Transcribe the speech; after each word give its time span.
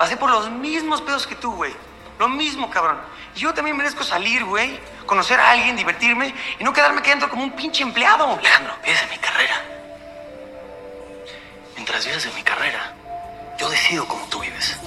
Pasé 0.00 0.16
por 0.16 0.30
los 0.30 0.50
mismos 0.50 1.02
pedos 1.02 1.26
que 1.26 1.34
tú, 1.34 1.52
güey. 1.56 1.76
Lo 2.18 2.26
mismo, 2.26 2.70
cabrón. 2.70 2.98
Yo 3.36 3.52
también 3.52 3.76
merezco 3.76 4.02
salir, 4.02 4.42
güey. 4.46 4.80
Conocer 5.04 5.38
a 5.38 5.50
alguien, 5.50 5.76
divertirme 5.76 6.34
y 6.58 6.64
no 6.64 6.72
quedarme 6.72 7.00
aquí 7.00 7.10
dentro 7.10 7.28
como 7.28 7.42
un 7.42 7.50
pinche 7.50 7.82
empleado. 7.82 8.38
Alejandro, 8.38 8.72
vives 8.82 9.02
en 9.02 9.10
mi 9.10 9.18
carrera. 9.18 9.62
Mientras 11.74 12.06
vives 12.06 12.24
en 12.24 12.34
mi 12.34 12.42
carrera, 12.42 12.94
yo 13.58 13.68
decido 13.68 14.08
cómo 14.08 14.24
tú 14.30 14.40
vives. 14.40 14.78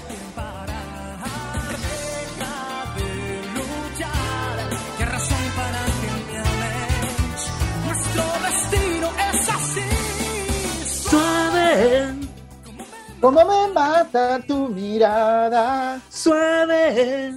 ¿Cómo 13.23 13.39
me 13.45 13.73
mata 13.73 14.37
tu 14.45 14.67
mirada? 14.67 16.01
suave, 16.09 17.33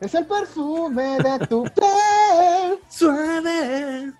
Es 0.00 0.14
el 0.14 0.24
perfume 0.26 1.18
de 1.18 1.44
tu 1.48 1.64
piel. 1.74 2.78
suave. 2.88 4.12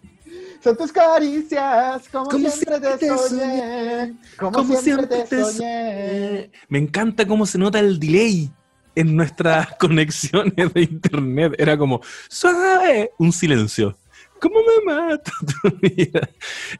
Son 0.60 0.76
tus 0.76 0.90
caricias, 0.90 2.08
como, 2.08 2.24
Como 2.28 2.50
siempre, 2.50 2.78
siempre 2.80 2.98
te 2.98 3.16
soñé. 3.16 4.14
Como, 4.36 4.50
Como 4.50 4.76
siempre, 4.76 5.06
te 5.06 5.22
te 5.24 5.44
soñé. 5.44 6.50
Me 6.68 6.80
encanta 6.80 7.28
cómo 7.28 7.46
se 7.46 7.58
nota 7.58 7.78
el 7.78 8.00
delay 8.00 8.50
en 8.96 9.14
nuestras 9.14 9.68
conexiones 9.78 10.74
de 10.74 10.82
internet. 10.82 11.54
Era 11.58 11.78
como, 11.78 12.00
suave, 12.28 13.12
un 13.18 13.32
silencio. 13.32 13.96
¿Cómo 14.42 14.56
me 14.56 14.92
mata? 14.92 15.30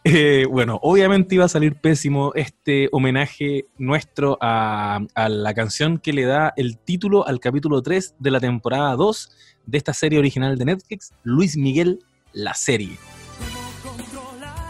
Eh, 0.04 0.46
bueno, 0.50 0.80
obviamente 0.82 1.36
iba 1.36 1.44
a 1.44 1.48
salir 1.48 1.76
pésimo 1.76 2.32
este 2.34 2.88
homenaje 2.90 3.66
nuestro 3.78 4.36
a, 4.40 5.00
la 5.14 5.54
canción 5.54 5.98
que 5.98 6.12
le 6.12 6.24
da 6.24 6.52
el 6.56 6.76
título 6.76 7.24
al 7.24 7.38
capítulo 7.38 7.80
3 7.80 8.16
de 8.18 8.30
la 8.32 8.40
temporada 8.40 8.96
2 8.96 9.30
de 9.66 9.78
esta 9.78 9.94
serie 9.94 10.18
original 10.18 10.58
de 10.58 10.64
Netflix, 10.64 11.12
Luis 11.22 11.56
Miguel, 11.56 12.00
la 12.32 12.54
serie. 12.54 12.96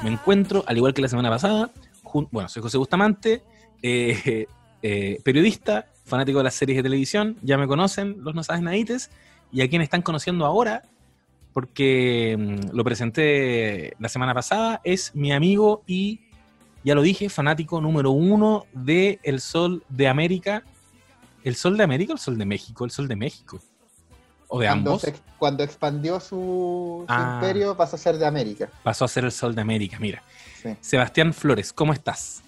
Me 0.02 0.10
encuentro, 0.10 0.62
al 0.66 0.76
igual 0.76 0.92
que 0.92 1.00
la 1.00 1.08
semana 1.08 1.30
pasada, 1.30 1.70
bueno, 2.30 2.50
soy 2.50 2.62
José 2.62 2.76
Bustamante, 2.76 3.42
eh, 3.82 4.46
eh, 4.82 5.18
periodista, 5.24 5.86
fanático 6.04 6.38
de 6.38 6.44
las 6.44 6.54
series 6.54 6.76
de 6.76 6.82
televisión, 6.82 7.38
ya 7.40 7.56
me 7.56 7.66
conocen 7.66 8.16
los 8.18 8.34
no 8.34 8.42
saben 8.42 8.64
nadites, 8.64 9.10
y 9.50 9.62
a 9.62 9.68
quienes 9.68 9.86
están 9.86 10.02
conociendo 10.02 10.44
ahora, 10.44 10.82
porque 11.52 12.36
mm, 12.38 12.74
lo 12.76 12.84
presenté 12.84 13.94
la 13.98 14.08
semana 14.08 14.34
pasada, 14.34 14.80
es 14.84 15.14
mi 15.14 15.32
amigo 15.32 15.82
y, 15.86 16.20
ya 16.84 16.94
lo 16.94 17.02
dije, 17.02 17.28
fanático 17.28 17.80
número 17.80 18.10
uno 18.10 18.64
de 18.72 19.20
El 19.22 19.40
Sol 19.40 19.84
de 19.88 20.08
América. 20.08 20.62
¿El 21.44 21.54
Sol 21.56 21.76
de 21.76 21.84
América 21.84 22.12
o 22.12 22.16
el 22.16 22.20
Sol 22.20 22.38
de 22.38 22.44
México? 22.46 22.84
El 22.84 22.90
Sol 22.90 23.08
de 23.08 23.16
México. 23.16 23.58
¿O 24.48 24.60
de 24.60 24.66
Cuando, 24.66 24.90
ambos? 24.90 25.02
se- 25.02 25.14
cuando 25.38 25.62
expandió 25.64 26.20
su, 26.20 27.04
su 27.06 27.06
Ah. 27.08 27.40
imperio, 27.40 27.76
pasó 27.76 27.96
a 27.96 27.98
ser 27.98 28.18
de 28.18 28.26
América. 28.26 28.68
Pasó 28.82 29.04
a 29.04 29.08
ser 29.08 29.24
el 29.24 29.32
Sol 29.32 29.54
de 29.54 29.60
América, 29.62 29.96
mira. 29.98 30.22
Sí. 30.62 30.76
Sebastián 30.80 31.32
Flores, 31.34 31.72
¿cómo 31.72 31.92
estás? 31.92 32.42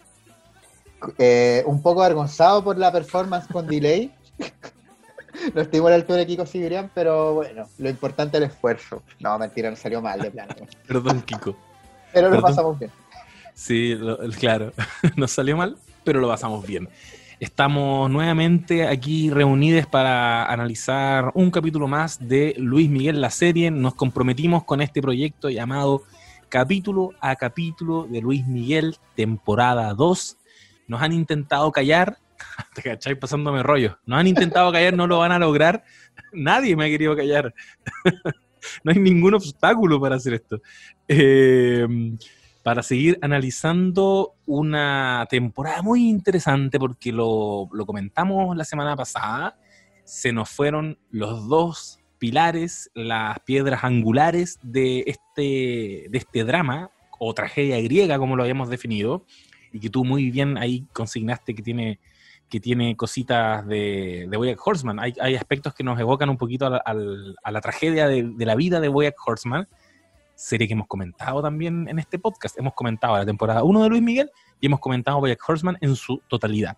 Eh, 1.19 1.63
un 1.67 1.83
poco 1.83 2.03
avergonzado 2.03 2.63
por 2.63 2.79
la 2.79 2.93
performance 2.93 3.47
con 3.51 3.67
delay. 3.69 4.13
No 5.55 5.61
estuvimos 5.61 5.89
a 5.89 5.91
la 5.91 5.97
altura 5.97 6.19
de 6.19 6.27
Kiko 6.27 6.47
Cibrián, 6.47 6.91
pero 6.95 7.35
bueno, 7.35 7.67
lo 7.79 7.89
importante 7.91 8.37
es 8.39 8.43
el 8.45 8.51
esfuerzo. 8.51 9.03
No, 9.21 9.39
mentira, 9.39 9.71
nos 9.71 9.79
salió 9.79 10.01
mal 10.01 10.21
de 10.21 10.31
plano. 10.31 10.55
Perdón, 10.87 11.23
Kiko. 11.23 11.57
Pero 12.13 12.29
lo 12.29 12.35
Perdón. 12.37 12.51
pasamos 12.51 12.79
bien. 12.79 12.91
Sí, 13.55 13.95
lo- 13.95 14.19
claro, 14.39 14.73
nos 15.17 15.31
salió 15.33 15.57
mal, 15.57 15.77
pero 16.05 16.21
lo 16.21 16.29
pasamos 16.29 16.67
bien. 16.67 16.89
Estamos 17.41 18.09
nuevamente 18.11 18.87
aquí 18.87 19.29
reunidos 19.29 19.87
para 19.87 20.47
analizar 20.47 21.31
un 21.35 21.51
capítulo 21.51 21.89
más 21.89 22.27
de 22.29 22.55
Luis 22.59 22.89
Miguel 22.89 23.21
la 23.21 23.31
serie. 23.31 23.71
Nos 23.71 23.95
comprometimos 23.95 24.65
con 24.65 24.81
este 24.81 25.03
proyecto 25.03 25.51
llamado 25.51 26.03
Capítulo 26.49 27.11
a 27.21 27.35
Capítulo 27.35 28.07
de 28.09 28.21
Luis 28.21 28.47
Miguel, 28.47 28.97
temporada 29.17 29.93
2. 29.95 30.37
Nos 30.87 31.03
han 31.03 31.13
intentado 31.13 31.73
callar, 31.73 32.19
te 32.75 32.83
cachai 32.83 33.15
pasándome 33.15 33.63
rollo. 33.63 33.99
Nos 34.07 34.21
han 34.21 34.27
intentado 34.27 34.73
callar, 34.73 34.95
no 34.95 35.07
lo 35.07 35.19
van 35.19 35.33
a 35.33 35.39
lograr. 35.39 35.85
Nadie 36.33 36.77
me 36.77 36.87
ha 36.87 36.89
querido 36.89 37.17
callar. 37.17 37.55
no 38.85 38.93
hay 38.93 38.99
ningún 38.99 39.35
obstáculo 39.35 40.01
para 40.01 40.17
hacer 40.17 40.35
esto. 40.35 40.61
Eh, 41.09 41.87
para 42.63 42.83
seguir 42.83 43.19
analizando 43.21 44.37
una 44.47 45.27
temporada 45.29 45.83
muy 45.83 46.09
interesante 46.09 46.79
porque 46.79 47.13
lo, 47.13 47.69
lo 47.73 47.85
comentamos 47.85 48.57
la 48.57 48.65
semana 48.65 48.97
pasada, 48.97 49.59
se 50.05 50.33
nos 50.33 50.49
fueron 50.49 50.99
los 51.11 51.47
dos 51.49 51.99
pilares, 52.19 52.91
las 52.95 53.39
piedras 53.41 53.85
angulares 53.85 54.59
de 54.63 55.05
este, 55.07 56.09
de 56.09 56.19
este 56.19 56.45
drama 56.45 56.91
o 57.19 57.35
tragedia 57.35 57.81
griega, 57.83 58.19
como 58.19 58.35
lo 58.35 58.43
habíamos 58.43 58.71
definido, 58.71 59.27
y 59.73 59.81
que 59.81 59.91
tú 59.91 60.05
muy 60.05 60.31
bien 60.31 60.57
ahí 60.57 60.87
consignaste 60.93 61.55
que 61.55 61.63
tiene, 61.63 62.01
que 62.49 62.61
tiene 62.61 62.97
cositas 62.97 63.67
de, 63.67 64.27
de 64.29 64.37
Bojack 64.37 64.65
Horseman. 64.65 65.01
Hay, 65.01 65.15
hay 65.21 65.35
aspectos 65.35 65.75
que 65.75 65.85
nos 65.85 65.99
evocan 65.99 66.29
un 66.31 66.37
poquito 66.37 66.67
a 66.67 66.95
la, 67.51 67.61
tragedia 67.61 68.07
de, 68.07 68.33
la 68.39 68.55
vida 68.55 68.81
de 68.81 68.89
Bojack 68.89 69.17
Horseman, 69.27 69.69
serie 70.35 70.67
que 70.67 70.75
hemos 70.75 70.87
comentado 70.87 71.43
también 71.43 71.89
en 71.89 71.99
este 71.99 72.19
podcast. 72.19 72.59
Hemos 72.59 72.75
comentado 72.75 73.17
la 73.17 73.27
temporada 73.27 73.65
1 73.65 73.83
de 73.83 73.89
Luis 73.89 74.03
Miguel 74.03 74.31
y 74.61 74.67
hemos 74.67 74.81
comentado 74.81 75.21
Bojack 75.21 75.49
Horseman 75.49 75.79
en 75.81 75.97
su 75.97 76.23
totalidad. 76.29 76.77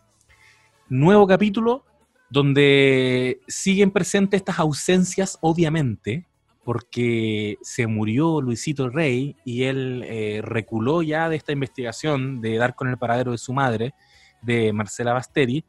Nuevo 0.88 1.26
capítulo 1.26 1.84
donde 2.28 3.40
siguen 3.46 3.90
presentes 3.90 4.38
estas 4.38 4.58
ausencias, 4.58 5.38
obviamente, 5.40 6.26
porque 6.64 7.58
se 7.62 7.86
murió 7.86 8.40
Luisito 8.40 8.88
Rey 8.88 9.36
y 9.44 9.64
él 9.64 10.02
eh, 10.04 10.40
reculó 10.42 11.02
ya 11.02 11.28
de 11.28 11.36
esta 11.36 11.52
investigación 11.52 12.40
de 12.40 12.56
dar 12.56 12.74
con 12.74 12.88
el 12.88 12.98
paradero 12.98 13.30
de 13.30 13.38
su 13.38 13.52
madre, 13.52 13.94
de 14.42 14.72
Marcela 14.72 15.12
Basteri, 15.12 15.64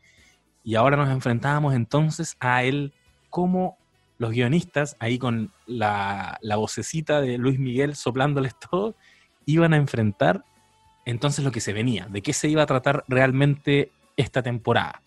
y 0.63 0.75
ahora 0.75 0.97
nos 0.97 1.09
enfrentábamos 1.09 1.73
entonces 1.73 2.35
a 2.39 2.63
él 2.63 2.93
como 3.29 3.77
los 4.17 4.31
guionistas, 4.31 4.97
ahí 4.99 5.19
con 5.19 5.51
la, 5.65 6.37
la 6.41 6.55
vocecita 6.55 7.21
de 7.21 7.37
Luis 7.37 7.59
Miguel 7.59 7.95
soplándoles 7.95 8.53
todo, 8.71 8.95
iban 9.45 9.73
a 9.73 9.77
enfrentar 9.77 10.43
entonces 11.05 11.45
lo 11.45 11.51
que 11.51 11.61
se 11.61 11.71
venía, 11.71 12.07
de 12.09 12.21
qué 12.21 12.33
se 12.33 12.49
iba 12.49 12.63
a 12.63 12.65
tratar 12.65 13.05
realmente 13.07 13.91
esta 14.17 14.43
temporada. 14.43 15.01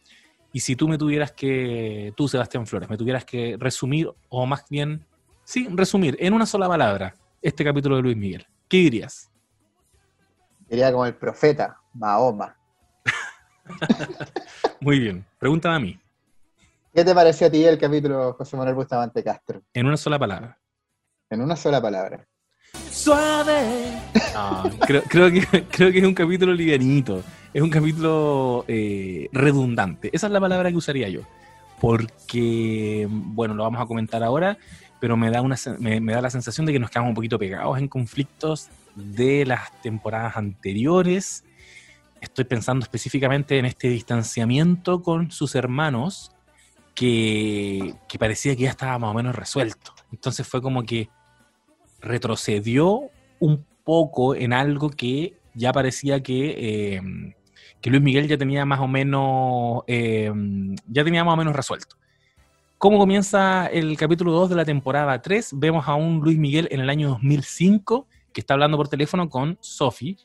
Y 0.52 0.60
si 0.60 0.74
tú 0.74 0.88
me 0.88 0.96
tuvieras 0.96 1.32
que, 1.32 2.12
tú 2.16 2.26
Sebastián 2.26 2.66
Flores, 2.66 2.88
me 2.88 2.96
tuvieras 2.96 3.24
que 3.24 3.56
resumir, 3.58 4.10
o 4.30 4.46
más 4.46 4.64
bien, 4.70 5.04
sí, 5.44 5.68
resumir 5.70 6.16
en 6.18 6.32
una 6.32 6.46
sola 6.46 6.66
palabra 6.68 7.14
este 7.42 7.64
capítulo 7.64 7.96
de 7.96 8.02
Luis 8.02 8.16
Miguel, 8.16 8.46
¿qué 8.68 8.78
dirías? 8.78 9.30
Sería 10.68 10.90
como 10.90 11.04
el 11.04 11.14
profeta, 11.14 11.78
Mahoma. 11.92 12.56
Muy 14.80 14.98
bien, 14.98 15.24
pregúntame 15.38 15.76
a 15.76 15.80
mí, 15.80 16.00
¿Qué 16.92 17.04
te 17.04 17.14
pareció 17.14 17.46
a 17.46 17.50
ti 17.50 17.64
el 17.64 17.78
capítulo 17.78 18.32
José 18.32 18.56
Manuel 18.56 18.74
Bustamante 18.74 19.22
Castro? 19.22 19.62
en 19.72 19.86
una 19.86 19.96
sola 19.96 20.18
palabra. 20.18 20.58
En 21.30 21.40
una 21.40 21.54
sola 21.54 21.80
palabra. 21.80 22.26
Suave. 22.90 23.92
creo, 24.80 25.02
creo 25.02 25.30
que, 25.30 25.64
creo 25.70 25.92
que 25.92 25.98
es 25.98 26.04
un 26.04 26.14
capítulo 26.14 26.52
livianito. 26.52 27.22
Es 27.54 27.62
un 27.62 27.70
capítulo 27.70 28.64
eh, 28.66 29.28
redundante. 29.32 30.10
Esa 30.12 30.26
es 30.26 30.32
la 30.32 30.40
palabra 30.40 30.70
que 30.70 30.76
usaría 30.76 31.08
yo. 31.08 31.20
Porque, 31.80 33.06
bueno, 33.08 33.54
lo 33.54 33.62
vamos 33.62 33.80
a 33.80 33.86
comentar 33.86 34.24
ahora, 34.24 34.58
pero 34.98 35.16
me 35.16 35.30
da, 35.30 35.42
una, 35.42 35.56
me 35.78 36.12
da 36.12 36.20
la 36.20 36.30
sensación 36.30 36.66
de 36.66 36.72
que 36.72 36.80
nos 36.80 36.90
quedamos 36.90 37.10
un 37.10 37.14
poquito 37.14 37.38
pegados 37.38 37.78
en 37.78 37.86
conflictos 37.86 38.68
de 38.96 39.46
las 39.46 39.80
temporadas 39.80 40.36
anteriores. 40.36 41.44
Estoy 42.20 42.44
pensando 42.44 42.84
específicamente 42.84 43.58
en 43.58 43.64
este 43.64 43.88
distanciamiento 43.88 45.02
con 45.02 45.30
sus 45.30 45.54
hermanos 45.54 46.32
que, 46.94 47.94
parecía 48.18 48.54
que 48.54 48.64
ya 48.64 48.70
estaba 48.70 48.98
más 48.98 49.10
o 49.10 49.14
menos 49.14 49.34
resuelto. 49.34 49.94
Entonces 50.12 50.46
fue 50.46 50.60
como 50.60 50.82
que 50.82 51.08
retrocedió 52.00 53.10
un 53.38 53.64
poco 53.84 54.34
en 54.34 54.52
algo 54.52 54.90
que 54.90 55.38
ya 55.54 55.72
parecía 55.72 56.22
que, 56.22 56.96
eh, 56.96 57.00
Luis 57.84 58.02
Miguel 58.02 58.28
ya 58.28 58.36
tenía 58.36 58.66
más 58.66 58.80
o 58.80 58.86
menos 58.86 59.82
eh, 59.86 60.30
ya 60.86 61.04
tenía 61.04 61.24
más 61.24 61.34
o 61.34 61.36
menos 61.38 61.56
resuelto. 61.56 61.96
¿Cómo 62.76 62.98
comienza 62.98 63.66
el 63.66 63.96
capítulo 63.96 64.32
2 64.32 64.50
de 64.50 64.56
la 64.56 64.64
temporada 64.64 65.20
3? 65.20 65.50
Vemos 65.58 65.86
a 65.86 65.94
un 65.94 66.20
Luis 66.20 66.38
Miguel 66.38 66.68
en 66.70 66.80
el 66.80 66.88
año 66.88 67.08
2005 67.10 68.06
que 68.32 68.40
está 68.40 68.54
hablando 68.54 68.76
por 68.76 68.88
teléfono 68.88 69.28
con 69.28 69.58
Sophie. 69.60 70.16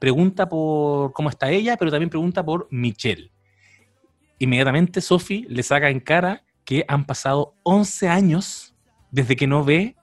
Pregunta 0.00 0.48
por 0.48 1.12
cómo 1.12 1.28
está 1.28 1.50
ella, 1.50 1.76
pero 1.76 1.90
también 1.92 2.10
pregunta 2.10 2.44
por 2.44 2.66
Michelle. 2.70 3.30
Inmediatamente 4.38 5.00
Sophie 5.00 5.46
le 5.48 5.62
saca 5.62 5.90
en 5.90 6.00
cara 6.00 6.42
que 6.64 6.84
han 6.88 7.04
pasado 7.04 7.54
11 7.62 8.08
años 8.08 8.74
desde 9.10 9.36
que 9.36 9.46
no 9.46 9.62
ve 9.64 9.94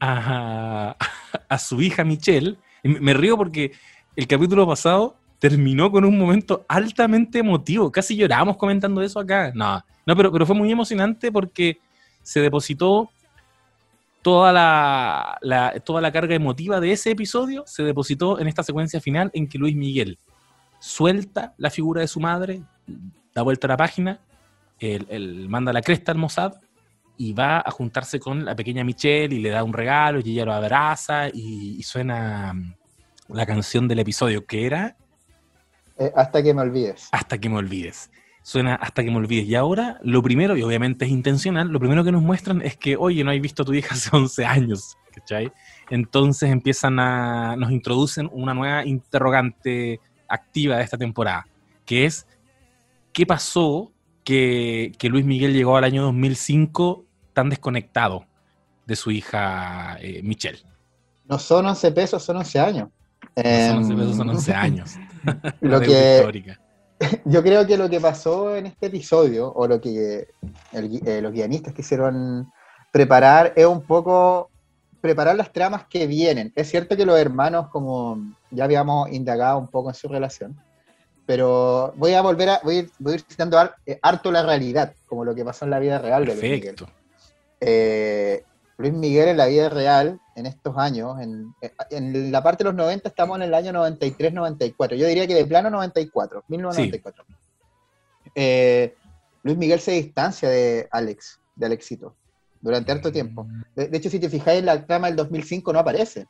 a, 0.00 0.96
a 1.48 1.58
su 1.58 1.80
hija 1.82 2.02
Michelle. 2.02 2.56
Me- 2.82 3.12
río 3.14 3.36
porque 3.36 3.72
el 4.16 4.26
capítulo 4.26 4.66
pasado 4.66 5.16
terminó 5.38 5.90
con 5.92 6.04
un 6.04 6.18
momento 6.18 6.64
altamente 6.68 7.40
emotivo. 7.40 7.92
Casi 7.92 8.16
lloramos 8.16 8.56
comentando 8.56 9.02
eso 9.02 9.20
acá. 9.20 9.52
No, 9.54 9.84
no 10.06 10.16
pero, 10.16 10.32
pero 10.32 10.46
fue 10.46 10.56
muy 10.56 10.72
emocionante 10.72 11.30
porque 11.30 11.78
se 12.22 12.40
depositó 12.40 13.10
toda 14.26 14.52
la, 14.52 15.38
la- 15.40 15.78
toda 15.84 16.00
la 16.00 16.10
carga 16.10 16.34
emotiva 16.34 16.80
de 16.80 16.90
ese 16.90 17.12
episodio, 17.12 17.62
se 17.64 17.84
depositó 17.84 18.40
en 18.40 18.48
esta 18.48 18.64
secuencia 18.64 19.00
final 19.00 19.30
en 19.34 19.46
que 19.48 19.56
Luis 19.56 19.76
Miguel 19.76 20.18
suelta 20.80 21.54
la 21.58 21.70
figura 21.70 22.00
de 22.00 22.08
su 22.08 22.18
madre, 22.18 22.62
da 23.32 23.42
vuelta 23.42 23.68
a 23.68 23.70
la 23.70 23.76
página, 23.76 24.18
él, 24.80 25.06
él 25.10 25.48
manda 25.48 25.72
la 25.72 25.80
cresta 25.80 26.10
al 26.10 26.18
Mossad 26.18 26.54
y 27.16 27.34
va 27.34 27.62
a 27.64 27.70
juntarse 27.70 28.18
con 28.18 28.44
la 28.44 28.56
pequeña 28.56 28.82
Michelle 28.82 29.32
y 29.32 29.38
le 29.38 29.50
da 29.50 29.62
un 29.62 29.72
regalo 29.72 30.18
y 30.18 30.32
ella 30.32 30.44
lo 30.44 30.52
abraza 30.54 31.28
y, 31.28 31.76
y 31.78 31.82
suena 31.84 32.52
mm, 32.52 32.74
la 33.28 33.46
canción 33.46 33.86
del 33.86 34.00
episodio 34.00 34.44
que 34.44 34.66
era 34.66 34.96
Eh, 35.98 36.10
hasta 36.16 36.42
que 36.42 36.52
me 36.52 36.62
olvides. 36.62 37.08
Hasta 37.12 37.38
que 37.38 37.48
me 37.48 37.58
olvides. 37.58 38.10
Suena 38.46 38.76
hasta 38.76 39.02
que 39.02 39.10
me 39.10 39.16
olvides. 39.16 39.48
Y 39.48 39.56
ahora, 39.56 39.98
lo 40.04 40.22
primero, 40.22 40.56
y 40.56 40.62
obviamente 40.62 41.04
es 41.04 41.10
intencional, 41.10 41.66
lo 41.66 41.80
primero 41.80 42.04
que 42.04 42.12
nos 42.12 42.22
muestran 42.22 42.62
es 42.62 42.76
que, 42.76 42.96
oye, 42.96 43.24
no 43.24 43.32
hay 43.32 43.40
visto 43.40 43.64
a 43.64 43.66
tu 43.66 43.74
hija 43.74 43.96
hace 43.96 44.08
11 44.16 44.44
años, 44.46 44.96
¿cachai? 45.12 45.50
Entonces 45.90 46.52
empiezan 46.52 47.00
a, 47.00 47.56
nos 47.56 47.72
introducen 47.72 48.30
una 48.32 48.54
nueva 48.54 48.86
interrogante 48.86 49.98
activa 50.28 50.76
de 50.76 50.84
esta 50.84 50.96
temporada, 50.96 51.48
que 51.84 52.04
es, 52.04 52.28
¿qué 53.12 53.26
pasó 53.26 53.90
que, 54.22 54.92
que 54.96 55.08
Luis 55.08 55.24
Miguel 55.24 55.52
llegó 55.52 55.76
al 55.76 55.82
año 55.82 56.02
2005 56.02 57.04
tan 57.32 57.50
desconectado 57.50 58.26
de 58.86 58.94
su 58.94 59.10
hija 59.10 59.98
eh, 60.00 60.20
Michelle? 60.22 60.62
No 61.24 61.40
son 61.40 61.66
11 61.66 61.90
pesos, 61.90 62.22
son 62.22 62.36
11 62.36 62.60
años. 62.60 62.90
No 63.34 63.42
son 63.42 63.78
11 63.78 63.92
Em, 63.92 63.98
pesos, 63.98 64.16
son 64.16 64.28
11 64.28 64.54
años. 64.54 64.94
Lo 65.60 65.80
que, 65.80 66.18
histórica. 66.18 66.60
yo 67.24 67.42
creo 67.42 67.66
que 67.66 67.76
lo 67.76 67.88
que 67.88 68.00
pasó 68.00 68.56
en 68.56 68.66
este 68.66 68.86
episodio, 68.86 69.52
o 69.52 69.66
lo 69.66 69.80
que 69.80 70.28
el 70.72 71.00
eh, 71.06 71.20
los 71.20 71.32
guionistas 71.32 71.74
quisieron 71.74 72.50
preparar, 72.92 73.52
es 73.56 73.66
un 73.66 73.82
poco 73.82 74.50
preparar 75.00 75.36
las 75.36 75.52
tramas 75.52 75.86
que 75.86 76.06
vienen. 76.06 76.52
Es 76.56 76.70
cierto 76.70 76.96
que 76.96 77.06
los 77.06 77.18
hermanos, 77.18 77.68
como 77.68 78.18
ya 78.50 78.64
habíamos 78.64 79.10
indagado 79.10 79.58
un 79.58 79.68
poco 79.68 79.90
en 79.90 79.94
su 79.94 80.08
relación, 80.08 80.56
pero 81.26 81.92
voy 81.96 82.14
a 82.14 82.22
volver 82.22 82.48
a, 82.50 82.60
voy 82.62 82.76
a 82.76 82.78
ir, 82.80 82.90
voy 82.98 83.12
a 83.12 83.16
ir 83.16 83.22
citando 83.28 83.58
eh, 83.84 83.98
harto 84.00 84.30
la 84.32 84.42
realidad, 84.42 84.94
como 85.06 85.24
lo 85.24 85.34
que 85.34 85.44
pasó 85.44 85.64
en 85.64 85.72
la 85.72 85.78
vida 85.78 85.98
real 85.98 86.24
de. 86.24 86.32
Perfecto. 86.32 86.88
Eh, 87.60 88.44
Luis 88.78 88.92
Miguel 88.92 89.28
en 89.28 89.36
la 89.38 89.46
vida 89.46 89.68
real, 89.68 90.20
en 90.34 90.46
estos 90.46 90.76
años, 90.76 91.18
en, 91.20 91.54
en 91.90 92.30
la 92.30 92.42
parte 92.42 92.62
de 92.62 92.70
los 92.70 92.76
90 92.76 93.08
estamos 93.08 93.36
en 93.36 93.42
el 93.42 93.54
año 93.54 93.72
93-94. 93.72 94.96
Yo 94.96 95.06
diría 95.06 95.26
que 95.26 95.34
de 95.34 95.46
plano 95.46 95.70
94, 95.70 96.44
1994. 96.48 97.24
Eh, 98.34 98.94
Luis 99.42 99.56
Miguel 99.56 99.80
se 99.80 99.92
distancia 99.92 100.48
de 100.48 100.88
Alex, 100.90 101.40
de 101.54 101.66
Alexito, 101.66 102.16
durante 102.60 102.92
harto 102.92 103.10
tiempo. 103.10 103.46
De, 103.74 103.88
de 103.88 103.96
hecho, 103.96 104.10
si 104.10 104.20
te 104.20 104.28
fijáis 104.28 104.58
en 104.58 104.66
la 104.66 104.84
trama 104.84 105.06
del 105.06 105.16
2005 105.16 105.72
no 105.72 105.78
aparece. 105.78 106.26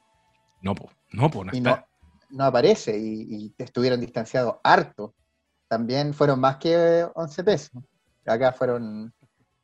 No, 0.62 0.74
po, 0.74 0.90
no, 1.12 1.30
po, 1.30 1.44
no 1.44 1.52
está. 1.52 1.70
no, 1.70 1.86
no 2.30 2.44
aparece 2.44 2.96
y, 2.96 3.26
y 3.28 3.54
estuvieron 3.58 4.00
distanciados 4.00 4.56
harto. 4.62 5.14
También 5.66 6.14
fueron 6.14 6.38
más 6.38 6.58
que 6.58 7.06
11 7.12 7.44
pesos. 7.44 7.82
Acá 8.24 8.52
fueron, 8.52 9.12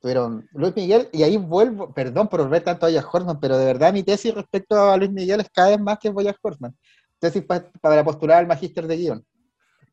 tuvieron 0.03 0.47
Luis 0.53 0.75
Miguel, 0.77 1.09
y 1.13 1.23
ahí 1.23 1.37
vuelvo, 1.37 1.95
perdón 1.95 2.27
por 2.29 2.43
volver 2.43 2.63
tanto 2.65 2.85
a 2.85 2.89
Boya 2.91 3.07
Horseman, 3.11 3.39
pero 3.41 3.57
de 3.57 3.65
verdad 3.65 3.93
mi 3.93 4.03
tesis 4.03 4.35
respecto 4.35 4.79
a 4.91 4.97
Luis 4.97 5.11
Miguel 5.13 5.41
es 5.41 5.49
cada 5.51 5.71
vez 5.71 5.81
más 5.81 5.97
que 5.99 6.11
Boya 6.11 6.35
Horseman. 6.43 6.77
Tesis 7.21 7.45
pa- 7.45 7.71
para 7.81 8.03
postular 8.05 8.39
al 8.39 8.47
magíster 8.49 8.87
de 8.89 8.97
guion. 8.97 9.25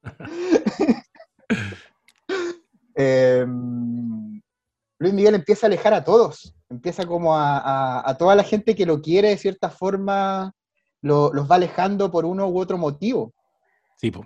Em, 2.95 4.41
Luis 4.97 5.13
Miguel 5.13 5.35
empieza 5.35 5.65
a 5.65 5.69
alejar 5.69 5.93
a 5.93 6.03
todos, 6.03 6.53
empieza 6.69 7.05
como 7.05 7.35
a, 7.37 7.57
a- 7.59 8.09
a 8.09 8.17
toda 8.17 8.35
la 8.35 8.43
gente 8.43 8.75
que 8.75 8.85
lo 8.85 9.01
quiere 9.01 9.29
de 9.29 9.37
cierta 9.37 9.69
forma, 9.69 10.51
lo- 11.01 11.31
los 11.33 11.49
va 11.49 11.55
alejando 11.55 12.11
por 12.11 12.25
uno 12.25 12.47
u 12.49 12.59
otro 12.59 12.77
motivo. 12.77 13.33
Sí, 13.95 14.11
po. 14.11 14.25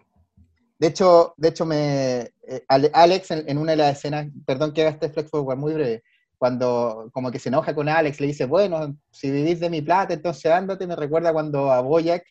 De 0.80 0.88
hecho, 0.88 1.34
de 1.38 1.50
hecho 1.50 1.66
me, 1.66 2.20
eh, 2.48 2.66
Ale- 2.68 2.92
Alex 2.94 3.31
en, 3.31 3.48
en 3.50 3.58
una 3.58 3.72
de 3.72 3.78
las 3.78 3.98
escenas, 3.98 4.28
perdón 4.46 4.74
que 4.74 4.81
haga 4.81 4.92
este 4.92 5.10
flex 5.10 5.30
forward 5.30 5.58
muy 5.58 5.74
breve, 5.74 6.04
cuando 6.38 7.10
como 7.14 7.31
que 7.31 7.40
se 7.40 7.50
enoja 7.50 7.74
con 7.74 7.88
Alex, 7.88 8.20
le 8.20 8.28
dice, 8.28 8.46
bueno, 8.46 8.96
si 9.12 9.31
vivís 9.31 9.60
de 9.60 9.70
mi 9.70 9.81
plata, 9.81 10.14
entonces 10.14 10.52
ándate, 10.52 10.86
me 10.88 10.96
recuerda 10.96 11.31
cuando 11.31 11.72
a 11.72 11.80
Boyack 11.81 12.25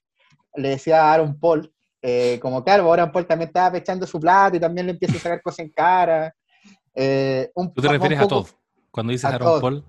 le 0.56 0.70
decía 0.70 1.02
a 1.04 1.14
Aaron 1.14 1.38
Paul, 1.38 1.72
eh, 2.02 2.38
como 2.42 2.62
claro, 2.64 2.92
Aaron 2.92 3.12
Paul 3.12 3.26
también 3.26 3.48
estaba 3.48 3.72
pechando 3.72 4.06
su 4.06 4.20
plata 4.20 4.56
y 4.56 4.60
también 4.60 4.86
le 4.86 4.92
empieza 4.92 5.16
a 5.16 5.20
sacar 5.20 5.40
cosas 5.40 5.60
en 5.60 5.70
cara. 5.70 6.34
Eh, 6.94 7.50
un, 7.54 7.72
Tú 7.72 7.80
te 7.80 7.88
refieres 7.88 8.18
a 8.20 8.26
Todd. 8.28 8.48
Cuando 8.90 9.12
dices 9.12 9.24
a 9.24 9.28
Aaron 9.28 9.46
Todd. 9.48 9.60
Paul, 9.60 9.84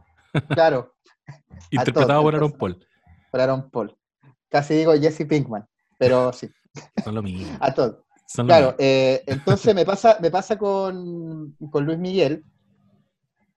Claro, 0.50 0.94
interpretado 1.72 2.22
Todd, 2.22 2.24
por 2.24 2.36
Aaron. 2.36 2.52
Paul. 2.54 2.88
por 3.32 3.42
Aaron 3.42 3.70
Paul. 3.70 3.98
Casi 4.48 4.76
digo 4.76 4.94
Jesse 4.94 5.26
Pinkman, 5.28 5.68
pero 5.98 6.32
sí, 6.32 6.50
lo 7.06 7.22
mismo. 7.22 7.58
a 7.60 7.74
todos. 7.74 7.98
Son 8.25 8.48
Claro, 8.48 8.75
eh, 8.78 9.24
entonces 9.28 9.75
me 9.75 9.86
pasa, 9.86 10.18
me 10.22 10.31
pasa 10.31 10.58
con, 10.58 11.56
con 11.72 11.86
Luis 11.86 11.98
Miguel 12.00 12.44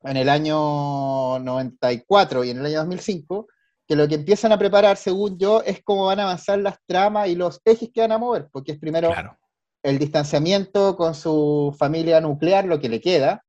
en 0.02 0.16
el 0.16 0.28
año 0.28 1.38
94 1.40 2.44
y 2.44 2.50
en 2.50 2.58
el 2.58 2.66
año 2.66 2.78
2005, 2.78 3.46
que 3.88 3.96
lo 3.96 4.06
que 4.06 4.16
empiezan 4.16 4.52
a 4.52 4.58
preparar, 4.58 4.96
según 4.96 5.38
yo, 5.38 5.62
es 5.62 5.82
cómo 5.82 6.06
van 6.06 6.20
a 6.20 6.24
avanzar 6.24 6.58
las 6.58 6.78
tramas 6.86 7.28
y 7.28 7.34
los 7.34 7.60
ejes 7.64 7.90
que 7.92 8.00
van 8.00 8.12
a 8.12 8.18
mover, 8.18 8.48
porque 8.52 8.72
es 8.72 8.78
primero 8.78 9.08
Claro. 9.08 9.36
el 9.82 9.98
distanciamiento 9.98 10.96
con 10.96 11.14
su 11.14 11.74
familia 11.78 12.20
nuclear, 12.20 12.64
lo 12.64 12.78
que 12.80 12.88
le 12.88 13.00
queda, 13.00 13.44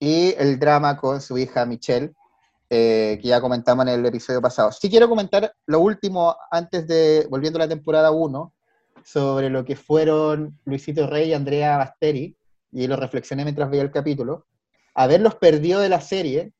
y 0.00 0.34
el 0.38 0.58
drama 0.58 0.96
con 0.96 1.20
su 1.20 1.38
hija 1.38 1.64
Michelle, 1.66 2.12
eh, 2.68 3.18
que 3.20 3.28
ya 3.28 3.40
comentamos 3.40 3.86
en 3.86 3.92
el 3.92 4.06
episodio 4.06 4.40
pasado. 4.40 4.72
Sí 4.72 4.88
quiero 4.90 5.08
comentar 5.08 5.54
lo 5.66 5.80
último, 5.80 6.34
antes 6.50 6.86
de, 6.88 7.26
volviendo 7.30 7.58
a 7.58 7.62
la 7.62 7.68
temporada 7.68 8.10
1, 8.10 8.52
sobre 9.04 9.50
lo 9.50 9.64
que 9.64 9.76
fueron 9.76 10.58
Luisito 10.64 11.06
Rey 11.06 11.30
y 11.30 11.34
Andrea 11.34 11.76
Basteri, 11.76 12.36
y 12.72 12.86
lo 12.86 12.96
reflexioné 12.96 13.44
mientras 13.44 13.70
veía 13.70 13.82
el 13.82 13.90
capítulo. 13.90 14.46
Haberlos 14.94 15.34
perdido 15.36 15.80
de 15.80 15.88
la 15.88 16.00
serie, 16.00 16.52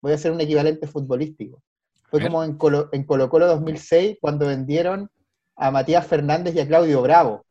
voy 0.00 0.12
a 0.12 0.14
hacer 0.16 0.32
un 0.32 0.40
equivalente 0.40 0.86
futbolístico. 0.86 1.62
Fue 2.10 2.20
como 2.22 2.44
en 2.44 2.56
Colo, 2.56 2.88
en 2.92 3.04
Colo 3.04 3.28
Colo 3.28 3.46
2006, 3.46 4.18
cuando 4.20 4.46
vendieron 4.46 5.10
a 5.56 5.70
Matías 5.70 6.06
Fernández 6.06 6.54
y 6.54 6.60
a 6.60 6.66
Claudio 6.66 7.02
Bravo. 7.02 7.44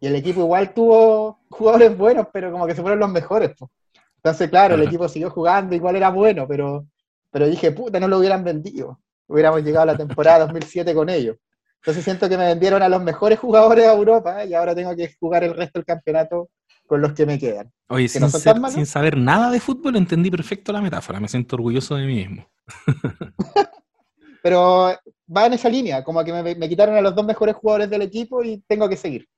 Y 0.00 0.06
el 0.06 0.16
equipo 0.16 0.40
igual 0.40 0.74
tuvo 0.74 1.38
jugadores 1.48 1.96
buenos, 1.96 2.26
pero 2.32 2.52
como 2.52 2.66
que 2.66 2.74
se 2.74 2.82
fueron 2.82 3.00
los 3.00 3.10
mejores. 3.10 3.52
po. 3.56 3.70
Entonces, 4.16 4.50
claro, 4.50 4.74
el 4.74 4.82
equipo 4.82 5.08
siguió 5.08 5.30
jugando, 5.30 5.74
igual 5.74 5.96
era 5.96 6.10
bueno, 6.10 6.46
pero, 6.48 6.86
pero 7.30 7.46
dije, 7.46 7.72
puta, 7.72 8.00
no 8.00 8.08
lo 8.08 8.18
hubieran 8.18 8.42
vendido. 8.42 8.98
Hubiéramos 9.28 9.62
llegado 9.62 9.84
a 9.84 9.92
la 9.92 9.96
temporada 9.96 10.40
2007 10.46 10.94
con 10.94 11.08
ellos. 11.08 11.36
Entonces 11.82 12.04
siento 12.04 12.28
que 12.28 12.36
me 12.36 12.46
vendieron 12.46 12.82
a 12.82 12.88
los 12.88 13.02
mejores 13.02 13.38
jugadores 13.38 13.84
de 13.84 13.92
Europa 13.92 14.44
y 14.44 14.54
ahora 14.54 14.74
tengo 14.74 14.94
que 14.96 15.14
jugar 15.20 15.44
el 15.44 15.54
resto 15.54 15.78
del 15.78 15.86
campeonato 15.86 16.50
con 16.86 17.00
los 17.00 17.12
que 17.12 17.26
me 17.26 17.38
quedan. 17.38 17.72
Oye, 17.88 18.04
que 18.04 18.08
sin, 18.08 18.22
no 18.22 18.28
ser- 18.28 18.86
saber 18.86 19.16
nada 19.16 19.50
de 19.50 19.60
fútbol, 19.60 19.96
entendí 19.96 20.30
perfecto 20.30 20.72
la 20.72 20.80
metáfora. 20.80 21.20
Me 21.20 21.28
siento 21.28 21.56
orgulloso 21.56 21.94
de 21.96 22.06
mí 22.06 22.14
mismo. 22.16 22.48
Pero 24.42 24.92
va 25.36 25.46
en 25.46 25.52
esa 25.54 25.68
línea, 25.68 26.04
como 26.04 26.22
que 26.24 26.32
me, 26.32 26.54
me 26.54 26.68
quitaron 26.68 26.96
a 26.96 27.00
los 27.00 27.14
dos 27.14 27.24
mejores 27.26 27.56
jugadores 27.56 27.90
del 27.90 28.02
equipo 28.02 28.42
y 28.44 28.62
tengo 28.68 28.88
que 28.88 28.96
seguir. 28.96 29.28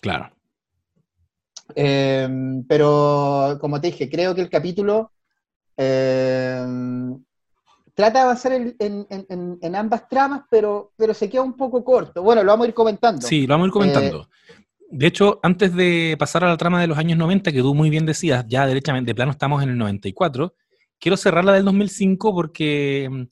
Claro. 0.00 0.30
Eh, 1.74 2.28
pero, 2.68 3.56
como 3.60 3.80
te 3.80 3.88
dije, 3.88 4.10
creo 4.10 4.34
que 4.34 4.42
el 4.42 4.50
capítulo 4.50 5.12
eh, 5.76 6.64
trata 7.94 8.18
de 8.18 8.24
avanzar 8.24 8.52
en, 8.52 8.76
en- 8.78 9.06
en- 9.10 9.58
en 9.62 9.76
ambas 9.76 10.08
tramas, 10.08 10.42
pero, 10.50 10.92
pero 10.96 11.14
se 11.14 11.30
queda 11.30 11.42
un 11.42 11.56
poco 11.56 11.82
corto. 11.84 12.22
Bueno, 12.22 12.42
lo 12.42 12.50
vamos 12.52 12.66
a 12.66 12.68
ir 12.68 12.74
comentando. 12.74 13.26
Sí, 13.26 13.46
lo 13.46 13.54
vamos 13.54 13.66
a 13.66 13.68
ir 13.68 13.72
comentando. 13.72 14.28
de 14.90 15.06
hecho, 15.06 15.40
antes 15.42 15.74
de 15.74 16.16
pasar 16.18 16.44
a 16.44 16.48
la 16.48 16.56
trama 16.56 16.80
de 16.80 16.86
los 16.88 16.98
años 16.98 17.18
90, 17.18 17.50
que 17.52 17.60
tú 17.62 17.74
muy 17.74 17.90
bien 17.90 18.06
decías, 18.06 18.44
ya 18.48 18.66
derechamente, 18.66 19.10
de 19.10 19.14
plano 19.14 19.30
estamos 19.32 19.62
en 19.62 19.70
el 19.70 19.78
94, 19.78 20.54
quiero 21.00 21.16
cerrar 21.16 21.44
la 21.44 21.52
del 21.52 21.64
2005 21.64 22.34
porque, 22.34 23.26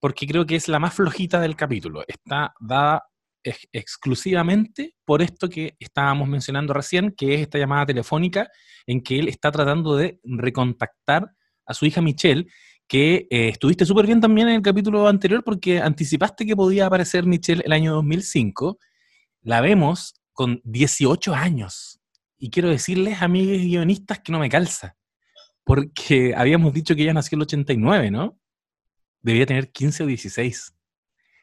porque 0.00 0.26
creo 0.26 0.44
que 0.46 0.56
es 0.56 0.68
la 0.68 0.78
más 0.78 0.94
flojita 0.94 1.40
del 1.40 1.56
capítulo. 1.56 2.02
Está 2.06 2.52
dada 2.60 3.04
ex- 3.42 3.68
exclusivamente 3.72 4.94
por 5.04 5.22
esto 5.22 5.48
que 5.48 5.76
estábamos 5.78 6.28
mencionando 6.28 6.72
recién, 6.74 7.12
que 7.16 7.34
es 7.34 7.40
esta 7.42 7.58
llamada 7.58 7.86
telefónica 7.86 8.48
en 8.86 9.02
que 9.02 9.18
él 9.18 9.28
está 9.28 9.50
tratando 9.50 9.96
de 9.96 10.18
recontactar 10.24 11.30
a 11.66 11.74
su 11.74 11.84
hija 11.86 12.00
Michelle, 12.00 12.46
que 12.88 13.26
eh, 13.30 13.50
estuviste 13.50 13.84
súper 13.84 14.06
bien 14.06 14.20
también 14.20 14.48
en 14.48 14.56
el 14.56 14.62
capítulo 14.62 15.06
anterior 15.06 15.44
porque 15.44 15.80
anticipaste 15.80 16.46
que 16.46 16.56
podía 16.56 16.86
aparecer 16.86 17.26
Michelle 17.26 17.62
el 17.64 17.72
año 17.72 17.92
2005. 17.94 18.78
La 19.42 19.60
vemos 19.60 20.14
con 20.32 20.62
18 20.64 21.34
años. 21.34 22.00
Y 22.38 22.50
quiero 22.50 22.70
decirles, 22.70 23.20
amigos 23.20 23.58
guionistas, 23.58 24.20
que 24.20 24.32
no 24.32 24.38
me 24.38 24.48
calza. 24.48 24.96
Porque 25.64 26.34
habíamos 26.36 26.72
dicho 26.72 26.96
que 26.96 27.02
ella 27.02 27.12
nació 27.14 27.36
en 27.36 27.40
el 27.40 27.46
89, 27.46 28.10
¿no? 28.10 28.40
Debía 29.20 29.44
tener 29.44 29.70
15 29.70 30.04
o 30.04 30.06
16. 30.06 30.74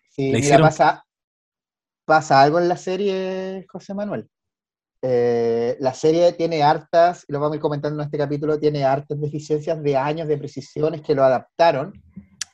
Sí, 0.10 0.32
La 0.32 0.40
mira, 0.40 1.06
pasa 2.06 2.42
algo 2.42 2.60
en 2.60 2.70
la 2.70 2.78
serie, 2.78 3.66
José 3.70 3.94
Manuel. 3.94 4.30
Eh, 5.08 5.78
la 5.82 5.94
serie 5.94 6.34
tiene 6.34 6.64
hartas, 6.64 7.26
y 7.28 7.32
lo 7.32 7.40
vamos 7.40 7.54
a 7.54 7.56
ir 7.58 7.62
comentando 7.62 8.02
en 8.02 8.06
este 8.06 8.18
capítulo, 8.18 8.58
tiene 8.58 8.84
hartas 8.84 9.22
deficiencias 9.22 9.80
de 9.84 9.96
años 9.96 10.28
de 10.28 10.36
precisiones 10.36 11.02
que 11.02 11.14
lo 11.14 11.24
adaptaron. 11.24 11.94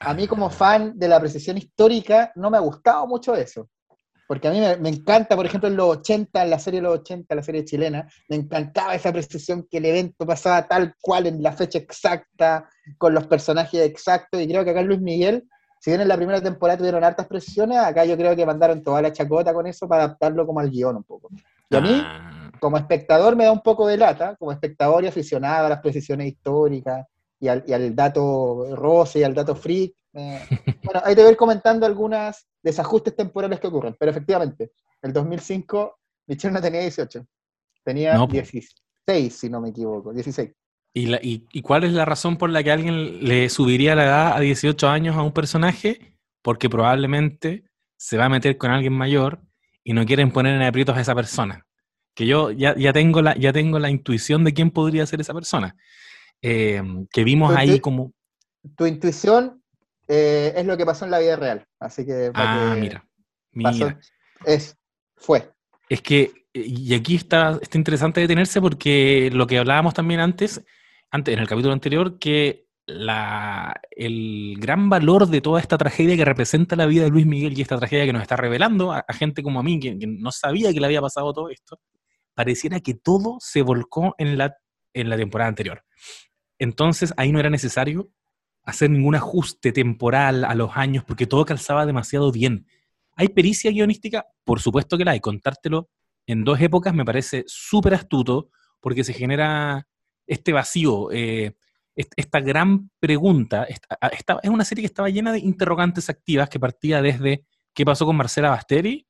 A 0.02 0.14
mí 0.14 0.28
como 0.28 0.50
fan 0.50 1.00
de 1.00 1.08
la 1.08 1.18
precisión 1.22 1.58
histórica 1.58 2.34
no 2.36 2.50
me 2.50 2.58
ha 2.58 2.60
gustado 2.60 3.08
mucho 3.08 3.36
eso. 3.36 3.70
Porque 4.28 4.50
a 4.50 4.52
mí 4.52 4.60
me, 4.60 4.76
me 4.76 4.90
encanta, 4.90 5.38
por 5.38 5.46
ejemplo, 5.46 5.70
en 5.70 5.78
los 5.78 5.98
80, 6.00 6.44
en 6.44 6.50
la 6.50 6.60
serie 6.60 6.82
de 6.82 6.88
los 6.88 7.00
80, 7.00 7.34
la 7.36 7.44
serie 7.44 7.64
chilena, 7.64 8.06
me 8.28 8.36
encantaba 8.36 8.96
esa 8.96 9.14
precisión 9.14 9.66
que 9.72 9.78
el 9.78 9.86
evento 9.86 10.26
pasaba 10.26 10.68
tal 10.68 10.94
cual 11.00 11.28
en 11.28 11.42
la 11.42 11.54
fecha 11.54 11.80
exacta, 11.80 12.70
con 12.98 13.14
los 13.14 13.28
personajes 13.28 13.80
exactos, 13.80 14.42
y 14.42 14.48
creo 14.50 14.66
que 14.66 14.72
acá 14.72 14.82
Luis 14.82 15.00
Miguel, 15.00 15.48
si 15.80 15.92
bien 15.92 16.02
en 16.02 16.10
la 16.10 16.18
primera 16.18 16.42
temporada 16.42 16.80
tuvieron 16.80 17.06
hartas 17.06 17.28
precisiones, 17.28 17.78
acá 17.78 18.04
yo 18.04 18.18
creo 18.18 18.36
que 18.36 18.46
mandaron 18.46 18.84
toda 18.84 19.02
la 19.02 19.14
chacota 19.14 19.54
con 19.54 19.68
eso 19.68 19.88
para 19.88 20.04
adaptarlo 20.04 20.46
como 20.46 20.60
al 20.60 20.70
guion 20.70 20.98
un 20.98 21.04
poco. 21.04 21.30
Y 21.70 21.76
a 21.78 21.82
mí, 21.82 22.02
Ah, 22.06 22.41
como 22.62 22.78
espectador 22.78 23.36
me 23.36 23.46
da 23.46 23.52
un 23.52 23.62
poco 23.64 23.88
de 23.88 23.98
lata, 23.98 24.36
como 24.38 24.52
espectador 24.52 25.04
y 25.04 25.08
aficionado 25.08 25.66
a 25.66 25.70
las 25.70 25.80
precisiones 25.82 26.28
históricas 26.28 27.08
y 27.40 27.48
al, 27.48 27.64
y 27.68 27.74
al 27.74 27.96
dato 27.96 28.76
roce 28.76 29.20
y 29.20 29.24
al 29.24 29.34
dato 29.34 29.56
freak. 29.56 29.94
eh, 30.14 30.40
bueno, 30.86 31.02
hay 31.04 31.16
que 31.16 31.24
ver 31.24 31.36
comentando 31.36 31.86
algunos 31.88 32.46
desajustes 32.62 33.16
temporales 33.16 33.60
que 33.60 33.68
ocurren, 33.68 33.96
pero 34.00 34.12
efectivamente, 34.12 34.72
el 35.02 35.12
2005 35.12 35.98
Michelle 36.28 36.54
no 36.54 36.62
tenía 36.62 36.82
18, 36.82 37.26
tenía 37.84 38.14
No, 38.16 38.28
po. 38.28 38.34
16, 38.34 39.36
si 39.36 39.50
no 39.50 39.60
me 39.60 39.70
equivoco, 39.70 40.14
16. 40.14 40.52
¿Y, 40.94 41.08
la- 41.08 41.20
y- 41.24 41.48
y 41.52 41.62
cuál 41.64 41.84
es 41.86 41.94
la 41.94 42.06
razón 42.06 42.38
por 42.38 42.50
la 42.52 42.62
que 42.64 42.72
alguien 42.72 43.26
le 43.28 43.50
subiría 43.50 43.96
la 43.96 44.04
edad 44.06 44.34
a 44.36 44.40
18 44.40 44.88
años 44.88 45.16
a 45.16 45.24
un 45.24 45.32
personaje? 45.32 46.18
Porque 46.44 46.70
probablemente 46.70 47.64
se 47.98 48.18
va 48.18 48.26
a 48.26 48.30
meter 48.30 48.58
con 48.58 48.72
alguien 48.72 48.94
mayor 48.94 49.42
y 49.84 49.94
no 49.94 50.06
quieren 50.06 50.32
poner 50.32 50.56
en 50.56 50.62
aprietos 50.64 50.96
a 50.98 51.02
esa 51.02 51.16
persona. 51.16 51.66
Que 52.14 52.26
yo 52.26 52.52
ya, 52.52 52.76
ya, 52.76 52.92
tengo, 52.94 53.22
la, 53.22 53.36
ya 53.38 53.54
tengo 53.54 53.80
la 53.80 53.90
intuición 53.90 54.44
de 54.44 54.54
quién 54.54 54.72
podría 54.72 55.06
ser 55.06 55.22
esa 55.22 55.34
persona. 55.34 55.76
Eh, 56.42 56.82
que 57.12 57.24
vimos 57.24 57.50
Pues 57.54 57.60
ahí 57.60 57.80
como... 57.80 58.14
Tu 58.76 58.86
intuición 58.86 59.62
eh, 60.08 60.54
es 60.56 60.66
lo 60.66 60.76
que 60.78 60.86
pasó 60.86 61.06
en 61.06 61.12
la 61.12 61.20
vida 61.20 61.36
real, 61.36 61.66
así 61.80 62.06
que... 62.06 62.32
Ah, 62.34 62.72
que 62.76 62.82
mira. 62.82 63.06
pasó- 63.62 63.86
Mira. 63.86 64.00
es, 64.46 64.78
fue. 65.16 65.52
Es 65.90 66.02
que, 66.02 66.32
y 66.54 66.94
aquí 66.94 67.16
está, 67.16 67.60
está 67.62 67.78
interesante 67.78 68.22
detenerse 68.22 68.62
porque 68.62 69.30
lo 69.32 69.48
que 69.48 69.58
hablábamos 69.58 69.94
también 69.94 70.20
antes, 70.20 70.64
antes, 71.12 71.34
en 71.34 71.40
el 71.40 71.48
capítulo 71.48 71.74
anterior, 71.74 72.18
que 72.20 72.66
la, 72.86 73.80
el 73.92 74.56
gran 74.58 74.90
valor 74.90 75.28
de 75.28 75.42
toda 75.42 75.60
esta 75.60 75.78
tragedia 75.78 76.18
que 76.18 76.26
representa 76.26 76.76
la 76.76 76.86
vida 76.86 77.04
de 77.04 77.10
Luis 77.10 77.26
Miguel 77.26 77.58
y 77.58 77.62
esta 77.62 77.78
tragedia 77.78 78.06
que 78.06 78.14
nos 78.14 78.22
está 78.22 78.36
revelando 78.36 78.92
a, 78.92 79.00
a 79.08 79.14
gente 79.14 79.44
como 79.44 79.60
a 79.60 79.64
mí, 79.64 79.80
que, 79.80 79.98
que 79.98 80.08
no 80.08 80.32
sabía 80.32 80.74
que 80.74 80.80
le 80.80 80.88
había 80.88 81.02
pasado 81.02 81.32
todo 81.34 81.50
esto, 81.50 81.80
pareciera 82.34 82.80
que 82.80 82.94
todo 82.94 83.38
se 83.40 83.62
volcó 83.62 84.16
en 84.18 84.38
la, 84.38 84.56
en 84.94 85.10
la 85.10 85.18
temporada 85.18 85.50
anterior. 85.50 85.84
Entonces 86.60 87.14
ahí 87.18 87.32
no 87.32 87.40
era 87.40 87.50
necesario 87.50 88.10
hacer 88.64 88.90
ningún 88.92 89.16
ajuste 89.16 89.72
temporal 89.72 90.46
a 90.46 90.54
los 90.56 90.72
años 90.76 91.04
porque 91.04 91.26
todo 91.26 91.46
calzaba 91.46 91.86
demasiado 91.86 92.32
bien. 92.32 92.68
¿Hay 93.16 93.30
pericia 93.30 93.72
guionística? 93.72 94.26
Por 94.44 94.60
supuesto 94.60 94.98
que 94.98 95.06
la 95.06 95.12
hay. 95.12 95.20
Contártelo 95.20 95.90
en 96.28 96.44
dos 96.44 96.62
épocas 96.62 96.94
me 96.94 97.04
parece 97.06 97.44
súper 97.48 97.96
astuto 97.96 98.50
porque 98.80 99.04
se 99.04 99.14
genera 99.14 99.88
este 100.28 100.54
vacío, 100.54 101.12
eh, 101.12 101.56
est- 101.96 102.14
esta 102.16 102.40
gran 102.40 102.90
pregunta. 103.00 103.64
Esta, 103.64 103.98
a- 104.00 104.08
esta- 104.10 104.40
es 104.44 104.50
una 104.50 104.64
serie 104.64 104.84
que 104.84 104.88
estaba 104.88 105.10
llena 105.10 105.32
de 105.34 105.40
interrogantes 105.40 106.10
activas 106.10 106.48
que 106.50 106.60
partía 106.60 107.02
desde 107.02 107.46
qué 107.74 107.86
pasó 107.86 108.06
con 108.06 108.16
Marcela 108.16 108.50
Basteri 108.52 109.08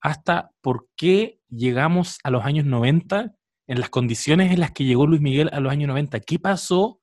hasta 0.00 0.52
por 0.60 0.88
qué 0.96 1.40
llegamos 1.48 2.18
a 2.22 2.30
los 2.30 2.44
años 2.44 2.64
90 2.64 3.34
en 3.66 3.80
las 3.80 3.90
condiciones 3.90 4.52
en 4.52 4.60
las 4.60 4.72
que 4.72 4.84
llegó 4.84 5.06
Luis 5.06 5.20
Miguel 5.20 5.50
a 5.52 5.60
los 5.60 5.70
años 5.70 5.88
90. 5.88 6.20
¿Qué 6.20 6.38
pasó 6.38 7.00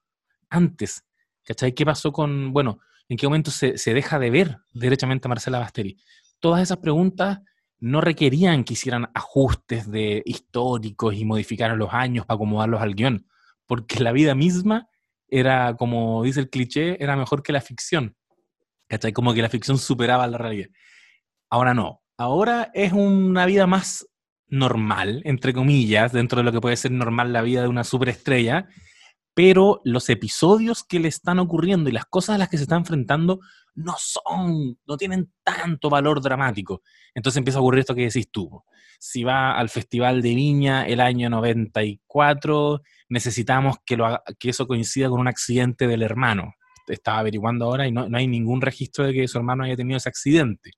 antes? 0.50 1.06
¿Cachai? 1.46 1.74
¿Qué 1.74 1.86
pasó 1.86 2.12
con, 2.12 2.51
bueno, 2.51 2.80
en 3.08 3.18
qué 3.18 3.25
momento 3.25 3.51
se, 3.51 3.75
deja 3.94 4.20
de 4.20 4.30
ver 4.30 4.58
derechamente 4.74 5.27
a 5.27 5.30
Marcela 5.30 5.60
Basteri? 5.60 5.98
Todas 6.39 6.62
esas 6.62 6.80
preguntas 6.80 7.39
no 7.80 8.01
requerían 8.01 8.63
que 8.63 8.74
hicieran 8.74 9.10
ajustes 9.13 9.89
de 9.89 10.22
históricos 10.25 11.16
y 11.16 11.24
modificaran 11.24 11.77
los 11.77 11.94
años 11.94 12.25
para 12.25 12.36
acomodarlos 12.36 12.82
al 12.82 12.96
guion, 12.96 13.27
porque 13.66 14.01
la 14.01 14.12
vida 14.12 14.36
misma 14.36 14.89
era, 15.30 15.75
como 15.75 16.24
dice 16.24 16.39
el 16.39 16.50
cliché, 16.50 17.01
era 17.01 17.16
mejor 17.16 17.44
que 17.44 17.54
la 17.54 17.62
ficción. 17.62 18.16
¿Cachai? 18.88 19.13
Como 19.13 19.34
que 19.34 19.42
la 19.42 19.50
ficción 19.50 19.77
superaba 19.77 20.27
la 20.27 20.38
realidad. 20.38 20.70
Ahora 21.50 21.74
no. 21.74 22.01
Ahora 22.20 22.72
es 22.74 22.94
una 22.94 23.46
vida 23.46 23.68
más 23.68 24.08
normal, 24.48 25.22
entre 25.24 25.54
comillas, 25.54 26.12
dentro 26.12 26.40
de 26.40 26.46
lo 26.46 26.52
que 26.52 26.62
puede 26.62 26.76
ser 26.76 26.92
normal 26.92 27.32
la 27.32 27.44
vida 27.44 27.62
de 27.62 27.68
una 27.68 27.84
superestrella, 27.84 28.68
pero 29.36 29.82
los 29.84 30.10
episodios 30.10 30.84
que 30.84 31.00
le 31.00 31.10
están 31.10 31.38
ocurriendo 31.38 31.92
y 31.92 31.94
las 31.94 32.06
cosas 32.06 32.36
a 32.36 32.38
las 32.40 32.50
que 32.50 32.58
se 32.58 32.64
está 32.64 32.76
enfrentando 32.76 33.40
no 33.76 33.94
son, 34.00 34.80
no 34.88 34.98
tienen 34.98 35.32
tanto 35.44 35.92
valor 35.92 36.20
dramático. 36.20 36.82
Entonces 37.14 37.38
empieza 37.38 37.60
a 37.60 37.62
ocurrir 37.62 37.82
esto 37.82 37.94
que 37.94 38.06
decís 38.06 38.32
tú. 38.32 38.64
Si 38.98 39.24
va 39.24 39.56
al 39.56 39.70
Festival 39.70 40.24
de 40.24 40.34
Viña 40.34 40.88
el 40.88 41.02
año 41.02 41.30
94, 41.30 42.82
necesitamos 43.10 43.78
que, 43.86 43.96
lo 43.96 44.24
que 44.40 44.50
eso 44.50 44.66
coincida 44.66 45.08
con 45.08 45.20
un 45.20 45.28
accidente 45.28 45.86
del 45.86 46.02
hermano. 46.02 46.56
Estaba 46.88 47.20
averiguando 47.20 47.66
ahora 47.66 47.88
y 47.88 47.92
no, 47.92 48.10
no 48.10 48.18
hay 48.18 48.28
ningún 48.28 48.62
registro 48.62 49.06
de 49.06 49.14
que 49.14 49.28
su 49.28 49.38
hermano 49.38 49.66
haya 49.66 49.76
tenido 49.76 49.98
ese 49.98 50.10
accidente. 50.10 50.72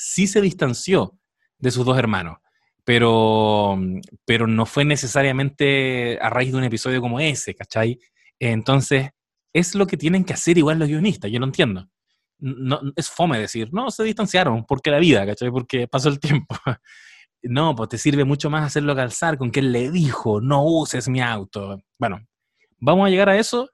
Sí 0.00 0.28
se 0.28 0.40
distanció 0.40 1.18
de 1.58 1.72
sus 1.72 1.84
dos 1.84 1.98
hermanos, 1.98 2.38
pero, 2.84 3.76
pero 4.24 4.46
no 4.46 4.64
fue 4.64 4.84
necesariamente 4.84 6.20
a 6.22 6.30
raíz 6.30 6.52
de 6.52 6.58
un 6.58 6.62
episodio 6.64 7.00
como 7.00 7.18
ese, 7.18 7.52
¿cachai? 7.56 7.98
Entonces, 8.38 9.10
es 9.52 9.74
lo 9.74 9.88
que 9.88 9.96
tienen 9.96 10.24
que 10.24 10.34
hacer 10.34 10.56
igual 10.56 10.78
los 10.78 10.86
guionistas, 10.86 11.32
yo 11.32 11.40
lo 11.40 11.46
entiendo. 11.46 11.88
No, 12.38 12.80
es 12.94 13.10
fome 13.10 13.40
decir, 13.40 13.70
no, 13.72 13.90
se 13.90 14.04
distanciaron, 14.04 14.64
porque 14.64 14.92
la 14.92 15.00
vida, 15.00 15.26
¿cachai? 15.26 15.50
Porque 15.50 15.88
pasó 15.88 16.08
el 16.08 16.20
tiempo. 16.20 16.54
No, 17.40 17.76
pues 17.76 17.88
te 17.90 17.98
sirve 17.98 18.24
mucho 18.24 18.50
más 18.50 18.64
hacerlo 18.64 18.96
calzar 18.96 19.38
con 19.38 19.52
que 19.52 19.60
él 19.60 19.70
le 19.70 19.92
dijo, 19.92 20.40
no 20.40 20.64
uses 20.64 21.08
mi 21.08 21.20
auto. 21.20 21.80
Bueno, 21.96 22.20
vamos 22.78 23.06
a 23.06 23.10
llegar 23.10 23.28
a 23.28 23.38
eso 23.38 23.70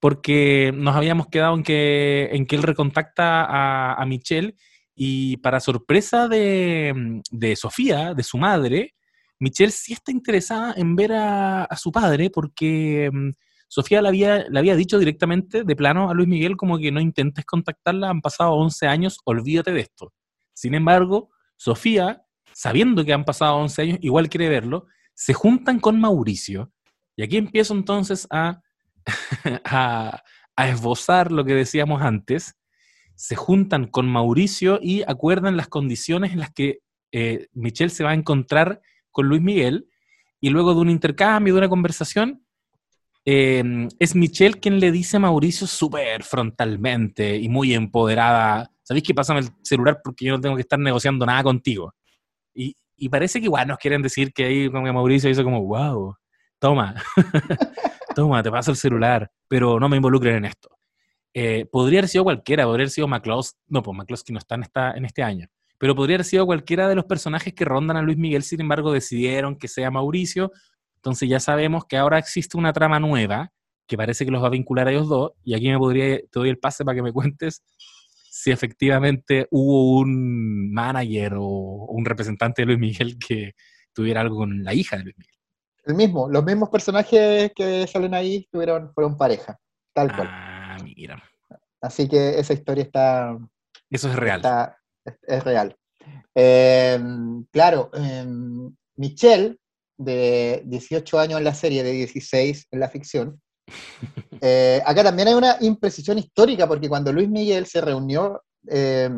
porque 0.00 0.72
nos 0.74 0.96
habíamos 0.96 1.28
quedado 1.28 1.54
en 1.54 1.62
que, 1.62 2.28
en 2.32 2.44
que 2.44 2.56
él 2.56 2.64
recontacta 2.64 3.44
a, 3.44 3.94
a 3.94 4.04
Michelle 4.04 4.56
y 4.94 5.36
para 5.38 5.60
sorpresa 5.60 6.28
de, 6.28 7.22
de 7.30 7.56
Sofía, 7.56 8.14
de 8.14 8.22
su 8.22 8.38
madre, 8.38 8.94
Michelle 9.40 9.72
sí 9.72 9.92
está 9.92 10.12
interesada 10.12 10.74
en 10.76 10.94
ver 10.96 11.12
a, 11.12 11.68
su 11.76 11.90
padre 11.90 12.30
porque 12.30 13.10
mm, 13.12 13.30
Sofía 13.68 14.00
le 14.00 14.08
había, 14.08 14.48
le 14.48 14.58
había 14.58 14.76
dicho 14.76 14.98
directamente 14.98 15.64
de 15.64 15.76
plano 15.76 16.08
a 16.08 16.14
Luis 16.14 16.28
Miguel 16.28 16.56
como 16.56 16.78
que 16.78 16.92
no 16.92 17.00
intentes 17.00 17.44
contactarla, 17.44 18.08
han 18.08 18.20
pasado 18.20 18.52
11 18.52 18.86
años, 18.86 19.18
olvídate 19.24 19.72
de 19.72 19.80
esto. 19.80 20.12
Sin 20.54 20.74
embargo, 20.74 21.30
Sofía, 21.56 22.22
sabiendo 22.52 23.04
que 23.04 23.12
han 23.12 23.24
pasado 23.24 23.56
11 23.56 23.82
años, 23.82 23.98
igual 24.00 24.28
quiere 24.28 24.48
verlo, 24.48 24.86
se 25.14 25.34
juntan 25.34 25.80
con 25.80 26.00
Mauricio. 26.00 26.72
Y 27.16 27.22
aquí 27.22 27.36
empiezo 27.36 27.74
entonces 27.74 28.26
a, 28.30 28.62
a 30.56 30.68
esbozar 30.68 31.32
lo 31.32 31.44
que 31.44 31.54
decíamos 31.54 32.02
antes. 32.02 32.54
Se 33.14 33.36
juntan 33.36 33.86
con 33.86 34.08
Mauricio 34.08 34.78
y 34.82 35.02
acuerdan 35.02 35.56
las 35.56 35.68
condiciones 35.68 36.32
en 36.32 36.40
las 36.40 36.52
que 36.52 36.80
eh, 37.12 37.46
Michelle 37.52 37.90
se 37.90 38.04
va 38.04 38.10
a 38.10 38.14
encontrar 38.14 38.80
con 39.10 39.28
Luis 39.28 39.42
Miguel. 39.42 39.88
Y 40.40 40.50
luego 40.50 40.74
de 40.74 40.80
un 40.80 40.90
intercambio, 40.90 41.54
de 41.54 41.58
una 41.58 41.68
conversación, 41.68 42.44
eh, 43.24 43.88
es 43.98 44.14
Michelle 44.14 44.60
quien 44.60 44.80
le 44.80 44.92
dice 44.92 45.16
a 45.16 45.20
Mauricio 45.20 45.66
súper 45.66 46.22
frontalmente 46.22 47.36
y 47.36 47.48
muy 47.48 47.72
empoderada, 47.72 48.70
¿sabéis 48.82 49.04
qué? 49.04 49.14
Pásame 49.14 49.40
el 49.40 49.48
celular 49.62 50.00
porque 50.04 50.26
yo 50.26 50.34
no 50.34 50.40
tengo 50.40 50.56
que 50.56 50.62
estar 50.62 50.78
negociando 50.78 51.24
nada 51.24 51.42
contigo. 51.42 51.94
Y, 52.52 52.76
y 52.96 53.08
parece 53.08 53.40
que 53.40 53.46
igual 53.46 53.68
nos 53.68 53.78
quieren 53.78 54.02
decir 54.02 54.32
que 54.32 54.44
ahí 54.44 54.70
como 54.70 54.84
que 54.84 54.92
Mauricio 54.92 55.30
hizo 55.30 55.42
como, 55.42 55.64
wow, 55.64 56.14
toma, 56.58 56.94
toma, 58.14 58.42
te 58.42 58.50
paso 58.50 58.70
el 58.70 58.76
celular, 58.76 59.30
pero 59.48 59.80
no 59.80 59.88
me 59.88 59.96
involucren 59.96 60.36
en 60.36 60.44
esto. 60.46 60.68
Eh, 61.36 61.66
podría 61.66 61.98
haber 61.98 62.08
sido 62.08 62.22
cualquiera, 62.22 62.64
podría 62.64 62.84
haber 62.84 62.90
sido 62.90 63.08
McCloskey, 63.08 63.60
no, 63.66 63.82
pues 63.82 63.96
McCloskey 63.96 64.32
no 64.32 64.38
está 64.38 64.54
en, 64.54 64.62
esta, 64.62 64.92
en 64.92 65.04
este 65.04 65.24
año, 65.24 65.48
pero 65.78 65.96
podría 65.96 66.16
haber 66.16 66.24
sido 66.24 66.46
cualquiera 66.46 66.88
de 66.88 66.94
los 66.94 67.06
personajes 67.06 67.52
que 67.52 67.64
rondan 67.64 67.96
a 67.96 68.02
Luis 68.02 68.16
Miguel, 68.16 68.44
sin 68.44 68.60
embargo 68.60 68.92
decidieron 68.92 69.56
que 69.58 69.66
sea 69.66 69.90
Mauricio, 69.90 70.52
entonces 70.94 71.28
ya 71.28 71.40
sabemos 71.40 71.86
que 71.86 71.96
ahora 71.96 72.18
existe 72.18 72.56
una 72.56 72.72
trama 72.72 73.00
nueva 73.00 73.50
que 73.86 73.96
parece 73.96 74.24
que 74.24 74.30
los 74.30 74.42
va 74.42 74.46
a 74.46 74.50
vincular 74.50 74.86
a 74.86 74.92
ellos 74.92 75.08
dos, 75.08 75.32
y 75.42 75.54
aquí 75.54 75.68
me 75.68 75.76
podría, 75.76 76.18
te 76.18 76.28
doy 76.30 76.50
el 76.50 76.58
pase 76.58 76.84
para 76.84 76.94
que 76.94 77.02
me 77.02 77.12
cuentes 77.12 77.64
si 78.30 78.50
efectivamente 78.50 79.48
hubo 79.50 79.98
un 79.98 80.72
manager 80.72 81.34
o 81.38 81.86
un 81.88 82.04
representante 82.04 82.62
de 82.62 82.66
Luis 82.66 82.78
Miguel 82.78 83.18
que 83.18 83.54
tuviera 83.92 84.20
algo 84.20 84.36
con 84.36 84.62
la 84.62 84.72
hija 84.72 84.96
de 84.96 85.04
Luis 85.04 85.18
Miguel. 85.18 85.34
El 85.84 85.94
mismo, 85.94 86.28
los 86.28 86.44
mismos 86.44 86.68
personajes 86.70 87.52
que 87.54 87.86
salen 87.86 88.14
ahí 88.14 88.48
tuvieron, 88.50 88.92
fueron 88.94 89.16
pareja, 89.16 89.58
tal 89.92 90.14
cual. 90.14 90.28
Ah, 90.30 90.53
mira. 90.84 91.22
Así 91.80 92.08
que 92.08 92.38
esa 92.38 92.52
historia 92.52 92.84
está, 92.84 93.36
Eso 93.90 94.08
es 94.08 94.16
real. 94.16 94.36
está- 94.36 94.78
es, 95.04 95.14
es 95.26 95.44
real. 95.44 95.76
Eh, 96.34 96.98
claro, 97.50 97.90
eh, 97.94 98.26
Michelle 98.96 99.58
de 99.96 100.62
18 100.66 101.18
años 101.18 101.38
en 101.38 101.44
la 101.44 101.54
serie, 101.54 101.82
de 101.82 101.92
16 101.92 102.66
en 102.70 102.80
la 102.80 102.88
ficción. 102.88 103.40
Eh, 104.46 104.82
acá 104.84 105.02
también 105.02 105.28
hay 105.28 105.34
una 105.34 105.56
imprecisión 105.60 106.18
histórica, 106.18 106.66
porque 106.66 106.88
cuando 106.88 107.10
Luis 107.12 107.30
Miguel 107.30 107.64
se 107.66 107.80
reunió 107.80 108.42
eh, 108.68 109.08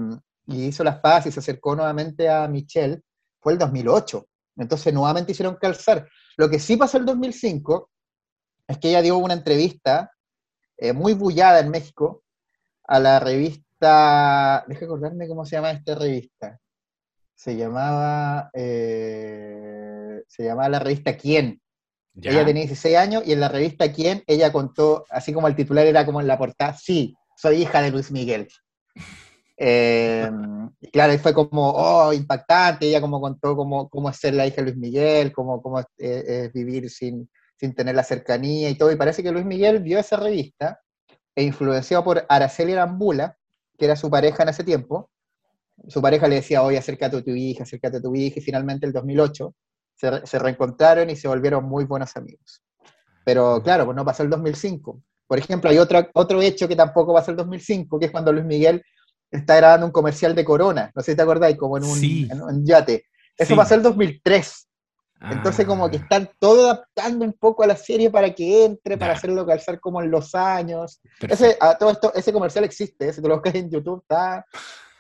y 0.46 0.66
hizo 0.66 0.85
las 0.85 1.00
paces 1.00 1.30
y 1.30 1.32
se 1.32 1.40
acercó 1.40 1.75
nuevamente 1.75 2.28
a 2.28 2.46
Michelle, 2.46 3.00
fue 3.40 3.54
el 3.54 3.58
2008. 3.58 4.25
Entonces 4.58 4.94
nuevamente 4.94 5.32
hicieron 5.32 5.56
calzar. 5.56 6.06
Lo 6.37 6.49
que 6.49 6.61
sí 6.61 6.76
pasó 6.76 6.99
el 6.99 7.06
2005 7.06 7.90
es 8.68 8.78
que 8.78 8.90
ella 8.90 9.02
dio 9.02 9.16
una 9.16 9.35
entrevista 9.35 10.12
eh, 10.78 10.92
muy 10.92 11.14
bullada 11.14 11.61
en 11.61 11.71
México 11.71 12.23
a 12.85 13.00
la 13.00 13.18
revista, 13.18 14.64
deja 14.68 14.85
acordarme 14.85 15.28
cómo 15.28 15.45
se 15.45 15.56
llama 15.56 15.71
esta 15.71 15.95
revista. 15.95 16.61
Se 17.35 17.56
llamaba, 17.56 18.50
eh, 18.54 20.23
se 20.28 20.45
llamaba 20.45 20.68
la 20.68 20.78
revista 20.78 21.16
Quién. 21.16 21.61
Ya. 22.14 22.30
Ella 22.30 22.47
tenía 22.47 22.62
16 22.62 22.97
años 22.97 23.23
y 23.26 23.33
en 23.33 23.40
la 23.40 23.49
revista 23.49 23.92
Quién 23.92 24.23
ella 24.26 24.52
contó, 24.52 25.04
así 25.11 25.33
como 25.33 25.49
el 25.49 25.56
titular 25.56 25.87
era 25.87 26.06
como 26.06 26.21
en 26.21 26.26
la 26.26 26.38
portada, 26.38 26.75
sí, 26.75 27.14
soy 27.37 27.62
hija 27.62 27.83
de 27.83 27.90
Luis 27.90 28.11
Miguel. 28.11 28.49
Eh, 29.59 30.30
y 30.83 30.90
claro, 30.90 31.14
y 31.14 31.18
fue 31.18 31.33
como, 31.33 31.71
oh, 31.71 32.12
impactante, 32.12 32.87
ella 32.87 33.00
como 33.00 33.23
contó 33.23 33.56
cómo, 33.56 33.88
cómo 33.88 34.11
es 34.11 34.18
ser 34.18 34.35
la 34.35 34.47
hija 34.47 34.56
de 34.56 34.64
Luis 34.64 34.76
Miguel, 34.76 35.33
cómo, 35.33 35.62
cómo 35.62 35.80
es, 35.80 35.87
es 35.97 36.52
vivir 36.52 36.90
sin, 36.90 37.26
sin 37.58 37.75
tener 37.75 37.94
la 37.94 38.04
cercanía 38.04 38.68
y 38.70 38.76
todo, 38.76 38.92
y 38.92 38.96
parece 38.96 39.22
que 39.22 39.32
Luis 39.32 39.44
Miguel 39.44 39.80
vio 39.82 39.98
esa 39.98 40.16
revista 40.16 40.80
e 41.34 41.42
influenciado 41.42 42.04
por 42.04 42.25
Araceli 42.28 42.72
Arambula, 42.72 43.36
que 43.78 43.84
era 43.84 43.96
su 43.96 44.10
pareja 44.10 44.42
en 44.42 44.50
ese 44.50 44.64
tiempo, 44.64 45.10
su 45.88 46.00
pareja 46.00 46.26
le 46.28 46.36
decía, 46.36 46.62
oye, 46.62 46.78
acércate 46.78 47.16
a 47.18 47.22
tu 47.22 47.30
hija, 47.30 47.64
acércate 47.64 47.98
a 47.98 48.00
tu 48.02 48.14
hija, 48.14 48.38
y 48.38 48.42
finalmente 48.42 48.86
el 48.86 48.92
2008 48.92 49.54
se, 49.94 50.10
re- 50.10 50.26
se 50.26 50.38
reencontraron 50.38 51.08
y 51.10 51.16
se 51.16 51.28
volvieron 51.28 51.64
muy 51.64 51.84
buenos 51.84 52.16
amigos. 52.16 52.62
Pero 53.25 53.62
claro, 53.62 53.84
pues 53.84 53.96
no 53.96 54.04
pasó 54.04 54.22
el 54.22 54.30
2005. 54.30 55.02
Por 55.26 55.38
ejemplo, 55.38 55.68
hay 55.68 55.78
otro, 55.78 56.08
otro 56.14 56.40
hecho 56.40 56.68
que 56.68 56.76
tampoco 56.76 57.12
pasó 57.12 57.30
el 57.32 57.36
2005, 57.36 57.98
que 57.98 58.06
es 58.06 58.12
cuando 58.12 58.32
Luis 58.32 58.44
Miguel 58.46 58.82
está 59.30 59.56
grabando 59.56 59.86
un 59.86 59.92
comercial 59.92 60.34
de 60.34 60.44
Corona, 60.44 60.90
no 60.94 61.02
sé 61.02 61.12
si 61.12 61.16
te 61.16 61.22
acordáis, 61.22 61.56
como 61.56 61.76
en 61.76 61.84
un, 61.84 61.96
Sí. 61.98 62.28
en 62.30 62.40
un 62.42 62.64
yate. 62.64 63.06
Eso 63.36 63.50
Sí. 63.50 63.56
pasó 63.56 63.75
el 63.75 63.82
2003. 63.82 64.65
Entonces 65.20 65.64
como 65.66 65.90
que 65.90 65.96
Ah, 65.96 66.00
están 66.02 66.30
todo 66.38 66.66
adaptando 66.70 67.25
un 67.25 67.32
poco 67.32 67.62
a 67.62 67.66
la 67.66 67.76
serie 67.76 68.11
para 68.11 68.32
que 68.35 68.64
entre, 68.66 68.96
para 68.99 69.14
hacerlo 69.14 69.46
calzar 69.46 69.80
como 69.80 70.00
en 70.02 70.11
los 70.11 70.35
años. 70.35 71.00
perfecto. 71.18 71.35
Ese, 71.46 71.56
a 71.61 71.76
todo 71.78 71.90
esto, 71.90 72.12
ese 72.14 72.32
comercial 72.32 72.64
existe, 72.64 73.12
si 73.12 73.23
te 73.23 73.28
lo 73.28 73.35
buscas 73.35 73.54
en 73.54 73.70
YouTube, 73.70 74.00
está... 74.02 74.44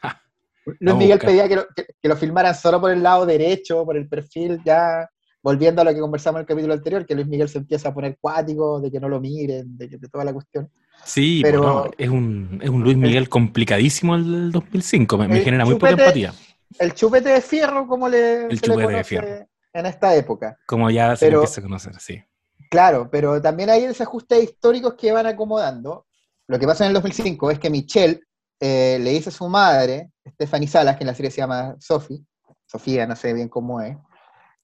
Luis 0.80 0.96
Miguel 0.96 1.18
pedía 1.18 1.48
que 1.48 1.56
lo, 1.56 1.66
que, 1.74 1.86
que 2.02 2.08
lo 2.08 2.16
filmaran 2.16 2.54
solo 2.54 2.80
por 2.80 2.90
el 2.90 3.02
lado 3.02 3.24
derecho, 3.26 3.84
por 3.84 3.96
el 3.96 4.08
perfil, 4.08 4.60
ya 4.64 5.08
volviendo 5.42 5.80
a 5.80 5.84
lo 5.84 5.94
que 5.94 6.00
conversamos 6.00 6.38
en 6.38 6.40
el 6.40 6.46
capítulo 6.46 6.74
anterior, 6.74 7.06
que 7.06 7.14
Luis 7.14 7.28
Miguel 7.28 7.48
se 7.48 7.58
empieza 7.58 7.90
a 7.90 7.94
poner 7.94 8.16
cuático, 8.20 8.80
de 8.80 8.90
que 8.90 8.98
no 8.98 9.08
lo 9.08 9.20
miren, 9.20 9.76
de, 9.78 9.88
que, 9.88 9.96
de 9.98 10.08
toda 10.08 10.24
la 10.24 10.32
cuestión. 10.32 10.68
Sí, 11.04 11.40
pero- 11.44 11.60
pero 11.60 11.72
no, 11.84 11.90
es, 11.96 12.08
un, 12.08 12.58
es 12.62 12.68
un 12.70 12.82
Luis 12.82 12.96
Miguel 12.96 13.28
complicadísimo 13.28 14.16
el 14.16 14.24
del 14.24 14.50
2005. 14.52 15.18
Me, 15.18 15.28
me 15.28 15.38
El 15.38 15.44
genera 15.44 15.64
muy 15.64 15.74
poca 15.76 15.90
empatía. 15.92 16.32
El 16.80 16.94
chupete 16.94 17.28
de 17.28 17.40
fierro, 17.40 17.86
como 17.86 18.08
le, 18.08 18.44
El 18.44 18.48
le 18.48 18.58
chupete 18.58 18.92
de 18.92 19.04
fierro. 19.04 19.46
En 19.78 19.86
esta 19.86 20.14
época. 20.14 20.58
Como 20.66 20.90
ya 20.90 21.14
se 21.16 21.26
pero- 21.26 21.38
empieza 21.40 21.60
a 21.60 21.64
conocer, 21.64 22.00
sí. 22.00 22.22
Claro, 22.70 23.08
pero 23.10 23.40
también 23.40 23.70
hay 23.70 23.86
desajustes 23.86 24.42
históricos 24.42 24.94
que 24.94 25.12
van 25.12 25.26
acomodando. 25.26 26.06
Lo 26.48 26.58
que 26.58 26.66
pasa 26.66 26.84
en 26.84 26.88
el 26.88 26.94
2005 26.94 27.50
es 27.52 27.58
que 27.58 27.70
Michelle 27.70 28.20
eh, 28.60 28.98
le 29.00 29.10
dice 29.10 29.28
a 29.28 29.32
su 29.32 29.48
madre, 29.48 30.10
Stephanie 30.32 30.66
Salas, 30.68 30.96
que 30.96 31.04
en 31.04 31.08
la 31.08 31.14
serie 31.14 31.30
se 31.30 31.38
llama 31.38 31.76
Sophie, 31.78 32.24
Sofía, 32.66 33.06
no 33.06 33.14
sé 33.14 33.32
bien 33.32 33.48
cómo 33.48 33.80
es, 33.80 33.96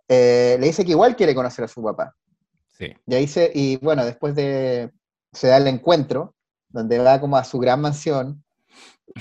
eh, 0.08 0.56
le 0.58 0.66
dice 0.66 0.84
que 0.84 0.90
igual 0.92 1.14
quiere 1.14 1.34
conocer 1.34 1.64
a 1.64 1.68
su 1.68 1.82
papá. 1.82 2.14
sí. 2.76 2.92
Y 3.06 3.14
ahí 3.14 3.28
se, 3.28 3.50
y 3.54 3.76
bueno, 3.76 4.04
después 4.04 4.34
de, 4.34 4.90
se 5.32 5.46
da 5.48 5.58
el 5.58 5.68
encuentro, 5.68 6.34
donde 6.68 6.98
va 6.98 7.20
como 7.20 7.36
a 7.36 7.44
su 7.44 7.58
gran 7.58 7.80
mansión, 7.80 8.42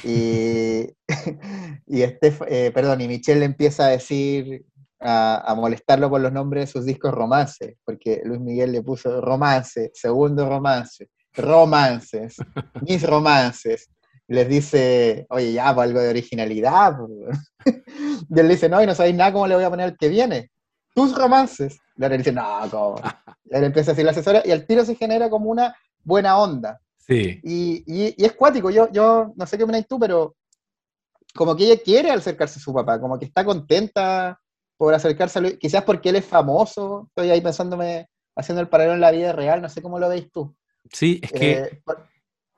y, 0.04 0.88
y 1.88 2.02
eh, 2.02 2.72
perdón, 2.74 3.02
y 3.02 3.08
Michelle 3.08 3.40
le 3.40 3.46
empieza 3.46 3.86
a 3.86 3.90
decir, 3.90 4.66
a, 5.02 5.38
a 5.52 5.56
molestarlo 5.56 6.10
por 6.10 6.22
los 6.22 6.32
nombres 6.32 6.66
de 6.68 6.72
sus 6.72 6.86
discos 6.86 7.14
romance, 7.14 7.78
porque 7.84 8.22
Luis 8.24 8.40
Miguel 8.40 8.72
le 8.72 8.82
puso 8.84 9.20
romance, 9.22 9.92
segundo 9.94 10.48
romance, 10.48 11.10
romances, 11.34 12.36
mis 12.82 13.04
romances. 13.04 13.90
Les 14.28 14.48
dice, 14.48 15.26
oye, 15.30 15.52
ya, 15.54 15.74
pues 15.76 15.88
algo 15.90 16.00
de 16.00 16.10
originalidad. 16.10 16.96
pues". 16.98 17.38
y 18.30 18.40
él 18.40 18.48
dice, 18.48 18.70
no, 18.70 18.82
y 18.82 18.86
no 18.86 18.96
sabéis 18.96 19.16
nada 19.16 19.34
cómo 19.34 19.48
le 19.48 19.56
voy 19.56 19.64
a 19.66 19.70
poner 19.70 19.90
el 19.90 19.98
que 19.98 20.08
viene. 20.10 20.52
Tus 20.96 21.14
romances. 21.18 21.80
Y 21.98 22.04
ahora 22.04 22.18
dice, 22.18 22.32
no, 22.32 22.46
¿cómo? 22.70 22.96
Y 23.46 23.56
él 23.58 23.66
empieza 23.66 23.92
a 23.92 23.94
decir 23.94 24.06
la 24.06 24.12
asesora 24.12 24.42
y 24.46 24.52
al 24.52 24.66
tiro 24.66 24.86
se 24.86 24.96
genera 24.96 25.30
como 25.30 25.50
una 25.50 25.76
buena 26.04 26.38
onda. 26.38 26.80
Sí, 26.98 27.42
Y, 27.44 27.84
y- 27.86 28.16
y 28.18 28.26
es 28.26 28.34
cuático, 28.34 28.70
yo, 28.70 28.90
yo 28.92 29.34
no 29.36 29.46
sé 29.46 29.58
qué 29.58 29.64
opinas 29.66 29.86
tú, 29.88 30.00
pero 30.00 30.36
como 31.36 31.56
que 31.56 31.66
ella 31.66 31.82
quiere 31.84 32.12
acercarse 32.12 32.60
a 32.60 32.62
su 32.62 32.74
papá, 32.74 33.00
como 33.02 33.20
que 33.20 33.26
está 33.26 33.44
contenta 33.44 34.40
por 34.82 34.96
acercarse 34.96 35.38
a 35.38 35.44
Luis, 35.44 35.58
quizás 35.60 35.84
porque 35.84 36.10
él 36.10 36.16
es 36.16 36.26
famoso, 36.26 37.06
estoy 37.10 37.30
ahí 37.30 37.40
pensándome, 37.40 38.08
haciendo 38.36 38.62
el 38.62 38.68
paralelo 38.68 38.96
en 38.96 39.02
la 39.02 39.12
vida 39.12 39.32
real, 39.32 39.62
no 39.62 39.70
sé 39.70 39.80
cómo 39.80 40.00
lo 40.00 40.10
veis 40.10 40.32
tú. 40.32 40.56
sí, 40.92 41.20
es 41.22 41.32
que 41.32 41.52
Eh, 41.52 41.82
por- 41.86 42.08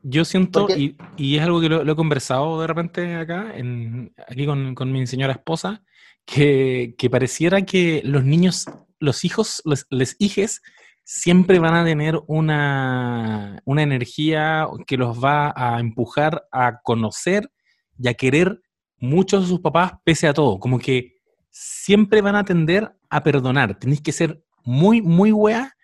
yo 0.03 0.23
siento, 0.23 0.61
porque- 0.61 0.79
y, 0.79 0.97
y 1.17 1.35
es 1.35 1.43
algo 1.43 1.59
que 1.59 1.67
lo, 1.67 1.83
lo 1.83 1.91
he 1.91 1.95
conversado 1.97 2.61
de 2.61 2.67
repente 2.67 3.13
acá, 3.15 3.51
en, 3.57 4.13
aquí 4.25 4.45
con, 4.45 4.73
con 4.73 4.89
mi 4.89 5.05
señora 5.05 5.33
esposa, 5.33 5.83
que, 6.23 6.95
que 6.97 7.09
pareciera 7.09 7.63
que 7.63 8.01
los 8.05 8.23
niños, 8.23 8.67
los 8.99 9.25
hijos, 9.25 9.61
los, 9.65 9.85
les 9.89 10.15
hijes, 10.17 10.61
siempre 11.03 11.59
van 11.59 11.75
a 11.75 11.83
tener 11.83 12.21
una, 12.27 13.61
una 13.65 13.83
energía 13.83 14.65
que 14.87 14.95
los 14.95 15.21
va 15.21 15.51
a 15.57 15.77
empujar 15.81 16.47
a 16.53 16.79
conocer 16.83 17.51
y 17.99 18.07
a 18.07 18.13
querer 18.13 18.61
mucho 18.97 19.39
a 19.39 19.45
sus 19.45 19.59
papás 19.59 19.91
pese 20.05 20.29
a 20.29 20.33
todo. 20.33 20.57
Como 20.57 20.79
que 20.79 21.12
siempre 21.53 22.21
van 22.21 22.35
a 22.35 22.43
tender 22.43 22.91
a 23.09 23.21
perdonar. 23.21 23.77
Tenéis 23.77 24.01
que 24.01 24.11
ser 24.11 24.43
muy, 24.65 25.01
muy 25.01 25.31
wea 25.31 25.77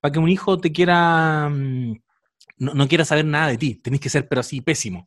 para 0.00 0.12
que 0.12 0.18
un 0.18 0.30
hijo 0.30 0.58
te 0.58 0.72
quiera, 0.72 1.48
mm, 1.50 2.00
no, 2.58 2.88
quiera 2.88 3.04
saber 3.04 3.26
nada 3.26 3.48
de 3.48 3.58
ti. 3.58 3.74
Tenéis 3.74 4.00
que 4.00 4.08
ser, 4.08 4.26
pero 4.26 4.40
así, 4.40 4.62
pésimo. 4.62 5.06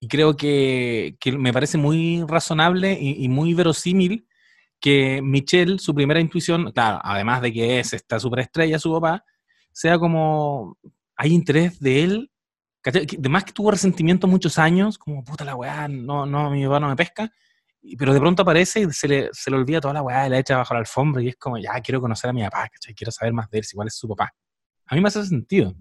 Y 0.00 0.08
creo 0.08 0.36
que, 0.36 1.16
que 1.20 1.30
me 1.32 1.52
parece 1.52 1.78
muy 1.78 2.24
razonable 2.26 2.98
y, 3.00 3.28
muy 3.28 3.54
verosímil 3.54 4.26
que 4.80 5.22
Michelle, 5.22 5.78
su 5.78 5.94
primera 5.94 6.18
intuición, 6.18 6.72
claro, 6.72 6.98
además 7.04 7.40
de 7.40 7.52
que 7.52 7.78
es 7.78 7.92
esta 7.92 8.18
superestrella, 8.18 8.80
su 8.80 8.92
papá, 8.92 9.24
sea 9.70 9.96
como, 10.00 10.76
hay 11.16 11.32
interés 11.32 11.78
de 11.78 12.02
él, 12.02 12.32
además 12.84 13.44
que 13.44 13.52
tuvo 13.52 13.70
resentimiento 13.70 14.26
muchos 14.26 14.58
años, 14.58 14.98
como, 14.98 15.22
puta 15.22 15.44
la 15.44 15.54
weá, 15.54 15.86
no, 15.86 16.26
no, 16.26 16.50
mi 16.50 16.64
papá 16.64 16.80
no 16.80 16.88
me 16.88 16.96
pesca, 16.96 17.32
pero 17.98 18.14
de 18.14 18.20
pronto 18.20 18.42
aparece 18.42 18.80
y 18.80 18.90
se 18.92 19.08
le, 19.08 19.28
se 19.32 19.50
le 19.50 19.56
olvida 19.56 19.80
toda 19.80 19.94
la 19.94 20.02
weá, 20.02 20.26
y 20.26 20.30
la 20.30 20.38
echa 20.38 20.56
bajo 20.56 20.74
la 20.74 20.80
alfombra, 20.80 21.22
y 21.22 21.28
es 21.28 21.36
como, 21.36 21.58
ya, 21.58 21.72
quiero 21.80 22.00
conocer 22.00 22.30
a 22.30 22.32
mi 22.32 22.42
papá, 22.44 22.68
¿cachai? 22.68 22.94
Quiero 22.94 23.10
saber 23.12 23.32
más 23.32 23.50
de 23.50 23.58
él, 23.58 23.64
si 23.64 23.74
igual 23.74 23.88
es 23.88 23.94
su 23.96 24.08
papá. 24.08 24.32
A 24.86 24.94
mí 24.94 25.00
me 25.00 25.08
hace 25.08 25.24
sentido. 25.24 25.74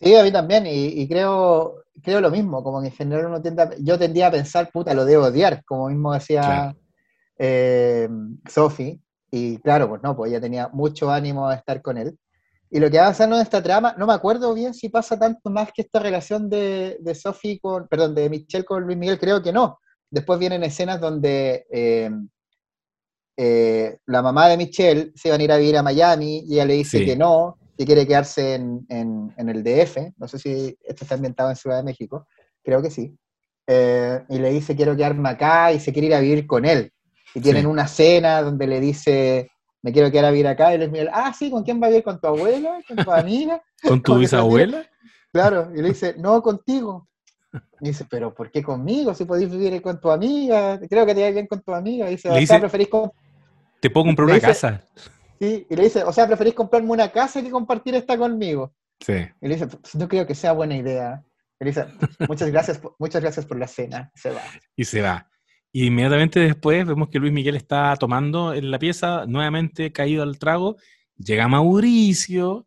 Sí, 0.00 0.14
a 0.14 0.22
mí 0.22 0.30
también, 0.30 0.66
y, 0.66 0.88
y 0.88 1.08
creo, 1.08 1.84
creo 2.02 2.20
lo 2.20 2.30
mismo, 2.30 2.62
como 2.62 2.80
que 2.82 2.88
en 2.88 2.92
general 2.92 3.26
uno 3.26 3.40
tiende 3.40 3.62
a- 3.62 3.70
yo 3.78 3.98
tendía 3.98 4.26
a 4.26 4.30
pensar, 4.30 4.70
puta, 4.70 4.92
lo 4.92 5.04
debo 5.04 5.24
odiar, 5.24 5.64
como 5.64 5.88
mismo 5.88 6.12
decía 6.12 6.42
Claro. 6.42 6.76
eh, 7.38 8.08
Sophie, 8.48 9.00
y 9.30 9.58
claro, 9.58 9.88
pues 9.88 10.02
no, 10.02 10.14
pues 10.16 10.30
ella 10.30 10.40
tenía 10.40 10.68
mucho 10.68 11.10
ánimo 11.10 11.48
de 11.48 11.56
estar 11.56 11.80
con 11.82 11.96
él. 11.98 12.18
Y 12.70 12.80
lo 12.80 12.90
que 12.90 12.98
va 12.98 13.06
pasando 13.08 13.36
en 13.36 13.42
esta 13.42 13.62
trama, 13.62 13.94
no 13.96 14.06
me 14.06 14.12
acuerdo 14.14 14.52
bien 14.54 14.74
si 14.74 14.88
pasa 14.88 15.18
tanto 15.18 15.50
más 15.50 15.70
que 15.72 15.82
esta 15.82 15.98
relación 16.00 16.48
de, 16.50 16.98
de 17.00 17.14
Sophie 17.14 17.58
con, 17.60 17.86
perdón, 17.88 18.14
de 18.14 18.28
Michelle 18.28 18.64
con 18.64 18.84
Luis 18.84 18.98
Miguel, 18.98 19.18
creo 19.18 19.42
que 19.42 19.52
no. 19.52 19.78
Después 20.10 20.38
vienen 20.38 20.62
escenas 20.62 21.00
donde 21.00 21.66
eh, 21.70 22.10
eh, 23.36 23.98
la 24.06 24.22
mamá 24.22 24.48
de 24.48 24.56
Michelle 24.56 25.12
se 25.14 25.28
iban 25.28 25.40
a 25.40 25.44
ir 25.44 25.52
a 25.52 25.56
vivir 25.58 25.76
a 25.76 25.82
Miami 25.82 26.44
y 26.46 26.54
ella 26.54 26.64
le 26.64 26.74
dice 26.74 26.98
Sí. 26.98 27.04
que 27.04 27.16
no, 27.16 27.58
que 27.76 27.84
quiere 27.84 28.06
quedarse 28.06 28.54
en, 28.54 28.86
en- 28.88 29.34
en 29.36 29.48
el 29.48 29.62
DF. 29.62 30.12
No 30.16 30.26
sé 30.28 30.38
si 30.38 30.76
esto 30.82 31.04
está 31.04 31.14
ambientado 31.16 31.50
en 31.50 31.56
Ciudad 31.56 31.76
de 31.76 31.82
México, 31.82 32.26
creo 32.62 32.80
que 32.80 32.90
sí. 32.90 33.14
Eh, 33.66 34.22
y 34.28 34.38
le 34.38 34.50
dice 34.50 34.76
quiero 34.76 34.96
quedarme 34.96 35.28
acá 35.28 35.72
y 35.72 35.80
se 35.80 35.92
quiere 35.92 36.08
ir 36.08 36.14
a 36.14 36.20
vivir 36.20 36.46
con 36.46 36.64
él. 36.64 36.92
Y 37.34 37.40
tienen 37.40 37.62
Sí. 37.62 37.66
una 37.66 37.86
cena 37.88 38.40
donde 38.42 38.66
le 38.66 38.80
dice 38.80 39.50
me 39.82 39.92
quiero 39.92 40.10
quedar 40.10 40.24
a 40.26 40.30
vivir 40.30 40.48
acá 40.48 40.74
y 40.74 40.78
Luis 40.78 40.90
Miguel, 40.90 41.10
ah, 41.12 41.32
sí, 41.32 41.48
¿con 41.50 41.62
quién 41.62 41.80
va 41.80 41.86
a 41.86 41.90
vivir? 41.90 42.02
¿Con 42.02 42.18
tu 42.20 42.26
abuela? 42.26 42.80
¿Con 42.88 42.96
tu 42.96 43.10
amiga? 43.12 43.62
¿Con 43.82 44.02
tu 44.02 44.16
bisabuela? 44.18 44.84
Claro, 45.32 45.70
y 45.76 45.82
le 45.82 45.88
dice, 45.90 46.14
no, 46.18 46.42
contigo. 46.42 47.06
Y 47.80 47.84
dice, 47.88 48.04
pero 48.08 48.34
¿por 48.34 48.50
qué 48.50 48.62
conmigo? 48.62 49.14
Si 49.14 49.24
podéis 49.24 49.50
vivir 49.50 49.80
con 49.82 50.00
tu 50.00 50.10
amiga, 50.10 50.78
creo 50.88 51.04
que 51.06 51.14
te 51.14 51.22
va 51.22 51.30
bien 51.30 51.46
con 51.46 51.60
tu 51.62 51.72
amiga. 51.74 52.08
Y 52.08 52.12
dice, 52.12 52.28
Le 52.28 52.34
o 52.34 52.38
dice- 52.38 52.46
sea, 52.52 52.60
preferís 52.60 52.88
com- 52.88 53.10
Te 53.80 53.90
puedo 53.90 54.06
comprar 54.06 54.26
Le 54.28 54.32
una 54.32 54.40
dice- 54.40 54.46
casa. 54.48 54.82
sí, 55.40 55.66
y 55.68 55.76
le 55.76 55.84
dice, 55.84 56.02
o 56.04 56.12
sea, 56.12 56.26
preferís 56.26 56.54
comprarme 56.54 56.90
una 56.90 57.10
casa 57.10 57.42
que 57.42 57.50
compartir 57.50 57.94
esta 57.94 58.16
conmigo. 58.16 58.72
Sí. 59.00 59.12
Y 59.40 59.48
le 59.48 59.54
dice, 59.54 59.66
"Pues, 59.66 59.94
no 59.94 60.08
creo 60.08 60.26
que 60.26 60.34
sea 60.34 60.52
buena 60.52 60.76
idea. 60.76 61.22
Y 61.60 61.64
le 61.64 61.70
dice, 61.70 61.86
muchas 62.28 62.50
gracias, 62.50 62.80
muchas 62.98 63.22
gracias 63.22 63.44
por 63.46 63.58
la 63.58 63.66
cena. 63.66 64.10
Se 64.14 64.30
va. 64.30 64.40
y 64.76 64.84
se 64.84 65.00
va. 65.02 65.28
Y 65.72 65.86
inmediatamente 65.88 66.40
después 66.40 66.86
vemos 66.86 67.08
que 67.10 67.18
Luis 67.18 67.32
Miguel 67.32 67.56
está 67.56 67.94
tomando 67.96 68.54
en 68.54 68.70
la 68.70 68.78
pieza, 68.78 69.26
nuevamente 69.26 69.92
caído 69.92 70.22
al 70.22 70.38
trago. 70.38 70.76
Llega 71.18 71.48
Mauricio 71.48 72.66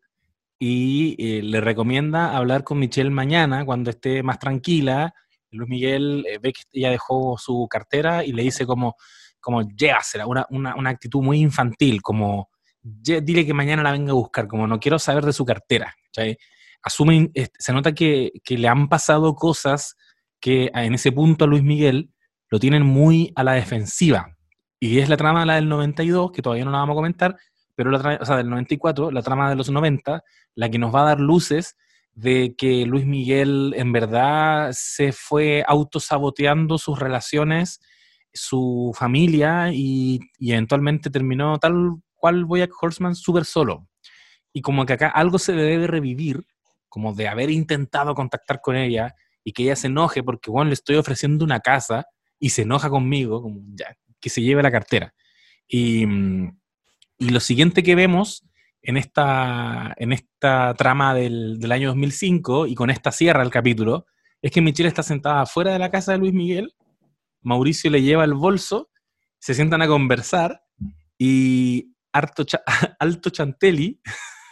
y 0.60 1.16
eh, 1.20 1.42
le 1.42 1.62
recomienda 1.62 2.36
hablar 2.36 2.64
con 2.64 2.80
Michelle 2.80 3.10
mañana 3.10 3.66
cuando 3.66 3.90
esté 3.92 4.24
más 4.24 4.40
tranquila. 4.40 5.14
Luis 5.52 5.70
Miguel 5.70 6.26
eh, 6.30 6.38
ve 6.42 6.54
que 6.54 6.62
ella 6.74 6.92
dejó 6.92 7.38
su 7.38 7.68
cartera 7.70 8.24
y 8.26 8.34
le 8.34 8.44
dice 8.44 8.66
como, 8.66 8.96
como 9.40 9.62
llévasela, 9.70 10.28
una, 10.28 10.46
una, 10.50 10.76
una 10.76 10.90
actitud 10.92 11.22
muy 11.24 11.40
infantil, 11.40 12.02
como 12.02 12.50
"Lle- 12.84 13.22
dile 13.22 13.46
que 13.46 13.54
mañana 13.54 13.84
la 13.84 13.92
venga 13.94 14.12
a 14.12 14.16
buscar, 14.16 14.48
como 14.48 14.68
no 14.68 14.80
quiero 14.80 15.00
saber 15.00 15.26
de 15.26 15.34
su 15.34 15.46
cartera. 15.46 15.94
se 17.58 17.74
nota 17.74 17.94
que, 17.94 18.32
que 18.44 18.58
le 18.58 18.68
han 18.68 18.88
pasado 18.90 19.36
cosas 19.36 19.96
que 20.40 20.72
en 20.74 20.94
ese 20.94 21.12
punto 21.12 21.46
a 21.46 21.48
Luis 21.48 21.64
Miguel 21.64 22.12
lo 22.50 22.60
tienen 22.60 22.84
muy 22.86 23.32
a 23.36 23.44
la 23.44 23.54
defensiva. 23.54 24.36
Y 24.80 25.00
es 25.00 25.10
la 25.10 25.18
trama 25.18 25.46
la 25.46 25.56
del 25.56 25.68
92, 25.68 26.32
que 26.32 26.42
todavía 26.42 26.64
no 26.66 26.72
la 26.72 26.80
vamos 26.80 26.94
a 26.94 26.96
comentar, 26.96 27.36
pero 27.80 27.92
la 27.92 28.20
o 28.20 28.26
sea, 28.26 28.36
del 28.36 28.50
94, 28.50 29.10
la 29.10 29.22
trama 29.22 29.50
de 29.50 29.56
los 29.56 29.70
90, 29.70 30.22
la 30.54 30.70
que 30.70 30.78
nos 30.78 30.94
va 30.94 31.04
a 31.04 31.06
dar 31.06 31.22
luces 31.22 31.78
de 32.12 32.54
que 32.58 32.86
Luis 32.86 33.06
Miguel 33.06 33.74
en 33.78 33.94
verdad 33.94 34.72
se 34.74 35.14
fue 35.14 35.64
autosaboteando 35.66 36.78
sus 36.78 37.00
relaciones, 37.00 37.80
su 38.34 38.92
familia 38.94 39.72
y, 39.72 40.20
y 40.38 40.52
eventualmente 40.52 41.10
terminó 41.10 41.58
tal 41.58 41.92
cual 42.16 42.44
Boyack 42.44 42.74
Horseman 42.82 43.16
súper 43.16 43.46
solo. 43.46 43.88
Y 44.52 44.60
como 44.60 44.86
que 44.86 44.92
acá 44.92 45.08
algo 45.08 45.40
se 45.40 45.54
debe 45.54 45.88
revivir, 45.88 46.44
como 46.90 47.14
de 47.14 47.30
haber 47.30 47.50
intentado 47.50 48.14
contactar 48.14 48.60
con 48.60 48.76
ella 48.76 49.16
y 49.42 49.54
que 49.54 49.64
ella 49.64 49.78
se 49.78 49.88
enoje 49.88 50.22
porque, 50.22 50.52
bueno, 50.52 50.68
le 50.68 50.74
estoy 50.74 50.98
ofreciendo 50.98 51.46
una 51.46 51.62
casa 51.62 52.08
y 52.40 52.50
se 52.50 52.64
enoja 52.64 52.90
conmigo, 52.90 53.42
como 53.42 53.62
ya, 53.74 53.96
que 54.20 54.30
se 54.30 54.42
lleve 54.42 54.64
la 54.64 54.72
cartera. 54.72 55.14
Y, 55.66 56.06
mm, 56.06 56.59
y 57.20 57.30
lo 57.30 57.40
siguiente 57.40 57.84
que 57.84 57.96
vemos 57.96 58.46
en 58.82 58.98
esta, 58.98 59.94
en 59.98 60.14
esta 60.14 60.74
trama 60.74 61.14
del, 61.14 61.60
del 61.60 61.72
año 61.72 61.90
2005 61.90 62.66
y 62.66 62.76
con 62.76 62.90
esta 62.90 63.12
cierra 63.12 63.44
el 63.44 63.52
capítulo, 63.52 64.06
es 64.42 64.52
que 64.52 64.62
Michelle 64.62 64.88
está 64.88 65.04
sentada 65.04 65.46
fuera 65.46 65.74
de 65.74 65.80
la 65.80 65.92
casa 65.92 66.14
de 66.14 66.18
Luis 66.18 66.34
Miguel, 66.34 66.74
Mauricio 67.42 67.92
le 67.92 68.02
lleva 68.02 68.24
el 68.24 68.34
bolso, 68.34 68.90
se 69.38 69.54
sientan 69.54 69.82
a 69.82 69.88
conversar 69.88 70.62
y 71.18 71.94
Alto 72.14 73.30
Chantelli, 73.30 74.02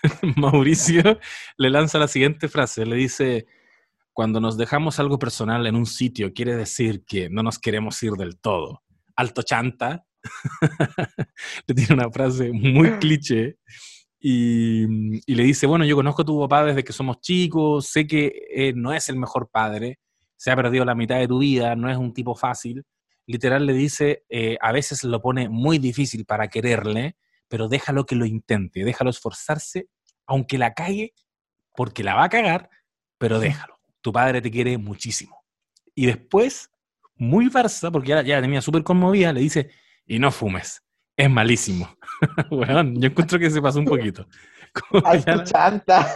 Mauricio, 0.36 1.20
le 1.58 1.70
lanza 1.70 1.98
la 1.98 2.08
siguiente 2.08 2.48
frase, 2.48 2.86
le 2.86 2.96
dice, 2.96 3.48
cuando 4.14 4.40
nos 4.40 4.58
dejamos 4.58 5.00
algo 5.00 5.20
personal 5.20 5.66
en 5.68 5.76
un 5.76 5.86
sitio, 5.86 6.34
quiere 6.34 6.56
decir 6.56 7.04
que 7.06 7.30
no 7.30 7.44
nos 7.44 7.60
queremos 7.60 8.02
ir 8.04 8.14
del 8.14 8.38
todo. 8.38 8.84
Alto 9.16 9.42
Chanta, 9.42 10.07
le 11.68 11.76
tiene 11.76 11.94
una 11.94 12.12
frase 12.12 12.52
muy 12.52 12.92
cliché 13.00 13.58
y, 14.20 14.84
y 15.30 15.36
le 15.36 15.44
dice, 15.44 15.68
bueno, 15.68 15.86
yo 15.86 15.96
conozco 15.96 16.24
a 16.24 16.26
tu 16.26 16.40
papá 16.40 16.66
desde 16.66 16.84
que 16.84 16.94
somos 16.94 17.22
chicos, 17.22 17.88
sé 17.88 18.08
que 18.08 18.48
eh, 18.54 18.74
no 18.76 18.94
es 18.94 19.10
el 19.10 19.18
mejor 19.18 19.50
padre, 19.50 20.00
se 20.36 20.52
ha 20.52 20.56
perdido 20.56 20.86
la 20.86 20.96
mitad 20.96 21.20
de 21.20 21.28
tu 21.28 21.40
vida, 21.40 21.76
no 21.76 21.90
es 21.90 21.98
un 21.98 22.14
tipo 22.14 22.36
fácil. 22.36 22.84
Literal 23.26 23.66
le 23.66 23.74
dice, 23.74 24.24
eh, 24.30 24.58
a 24.62 24.72
veces 24.72 25.04
lo 25.04 25.22
pone 25.22 25.50
muy 25.50 25.80
difícil 25.80 26.26
para 26.26 26.48
quererle, 26.48 27.18
pero 27.48 27.68
déjalo 27.68 28.06
que 28.06 28.16
lo 28.16 28.26
intente, 28.26 28.84
déjalo 28.84 29.10
esforzarse, 29.10 29.88
aunque 30.26 30.58
la 30.58 30.74
cague, 30.74 31.14
porque 31.76 32.04
la 32.04 32.16
va 32.16 32.26
a 32.26 32.30
cagar, 32.30 32.70
pero 33.18 33.40
déjalo. 33.40 33.80
Tu 34.02 34.12
padre 34.12 34.42
te 34.42 34.52
quiere 34.52 34.78
muchísimo. 34.78 35.44
Y 35.94 36.06
después, 36.06 36.70
muy 37.16 37.50
farsa, 37.50 37.92
porque 37.92 38.10
ya, 38.10 38.22
ya 38.22 38.36
la 38.36 38.42
tenía 38.42 38.62
súper 38.62 38.84
conmovida, 38.84 39.34
le 39.34 39.42
dice, 39.42 39.72
y 40.08 40.20
no 40.20 40.32
fumes, 40.32 40.82
es 41.16 41.30
malísimo. 41.30 41.90
weón, 42.52 43.00
yo 43.00 43.08
encuentro 43.10 43.38
que 43.38 43.50
se 43.50 43.62
pasó 43.62 43.80
un 43.80 43.86
poquito. 43.86 44.26
Ay, 45.06 45.24
ya 45.26 45.44
chanta. 45.44 46.08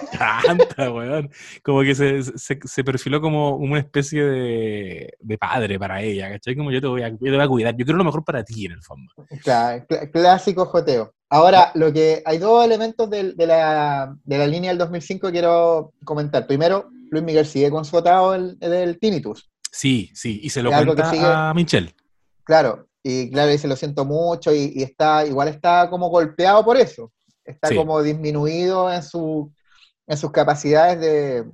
Tanta, 0.46 0.92
weón. 0.92 1.30
Como 1.64 1.82
que 1.82 1.96
se, 1.96 2.24
se, 2.24 2.60
se 2.64 2.84
perfiló 2.84 3.20
como 3.22 3.56
una 3.56 3.80
especie 3.80 4.24
de, 4.24 5.14
de 5.20 5.38
padre 5.38 5.80
para 5.80 6.02
ella, 6.02 6.30
¿cachai? 6.30 6.56
Como 6.56 6.72
yo 6.72 6.80
te, 6.82 6.88
voy 6.88 7.02
a, 7.02 7.10
yo 7.10 7.18
te 7.18 7.32
voy 7.32 7.42
a 7.42 7.48
cuidar, 7.48 7.76
yo 7.76 7.86
quiero 7.86 7.98
lo 7.98 8.04
mejor 8.04 8.24
para 8.24 8.44
ti 8.44 8.66
en 8.66 8.74
el 8.74 8.82
fondo. 8.84 9.12
Cl- 9.30 10.12
clásico 10.12 10.66
joteo. 10.66 11.14
Ahora, 11.30 11.72
lo 11.76 11.94
que 11.94 12.22
hay 12.26 12.38
dos 12.40 12.64
elementos 12.66 13.10
de, 13.10 13.34
la, 13.38 14.14
de 14.24 14.38
la 14.38 14.48
línea 14.48 14.70
del 14.72 14.78
2005 14.78 15.28
que 15.28 15.32
quiero 15.32 15.94
comentar. 16.04 16.46
Primero, 16.46 16.90
Luis 17.10 17.24
Miguel 17.24 17.46
sigue 17.46 17.72
con 17.72 17.86
su 17.86 17.98
atado 17.98 18.34
del, 18.34 19.00
tinnitus. 19.00 19.50
Sí, 19.72 20.12
sí, 20.14 20.42
y 20.44 20.50
se 20.50 20.62
lo 20.62 20.72
cuenta 20.72 21.50
a 21.50 21.54
Michelle. 21.54 21.96
Claro, 22.44 22.90
y 23.04 23.32
claro, 23.32 23.52
dice 23.52 23.68
lo 23.68 23.76
siento 23.76 24.06
mucho 24.06 24.54
y, 24.54 24.74
y 24.76 24.84
está, 24.84 25.26
igual 25.26 25.48
está 25.48 25.90
como 25.90 26.10
golpeado 26.10 26.64
por 26.64 26.78
eso. 26.78 27.12
Está 27.44 27.70
Sí. 27.70 27.76
como 27.76 28.02
disminuido 28.04 28.92
en, 28.92 29.02
su, 29.04 29.52
en 30.08 30.18
sus 30.18 30.32
capacidades 30.32 31.00
de 31.00 31.46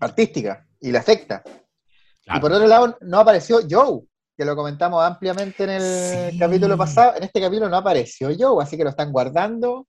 artísticas 0.00 0.64
y 0.80 0.92
le 0.92 0.98
afecta. 0.98 1.42
Y 1.46 2.24
Claro. 2.24 2.40
por 2.40 2.52
otro 2.52 2.66
lado, 2.68 2.98
no 3.00 3.18
apareció 3.18 3.58
Joe, 3.68 4.02
que 4.36 4.44
lo 4.44 4.54
comentamos 4.54 5.02
ampliamente 5.04 5.64
en 5.64 5.70
el 5.70 6.30
Sí. 6.32 6.38
capítulo 6.38 6.76
pasado. 6.78 7.16
En 7.16 7.24
este 7.24 7.40
capítulo 7.40 7.68
no 7.68 7.76
apareció 7.78 8.28
Joe, 8.38 8.62
así 8.62 8.76
que 8.76 8.84
lo 8.84 8.90
están 8.90 9.12
guardando. 9.12 9.86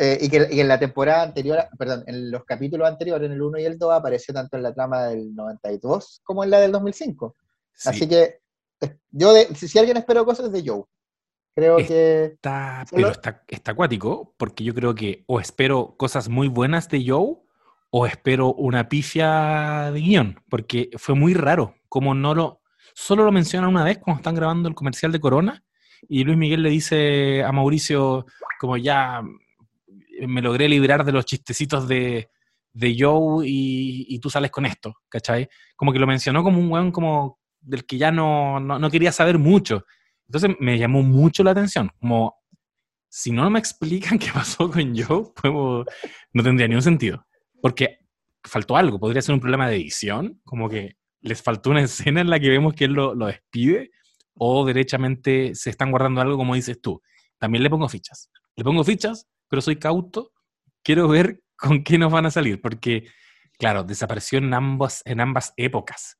Eh, 0.00 0.16
y, 0.20 0.28
que, 0.28 0.46
y 0.52 0.60
en 0.60 0.68
la 0.68 0.78
temporada 0.78 1.22
anterior, 1.22 1.66
perdón, 1.76 2.04
en 2.06 2.30
los 2.30 2.44
capítulos 2.44 2.86
anteriores, 2.86 3.26
en 3.26 3.32
el 3.32 3.42
1 3.42 3.58
y 3.58 3.64
el 3.64 3.76
2, 3.78 3.92
apareció 3.92 4.32
tanto 4.32 4.56
en 4.56 4.62
la 4.62 4.72
trama 4.72 5.06
del 5.06 5.34
92 5.34 6.20
como 6.22 6.44
en 6.44 6.50
la 6.50 6.60
del 6.60 6.70
2005. 6.70 7.34
Sí, 7.74 7.88
Así 7.88 8.08
que 8.08 8.38
yo, 9.10 9.32
de- 9.32 9.54
si, 9.54 9.78
alguien 9.78 9.96
esperó 9.96 10.24
cosas 10.24 10.50
de 10.52 10.62
Joe, 10.66 10.84
creo 11.54 11.78
Es- 11.78 11.88
que 11.88 12.24
está, 12.34 12.84
Solo- 12.88 12.96
pero 13.02 13.10
está, 13.12 13.44
está 13.48 13.72
acuático, 13.72 14.34
porque 14.36 14.64
yo 14.64 14.74
creo 14.74 14.94
que 14.94 15.24
o 15.26 15.40
espero 15.40 15.96
cosas 15.96 16.28
muy 16.28 16.48
buenas 16.48 16.88
de 16.88 17.04
Joe, 17.06 17.36
o 17.90 18.06
espero 18.06 18.52
una 18.52 18.88
pifia 18.88 19.90
de 19.92 20.00
guion, 20.00 20.40
porque 20.50 20.90
fue 20.98 21.14
muy 21.14 21.32
raro, 21.34 21.74
como 21.88 22.14
no 22.14 22.34
lo, 22.34 22.60
solo 22.94 23.24
lo 23.24 23.32
menciona 23.32 23.66
una 23.68 23.82
vez 23.84 23.98
cuando 23.98 24.18
están 24.20 24.34
grabando 24.34 24.68
el 24.68 24.74
comercial 24.74 25.10
de 25.12 25.20
Corona, 25.20 25.64
y 26.08 26.22
Luis 26.22 26.36
Miguel 26.36 26.62
le 26.62 26.70
dice 26.70 27.42
a 27.42 27.50
Mauricio, 27.50 28.26
como 28.60 28.76
ya 28.76 29.22
me 30.26 30.42
logré 30.42 30.68
librar 30.68 31.04
de 31.04 31.12
los 31.12 31.24
chistecitos 31.24 31.88
de, 31.88 32.28
de 32.72 32.96
Joe 32.98 33.46
y, 33.48 34.06
y 34.08 34.18
tú 34.20 34.30
sales 34.30 34.50
con 34.50 34.66
esto, 34.66 34.94
¿cachai? 35.08 35.48
Como 35.74 35.92
que 35.92 35.98
lo 35.98 36.06
mencionó 36.06 36.42
como 36.44 36.58
un 36.60 36.70
weón 36.70 36.92
como 36.92 37.37
del 37.60 37.84
que 37.86 37.98
ya 37.98 38.10
no, 38.10 38.60
no, 38.60 38.78
no 38.78 38.90
quería 38.90 39.12
saber 39.12 39.38
mucho. 39.38 39.84
Entonces 40.28 40.56
me 40.60 40.78
llamó 40.78 41.02
mucho 41.02 41.42
la 41.42 41.52
atención, 41.52 41.90
como 42.00 42.38
si 43.08 43.32
no 43.32 43.48
me 43.50 43.58
explican 43.58 44.18
qué 44.18 44.30
pasó 44.32 44.70
con 44.70 44.96
Joe, 44.96 45.32
pues, 45.34 45.52
no 46.32 46.42
tendría 46.42 46.68
ni 46.68 46.74
un 46.74 46.82
sentido. 46.82 47.26
Porque 47.60 47.98
faltó 48.44 48.76
algo, 48.76 49.00
podría 49.00 49.22
ser 49.22 49.34
un 49.34 49.40
problema 49.40 49.68
de 49.68 49.76
edición, 49.76 50.40
como 50.44 50.68
que 50.68 50.96
les 51.20 51.42
faltó 51.42 51.70
una 51.70 51.80
escena 51.82 52.20
en 52.20 52.30
la 52.30 52.38
que 52.38 52.48
vemos 52.48 52.74
que 52.74 52.84
él 52.84 52.92
lo, 52.92 53.14
lo 53.14 53.26
despide, 53.26 53.90
o 54.34 54.64
derechamente 54.64 55.54
se 55.54 55.70
están 55.70 55.90
guardando 55.90 56.20
algo 56.20 56.36
como 56.36 56.54
dices 56.54 56.80
tú. 56.80 57.02
También 57.38 57.62
le 57.62 57.70
pongo 57.70 57.88
fichas. 57.88 58.30
Le 58.56 58.64
pongo 58.64 58.84
fichas, 58.84 59.26
pero 59.48 59.62
soy 59.62 59.76
cauto. 59.76 60.32
Quiero 60.82 61.08
ver 61.08 61.42
con 61.56 61.82
qué 61.82 61.98
nos 61.98 62.12
van 62.12 62.26
a 62.26 62.30
salir, 62.30 62.60
porque, 62.60 63.08
claro, 63.58 63.82
desapareció 63.82 64.38
en 64.38 64.54
ambas, 64.54 65.02
en 65.04 65.20
ambas 65.20 65.52
épocas. 65.56 66.18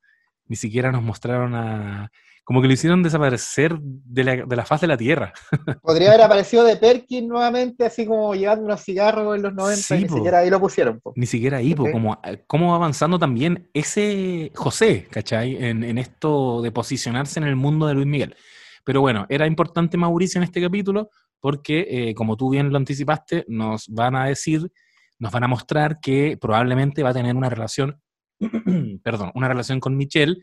Ni 0.49 0.57
siquiera 0.57 0.91
nos 0.93 1.03
mostraron 1.03 1.55
a... 1.55 2.11
Como 2.45 2.63
que 2.63 2.67
lo 2.69 2.73
hicieron 2.73 3.03
desaparecer 3.03 3.79
de 3.79 4.25
la, 4.25 4.37
de 4.47 4.57
la 4.57 4.65
faz 4.65 4.81
de 4.81 4.87
la 4.87 4.97
Tierra. 4.97 5.35
podría 5.83 6.09
haber 6.09 6.23
aparecido 6.23 6.65
de 6.65 6.77
Perkin 6.77 7.29
nuevamente, 7.29 7.85
así 7.85 8.07
como 8.07 8.35
llevando 8.35 8.65
unos 8.65 8.81
cigarros 8.83 9.37
en 9.37 9.43
los 9.43 9.53
90, 9.53 9.83
Sí, 9.83 9.95
y 9.95 9.99
ni 9.99 10.05
po. 10.07 10.15
siquiera 10.17 10.39
ahí 10.39 10.49
lo 10.49 10.59
pusieron. 10.59 10.99
po. 10.99 11.13
Ni 11.15 11.27
siquiera 11.27 11.59
ahí, 11.59 11.75
po, 11.75 11.83
Ok. 11.83 11.91
como 11.93 12.19
eh, 12.25 12.43
cómo 12.47 12.71
va 12.71 12.77
avanzando 12.77 13.19
también 13.19 13.69
ese 13.75 14.51
José, 14.55 15.07
¿cachai? 15.11 15.63
En, 15.63 15.85
en 15.85 15.99
esto 15.99 16.63
de 16.63 16.73
posicionarse 16.73 17.39
en 17.39 17.47
el 17.47 17.55
mundo 17.57 17.87
de 17.87 17.93
Luis 17.95 18.07
Miguel. 18.07 18.35
Pero 18.83 19.03
bueno, 19.03 19.27
era 19.29 19.47
importante 19.47 19.99
Mauricio 19.99 20.39
en 20.39 20.45
este 20.45 20.63
capítulo 20.63 21.11
porque, 21.41 21.87
eh, 21.91 22.15
como 22.15 22.39
tú 22.39 22.49
bien 22.49 22.71
lo 22.71 22.79
anticipaste, 22.79 23.45
nos 23.49 23.89
van 23.89 24.17
a 24.17 24.25
decir, 24.25 24.73
nos 25.19 25.31
van 25.33 25.45
a 25.45 25.49
mostrar 25.49 26.01
que 26.01 26.39
probablemente 26.41 27.03
va 27.03 27.11
a 27.11 27.15
tener 27.15 27.37
una 27.37 27.51
relación, 27.51 28.01
perdón, 29.03 29.31
una 29.35 29.49
relación 29.49 29.81
con 29.81 29.97
Michelle 29.97 30.37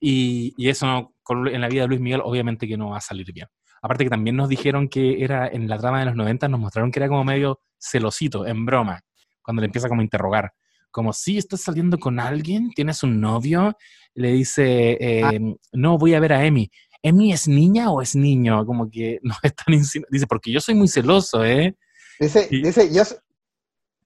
y, 0.00 0.52
y 0.56 0.68
eso 0.68 0.86
no- 0.86 1.14
con- 1.22 1.48
en 1.48 1.60
la 1.60 1.68
vida 1.68 1.82
de 1.82 1.88
Luis 1.88 2.00
Miguel 2.00 2.20
obviamente 2.24 2.66
que 2.66 2.76
no 2.76 2.90
va 2.90 2.98
a 2.98 3.00
salir 3.00 3.32
bien. 3.32 3.46
Aparte 3.82 4.04
que 4.04 4.10
también 4.10 4.36
nos 4.36 4.48
dijeron 4.48 4.88
que 4.88 5.22
era 5.24 5.48
en 5.48 5.68
la 5.68 5.76
trama 5.78 5.98
de 6.00 6.06
los 6.06 6.14
90, 6.14 6.48
nos 6.48 6.60
mostraron 6.60 6.90
que 6.92 7.00
era 7.00 7.08
como 7.08 7.24
medio 7.24 7.60
celosito, 7.78 8.46
en 8.46 8.64
broma, 8.64 9.00
cuando 9.42 9.60
le 9.60 9.66
empieza 9.66 9.88
como 9.88 10.00
a 10.02 10.04
interrogar. 10.04 10.52
Como, 10.92 11.12
si 11.12 11.38
estás 11.38 11.62
saliendo 11.62 11.98
con 11.98 12.20
alguien, 12.20 12.70
tienes 12.70 13.02
un 13.02 13.20
novio, 13.20 13.76
le 14.14 14.32
dice, 14.32 14.96
eh, 15.00 15.40
no, 15.72 15.98
voy 15.98 16.14
a 16.14 16.20
ver 16.20 16.32
a 16.34 16.44
Emi. 16.44 16.70
¿Emi 17.02 17.32
es 17.32 17.48
niña 17.48 17.90
o 17.90 18.00
es 18.02 18.14
niño? 18.14 18.64
Como 18.66 18.88
que 18.88 19.18
no 19.22 19.34
están 19.42 19.74
Dice, 20.10 20.26
porque 20.28 20.52
yo 20.52 20.60
soy 20.60 20.74
muy 20.76 20.86
celoso, 20.86 21.44
¿eh? 21.44 21.74
Dice, 22.20 22.46
Y- 22.50 22.62
dice 22.62 22.88
yo, 22.94 23.02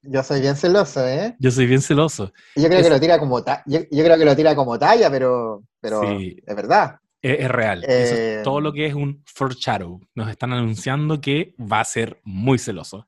yo 0.09 0.23
soy 0.23 0.41
bien 0.41 0.57
celoso, 0.57 1.07
¿eh? 1.07 1.37
Yo 1.39 1.51
soy 1.51 1.67
bien 1.67 1.81
celoso. 1.83 2.33
Y 2.55 2.63
yo 2.63 2.69
creo 2.69 2.81
Es- 2.81 2.87
que 2.87 2.93
lo 2.93 3.01
tira 3.01 3.19
como 3.19 3.43
ta- 3.43 3.63
yo, 3.67 3.81
yo 3.91 4.05
creo 4.05 4.19
que 4.19 4.25
lo 4.25 4.37
tira 4.37 4.55
como 4.55 4.79
talla, 4.79 5.11
pero, 5.11 5.63
pero 5.81 6.01
Sí. 6.19 6.37
es 6.47 6.57
verdad. 6.57 6.97
Es, 7.23 7.41
es 7.41 7.49
real. 7.51 7.83
Eso 7.85 8.15
es 8.15 8.19
Eh, 8.21 8.41
todo 8.45 8.61
lo 8.61 8.73
que 8.73 8.87
es 8.87 8.95
un 8.95 9.23
foreshadow. 9.27 10.01
Nos 10.15 10.31
están 10.31 10.53
anunciando 10.53 11.21
que 11.21 11.55
va 11.61 11.81
a 11.81 11.85
ser 11.85 12.21
muy 12.25 12.59
celoso. 12.59 13.07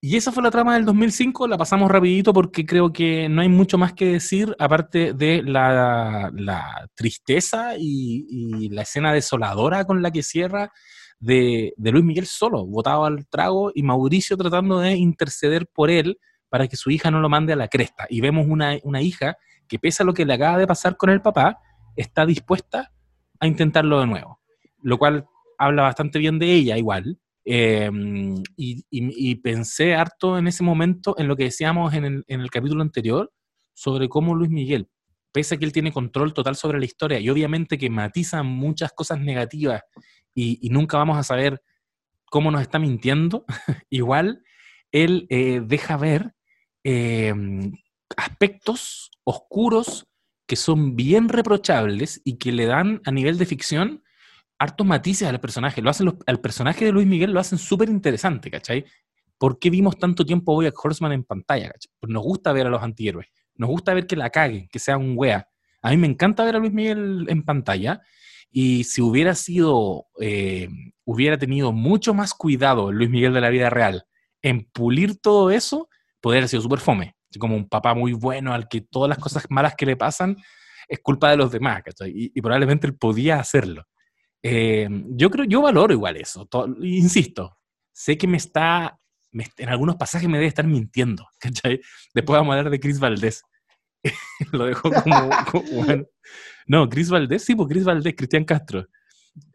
Y 0.00 0.16
esa 0.16 0.30
fue 0.30 0.44
la 0.44 0.50
trama 0.52 0.74
del 0.74 0.84
2005, 0.84 1.48
la 1.48 1.58
pasamos 1.58 1.90
rapidito 1.90 2.32
porque 2.32 2.64
creo 2.64 2.92
que 2.92 3.28
no 3.28 3.40
hay 3.42 3.48
mucho 3.48 3.78
más 3.78 3.92
que 3.94 4.04
decir 4.04 4.54
aparte 4.60 5.12
de 5.12 5.42
la, 5.42 6.30
la 6.36 6.88
tristeza 6.94 7.72
y, 7.76 8.24
y 8.30 8.68
la 8.68 8.82
escena 8.82 9.12
desoladora 9.12 9.84
con 9.84 10.00
la 10.00 10.12
que 10.12 10.22
cierra 10.22 10.70
de, 11.20 11.74
Luis 11.76 12.04
Miguel 12.04 12.26
solo, 12.26 12.64
botado 12.66 13.04
al 13.04 13.26
trago 13.26 13.72
y 13.74 13.82
Mauricio 13.82 14.36
tratando 14.36 14.78
de 14.80 14.92
interceder 14.92 15.66
por 15.66 15.90
él 15.90 16.18
para 16.48 16.66
que 16.68 16.76
su 16.76 16.90
hija 16.90 17.10
no 17.10 17.20
lo 17.20 17.28
mande 17.28 17.52
a 17.52 17.56
la 17.56 17.68
cresta. 17.68 18.06
Y 18.08 18.20
vemos 18.20 18.46
una, 18.48 18.78
una 18.84 19.02
hija 19.02 19.36
que 19.68 19.78
pese 19.78 20.02
a 20.02 20.06
lo 20.06 20.14
que 20.14 20.24
le 20.24 20.34
acaba 20.34 20.58
de 20.58 20.66
pasar 20.66 20.96
con 20.96 21.10
el 21.10 21.20
papá, 21.20 21.58
está 21.96 22.24
dispuesta 22.24 22.92
a 23.40 23.46
intentarlo 23.46 24.00
de 24.00 24.06
nuevo, 24.06 24.40
lo 24.82 24.98
cual 24.98 25.26
habla 25.58 25.82
bastante 25.82 26.18
bien 26.18 26.38
de 26.38 26.52
ella 26.52 26.78
igual. 26.78 27.18
Eh, 27.50 27.90
y, 28.56 29.34
pensé 29.36 29.94
harto 29.94 30.36
en 30.36 30.46
ese 30.48 30.62
momento 30.62 31.14
en 31.18 31.28
lo 31.28 31.36
que 31.36 31.44
decíamos 31.44 31.94
en 31.94 32.24
el 32.26 32.50
capítulo 32.50 32.82
anterior 32.82 33.32
sobre 33.72 34.08
cómo 34.08 34.34
Luis 34.34 34.50
Miguel, 34.50 34.88
pese 35.32 35.54
a 35.54 35.58
que 35.58 35.64
él 35.64 35.72
tiene 35.72 35.92
control 35.92 36.32
total 36.34 36.56
sobre 36.56 36.78
la 36.78 36.84
historia 36.84 37.18
y 37.20 37.28
obviamente 37.30 37.78
que 37.78 37.90
matiza 37.90 38.42
muchas 38.42 38.92
cosas 38.92 39.20
negativas 39.20 39.82
y, 40.34 40.68
nunca 40.70 40.96
vamos 40.98 41.18
a 41.18 41.24
saber 41.24 41.60
cómo 42.26 42.50
nos 42.50 42.60
está 42.60 42.78
mintiendo, 42.78 43.44
igual 43.90 44.42
él 44.92 45.26
eh, 45.30 45.60
deja 45.64 45.96
ver 45.96 46.34
eh, 46.84 47.34
aspectos 48.16 49.10
oscuros 49.24 50.06
que 50.46 50.56
son 50.56 50.96
bien 50.96 51.28
reprochables 51.28 52.20
y 52.24 52.38
que 52.38 52.52
le 52.52 52.66
dan 52.66 53.02
a 53.04 53.10
nivel 53.10 53.36
de 53.36 53.46
ficción 53.46 54.02
hartos 54.58 54.86
matices 54.86 55.28
al 55.28 55.40
personaje. 55.40 55.82
Lo 55.82 55.90
hacen 55.90 56.16
al 56.26 56.40
personaje 56.40 56.84
de 56.84 56.92
Luis 56.92 57.06
Miguel 57.06 57.32
lo 57.32 57.40
hacen 57.40 57.58
súper 57.58 57.88
interesante, 57.88 58.50
¿cachai? 58.50 58.84
¿Por 59.38 59.58
qué 59.58 59.70
vimos 59.70 59.98
tanto 59.98 60.24
tiempo 60.24 60.52
a 60.52 60.54
Bojack 60.56 60.84
Horseman 60.84 61.12
en 61.12 61.24
pantalla? 61.24 61.68
¿cachai? 61.70 61.92
Pues 62.00 62.10
nos 62.10 62.22
gusta 62.22 62.52
ver 62.52 62.66
a 62.66 62.70
los 62.70 62.82
antihéroes, 62.82 63.28
nos 63.58 63.68
gusta 63.68 63.92
ver 63.92 64.06
que 64.06 64.16
la 64.16 64.30
caguen, 64.30 64.68
que 64.72 64.78
sea 64.78 64.96
un 64.96 65.14
wea. 65.16 65.46
A 65.82 65.90
mí 65.90 65.96
me 65.98 66.06
encanta 66.06 66.44
ver 66.44 66.56
a 66.56 66.58
Luis 66.58 66.72
Miguel 66.72 67.26
en 67.28 67.44
pantalla 67.44 68.00
y 68.50 68.84
si 68.84 69.02
hubiera 69.02 69.34
sido, 69.34 70.06
eh, 70.20 70.68
hubiera 71.04 71.36
tenido 71.38 71.72
mucho 71.72 72.14
más 72.14 72.32
cuidado 72.32 72.90
Luis 72.90 73.10
Miguel 73.10 73.34
de 73.34 73.40
la 73.42 73.50
vida 73.50 73.68
real 73.68 74.04
en 74.42 74.64
pulir 74.70 75.20
todo 75.20 75.50
eso, 75.50 75.88
podría 76.20 76.40
haber 76.40 76.48
sido 76.48 76.62
súper 76.62 76.78
fome. 76.80 77.14
Como 77.38 77.56
un 77.56 77.68
papá 77.68 77.92
muy 77.94 78.14
bueno 78.14 78.54
al 78.54 78.68
que 78.68 78.80
todas 78.80 79.08
las 79.10 79.18
cosas 79.18 79.44
malas 79.50 79.74
que 79.76 79.84
le 79.84 79.96
pasan 79.96 80.36
es 80.88 81.00
culpa 81.00 81.30
de 81.30 81.36
los 81.36 81.52
demás. 81.52 81.82
Y, 82.06 82.40
probablemente 82.40 82.86
él 82.86 82.96
podía 82.96 83.38
hacerlo. 83.38 83.84
Eh, 84.42 84.88
yo 85.10 85.30
creo, 85.30 85.44
yo 85.44 85.62
valoro 85.62 85.92
igual 85.92 86.16
eso. 86.16 86.46
to- 86.46 86.68
insisto, 86.80 87.58
sé 87.92 88.16
que 88.16 88.26
me 88.26 88.38
está, 88.38 88.98
me 89.30 89.46
en 89.58 89.68
algunos 89.68 89.96
pasajes 89.96 90.28
me 90.28 90.38
debe 90.38 90.48
estar 90.48 90.66
mintiendo, 90.66 91.26
¿cachai? 91.38 91.80
Después 92.14 92.38
vamos 92.38 92.54
a 92.54 92.58
hablar 92.58 92.70
de 92.72 92.80
Chris 92.80 92.98
Valdés. 93.00 93.42
Lo 94.52 94.66
dejó 94.66 94.90
como, 94.90 95.30
como- 95.50 95.84
bueno. 95.84 96.04
No, 96.66 96.88
Chris 96.88 97.10
Valdés, 97.10 97.44
sí, 97.44 97.54
pues 97.54 97.68
Chris 97.68 97.84
Valdés, 97.84 98.14
Cristian 98.16 98.44
Castro. 98.44 98.86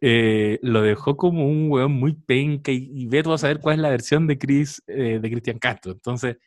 Eh, 0.01 0.59
lo 0.61 0.81
dejó 0.81 1.17
como 1.17 1.45
un 1.47 1.69
weón 1.69 1.91
muy 1.91 2.13
penca 2.13 2.71
y, 2.71 2.89
y 2.93 3.05
Beto 3.07 3.33
a 3.33 3.37
saber 3.37 3.59
cuál 3.59 3.75
es 3.75 3.81
la 3.81 3.89
versión 3.89 4.27
de 4.27 4.37
Chris, 4.37 4.81
eh, 4.87 5.19
de 5.21 5.29
Cristian 5.29 5.59
Castro. 5.59 5.91
Entonces, 5.91 6.37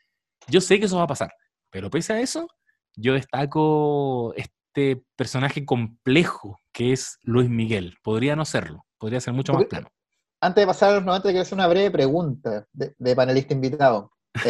yo 0.49 0.61
sé 0.61 0.79
que 0.81 0.87
eso 0.87 0.97
va 0.97 1.03
a 1.05 1.07
pasar, 1.09 1.31
pero 1.71 1.91
pese 1.91 2.15
a 2.15 2.21
eso, 2.21 2.49
yo 2.97 3.13
destaco 3.15 4.33
este 4.37 5.03
personaje 5.17 5.65
complejo 5.67 6.59
que 6.73 6.93
es 6.93 7.19
Luis 7.23 7.49
Miguel. 7.51 7.97
Podría 8.03 8.37
no 8.37 8.45
serlo, 8.47 8.87
podría 8.99 9.21
ser 9.21 9.35
mucho 9.35 9.53
más 9.53 9.67
plano. 9.67 9.89
Antes 10.47 10.63
de 10.63 10.67
pasar 10.69 10.91
a 10.91 10.95
los 10.95 11.05
90, 11.05 11.29
quiero 11.31 11.43
hacer 11.43 11.55
una 11.55 11.67
breve 11.67 11.91
pregunta 11.91 12.65
de, 12.73 13.17
panelista 13.17 13.53
invitado. 13.53 14.13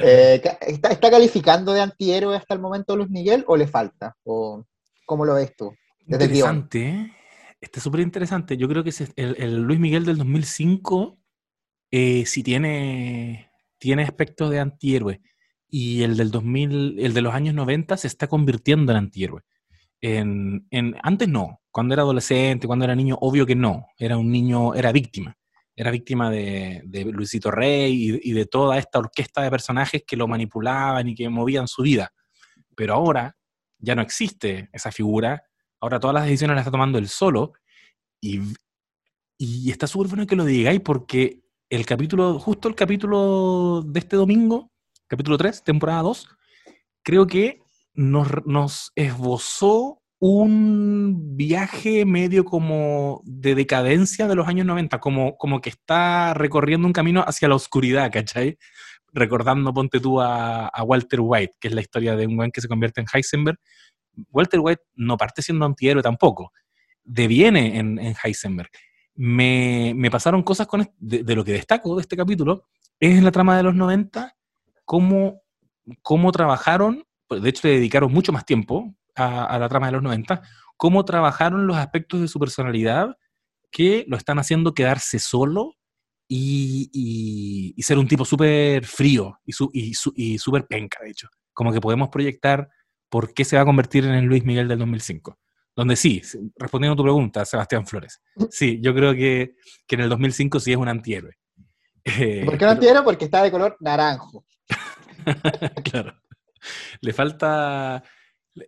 Eh, 0.00 0.40
eh, 0.40 0.42
¿está, 0.66 0.88
está 0.88 1.10
calificando 1.10 1.72
de 1.72 1.82
antihéroe 1.82 2.36
hasta 2.36 2.54
el 2.54 2.60
momento 2.60 2.96
Luis 2.96 3.10
Miguel 3.10 3.44
o 3.46 3.56
le 3.56 3.66
falta? 3.66 4.16
¿O 4.24 4.64
cómo 5.04 5.24
lo 5.24 5.34
ves 5.34 5.54
tú? 5.54 5.74
Desde 6.06 6.24
el. 6.24 6.30
Interesante, 6.30 6.88
¿eh? 6.88 7.12
Este 7.60 7.78
es 7.78 7.82
súper 7.84 8.00
interesante. 8.00 8.56
Yo 8.56 8.66
creo 8.66 8.82
que 8.82 8.92
el 9.16 9.62
Luis 9.62 9.78
Miguel 9.78 10.04
del 10.04 10.16
2005 10.18 11.18
eh, 11.90 12.24
sí 12.26 12.42
tiene, 12.42 13.50
tiene 13.78 14.04
aspectos 14.04 14.50
de 14.50 14.60
antihéroe. 14.60 15.20
Y 15.68 16.02
el 16.02 16.16
del 16.16 16.30
2000, 16.30 16.96
el 16.98 17.14
de 17.14 17.20
los 17.20 17.34
años 17.34 17.54
90 17.54 17.96
se 17.98 18.06
está 18.06 18.26
convirtiendo 18.26 18.90
en 18.92 18.98
antihéroe. 18.98 19.42
En, 20.06 20.66
en- 20.70 20.94
antes 21.02 21.26
no, 21.28 21.62
cuando 21.70 21.94
era 21.94 22.02
adolescente, 22.02 22.66
cuando 22.66 22.84
era 22.84 22.94
niño, 22.94 23.16
obvio 23.22 23.46
que 23.46 23.54
no. 23.56 23.86
Era 23.96 24.18
un 24.18 24.30
niño, 24.30 24.74
era 24.74 24.92
víctima. 24.92 25.34
Era 25.74 25.90
víctima 25.90 26.30
de, 26.30 26.82
de 26.84 27.04
Luisito 27.06 27.50
Rey 27.50 28.20
y, 28.22 28.30
y 28.30 28.32
de 28.34 28.44
toda 28.44 28.76
esta 28.76 28.98
orquesta 28.98 29.40
de 29.40 29.50
personajes 29.50 30.02
que 30.06 30.16
lo 30.18 30.28
manipulaban 30.28 31.08
y 31.08 31.14
que 31.14 31.26
movían 31.30 31.66
su 31.68 31.80
vida. 31.82 32.12
Pero 32.76 32.92
ahora 32.92 33.34
ya 33.78 33.94
no 33.94 34.02
existe 34.02 34.68
esa 34.74 34.92
figura. 34.92 35.42
Ahora 35.80 35.98
todas 35.98 36.12
las 36.14 36.24
decisiones 36.24 36.56
las 36.56 36.62
está 36.66 36.70
tomando 36.72 36.98
él 36.98 37.08
solo. 37.08 37.54
Y, 38.20 38.40
y 39.38 39.70
está 39.70 39.86
súper 39.86 40.08
bueno 40.08 40.26
que 40.26 40.36
lo 40.36 40.44
digáis 40.44 40.80
porque 40.80 41.40
el 41.70 41.86
capítulo, 41.86 42.38
justo 42.38 42.68
el 42.68 42.74
capítulo 42.74 43.82
de 43.86 44.00
este 44.00 44.16
domingo, 44.16 44.70
capítulo 45.06 45.38
3, 45.38 45.64
temporada 45.64 46.02
2, 46.02 46.28
creo 47.02 47.26
que 47.26 47.63
nos, 47.94 48.92
esbozó 48.94 50.00
un 50.18 51.36
viaje 51.36 52.04
medio 52.04 52.44
como 52.44 53.20
de 53.24 53.54
decadencia 53.54 54.26
de 54.26 54.34
los 54.34 54.48
años 54.48 54.66
90, 54.66 54.98
como, 55.00 55.36
como 55.36 55.60
que 55.60 55.70
está 55.70 56.34
recorriendo 56.34 56.86
un 56.86 56.92
camino 56.92 57.22
hacia 57.26 57.48
la 57.48 57.56
oscuridad, 57.56 58.10
¿cachai? 58.12 58.58
Recordando, 59.12 59.72
ponte 59.74 60.00
tú 60.00 60.20
a, 60.20 60.70
Walter 60.84 61.20
White, 61.22 61.54
que 61.60 61.68
es 61.68 61.74
la 61.74 61.82
historia 61.82 62.16
de 62.16 62.26
un 62.26 62.36
buen 62.36 62.50
que 62.50 62.60
se 62.60 62.68
convierte 62.68 63.00
en 63.00 63.06
Heisenberg. 63.12 63.58
Walter 64.30 64.60
White 64.60 64.82
no 64.94 65.16
parte 65.16 65.42
siendo 65.42 65.66
antihéroe 65.66 66.02
tampoco, 66.02 66.52
deviene 67.02 67.78
en, 67.78 67.98
en 67.98 68.14
Heisenberg. 68.22 68.70
Me, 69.16 69.92
me 69.94 70.10
pasaron 70.10 70.42
cosas 70.42 70.66
con 70.66 70.88
de, 70.98 71.22
de 71.22 71.36
lo 71.36 71.44
que 71.44 71.52
destaco 71.52 71.94
de 71.96 72.02
este 72.02 72.16
capítulo, 72.16 72.66
es 72.98 73.22
la 73.22 73.30
trama 73.30 73.56
de 73.56 73.62
los 73.62 73.74
90, 73.74 74.36
cómo, 74.84 75.42
cómo 76.02 76.32
trabajaron, 76.32 77.04
de 77.30 77.48
hecho 77.48 77.66
le 77.68 77.74
dedicaron 77.74 78.12
mucho 78.12 78.32
más 78.32 78.44
tiempo 78.44 78.94
a, 79.14 79.44
a 79.46 79.58
la 79.58 79.68
trama 79.68 79.86
de 79.86 79.92
los 79.92 80.02
90, 80.02 80.42
cómo 80.76 81.04
trabajaron 81.04 81.66
los 81.66 81.76
aspectos 81.76 82.20
de 82.20 82.28
su 82.28 82.38
personalidad 82.38 83.16
que 83.70 84.04
lo 84.08 84.16
están 84.16 84.38
haciendo 84.38 84.74
quedarse 84.74 85.18
solo 85.18 85.74
y, 86.28 86.90
y- 86.92 87.74
y 87.76 87.82
ser 87.82 87.98
un 87.98 88.08
tipo 88.08 88.24
súper 88.24 88.84
frío 88.86 89.38
y, 89.44 89.52
su- 89.52 89.70
y, 89.72 89.94
su- 89.94 90.12
y 90.16 90.38
súper 90.38 90.66
penca, 90.66 90.98
de 91.02 91.10
hecho. 91.10 91.28
Como 91.52 91.72
que 91.72 91.80
podemos 91.80 92.08
proyectar 92.08 92.68
por 93.08 93.32
qué 93.34 93.44
se 93.44 93.56
va 93.56 93.62
a 93.62 93.66
convertir 93.66 94.04
en 94.04 94.14
el 94.14 94.24
Luis 94.24 94.44
Miguel 94.44 94.66
del 94.68 94.78
2005. 94.78 95.38
Donde 95.76 95.96
sí, 95.96 96.20
sí, 96.24 96.38
respondiendo 96.56 96.94
a 96.94 96.96
tu 96.96 97.02
pregunta, 97.02 97.44
Sebastián 97.44 97.84
Flores, 97.86 98.20
sí, 98.50 98.78
yo 98.80 98.94
creo 98.94 99.12
que, 99.14 99.54
que 99.86 99.94
en 99.96 100.02
el 100.02 100.08
2005 100.08 100.60
sí 100.60 100.70
es 100.72 100.76
un 100.78 100.88
antihéroe. 100.88 101.36
Eh, 102.04 102.42
¿Por 102.44 102.52
qué 102.52 102.52
no 102.52 102.58
pero- 102.58 102.70
antihéroe? 102.70 103.02
Porque 103.02 103.24
está 103.24 103.42
de 103.42 103.50
color 103.50 103.76
naranjo. 103.80 104.44
claro. 105.84 106.14
Le 107.00 107.12
falta. 107.12 108.02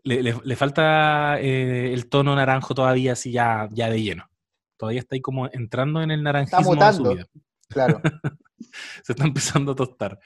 Le, 0.03 0.23
le- 0.23 0.41
le 0.43 0.57
falta 0.57 1.39
eh, 1.41 1.93
el 1.93 2.09
tono 2.09 2.35
naranjo 2.35 2.75
todavía 2.75 3.13
así 3.13 3.31
ya, 3.31 3.69
ya 3.71 3.89
de 3.89 4.03
lleno. 4.03 4.29
Todavía 4.77 5.01
está 5.01 5.15
ahí 5.15 5.21
como 5.21 5.47
entrando 5.53 6.03
en 6.03 6.11
el 6.11 6.23
naranjismo 6.23 6.75
de 6.75 6.93
su 6.93 7.03
vida. 7.15 7.27
Claro. 7.69 8.01
Se 9.05 9.13
está 9.13 9.25
empezando 9.25 9.73
a 9.73 9.77
tostar. 9.77 10.19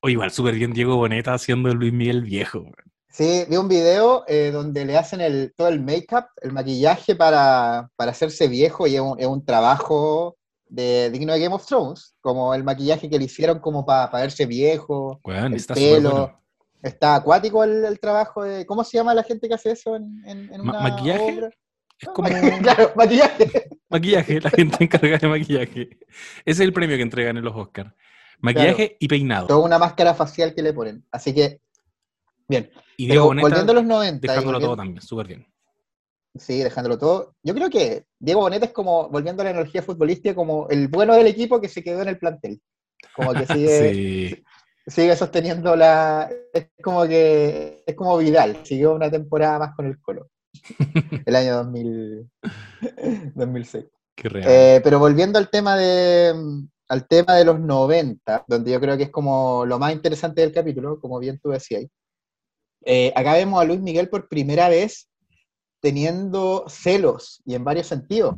O 0.00 0.08
igual, 0.08 0.30
súper 0.30 0.54
bien 0.54 0.72
Diego 0.72 0.96
Boneta 0.96 1.32
haciendo 1.32 1.70
el 1.70 1.78
Luis 1.78 1.92
Miguel 1.92 2.22
viejo. 2.22 2.70
Sí, 3.08 3.44
vi 3.48 3.56
un 3.56 3.68
video 3.68 4.24
eh, 4.26 4.50
donde 4.52 4.84
le 4.84 4.96
hacen 4.98 5.20
el, 5.20 5.54
todo 5.56 5.68
el 5.68 5.80
make-up, 5.80 6.24
el 6.42 6.52
maquillaje 6.52 7.14
para, 7.14 7.88
para 7.96 8.10
hacerse 8.10 8.48
viejo 8.48 8.88
y 8.88 8.96
es 8.96 9.00
un, 9.00 9.18
es 9.20 9.26
un 9.26 9.44
trabajo 9.44 10.36
de, 10.68 11.08
digno 11.10 11.32
de 11.32 11.38
Game 11.40 11.54
of 11.54 11.64
Thrones, 11.64 12.16
como 12.20 12.52
el 12.54 12.64
maquillaje 12.64 13.08
que 13.08 13.18
le 13.18 13.26
hicieron 13.26 13.60
como 13.60 13.86
para 13.86 14.10
verse 14.10 14.44
viejo, 14.46 15.20
Weón, 15.22 15.54
el 15.54 15.64
pelo. 15.66 16.10
bueno. 16.10 16.40
Está 16.84 17.14
acuático 17.16 17.64
el, 17.64 17.84
el 17.84 17.98
trabajo 17.98 18.42
de... 18.44 18.66
¿Cómo 18.66 18.84
se 18.84 18.98
llama 18.98 19.14
la 19.14 19.22
gente 19.22 19.48
que 19.48 19.54
hace 19.54 19.70
eso 19.70 19.96
en, 19.96 20.22
en- 20.26 20.52
en 20.52 20.60
una 20.60 20.80
¿maquillaje? 20.80 21.34
obra? 21.38 21.50
Es 21.98 22.08
como 22.10 22.28
claro, 22.62 22.92
maquillaje. 22.94 23.68
maquillaje, 23.88 24.40
la 24.40 24.50
gente 24.50 24.84
encargada 24.84 25.18
de 25.18 25.28
maquillaje. 25.28 25.80
Ese 25.80 25.98
es 26.44 26.60
el 26.60 26.72
premio 26.74 26.96
que 26.96 27.02
entregan 27.02 27.36
en 27.38 27.44
los 27.44 27.56
Oscars. 27.56 27.90
Maquillaje 28.40 28.96
y 29.00 29.08
peinado. 29.08 29.46
Toda 29.46 29.64
una 29.64 29.78
máscara 29.78 30.12
facial 30.12 30.54
que 30.54 30.60
le 30.62 30.74
ponen. 30.74 31.06
Así 31.10 31.32
que, 31.34 31.60
bien. 32.46 32.70
Y 32.98 33.06
Diego 33.06 33.26
Boneta 33.26 33.48
volviendo 33.48 33.72
a 33.72 33.74
los 33.76 33.84
90... 33.84 34.26
y 34.26 34.28
dejándolo 34.28 34.60
todo 34.60 34.76
también, 34.76 35.00
súper 35.00 35.26
bien. 35.26 35.46
Sí, 36.36 36.58
dejándolo 36.58 36.98
todo. 36.98 37.34
Yo 37.42 37.54
creo 37.54 37.70
que 37.70 38.04
Diego 38.18 38.40
Boneta 38.42 38.66
es 38.66 38.72
como, 38.72 39.08
volviendo 39.08 39.40
a 39.40 39.44
la 39.44 39.52
energía 39.52 39.82
futbolística, 39.82 40.34
como 40.34 40.68
el 40.68 40.88
bueno 40.88 41.14
del 41.14 41.28
equipo 41.28 41.60
que 41.60 41.68
se 41.68 41.82
quedó 41.82 42.02
en 42.02 42.08
el 42.08 42.18
plantel. 42.18 42.60
Como 43.14 43.32
que 43.32 43.46
sigue, 43.46 43.92
Sí. 43.94 44.44
Sigue 44.86 45.16
sosteniendo 45.16 45.76
la. 45.76 46.30
Es 46.52 46.68
como 46.82 47.04
que. 47.06 47.82
Es 47.86 47.94
como 47.94 48.18
Vidal, 48.18 48.58
siguió 48.64 48.94
una 48.94 49.10
temporada 49.10 49.58
más 49.58 49.74
con 49.74 49.86
el 49.86 50.00
Colo. 50.00 50.28
el 51.26 51.36
año 51.36 51.56
2000, 51.56 52.30
2006. 53.34 53.84
Qué 54.16 54.28
real. 54.28 54.48
Eh, 54.48 54.80
pero 54.84 54.98
volviendo 54.98 55.38
al 55.38 55.50
tema 55.50 55.76
de 55.76 56.32
al 56.88 57.08
tema 57.08 57.34
de 57.34 57.44
los 57.44 57.58
90, 57.58 58.44
donde 58.46 58.70
yo 58.70 58.80
creo 58.80 58.96
que 58.96 59.04
es 59.04 59.10
como 59.10 59.64
lo 59.66 59.78
más 59.78 59.92
interesante 59.92 60.42
del 60.42 60.52
capítulo, 60.52 61.00
como 61.00 61.18
bien 61.18 61.38
tú 61.40 61.50
decías. 61.50 61.84
Eh, 62.84 63.12
acá 63.16 63.32
vemos 63.32 63.60
a 63.60 63.64
Luis 63.64 63.80
Miguel 63.80 64.08
por 64.08 64.28
primera 64.28 64.68
vez 64.68 65.08
teniendo 65.80 66.64
celos 66.68 67.42
y 67.44 67.54
en 67.54 67.64
varios 67.64 67.86
sentidos. 67.86 68.36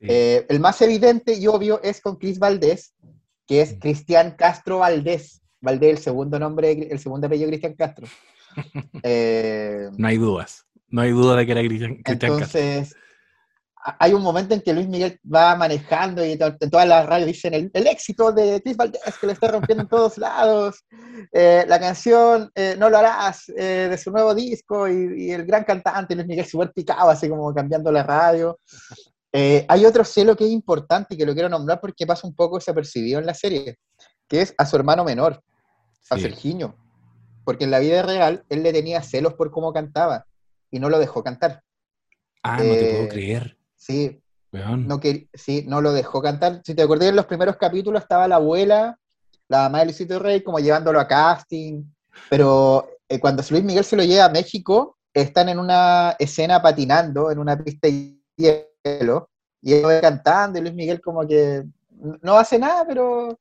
Sí. 0.00 0.06
Eh, 0.08 0.46
el 0.48 0.60
más 0.60 0.80
evidente 0.82 1.34
y 1.34 1.46
obvio 1.46 1.80
es 1.82 2.00
con 2.00 2.16
Cris 2.16 2.38
Valdés, 2.38 2.94
que 3.46 3.60
es 3.60 3.76
Cristian 3.78 4.32
Castro 4.32 4.78
Valdés. 4.78 5.42
Valdés, 5.66 5.90
el 5.90 5.98
segundo 5.98 6.38
nombre, 6.38 6.88
el 6.90 6.98
segundo 6.98 7.26
apellido 7.26 7.48
Cristian 7.48 7.74
Castro. 7.74 8.06
Eh, 9.02 9.90
no 9.98 10.08
hay 10.08 10.16
dudas. 10.16 10.64
No 10.88 11.02
hay 11.02 11.10
duda 11.10 11.36
de 11.36 11.44
que 11.44 11.52
era 11.52 11.60
Cristian 11.60 11.96
Cristian 11.96 12.38
Castro. 12.38 12.60
entonces, 12.60 12.96
hay 13.98 14.14
un 14.14 14.22
momento 14.22 14.54
en 14.54 14.62
que 14.62 14.72
Luis 14.72 14.88
Miguel 14.88 15.20
va 15.22 15.54
manejando 15.56 16.24
y 16.24 16.38
en 16.40 16.70
todas 16.70 16.88
las 16.88 17.04
radios 17.04 17.26
dicen 17.26 17.52
el, 17.52 17.70
el 17.74 17.86
éxito 17.86 18.32
de 18.32 18.62
Cris 18.62 18.78
Valdés, 18.78 19.02
que 19.20 19.26
le 19.26 19.34
está 19.34 19.48
rompiendo 19.48 19.82
en 19.82 19.88
todos 19.90 20.16
lados. 20.16 20.86
Eh, 21.32 21.66
la 21.68 21.78
canción 21.78 22.50
eh, 22.54 22.76
No 22.78 22.88
lo 22.88 22.96
harás 22.96 23.44
de 23.46 23.98
su 23.98 24.10
nuevo 24.10 24.34
disco 24.34 24.88
y, 24.88 25.26
y 25.26 25.30
el 25.32 25.44
gran 25.44 25.64
cantante 25.64 26.14
Luis 26.14 26.26
Miguel 26.26 26.46
súper 26.46 26.72
picado, 26.72 27.10
así 27.10 27.28
como 27.28 27.52
cambiando 27.54 27.92
la 27.92 28.04
radio. 28.04 28.58
Hay 29.32 29.84
otro 29.84 30.02
celo 30.02 30.34
que 30.34 30.44
es 30.44 30.50
importante 30.50 31.14
y 31.14 31.18
que 31.18 31.26
lo 31.26 31.34
quiero 31.34 31.50
nombrar 31.50 31.78
porque 31.78 32.06
pasa 32.06 32.26
un 32.26 32.34
poco 32.34 32.56
desapercibido 32.56 33.20
en 33.20 33.26
la 33.26 33.34
serie, 33.34 33.76
que 34.28 34.42
es 34.42 34.54
a 34.56 34.66
su 34.66 34.76
hermano 34.76 35.04
menor, 35.04 35.42
a 36.10 36.16
Sí. 36.16 36.22
Sergiño. 36.22 36.74
Porque 37.44 37.64
en 37.64 37.70
la 37.70 37.78
vida 37.78 38.02
real 38.02 38.44
él 38.48 38.62
le 38.62 38.72
tenía 38.72 39.02
celos 39.02 39.34
por 39.34 39.50
cómo 39.50 39.72
cantaba 39.72 40.26
y 40.70 40.80
no 40.80 40.88
lo 40.88 40.98
dejó 40.98 41.22
cantar. 41.22 41.62
Ah, 42.42 42.56
no 42.58 42.62
te 42.64 42.90
Eh, 42.90 42.94
puedo 42.96 43.08
creer. 43.08 43.56
Sí, 43.76 44.20
weón. 44.52 44.86
no, 44.88 44.98
que, 45.00 45.28
sí, 45.34 45.64
no 45.66 45.80
lo 45.80 45.92
dejó 45.92 46.20
cantar. 46.22 46.60
Si 46.64 46.74
te 46.74 46.82
acordás, 46.82 47.08
en 47.08 47.16
los 47.16 47.26
primeros 47.26 47.56
capítulos 47.56 48.02
estaba 48.02 48.26
la 48.28 48.36
abuela, 48.36 48.98
la 49.48 49.58
mamá 49.64 49.80
de 49.80 49.84
Luisito 49.86 50.18
Rey, 50.18 50.42
como 50.42 50.58
llevándolo 50.58 50.98
a 50.98 51.06
casting. 51.06 51.84
Pero 52.30 52.88
eh, 53.08 53.20
cuando 53.20 53.42
Luis 53.50 53.62
Miguel 53.62 53.84
se 53.84 53.96
lo 53.96 54.02
lleva 54.02 54.24
a 54.24 54.28
México, 54.30 54.96
están 55.14 55.48
en 55.48 55.58
una 55.58 56.16
escena 56.18 56.60
patinando 56.60 57.30
en 57.30 57.38
una 57.38 57.56
pista 57.56 57.88
de 57.88 58.16
hielo 58.36 59.30
y 59.62 59.72
él 59.74 59.86
va 59.86 60.00
cantando 60.00 60.58
y 60.58 60.62
Luis 60.62 60.74
Miguel 60.74 61.00
como 61.00 61.26
que 61.26 61.64
no 62.22 62.36
hace 62.36 62.58
nada, 62.58 62.84
pero, 62.86 63.38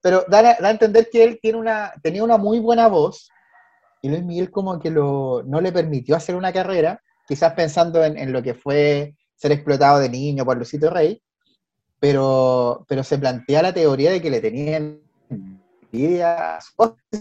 pero 0.00 0.24
da, 0.28 0.42
da 0.42 0.68
a 0.68 0.70
entender 0.70 1.08
que 1.10 1.24
él 1.24 1.38
tiene 1.40 1.58
una, 1.58 1.92
tenía 2.02 2.24
una 2.24 2.36
muy 2.36 2.58
buena 2.58 2.88
voz 2.88 3.30
y 4.02 4.08
Luis 4.08 4.24
Miguel 4.24 4.50
como 4.50 4.78
que 4.78 4.90
lo, 4.90 5.42
no 5.44 5.60
le 5.60 5.72
permitió 5.72 6.16
hacer 6.16 6.34
una 6.34 6.52
carrera, 6.52 7.02
quizás 7.28 7.52
pensando 7.52 8.02
en, 8.04 8.16
en 8.16 8.32
lo 8.32 8.42
que 8.42 8.54
fue 8.54 9.14
ser 9.36 9.52
explotado 9.52 9.98
de 9.98 10.08
niño 10.08 10.44
por 10.44 10.56
Luisito 10.56 10.90
Rey, 10.90 11.22
pero, 11.98 12.84
pero 12.88 13.04
se 13.04 13.18
plantea 13.18 13.62
la 13.62 13.74
teoría 13.74 14.10
de 14.10 14.22
que 14.22 14.30
le 14.30 14.40
tenían 14.40 15.00
envidia, 15.28 16.58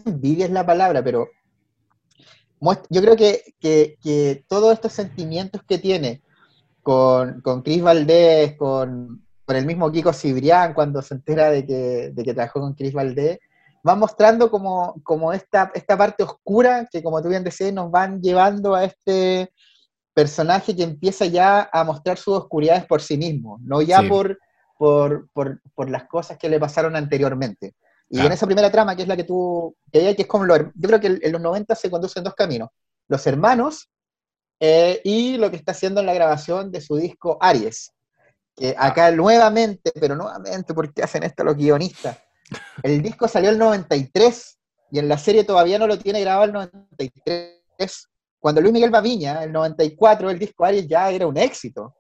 envidia 0.06 0.46
es 0.46 0.52
la 0.52 0.66
palabra, 0.66 1.04
pero 1.04 1.28
yo 2.90 3.02
creo 3.02 3.16
que, 3.16 3.54
que, 3.60 3.98
que 4.02 4.44
todos 4.48 4.74
estos 4.74 4.94
sentimientos 4.94 5.62
que 5.68 5.78
tiene 5.78 6.22
con, 6.82 7.42
con 7.42 7.62
Cris 7.62 7.82
Valdés, 7.82 8.56
con, 8.58 9.26
con 9.50 9.56
el 9.56 9.66
mismo 9.66 9.92
Kiko 9.92 10.14
Cibrián, 10.14 10.76
cuando 10.76 11.02
se 11.02 11.16
entera 11.16 11.50
de 11.50 11.66
que, 11.66 12.12
de 12.14 12.24
que 12.24 12.36
trabajó 12.36 12.60
con 12.60 12.76
Cris 12.76 12.94
Valdés, 12.94 13.40
va 13.88 13.96
mostrando 13.96 14.52
como, 14.52 15.02
como 15.02 15.34
esta, 15.34 15.72
esta 15.74 15.98
parte 15.98 16.22
oscura 16.22 16.88
que, 16.92 17.02
como 17.02 17.20
tú 17.20 17.30
bien 17.30 17.44
decías, 17.44 17.74
nos 17.74 17.90
van 17.90 18.22
llevando 18.22 18.76
a 18.76 18.84
este 18.84 19.52
personaje 20.14 20.76
que 20.76 20.84
empieza 20.84 21.26
ya 21.26 21.68
a 21.74 21.84
mostrar 21.84 22.20
sus 22.20 22.36
oscuridades 22.38 22.86
por 22.86 23.02
sí 23.02 23.18
mismo, 23.18 23.58
no 23.64 23.82
ya 23.82 24.02
Sí. 24.02 24.08
por, 24.08 24.38
por, 24.78 25.28
por, 25.34 25.60
por 25.74 25.90
las 25.90 26.04
cosas 26.04 26.38
que 26.38 26.48
le 26.48 26.60
pasaron 26.60 26.96
anteriormente. 26.96 27.74
Y 28.08 28.18
Claro. 28.18 28.28
en 28.28 28.34
esa 28.34 28.46
primera 28.46 28.70
trama, 28.70 28.96
que 28.96 29.02
es 29.02 29.08
la 29.08 29.18
que 29.18 29.24
tú, 29.24 29.76
que, 29.92 30.10
hay, 30.10 30.16
que 30.16 30.22
es 30.22 30.28
como 30.28 30.46
lo, 30.46 30.58
yo 30.58 30.88
creo 30.90 31.00
que 31.00 31.18
en 31.24 31.32
los 31.32 31.42
90 31.42 31.74
se 31.74 31.90
conducen 31.90 32.24
dos 32.24 32.36
caminos, 32.36 32.70
los 33.08 33.26
hermanos 33.26 33.90
eh, 34.60 35.02
y 35.04 35.38
lo 35.38 35.50
que 35.50 35.58
está 35.58 35.72
haciendo 35.72 36.02
en 36.02 36.06
la 36.06 36.14
grabación 36.14 36.72
de 36.72 36.82
su 36.82 36.98
disco 36.98 37.40
Aries, 37.42 37.92
que 38.60 38.76
acá 38.78 39.10
nuevamente, 39.12 39.92
pero 40.00 40.16
nuevamente, 40.16 40.74
¿por 40.74 40.94
qué 40.94 41.04
hacen 41.04 41.24
esto 41.24 41.44
los 41.46 41.56
guionistas? 41.56 42.18
El 42.84 43.02
disco 43.02 43.28
salió 43.28 43.50
el 43.50 43.58
93 43.58 44.60
y 44.92 45.00
en 45.00 45.08
la 45.08 45.18
serie 45.18 45.46
todavía 45.46 45.80
no 45.80 45.88
lo 45.88 45.98
tiene 45.98 46.20
grabado 46.22 46.44
el 46.46 46.52
93. 46.52 48.10
Cuando 48.40 48.62
Luis 48.62 48.74
Miguel 48.74 48.94
va 48.94 48.98
a 49.00 49.02
Viña, 49.02 49.44
el 49.44 49.52
94, 49.52 50.30
el 50.30 50.40
disco 50.40 50.66
Aries 50.66 50.88
ya 50.88 51.10
era 51.10 51.26
un 51.26 51.38
éxito. 51.38 51.96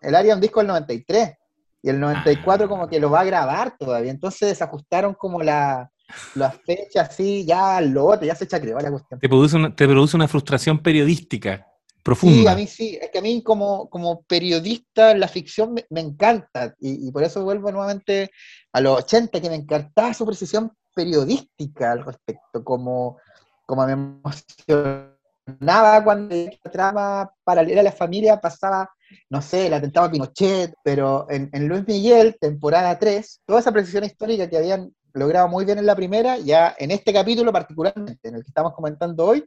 El 0.00 0.14
Aries 0.14 0.30
es 0.30 0.34
un 0.36 0.40
disco 0.40 0.60
del 0.60 0.68
93 0.68 1.34
y 1.82 1.88
el 1.88 1.98
94 2.00 2.66
Ah. 2.66 2.68
como 2.68 2.88
que 2.88 3.00
lo 3.00 3.10
va 3.10 3.20
a 3.20 3.24
grabar 3.24 3.76
todavía. 3.76 4.10
Entonces 4.10 4.48
desajustaron 4.48 5.14
como 5.14 5.42
la, 5.42 5.90
las 6.34 6.56
fechas 6.62 7.10
así, 7.10 7.44
ya 7.44 7.78
al 7.78 7.90
lote, 7.90 8.26
ya 8.26 8.34
se 8.34 8.46
chacreó 8.46 8.78
la 8.78 8.90
cuestión. 8.90 9.18
Te 9.18 9.28
produce 9.28 9.56
una, 9.56 9.74
te 9.74 9.86
produce 9.86 10.16
una 10.16 10.28
frustración 10.28 10.78
periodística 10.78 11.66
profunda. 12.06 12.36
Sí, 12.36 12.46
a 12.46 12.54
mí 12.54 12.66
sí, 12.68 12.98
es 13.02 13.10
que 13.10 13.18
a 13.18 13.22
mí 13.22 13.42
como, 13.42 13.90
como 13.90 14.22
periodista 14.22 15.12
la 15.14 15.26
ficción 15.26 15.74
me, 15.74 15.84
me 15.90 16.00
encanta 16.00 16.74
y, 16.78 17.08
y 17.08 17.10
por 17.10 17.24
eso 17.24 17.42
vuelvo 17.42 17.72
nuevamente 17.72 18.30
a 18.72 18.80
los 18.80 18.98
80, 18.98 19.40
que 19.40 19.50
me 19.50 19.56
encantaba 19.56 20.14
su 20.14 20.24
precisión 20.24 20.72
periodística 20.94 21.92
al 21.92 22.04
respecto, 22.04 22.62
como, 22.62 23.18
como 23.66 23.84
me 23.86 23.92
emocionaba 23.92 26.04
cuando 26.04 26.34
la 26.34 26.70
trama 26.70 27.30
paralela 27.42 27.80
a 27.80 27.84
la 27.84 27.92
familia 27.92 28.40
pasaba, 28.40 28.88
no 29.28 29.42
sé, 29.42 29.66
el 29.66 29.74
atentado 29.74 30.06
a 30.06 30.10
Pinochet, 30.10 30.74
pero 30.84 31.26
en, 31.28 31.50
en 31.52 31.68
Luis 31.68 31.84
Miguel, 31.86 32.36
temporada 32.40 32.98
3, 32.98 33.42
toda 33.44 33.60
esa 33.60 33.72
precisión 33.72 34.04
histórica 34.04 34.48
que 34.48 34.56
habían 34.56 34.94
logrado 35.12 35.48
muy 35.48 35.64
bien 35.64 35.78
en 35.78 35.86
la 35.86 35.96
primera, 35.96 36.38
ya 36.38 36.74
en 36.78 36.92
este 36.92 37.12
capítulo 37.12 37.52
particularmente, 37.52 38.28
en 38.28 38.36
el 38.36 38.42
que 38.42 38.48
estamos 38.48 38.74
comentando 38.74 39.26
hoy, 39.26 39.44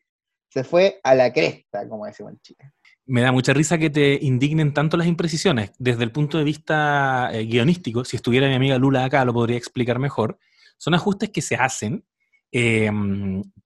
se 0.49 0.63
fue 0.63 0.99
a 1.03 1.15
la 1.15 1.31
cresta, 1.31 1.88
como 1.88 2.05
decimos 2.05 2.33
en 2.33 2.39
Chile. 2.39 2.71
Me 3.05 3.21
da 3.21 3.31
mucha 3.31 3.53
risa 3.53 3.77
que 3.77 3.89
te 3.89 4.19
indignen 4.21 4.73
tanto 4.73 4.97
las 4.97 5.07
imprecisiones. 5.07 5.71
Desde 5.79 6.03
el 6.03 6.12
punto 6.12 6.38
de 6.38 6.43
vista 6.43 7.29
eh, 7.33 7.45
guionístico, 7.45 8.05
si 8.05 8.17
estuviera 8.17 8.47
mi 8.47 8.55
amiga 8.55 8.77
Lula 8.77 9.05
acá, 9.05 9.25
lo 9.25 9.33
podría 9.33 9.57
explicar 9.57 9.99
mejor. 9.99 10.38
Son 10.77 10.93
ajustes 10.93 11.29
que 11.29 11.41
se 11.41 11.55
hacen, 11.55 12.05
eh, 12.51 12.91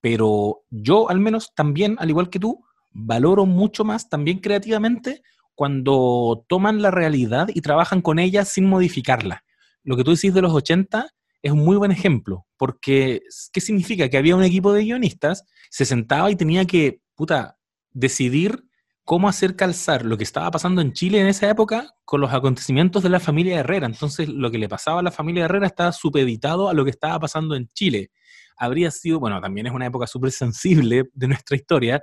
pero 0.02 0.64
yo 0.70 1.10
al 1.10 1.20
menos 1.20 1.54
también, 1.56 1.98
al 2.00 2.10
igual 2.10 2.30
que 2.30 2.40
tú, 2.40 2.64
valoro 2.92 3.46
mucho 3.46 3.84
más 3.84 4.10
también 4.10 4.40
creativamente 4.40 5.24
cuando 5.56 6.46
toman 6.48 6.82
la 6.82 6.92
realidad 6.92 7.50
y 7.54 7.62
trabajan 7.62 8.02
con 8.02 8.20
ella 8.20 8.46
sin 8.46 8.66
modificarla. 8.66 9.44
Lo 9.84 9.98
que 9.98 10.04
tú 10.04 10.12
decís 10.12 10.34
de 10.34 10.42
los 10.42 10.54
80 10.54 11.10
es 11.44 11.52
un 11.52 11.64
muy 11.64 11.76
buen 11.76 11.92
ejemplo, 11.92 12.48
porque 12.58 13.22
¿qué 13.52 13.62
significa? 13.62 14.08
Que 14.10 14.18
había 14.18 14.36
un 14.36 14.44
equipo 14.44 14.72
de 14.72 14.84
guionistas, 14.84 15.46
se 15.70 15.86
sentaba 15.86 16.32
y 16.32 16.38
tenía 16.38 16.66
que, 16.66 17.02
puta, 17.16 17.60
decidir 17.92 18.64
cómo 19.04 19.28
hacer 19.28 19.58
calzar 19.58 20.06
lo 20.06 20.18
que 20.18 20.24
estaba 20.24 20.50
pasando 20.50 20.82
en 20.82 20.94
Chile 20.94 21.20
en 21.20 21.28
esa 21.28 21.50
época 21.50 21.92
con 22.06 22.22
los 22.22 22.34
acontecimientos 22.34 23.04
de 23.04 23.10
la 23.10 23.20
familia 23.20 23.60
Herrera. 23.60 23.86
Entonces, 23.86 24.30
lo 24.30 24.50
que 24.50 24.58
le 24.58 24.70
pasaba 24.70 25.02
a 25.02 25.04
la 25.04 25.12
familia 25.12 25.44
Herrera 25.44 25.68
estaba 25.68 25.92
supeditado 25.92 26.70
a 26.70 26.74
lo 26.74 26.86
que 26.86 26.92
estaba 26.92 27.20
pasando 27.20 27.56
en 27.56 27.70
Chile. 27.74 28.12
Habría 28.56 28.90
sido, 28.90 29.20
bueno, 29.20 29.42
también 29.42 29.68
es 29.68 29.74
una 29.74 29.88
época 29.88 30.08
súper 30.08 30.32
sensible 30.32 31.10
de 31.14 31.28
nuestra 31.28 31.58
historia, 31.58 32.02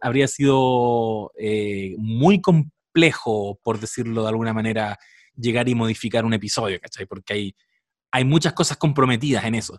habría 0.00 0.28
sido 0.28 1.32
eh, 1.36 1.96
muy 1.98 2.40
complejo, 2.40 3.58
por 3.64 3.80
decirlo 3.80 4.22
de 4.22 4.28
alguna 4.28 4.52
manera, 4.52 4.96
llegar 5.36 5.68
y 5.68 5.74
modificar 5.74 6.24
un 6.24 6.34
episodio, 6.34 6.78
¿cachai? 6.80 7.06
Porque 7.06 7.32
hay, 7.32 7.56
hay 8.16 8.24
muchas 8.24 8.54
cosas 8.54 8.78
comprometidas 8.78 9.44
en 9.44 9.54
eso. 9.54 9.78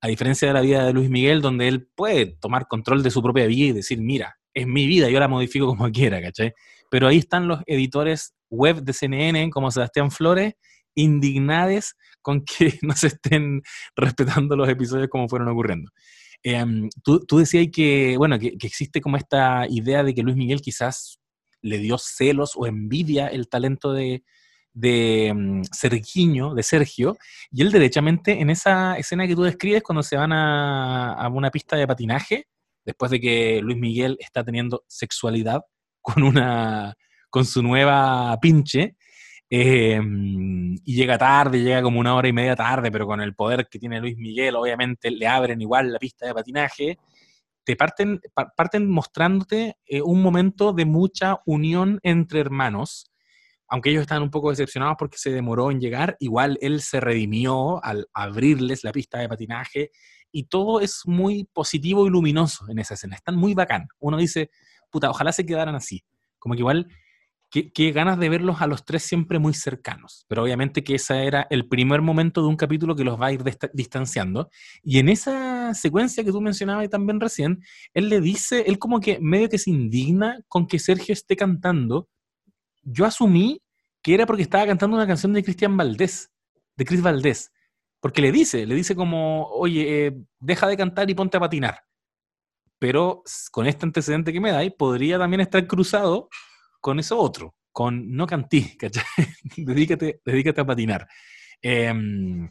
A 0.00 0.08
diferencia 0.08 0.48
de 0.48 0.54
la 0.54 0.62
vida 0.62 0.86
de 0.86 0.92
Luis 0.94 1.10
Miguel, 1.10 1.42
donde 1.42 1.68
él 1.68 1.86
puede 1.94 2.36
tomar 2.40 2.66
control 2.66 3.02
de 3.02 3.10
su 3.10 3.22
propia 3.22 3.46
vida 3.46 3.66
y 3.66 3.72
decir, 3.72 4.00
mira, 4.00 4.38
es 4.54 4.66
mi 4.66 4.86
vida, 4.86 5.10
yo 5.10 5.20
la 5.20 5.28
modifico 5.28 5.66
como 5.66 5.90
quiera, 5.92 6.22
¿cachai? 6.22 6.54
Pero 6.90 7.08
ahí 7.08 7.18
están 7.18 7.46
los 7.46 7.60
editores 7.66 8.34
web 8.48 8.82
de 8.82 8.94
CNN, 8.94 9.50
como 9.50 9.70
Sebastián 9.70 10.10
Flores, 10.10 10.54
indignades 10.94 11.94
con 12.22 12.42
que 12.42 12.78
no 12.82 12.94
se 12.94 13.08
estén 13.08 13.60
respetando 13.94 14.56
los 14.56 14.68
episodios 14.68 15.08
como 15.08 15.28
fueron 15.28 15.48
ocurriendo. 15.48 15.90
Eh, 16.42 16.64
tú, 17.02 17.20
tú, 17.26 17.38
decías 17.38 17.66
que, 17.70 18.16
bueno, 18.16 18.38
que, 18.38 18.56
existe 18.62 19.02
como 19.02 19.18
esta 19.18 19.66
idea 19.68 20.02
de 20.02 20.14
que 20.14 20.22
Luis 20.22 20.36
Miguel 20.36 20.62
quizás 20.62 21.18
le 21.60 21.78
dio 21.78 21.98
celos 21.98 22.52
o 22.56 22.66
envidia 22.66 23.26
el 23.26 23.48
talento 23.48 23.92
de, 23.92 24.24
de 24.74 25.32
um, 25.34 25.62
Sergiño, 25.72 26.54
de 26.54 26.62
Sergio, 26.62 27.16
y 27.50 27.62
él 27.62 27.70
derechamente 27.70 28.40
en 28.40 28.50
esa 28.50 28.98
escena 28.98 29.26
que 29.26 29.34
tú 29.34 29.42
describes 29.44 29.82
cuando 29.82 30.02
se 30.02 30.16
van 30.16 30.32
a, 30.32 31.14
a 31.14 31.28
una 31.28 31.50
pista 31.50 31.76
de 31.76 31.86
patinaje, 31.86 32.48
después 32.84 33.10
de 33.10 33.20
que 33.20 33.60
Luis 33.62 33.78
Miguel 33.78 34.16
está 34.20 34.44
teniendo 34.44 34.84
sexualidad 34.88 35.62
con 36.02 36.22
una 36.22 36.94
con 37.30 37.44
su 37.46 37.62
nueva 37.62 38.38
pinche 38.40 38.96
eh, 39.48 40.00
y 40.84 40.94
llega 40.94 41.16
tarde, 41.18 41.62
llega 41.62 41.82
como 41.82 41.98
una 41.98 42.14
hora 42.14 42.28
y 42.28 42.32
media 42.32 42.54
tarde, 42.54 42.92
pero 42.92 43.06
con 43.06 43.20
el 43.20 43.34
poder 43.34 43.66
que 43.70 43.78
tiene 43.78 44.00
Luis 44.00 44.16
Miguel, 44.16 44.54
obviamente 44.56 45.10
le 45.10 45.26
abren 45.26 45.60
igual 45.60 45.92
la 45.92 45.98
pista 45.98 46.26
de 46.26 46.34
patinaje 46.34 46.98
te 47.64 47.76
parten, 47.76 48.20
pa- 48.34 48.52
parten 48.54 48.88
mostrándote 48.88 49.76
eh, 49.86 50.02
un 50.02 50.20
momento 50.22 50.72
de 50.74 50.84
mucha 50.84 51.40
unión 51.46 51.98
entre 52.02 52.40
hermanos. 52.40 53.10
Aunque 53.74 53.90
ellos 53.90 54.02
estaban 54.02 54.22
un 54.22 54.30
poco 54.30 54.50
decepcionados 54.50 54.94
porque 54.96 55.18
se 55.18 55.32
demoró 55.32 55.72
en 55.72 55.80
llegar, 55.80 56.16
igual 56.20 56.56
él 56.60 56.80
se 56.80 57.00
redimió 57.00 57.84
al 57.84 58.06
abrirles 58.14 58.84
la 58.84 58.92
pista 58.92 59.18
de 59.18 59.28
patinaje 59.28 59.90
y 60.30 60.44
todo 60.44 60.80
es 60.80 61.00
muy 61.06 61.48
positivo 61.52 62.06
y 62.06 62.10
luminoso 62.10 62.66
en 62.68 62.78
esa 62.78 62.94
escena. 62.94 63.16
Están 63.16 63.34
muy 63.34 63.52
bacán. 63.52 63.88
Uno 63.98 64.16
dice, 64.16 64.48
puta, 64.92 65.10
ojalá 65.10 65.32
se 65.32 65.44
quedaran 65.44 65.74
así. 65.74 66.04
Como 66.38 66.54
que 66.54 66.60
igual, 66.60 66.86
qué, 67.50 67.90
ganas 67.90 68.16
de 68.20 68.28
verlos 68.28 68.62
a 68.62 68.68
los 68.68 68.84
tres 68.84 69.02
siempre 69.02 69.40
muy 69.40 69.54
cercanos. 69.54 70.24
Pero 70.28 70.44
obviamente 70.44 70.84
que 70.84 70.94
ese 70.94 71.26
era 71.26 71.48
el 71.50 71.66
primer 71.66 72.00
momento 72.00 72.42
de 72.42 72.46
un 72.46 72.56
capítulo 72.56 72.94
que 72.94 73.02
los 73.02 73.20
va 73.20 73.26
a 73.26 73.32
ir 73.32 73.42
dista- 73.42 73.72
distanciando. 73.74 74.50
Y 74.84 75.00
en 75.00 75.08
esa 75.08 75.74
secuencia 75.74 76.22
que 76.22 76.30
tú 76.30 76.40
mencionabas 76.40 76.88
también 76.90 77.18
recién, 77.18 77.60
él 77.92 78.08
le 78.08 78.20
dice, 78.20 78.62
él 78.68 78.78
como 78.78 79.00
que 79.00 79.18
medio 79.18 79.48
que 79.48 79.58
se 79.58 79.70
indigna 79.70 80.38
con 80.46 80.68
que 80.68 80.78
Sergio 80.78 81.12
esté 81.12 81.34
cantando. 81.34 82.08
Yo 82.84 83.04
asumí 83.06 83.62
que 84.04 84.12
era 84.12 84.26
porque 84.26 84.42
estaba 84.42 84.66
cantando 84.66 84.96
una 84.96 85.06
canción 85.06 85.32
de 85.32 85.42
Cristian 85.42 85.78
Valdés, 85.78 86.30
de 86.76 86.84
Chris 86.84 87.00
Valdés. 87.00 87.50
Porque 88.00 88.20
le 88.20 88.32
dice, 88.32 88.66
le 88.66 88.74
dice 88.74 88.94
como, 88.94 89.48
oye, 89.48 90.06
eh, 90.06 90.14
deja 90.38 90.68
de 90.68 90.76
cantar 90.76 91.08
y 91.08 91.14
ponte 91.14 91.38
a 91.38 91.40
patinar. 91.40 91.80
Pero 92.78 93.22
con 93.50 93.66
este 93.66 93.86
antecedente 93.86 94.30
que 94.30 94.42
me 94.42 94.52
dais, 94.52 94.74
podría 94.76 95.18
también 95.18 95.40
estar 95.40 95.66
cruzado 95.66 96.28
con 96.82 96.98
eso 96.98 97.18
otro, 97.18 97.54
con 97.72 98.14
no 98.14 98.26
cantí, 98.26 98.76
¿cachai? 98.78 99.04
dedícate, 99.56 100.20
dedícate 100.22 100.60
a 100.60 100.66
patinar. 100.66 101.08
Em, 101.62 102.50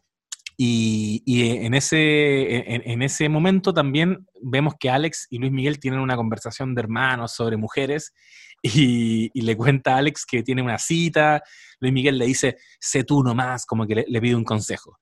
y, 0.58 1.22
y 1.24 1.66
en, 1.66 1.76
ese, 1.76 2.92
en 2.92 3.02
ese 3.04 3.30
momento 3.30 3.76
también 3.76 4.26
vemos 4.42 4.74
que 4.80 4.90
Alex 4.90 5.28
y 5.30 5.38
Luis 5.38 5.52
Miguel 5.52 5.80
tienen 5.80 6.00
una 6.00 6.16
conversación 6.16 6.74
de 6.74 6.82
hermanos 6.82 7.32
sobre 7.34 7.58
mujeres 7.58 8.12
y, 8.64 9.42
le 9.42 9.58
cuenta 9.58 9.96
a 9.96 9.98
Alex 9.98 10.26
que 10.26 10.42
tiene 10.42 10.62
una 10.62 10.78
cita, 10.78 11.44
Luis 11.80 11.94
Miguel 11.94 12.18
le 12.18 12.26
dice, 12.26 12.58
sé 12.80 13.04
tú 13.04 13.22
nomás, 13.22 13.66
como 13.66 13.86
que 13.86 13.96
le, 13.96 14.06
le 14.08 14.22
pide 14.22 14.36
un 14.36 14.46
consejo. 14.46 14.98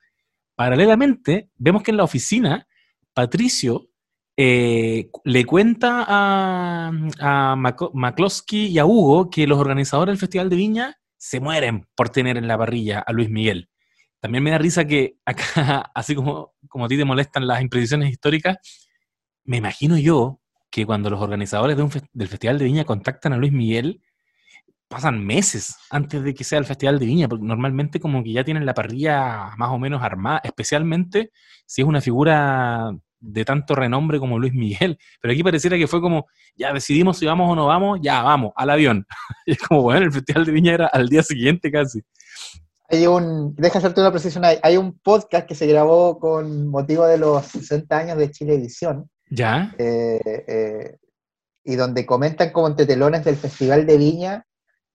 Paralelamente, 0.55 1.49
vemos 1.55 1.83
que 1.83 1.91
en 1.91 1.97
la 1.97 2.03
oficina, 2.03 2.67
Patricio 3.13 3.87
eh, 4.35 5.11
le 5.23 5.45
cuenta 5.45 6.05
a, 6.07 6.91
a 7.19 7.55
McCloskey 7.55 8.67
y 8.67 8.79
a 8.79 8.85
Hugo 8.85 9.29
que 9.29 9.45
los 9.45 9.59
organizadores 9.59 10.13
del 10.13 10.19
Festival 10.19 10.49
de 10.49 10.55
Viña 10.55 10.97
se 11.17 11.39
mueren 11.39 11.87
por 11.95 12.09
tener 12.09 12.37
en 12.37 12.47
la 12.47 12.57
parrilla 12.57 12.99
a 12.99 13.11
Luis 13.13 13.29
Miguel. 13.29 13.69
También 14.19 14.43
me 14.43 14.51
da 14.51 14.57
risa 14.57 14.85
que 14.85 15.17
acá, 15.25 15.91
así 15.95 16.15
como, 16.15 16.55
como 16.67 16.85
a 16.85 16.87
ti 16.87 16.97
te 16.97 17.05
molestan 17.05 17.45
las 17.45 17.61
imprecisiones 17.61 18.09
históricas, 18.09 18.57
me 19.43 19.57
imagino 19.57 19.97
yo 19.97 20.40
que 20.71 20.85
cuando 20.85 21.09
los 21.09 21.21
organizadores 21.21 21.77
de 21.77 21.83
un 21.83 21.91
del 22.13 22.27
Festival 22.27 22.57
de 22.57 22.65
Viña 22.65 22.85
contactan 22.85 23.33
a 23.33 23.37
Luis 23.37 23.51
Miguel, 23.51 24.01
pasan 24.87 25.23
meses 25.25 25.77
antes 25.89 26.23
de 26.23 26.33
que 26.33 26.43
sea 26.43 26.59
el 26.59 26.65
Festival 26.65 26.97
de 26.99 27.05
Viña, 27.05 27.27
porque 27.27 27.45
normalmente 27.45 27.99
como 27.99 28.23
que 28.23 28.33
ya 28.33 28.43
tienen 28.43 28.65
la 28.65 28.73
parrilla 28.73 29.51
más 29.57 29.69
o 29.69 29.77
menos 29.77 30.01
armada, 30.01 30.41
especialmente 30.43 31.31
si 31.65 31.81
es 31.81 31.87
una 31.87 32.01
figura 32.01 32.91
de 33.19 33.45
tanto 33.45 33.75
renombre 33.75 34.19
como 34.19 34.39
Luis 34.39 34.53
Miguel. 34.53 34.97
Pero 35.21 35.31
aquí 35.33 35.43
pareciera 35.43 35.77
que 35.77 35.87
fue 35.87 36.01
como, 36.01 36.27
ya 36.55 36.73
decidimos 36.73 37.17
si 37.17 37.25
vamos 37.25 37.49
o 37.51 37.55
no 37.55 37.67
vamos, 37.67 37.99
ya 38.01 38.23
vamos, 38.23 38.51
al 38.55 38.69
avión. 38.69 39.05
Y 39.45 39.53
es 39.53 39.59
como, 39.59 39.81
bueno, 39.83 40.05
el 40.05 40.11
Festival 40.11 40.45
de 40.45 40.51
Viña 40.51 40.73
era 40.73 40.87
al 40.87 41.07
día 41.07 41.23
siguiente 41.23 41.71
casi. 41.71 42.01
Hay 42.89 43.07
un, 43.07 43.55
deja 43.55 43.77
hacerte 43.77 44.01
una 44.01 44.11
precisión, 44.11 44.43
hay, 44.43 44.57
hay 44.61 44.75
un 44.75 44.99
podcast 44.99 45.47
que 45.47 45.55
se 45.55 45.67
grabó 45.67 46.19
con 46.19 46.67
motivo 46.67 47.05
de 47.05 47.17
los 47.17 47.45
60 47.45 47.97
años 47.97 48.17
de 48.17 48.29
Chilevisión, 48.31 49.09
¿Ya? 49.31 49.73
eh, 49.77 50.19
eh, 50.47 50.97
y 51.63 51.75
donde 51.75 52.05
comentan 52.05 52.51
como 52.51 52.67
entre 52.67 52.85
telones 52.85 53.23
del 53.23 53.37
Festival 53.37 53.85
de 53.85 53.97
Viña 53.97 54.45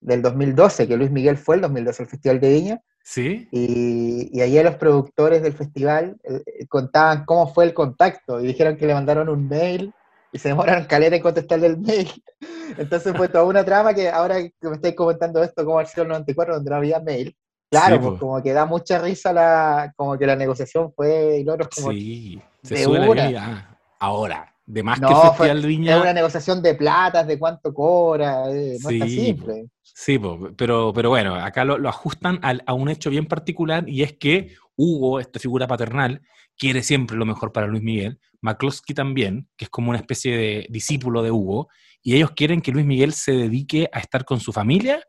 del 0.00 0.20
2012, 0.22 0.86
que 0.86 0.96
Luis 0.96 1.10
Miguel 1.10 1.36
fue 1.38 1.56
el 1.56 1.62
2012 1.62 2.02
al 2.02 2.08
Festival 2.08 2.40
de 2.40 2.48
Viña, 2.50 2.80
¿Sí? 3.02 3.48
y, 3.50 4.28
y 4.32 4.40
ahí 4.42 4.62
los 4.62 4.74
productores 4.76 5.42
del 5.42 5.52
festival 5.54 6.16
eh, 6.24 6.66
contaban 6.68 7.24
cómo 7.24 7.52
fue 7.52 7.64
el 7.64 7.72
contacto, 7.74 8.40
y 8.40 8.46
dijeron 8.46 8.76
que 8.76 8.86
le 8.86 8.94
mandaron 8.94 9.28
un 9.28 9.48
mail, 9.48 9.92
y 10.32 10.38
se 10.38 10.48
demoraron 10.48 10.84
caleta 10.84 11.16
en 11.16 11.22
contestarle 11.22 11.68
el 11.68 11.78
mail. 11.78 12.10
Entonces 12.78 13.16
fue 13.16 13.28
toda 13.28 13.44
una 13.44 13.64
trama 13.64 13.94
que 13.94 14.10
ahora 14.10 14.36
que 14.42 14.52
me 14.68 14.74
estáis 14.76 14.94
comentando 14.94 15.42
esto, 15.42 15.64
como 15.64 15.80
el 15.80 15.86
94, 15.96 16.54
donde 16.56 16.70
no 16.70 16.76
había 16.76 17.00
mail, 17.00 17.34
Claro, 17.68 17.96
Sí, 17.96 18.02
pues 18.02 18.12
po. 18.14 18.18
como 18.20 18.42
que 18.42 18.52
da 18.52 18.64
mucha 18.64 18.98
risa 19.00 19.32
la, 19.32 19.92
como 19.96 20.16
que 20.16 20.26
la 20.26 20.36
negociación 20.36 20.92
fue 20.92 21.38
y 21.38 21.44
lo 21.44 21.54
otro 21.54 21.68
es 21.68 21.74
como 21.74 21.90
Sí, 21.90 22.40
se 22.62 22.74
de 22.74 22.84
sube 22.84 23.08
una. 23.08 23.22
calidad. 23.22 23.75
Ahora, 23.98 24.54
de 24.66 24.82
más 24.82 25.00
No, 25.00 25.08
que 25.08 25.14
el 25.14 25.20
fue- 25.20 25.28
Festival 25.30 25.56
de 25.56 25.60
es 25.60 25.66
Viña. 25.68 26.00
una 26.00 26.12
negociación 26.12 26.62
de 26.62 26.74
platas, 26.74 27.26
de 27.26 27.38
cuánto 27.38 27.72
cobra, 27.72 28.50
eh, 28.50 28.78
no 28.82 28.90
es 28.90 28.98
tan 28.98 29.08
Sí, 29.08 29.24
simple. 29.26 29.66
Sí, 29.82 30.20
pero, 30.56 30.92
pero 30.92 31.08
bueno, 31.08 31.34
acá 31.36 31.64
lo, 31.64 31.78
lo 31.78 31.88
ajustan 31.88 32.38
a 32.42 32.74
un 32.74 32.88
hecho 32.88 33.08
bien 33.10 33.26
particular 33.26 33.88
y 33.88 34.02
es 34.02 34.12
que 34.14 34.54
Hugo, 34.76 35.20
esta 35.20 35.38
figura 35.38 35.66
paternal, 35.66 36.20
quiere 36.58 36.82
siempre 36.82 37.16
lo 37.16 37.24
mejor 37.24 37.52
para 37.52 37.66
Luis 37.66 37.82
Miguel, 37.82 38.18
McCloskey 38.42 38.94
también, 38.94 39.48
que 39.56 39.64
es 39.66 39.70
como 39.70 39.90
una 39.90 39.98
especie 39.98 40.36
de 40.36 40.66
discípulo 40.68 41.22
de 41.22 41.30
Hugo, 41.30 41.68
y 42.02 42.14
ellos 42.16 42.32
quieren 42.32 42.60
que 42.60 42.72
Luis 42.72 42.84
Miguel 42.84 43.12
se 43.14 43.32
dedique 43.32 43.88
a 43.92 44.00
estar 44.00 44.24
con 44.24 44.40
su 44.40 44.52
familia 44.52 45.02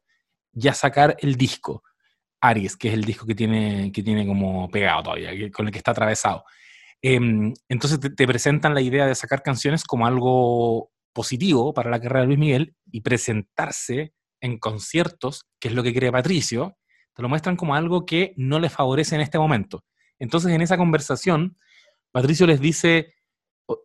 y 0.54 0.68
a 0.70 0.74
sacar 0.74 1.18
el 1.20 1.36
disco, 1.36 1.84
Aries, 2.42 2.78
que 2.78 2.88
es 2.90 2.94
el 2.94 3.04
disco 3.04 3.26
que 3.26 3.36
tiene, 3.36 3.92
que 3.92 4.04
tiene 4.04 4.26
como 4.26 4.70
pegado 4.70 5.04
todavía, 5.04 5.32
que- 5.32 5.52
con 5.52 5.66
el 5.68 5.72
que 5.72 5.78
está 5.80 5.92
atravesado. 5.92 6.44
Em, 7.02 7.54
entonces 7.70 8.00
te, 8.00 8.28
presentan 8.28 8.74
la 8.74 8.82
idea 8.82 9.06
de 9.06 9.16
sacar 9.16 9.43
canciones 9.43 9.84
como 9.84 10.08
algo 10.08 10.91
positivo 11.14 11.74
para 11.74 11.89
la 11.91 12.00
carrera 12.00 12.22
de 12.22 12.28
Luis 12.28 12.39
Miguel 12.39 12.76
y 12.91 13.02
presentarse 13.02 14.14
en 14.41 14.60
conciertos, 14.60 15.45
que 15.60 15.68
es 15.70 15.74
lo 15.74 15.84
que 15.84 15.93
cree 15.93 16.12
Patricio, 16.12 16.78
te 17.16 17.22
lo 17.22 17.30
muestran 17.30 17.56
como 17.56 17.76
algo 17.76 18.06
que 18.06 18.34
no 18.38 18.60
le 18.60 18.70
favorece 18.70 19.16
en 19.16 19.22
este 19.22 19.39
momento. 19.39 19.84
Entonces, 20.20 20.52
en 20.52 20.62
esa 20.62 20.78
conversación, 20.78 21.58
Patricio 22.12 22.45
les 22.48 22.60
dice, 22.62 23.14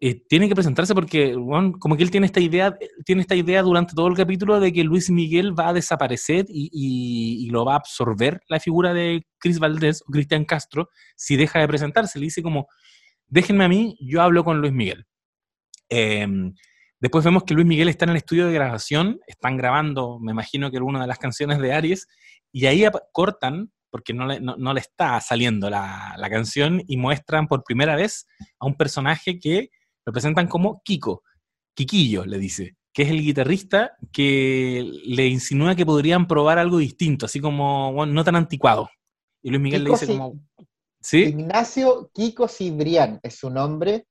eh, 0.01 0.23
tiene 0.29 0.49
que 0.49 0.55
presentarse 0.55 0.95
porque, 0.95 1.35
como 1.79 1.97
que 1.97 2.03
él 2.03 2.11
tiene 2.11 2.27
esta 2.27 2.41
idea, 2.41 2.77
tiene 3.05 3.23
esta 3.23 3.35
idea 3.35 3.63
durante 3.63 3.95
todo 3.95 4.07
el 4.09 4.17
capítulo 4.17 4.61
de 4.61 4.73
que 4.73 4.85
Luis 4.85 5.11
Miguel 5.11 5.59
va 5.59 5.69
a 5.71 5.73
desaparecer 5.73 6.47
y, 6.49 6.71
y- 6.73 7.47
y 7.47 7.51
lo 7.51 7.65
va 7.65 7.75
a 7.75 7.77
absorber 7.77 8.41
la 8.49 8.61
figura 8.61 8.95
de 8.95 9.27
Chris 9.39 9.59
Valdés 9.59 10.03
o 10.07 10.13
Cristian 10.13 10.45
Castro 10.45 10.89
si 11.17 11.37
deja 11.37 11.61
de 11.61 11.69
presentarse. 11.69 12.19
Le 12.19 12.27
dice 12.27 12.43
como, 12.43 12.69
déjenme 13.33 13.65
a 13.65 13.69
mí, 13.69 13.97
yo 14.01 14.21
hablo 14.23 14.45
con 14.45 14.61
Luis 14.61 14.73
Miguel. 14.73 15.07
Em, 15.89 16.55
después 17.01 17.25
vemos 17.25 17.45
que 17.45 17.55
Luis 17.55 17.67
Miguel 17.67 17.89
está 17.89 18.05
en 18.05 18.11
el 18.11 18.17
estudio 18.19 18.47
de 18.47 18.53
grabación, 18.55 19.21
están 19.27 19.57
grabando, 19.57 20.19
me 20.21 20.33
imagino 20.33 20.71
que 20.71 20.77
alguna 20.77 21.01
de 21.01 21.07
las 21.07 21.19
canciones 21.19 21.59
de 21.59 21.73
Aries, 21.73 22.07
y 22.53 22.67
ahí 22.67 22.85
cortan, 23.13 23.73
porque 23.91 24.15
no 24.15 24.27
le, 24.27 24.41
no- 24.41 24.57
no 24.57 24.73
le 24.75 24.81
está 24.81 25.21
saliendo 25.21 25.69
la, 25.71 26.15
la 26.17 26.31
canción, 26.31 26.83
y 26.87 26.97
muestran 26.97 27.47
por 27.49 27.65
primera 27.65 27.97
vez 27.97 28.27
a 28.59 28.67
un 28.67 28.75
personaje 28.75 29.39
que 29.39 29.71
lo 30.07 30.13
presentan 30.13 30.47
como 30.49 30.83
Kiko, 30.85 31.23
Kikillo, 31.75 32.25
le 32.27 32.39
dice, 32.39 32.77
que 32.93 33.03
es 33.05 33.11
el 33.11 33.23
guitarrista 33.23 33.93
que 34.13 34.85
le 35.07 35.27
insinúa 35.27 35.75
que 35.75 35.87
podrían 35.87 36.27
probar 36.27 36.59
algo 36.59 36.79
distinto, 36.79 37.25
así 37.27 37.41
como 37.41 37.93
bueno, 37.95 38.13
no 38.13 38.25
tan 38.25 38.37
anticuado. 38.37 38.91
Y 39.43 39.51
Luis 39.51 39.63
Miguel 39.63 39.81
Kiko 39.85 39.93
le 39.95 39.95
dice 40.01 40.07
sí- 40.07 40.13
como, 40.13 40.41
¿sí? 41.03 41.25
Ignacio 41.25 42.11
Kiko 42.15 42.49
Cibrián 42.49 43.21
es 43.23 43.37
su 43.37 43.51
nombre. 43.51 44.07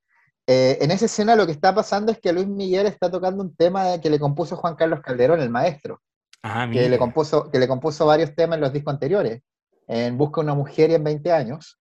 Eh, 0.46 0.78
en 0.80 0.90
esa 0.90 1.06
escena 1.06 1.36
lo 1.36 1.46
que 1.46 1.52
está 1.52 1.74
pasando 1.74 2.12
es 2.12 2.18
que 2.18 2.32
Luis 2.32 2.46
Miguel 2.48 2.86
está 2.86 3.10
tocando 3.10 3.42
un 3.42 3.54
tema 3.56 4.00
que 4.00 4.10
le 4.10 4.18
compuso 4.18 4.56
Juan 4.56 4.76
Carlos 4.76 5.00
Calderón, 5.00 5.40
el 5.40 5.50
maestro, 5.50 6.00
Ah, 6.42 6.68
que 6.70 6.88
le 6.88 6.98
compuso, 6.98 7.50
que 7.50 7.58
le 7.60 7.68
compuso 7.68 8.04
varios 8.04 8.34
temas 8.34 8.56
en 8.56 8.62
los 8.62 8.72
discos 8.72 8.94
anteriores, 8.94 9.42
en 9.86 10.18
Busca 10.18 10.40
una 10.40 10.54
mujer 10.54 10.90
y 10.90 10.94
en 10.94 11.04
20 11.04 11.32
años. 11.32 11.78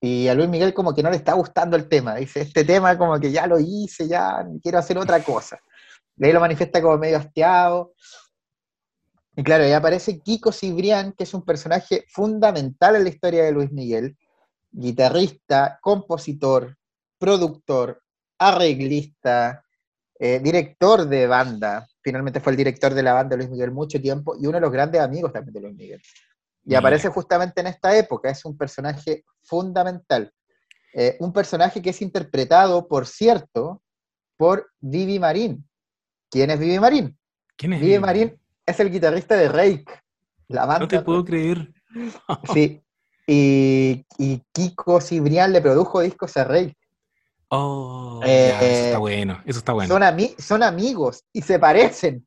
Y 0.00 0.26
a 0.28 0.34
Luis 0.34 0.48
Miguel 0.48 0.74
como 0.74 0.94
que 0.94 1.02
no 1.02 1.10
le 1.10 1.16
está 1.16 1.32
gustando 1.34 1.76
el 1.76 1.88
tema. 1.88 2.16
Dice, 2.16 2.40
este 2.40 2.64
tema 2.64 2.98
como 2.98 3.18
que 3.20 3.30
ya 3.30 3.46
lo 3.46 3.58
hice, 3.60 4.08
ya 4.08 4.44
quiero 4.62 4.78
hacer 4.78 4.98
otra 4.98 5.22
cosa. 5.22 5.60
De 6.16 6.26
ahí 6.26 6.32
lo 6.32 6.40
manifiesta 6.40 6.82
como 6.82 6.98
medio 6.98 7.18
hastiado. 7.18 7.94
Y 9.36 9.42
claro, 9.42 9.64
ahí 9.64 9.72
aparece 9.72 10.20
Kiko 10.20 10.52
Cibrián, 10.52 11.12
que 11.12 11.24
es 11.24 11.32
un 11.32 11.44
personaje 11.44 12.04
fundamental 12.08 12.96
en 12.96 13.04
la 13.04 13.10
historia 13.10 13.44
de 13.44 13.52
Luis 13.52 13.70
Miguel, 13.70 14.16
guitarrista, 14.74 15.78
compositor, 15.80 16.76
productor, 17.18 18.02
arreglista, 18.38 19.64
eh, 20.18 20.40
director 20.42 21.06
de 21.06 21.26
banda. 21.26 21.86
Finalmente 22.02 22.40
fue 22.40 22.52
el 22.52 22.56
director 22.56 22.92
de 22.92 23.02
la 23.02 23.14
banda 23.14 23.36
Luis 23.36 23.50
Miguel 23.50 23.70
mucho 23.70 24.00
tiempo 24.00 24.36
y 24.38 24.46
uno 24.46 24.56
de 24.56 24.60
los 24.60 24.72
grandes 24.72 25.00
amigos 25.00 25.32
también 25.32 25.54
de 25.54 25.60
Luis 25.60 25.76
Miguel. 25.76 26.02
Y 26.64 26.68
Mira. 26.68 26.80
aparece 26.80 27.08
justamente 27.08 27.60
en 27.60 27.68
esta 27.68 27.96
época, 27.96 28.30
es 28.30 28.44
un 28.44 28.56
personaje 28.56 29.24
fundamental. 29.42 30.32
Eh, 30.92 31.16
un 31.20 31.32
personaje 31.32 31.80
que 31.82 31.90
es 31.90 32.02
interpretado, 32.02 32.86
por 32.88 33.06
cierto, 33.06 33.82
por 34.36 34.70
Vivi 34.80 35.18
Marín. 35.18 35.68
¿Quién 36.30 36.50
es 36.50 36.58
Vivi 36.58 36.78
Marín? 36.78 37.16
¿Quién 37.56 37.74
es? 37.74 37.80
Vivi 37.80 37.92
Vivi? 37.92 38.00
Marín 38.02 38.40
es 38.66 38.80
el 38.80 38.90
guitarrista 38.90 39.36
de 39.36 39.48
Rake, 39.48 40.00
la 40.48 40.66
banda. 40.66 40.80
No 40.80 40.88
te 40.88 41.02
puedo 41.02 41.24
creer. 41.24 41.72
Sí. 42.52 42.82
Y, 43.26 44.04
y 44.18 44.42
Kiko 44.52 45.00
Cibrián 45.00 45.52
le 45.52 45.60
produjo 45.60 46.00
discos 46.00 46.36
a 46.36 46.44
Rake. 46.44 46.76
Oh, 47.48 48.20
Eh, 48.24 48.48
ya, 48.50 48.60
eso 48.60 48.84
está 48.86 48.98
bueno, 48.98 49.42
eso 49.46 49.58
está 49.58 49.72
bueno. 49.72 49.94
Son, 49.94 50.02
ami- 50.02 50.34
son 50.38 50.62
amigos 50.62 51.22
y 51.32 51.40
se 51.42 51.58
parecen. 51.58 52.26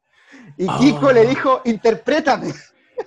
Y 0.57 0.65
Oh. 0.67 0.77
Kiko 0.79 1.11
le 1.11 1.25
dijo, 1.27 1.61
interprétame. 1.65 2.53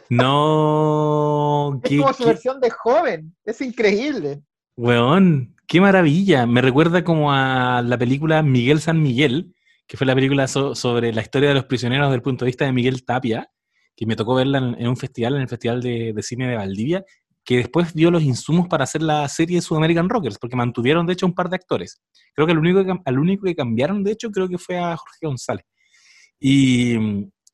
No, 0.09 1.81
Es 1.85 1.91
qué, 1.91 1.97
como 1.99 2.13
su 2.13 2.23
qué- 2.25 2.29
versión 2.31 2.61
de 2.61 2.71
joven. 2.71 3.35
Es 3.45 3.61
increíble. 3.61 4.41
weón, 4.77 5.55
qué 5.67 5.81
maravilla. 5.81 6.47
Me 6.47 6.61
recuerda 6.63 7.03
como 7.05 7.33
a 7.33 7.83
la 7.83 7.99
película 7.99 8.43
Miguel 8.43 8.81
San 8.81 9.03
Miguel, 9.03 9.55
que 9.87 9.97
fue 9.97 10.07
la 10.07 10.15
película 10.15 10.47
so- 10.47 10.75
sobre 10.75 11.13
la 11.13 11.23
historia 11.23 11.49
de 11.49 11.55
los 11.57 11.65
prisioneros 11.65 12.07
desde 12.09 12.17
el 12.17 12.23
punto 12.23 12.45
de 12.45 12.51
vista 12.51 12.65
de 12.65 12.73
Miguel 12.73 13.05
Tapia, 13.05 13.51
que 13.97 14.07
me 14.07 14.17
tocó 14.17 14.35
verla 14.35 14.59
en, 14.59 14.77
en 14.79 14.89
un 14.89 14.97
festival, 14.97 15.35
en 15.37 15.43
el 15.43 15.49
Festival 15.49 15.83
de, 15.83 16.13
de 16.15 16.23
Cine 16.23 16.49
de 16.49 16.57
Valdivia, 16.57 17.05
que 17.45 17.57
después 17.57 17.95
dio 17.95 18.11
los 18.11 18.23
insumos 18.23 18.69
para 18.69 18.85
hacer 18.85 19.03
la 19.03 19.29
serie 19.29 19.61
Sudamerican 19.61 20.09
Rockers, 20.09 20.39
porque 20.39 20.57
mantuvieron 20.57 21.07
de 21.07 21.15
hecho 21.15 21.27
un 21.27 21.35
par 21.35 21.49
de 21.49 21.57
actores. 21.57 22.01
Creo 22.35 22.47
que 22.47 22.53
el 22.53 22.59
único 22.59 22.85
que, 22.85 22.95
al 23.05 23.19
único 23.19 23.45
que 23.45 23.55
cambiaron, 23.55 24.05
de 24.05 24.13
hecho, 24.13 24.31
creo 24.31 24.49
que 24.49 24.59
fue 24.59 24.79
a 24.79 24.97
Jorge 24.97 25.27
González. 25.27 25.65
Y, 26.39 26.95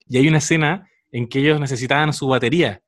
y 0.09 0.17
hay 0.19 0.29
una 0.29 0.39
escena 0.39 0.89
en 1.11 1.29
que 1.29 1.39
ellos 1.41 1.61
necesitaban 1.61 2.13
su 2.13 2.27
batería, 2.29 2.83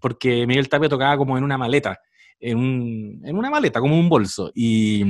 porque 0.00 0.46
Miguel 0.46 0.68
Tapia 0.68 0.88
tocaba 0.88 1.16
como 1.16 1.36
en 1.38 1.44
una 1.44 1.58
maleta, 1.58 1.98
en, 2.40 2.56
un- 2.58 3.22
en 3.24 3.36
una 3.36 3.50
maleta, 3.50 3.80
como 3.80 3.98
un 3.98 4.08
bolso, 4.08 4.50
y, 4.54 5.02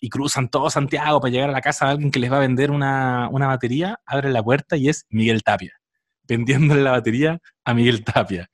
y 0.00 0.08
cruzan 0.08 0.48
todo 0.48 0.70
Santiago 0.70 1.20
para 1.20 1.30
llegar 1.32 1.50
a 1.50 1.52
la 1.52 1.60
casa 1.60 1.86
de 1.86 1.92
alguien 1.92 2.10
que 2.10 2.18
les 2.18 2.30
va 2.32 2.36
a 2.38 2.40
vender 2.40 2.70
una, 2.70 3.28
una 3.30 3.46
batería, 3.46 4.00
abren 4.06 4.32
la 4.32 4.42
puerta 4.42 4.76
y 4.76 4.88
es 4.88 5.04
Miguel 5.10 5.42
Tapia, 5.42 5.72
vendiéndole 6.24 6.82
la 6.82 6.92
batería 6.92 7.38
a 7.64 7.74
Miguel 7.74 8.04
Tapia. 8.04 8.48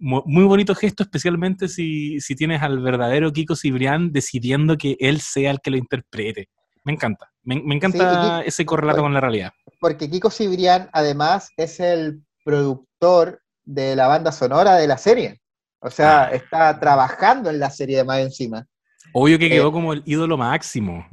Mu- 0.00 0.22
Muy 0.26 0.44
bonito 0.44 0.74
gesto, 0.74 1.02
especialmente 1.02 1.68
si, 1.68 2.18
si 2.20 2.34
tienes 2.34 2.62
al 2.62 2.80
verdadero 2.80 3.32
Kiko 3.32 3.54
Cibrián 3.54 4.12
decidiendo 4.12 4.76
que 4.76 4.96
él 4.98 5.20
sea 5.20 5.50
el 5.50 5.60
que 5.60 5.70
lo 5.70 5.76
interprete. 5.76 6.48
Me 6.84 6.92
encanta, 6.92 7.30
me, 7.42 7.62
me 7.62 7.74
encanta 7.74 8.38
Sí, 8.40 8.44
y- 8.44 8.48
ese 8.48 8.64
correlato 8.64 9.02
con 9.02 9.12
la 9.14 9.20
realidad. 9.20 9.52
Porque 9.78 10.08
Kiko 10.10 10.30
Cibrián, 10.30 10.88
además, 10.92 11.50
es 11.56 11.78
el 11.80 12.22
productor 12.44 13.40
de 13.64 13.94
la 13.96 14.06
banda 14.06 14.32
sonora 14.32 14.76
de 14.76 14.86
la 14.88 14.98
serie. 14.98 15.40
O 15.80 15.90
sea, 15.90 16.24
Ah. 16.24 16.30
está 16.32 16.80
trabajando 16.80 17.48
en 17.50 17.58
la 17.58 17.70
serie 17.70 17.98
de 17.98 18.04
más 18.04 18.18
encima. 18.20 18.66
Obvio 19.12 19.38
que 19.38 19.48
quedó 19.48 19.68
Eh, 19.68 19.72
como 19.72 19.92
el 19.92 20.02
ídolo 20.06 20.36
máximo. 20.36 21.06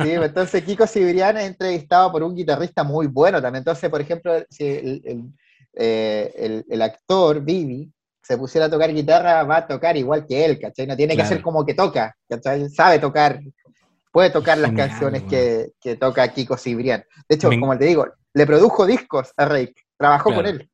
Sí, 0.00 0.10
entonces 0.34 0.62
Kiko 0.64 0.86
Cibrián 0.86 1.36
es 1.36 1.44
entrevistado 1.44 2.10
por 2.12 2.22
un 2.22 2.34
guitarrista 2.34 2.82
muy 2.84 3.06
bueno 3.06 3.40
también. 3.40 3.60
Entonces, 3.60 3.88
por 3.90 4.00
ejemplo, 4.00 4.32
si 4.50 4.64
el, 4.64 5.02
el- 5.04 5.32
eh, 5.74 6.32
el- 6.36 6.64
el 6.68 6.82
actor, 6.82 7.40
Vivi, 7.42 7.90
se 8.22 8.38
pusiera 8.38 8.66
a 8.66 8.70
tocar 8.70 8.92
guitarra, 8.94 9.42
va 9.44 9.56
a 9.58 9.66
tocar 9.66 9.96
igual 9.96 10.26
que 10.26 10.44
él, 10.44 10.58
¿cachai? 10.60 10.86
No 10.86 10.96
tiene 10.96 11.14
que 11.16 11.22
hacer 11.22 11.42
como 11.42 11.66
que 11.66 11.74
toca, 11.74 12.16
¿cachai? 12.28 12.68
Sabe 12.70 12.98
tocar, 12.98 13.40
puede 14.12 14.30
tocar 14.30 14.58
las 14.58 14.72
canciones 14.72 15.22
que, 15.24 15.72
que 15.80 15.96
toca 15.96 16.26
Kiko 16.32 16.56
Cibrián. 16.56 17.04
De 17.28 17.34
hecho, 17.36 17.48
Me 17.48 17.58
como 17.58 17.76
te 17.76 17.84
digo, 17.86 18.06
le 18.34 18.46
produjo 18.46 18.86
discos 18.86 19.32
a 19.36 19.44
Rake, 19.46 19.74
trabajó 19.98 20.30
Claro. 20.30 20.42
con 20.44 20.50
él. 20.54 20.68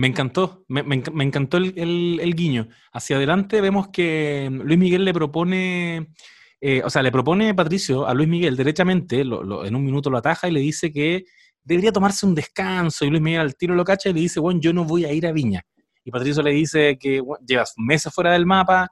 Me 0.00 0.06
encantó, 0.06 0.64
me, 0.68 0.82
me 0.84 1.02
enc- 1.02 1.12
me 1.12 1.24
encantó 1.24 1.56
el, 1.56 1.74
el- 1.76 2.20
el 2.22 2.34
guiño. 2.36 2.68
Hacia 2.92 3.16
adelante 3.16 3.60
vemos 3.60 3.88
que 3.88 4.48
Luis 4.50 4.78
Miguel 4.78 5.04
le 5.04 5.12
propone, 5.12 6.12
eh, 6.60 6.82
o 6.84 6.88
sea, 6.90 7.02
le 7.02 7.10
propone 7.10 7.52
Patricio 7.52 8.06
a 8.06 8.14
Luis 8.14 8.28
Miguel 8.28 8.56
derechamente, 8.56 9.24
lo- 9.24 9.42
lo- 9.42 9.64
en 9.66 9.74
un 9.74 9.84
minuto 9.84 10.08
lo 10.08 10.18
ataja 10.18 10.48
y 10.48 10.52
le 10.52 10.60
dice 10.60 10.92
que 10.92 11.24
debería 11.64 11.90
tomarse 11.92 12.24
un 12.26 12.34
descanso. 12.34 13.04
Y 13.04 13.10
Luis 13.10 13.20
Miguel 13.22 13.40
al 13.40 13.56
tiro 13.56 13.74
lo 13.74 13.84
cacha 13.84 14.08
y 14.08 14.12
le 14.12 14.20
dice, 14.20 14.38
bueno, 14.40 14.60
yo 14.60 14.72
no 14.72 14.84
voy 14.84 15.04
a 15.04 15.12
ir 15.12 15.26
a 15.26 15.32
Viña. 15.32 15.62
Y 16.08 16.10
Patricio 16.10 16.42
le 16.42 16.52
dice 16.52 16.96
que 16.98 17.20
bueno, 17.20 17.44
llevas 17.46 17.74
meses 17.76 18.10
fuera 18.14 18.32
del 18.32 18.46
mapa 18.46 18.90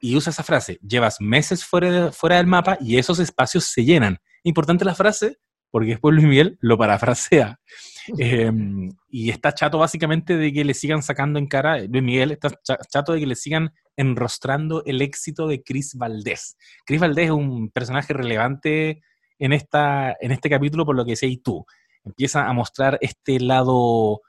y 0.00 0.16
usa 0.16 0.30
esa 0.30 0.42
frase, 0.42 0.78
llevas 0.82 1.20
meses 1.20 1.62
fuera, 1.62 1.90
de- 2.06 2.12
fuera 2.12 2.36
del 2.38 2.46
mapa 2.46 2.78
y 2.80 2.96
esos 2.96 3.18
espacios 3.18 3.64
se 3.64 3.84
llenan. 3.84 4.16
Importante 4.42 4.86
la 4.86 4.94
frase 4.94 5.36
porque 5.70 5.90
después 5.90 6.14
Luis 6.14 6.26
Miguel 6.26 6.56
lo 6.62 6.78
parafrasea. 6.78 7.60
Eh, 8.18 8.50
y 9.10 9.28
está 9.30 9.52
chato 9.52 9.78
básicamente 9.78 10.36
de 10.36 10.52
que 10.52 10.64
le 10.64 10.72
sigan 10.74 11.02
sacando 11.02 11.38
en 11.38 11.46
cara, 11.46 11.78
Luis 11.78 12.02
Miguel 12.02 12.32
está 12.32 12.48
cha- 12.64 12.78
chato 12.90 13.12
de 13.12 13.20
que 13.20 13.26
le 13.26 13.36
sigan 13.36 13.72
enrostrando 13.96 14.82
el 14.86 15.02
éxito 15.02 15.46
de 15.46 15.62
Chris 15.62 15.94
Valdés. 15.94 16.56
Chris 16.86 16.98
Valdés 16.98 17.26
es 17.26 17.30
un 17.30 17.70
personaje 17.70 18.14
relevante 18.14 19.02
en, 19.38 19.52
esta, 19.52 20.16
en 20.18 20.32
este 20.32 20.48
capítulo 20.48 20.86
por 20.86 20.96
lo 20.96 21.04
que 21.04 21.12
decías 21.12 21.38
tú. 21.44 21.64
Empieza 22.02 22.48
a 22.48 22.52
mostrar 22.54 22.98
este 23.02 23.38
lado, 23.38 24.22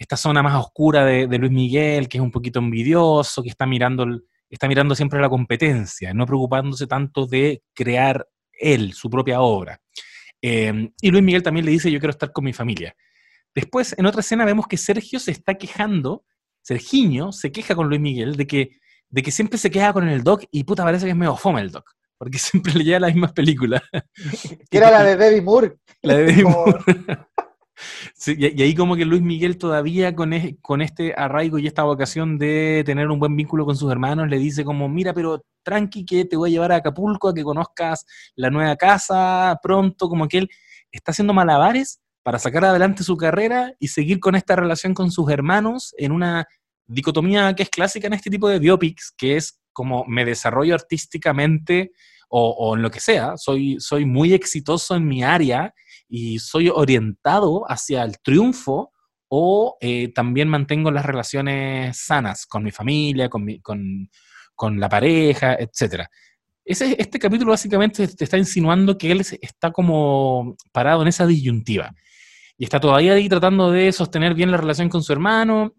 esta 0.00 0.16
zona 0.16 0.42
más 0.42 0.54
oscura 0.56 1.04
de, 1.04 1.26
de 1.26 1.38
Luis 1.38 1.52
Miguel, 1.52 2.08
que 2.08 2.16
es 2.16 2.22
un 2.22 2.30
poquito 2.30 2.58
envidioso, 2.58 3.42
que 3.42 3.50
está 3.50 3.66
mirando, 3.66 4.06
está 4.48 4.66
mirando 4.66 4.94
siempre 4.94 5.20
la 5.20 5.28
competencia, 5.28 6.14
no 6.14 6.24
preocupándose 6.24 6.86
tanto 6.86 7.26
de 7.26 7.62
crear 7.74 8.26
él, 8.52 8.94
su 8.94 9.10
propia 9.10 9.42
obra. 9.42 9.78
Eh, 10.40 10.90
y 11.02 11.10
Luis 11.10 11.22
Miguel 11.22 11.42
también 11.42 11.66
le 11.66 11.72
dice, 11.72 11.92
yo 11.92 12.00
quiero 12.00 12.12
estar 12.12 12.32
con 12.32 12.44
mi 12.44 12.54
familia. 12.54 12.96
Después, 13.54 13.94
en 13.98 14.06
otra 14.06 14.20
escena, 14.20 14.46
vemos 14.46 14.66
que 14.66 14.78
Sergio 14.78 15.20
se 15.20 15.32
está 15.32 15.54
quejando, 15.56 16.24
Sergiño 16.62 17.30
se 17.30 17.52
queja 17.52 17.74
con 17.74 17.88
Luis 17.88 18.00
Miguel 18.00 18.36
de 18.36 18.46
que, 18.46 18.70
de 19.10 19.22
que 19.22 19.30
siempre 19.30 19.58
se 19.58 19.70
queda 19.70 19.92
con 19.92 20.08
el 20.08 20.22
doc 20.22 20.44
y 20.50 20.64
puta, 20.64 20.82
parece 20.82 21.04
que 21.04 21.10
es 21.10 21.16
medio 21.16 21.36
fome 21.36 21.60
el 21.60 21.70
doc, 21.70 21.90
porque 22.16 22.38
siempre 22.38 22.72
le 22.72 22.84
lleva 22.84 23.00
las 23.00 23.12
mismas 23.12 23.32
películas. 23.32 23.82
Que 24.70 24.78
era 24.78 24.90
la 24.90 25.02
de 25.02 25.16
Debbie 25.18 25.42
Moore. 25.42 25.76
La 26.00 26.14
de 26.16 26.42
Como- 26.42 26.56
Moore. 26.56 26.78
Y, 28.26 28.62
ahí 28.62 28.74
como 28.74 28.96
que 28.96 29.04
Luis 29.04 29.22
Miguel 29.22 29.58
todavía 29.58 30.14
con, 30.14 30.32
con 30.60 30.82
este 30.82 31.14
arraigo 31.14 31.58
y 31.58 31.66
esta 31.66 31.82
vocación 31.82 32.38
de 32.38 32.82
tener 32.84 33.08
un 33.08 33.18
buen 33.18 33.36
vínculo 33.36 33.64
con 33.64 33.76
sus 33.76 33.90
hermanos, 33.90 34.28
le 34.28 34.38
dice 34.38 34.64
como, 34.64 34.88
mira, 34.88 35.14
pero 35.14 35.44
tranqui 35.62 36.04
que 36.04 36.24
te 36.24 36.36
voy 36.36 36.50
a 36.50 36.52
llevar 36.52 36.72
a 36.72 36.76
Acapulco 36.76 37.28
a 37.28 37.34
que 37.34 37.42
conozcas 37.42 38.06
la 38.34 38.50
nueva 38.50 38.76
casa 38.76 39.58
pronto, 39.62 40.08
como 40.08 40.28
que 40.28 40.38
él 40.38 40.50
está 40.92 41.12
haciendo 41.12 41.32
malabares 41.32 42.00
para 42.22 42.38
sacar 42.38 42.64
adelante 42.64 43.02
su 43.02 43.16
carrera 43.16 43.74
y 43.78 43.88
seguir 43.88 44.20
con 44.20 44.34
esta 44.34 44.56
relación 44.56 44.94
con 44.94 45.10
sus 45.10 45.30
hermanos 45.30 45.94
en 45.96 46.12
una 46.12 46.46
dicotomía 46.86 47.54
que 47.54 47.62
es 47.62 47.70
clásica 47.70 48.06
en 48.06 48.14
este 48.14 48.30
tipo 48.30 48.48
de 48.48 48.58
biopics, 48.58 49.14
que 49.16 49.36
es 49.36 49.60
como 49.72 50.04
me 50.06 50.24
desarrollo 50.24 50.74
artísticamente 50.74 51.92
o, 52.28 52.50
o 52.50 52.76
en 52.76 52.82
lo 52.82 52.90
que 52.90 53.00
sea, 53.00 53.36
soy, 53.36 53.76
soy 53.80 54.04
muy 54.04 54.32
exitoso 54.34 54.96
en 54.96 55.06
mi 55.06 55.22
área 55.22 55.74
y 56.12 56.40
soy 56.40 56.68
orientado 56.68 57.64
hacia 57.70 58.02
el 58.02 58.18
triunfo 58.20 58.92
o 59.28 59.76
eh, 59.80 60.12
también 60.12 60.48
mantengo 60.48 60.90
las 60.90 61.06
relaciones 61.06 61.96
sanas 62.04 62.46
con 62.46 62.64
mi 62.64 62.72
familia, 62.72 63.28
con, 63.28 63.44
mi- 63.44 63.60
con, 63.60 64.10
con 64.56 64.80
la 64.80 64.88
pareja, 64.88 65.54
etc. 65.54 66.04
Ese, 66.64 66.96
este 66.98 67.18
capítulo 67.20 67.52
básicamente 67.52 68.08
te 68.08 68.24
está 68.24 68.36
insinuando 68.36 68.98
que 68.98 69.12
él 69.12 69.20
está 69.40 69.70
como 69.70 70.56
parado 70.72 71.02
en 71.02 71.08
esa 71.08 71.26
disyuntiva 71.26 71.94
y 72.58 72.64
está 72.64 72.80
todavía 72.80 73.12
ahí 73.14 73.28
tratando 73.28 73.70
de 73.70 73.92
sostener 73.92 74.34
bien 74.34 74.50
la 74.50 74.56
relación 74.58 74.88
con 74.88 75.02
su 75.04 75.12
hermano. 75.12 75.74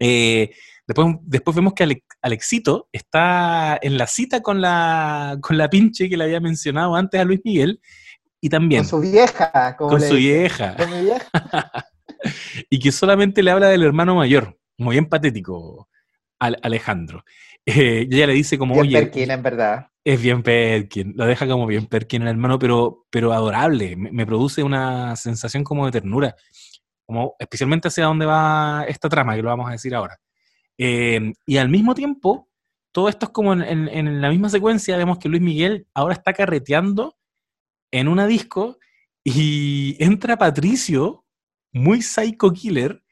Eh, 0.00 0.50
después, 0.86 1.14
después 1.22 1.54
vemos 1.54 1.74
que 1.74 1.84
Ale- 1.84 2.04
Alexito 2.22 2.88
está 2.92 3.78
en 3.80 3.96
la 3.96 4.06
cita 4.08 4.42
con 4.42 4.60
la, 4.60 5.38
con 5.40 5.56
la 5.56 5.70
pinche 5.70 6.08
que 6.08 6.16
le 6.16 6.24
había 6.24 6.40
mencionado 6.40 6.96
antes 6.96 7.20
a 7.20 7.24
Luis 7.24 7.40
Miguel 7.44 7.80
y 8.40 8.48
también 8.48 8.82
Con 8.82 8.88
su 8.88 9.00
vieja. 9.00 9.76
Como 9.76 9.90
con 9.90 10.00
le 10.00 10.08
su 10.08 10.14
dice. 10.14 10.28
vieja 10.38 10.76
Con 10.76 10.90
mi 10.90 11.02
vieja. 11.04 11.28
y 12.70 12.78
que 12.78 12.92
solamente 12.92 13.42
le 13.42 13.50
habla 13.50 13.68
del 13.68 13.82
hermano 13.82 14.14
mayor, 14.14 14.58
muy 14.78 14.94
bien 14.94 15.06
patético, 15.06 15.88
al- 16.38 16.58
Alejandro. 16.62 17.24
Eh, 17.66 18.06
ella 18.10 18.26
le 18.26 18.32
dice 18.34 18.58
como, 18.58 18.74
Bien 18.74 18.86
oye, 18.86 18.98
Perkin, 19.02 19.30
en 19.30 19.42
verdad. 19.42 19.86
es 20.04 20.20
bien 20.20 20.42
Perkin, 20.42 21.12
lo 21.16 21.26
deja 21.26 21.46
como 21.46 21.66
bien 21.66 21.86
Perkin 21.86 22.22
el 22.22 22.28
hermano, 22.28 22.58
pero, 22.58 23.06
pero 23.10 23.32
adorable, 23.32 23.96
me, 23.96 24.10
me 24.10 24.26
produce 24.26 24.62
una 24.62 25.14
sensación 25.16 25.62
como 25.62 25.84
de 25.86 25.92
ternura, 25.92 26.34
como 27.06 27.34
especialmente 27.38 27.88
hacia 27.88 28.04
dónde 28.06 28.24
va 28.26 28.84
esta 28.88 29.08
trama, 29.08 29.36
que 29.36 29.42
lo 29.42 29.48
vamos 29.50 29.68
a 29.68 29.72
decir 29.72 29.94
ahora. 29.94 30.16
Eh, 30.78 31.32
y 31.44 31.56
al 31.58 31.68
mismo 31.68 31.94
tiempo, 31.94 32.48
todo 32.92 33.08
esto 33.10 33.26
es 33.26 33.32
como 33.32 33.52
en, 33.52 33.60
en- 33.62 33.88
en 33.88 34.20
la 34.22 34.30
misma 34.30 34.48
secuencia, 34.48 34.96
vemos 34.96 35.18
que 35.18 35.28
Luis 35.28 35.42
Miguel 35.42 35.86
ahora 35.94 36.14
está 36.14 36.32
carreteando 36.32 37.16
en 37.90 38.08
una 38.08 38.26
disco 38.26 38.78
y 39.24 39.96
entra 40.02 40.36
Patricio, 40.38 41.24
muy 41.72 42.02
psycho 42.02 42.52
killer, 42.52 43.02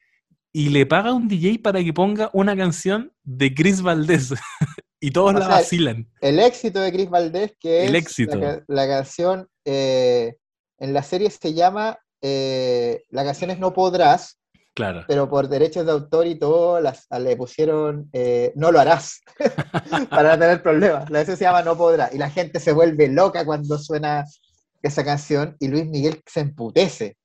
y 0.51 0.69
le 0.69 0.85
paga 0.85 1.09
a 1.11 1.13
un 1.13 1.27
DJ 1.27 1.59
para 1.59 1.83
que 1.83 1.93
ponga 1.93 2.29
una 2.33 2.55
canción 2.57 3.13
de 3.23 3.53
Chris 3.53 3.81
Valdés. 3.81 4.33
y 4.99 5.11
todos 5.11 5.29
O 5.29 5.33
la 5.33 5.45
sea, 5.45 5.55
vacilan. 5.55 6.09
El 6.21 6.39
éxito 6.39 6.79
de 6.81 6.91
Chris 6.91 7.09
Valdés, 7.09 7.53
que 7.59 7.85
El 7.85 7.95
es 7.95 8.03
éxito. 8.03 8.35
La, 8.35 8.57
ca- 8.57 8.63
la 8.67 8.87
canción, 8.87 9.47
eh, 9.65 10.37
en 10.79 10.93
la 10.93 11.03
serie 11.03 11.29
se 11.29 11.53
llama, 11.53 11.99
eh, 12.21 13.03
la 13.09 13.23
canción 13.23 13.51
es 13.51 13.59
No 13.59 13.73
Podrás, 13.73 14.37
Claro. 14.75 15.03
pero 15.07 15.29
por 15.29 15.49
derechos 15.49 15.85
de 15.85 15.91
autor 15.91 16.25
y 16.25 16.39
todo 16.39 16.79
las, 16.79 17.05
le 17.19 17.35
pusieron 17.35 18.09
eh, 18.13 18.51
No 18.55 18.71
lo 18.71 18.79
harás, 18.79 19.21
para 20.09 20.33
no 20.33 20.39
tener 20.39 20.63
problemas. 20.63 21.09
La 21.09 21.19
canción 21.19 21.37
se 21.37 21.43
llama 21.43 21.61
No 21.63 21.77
Podrás, 21.77 22.13
y 22.13 22.17
la 22.17 22.29
gente 22.29 22.59
se 22.59 22.71
vuelve 22.71 23.07
loca 23.09 23.45
cuando 23.45 23.77
suena 23.77 24.23
esa 24.81 25.03
canción, 25.03 25.55
y 25.59 25.67
Luis 25.67 25.85
Miguel 25.85 26.21
se 26.25 26.39
emputece, 26.41 27.17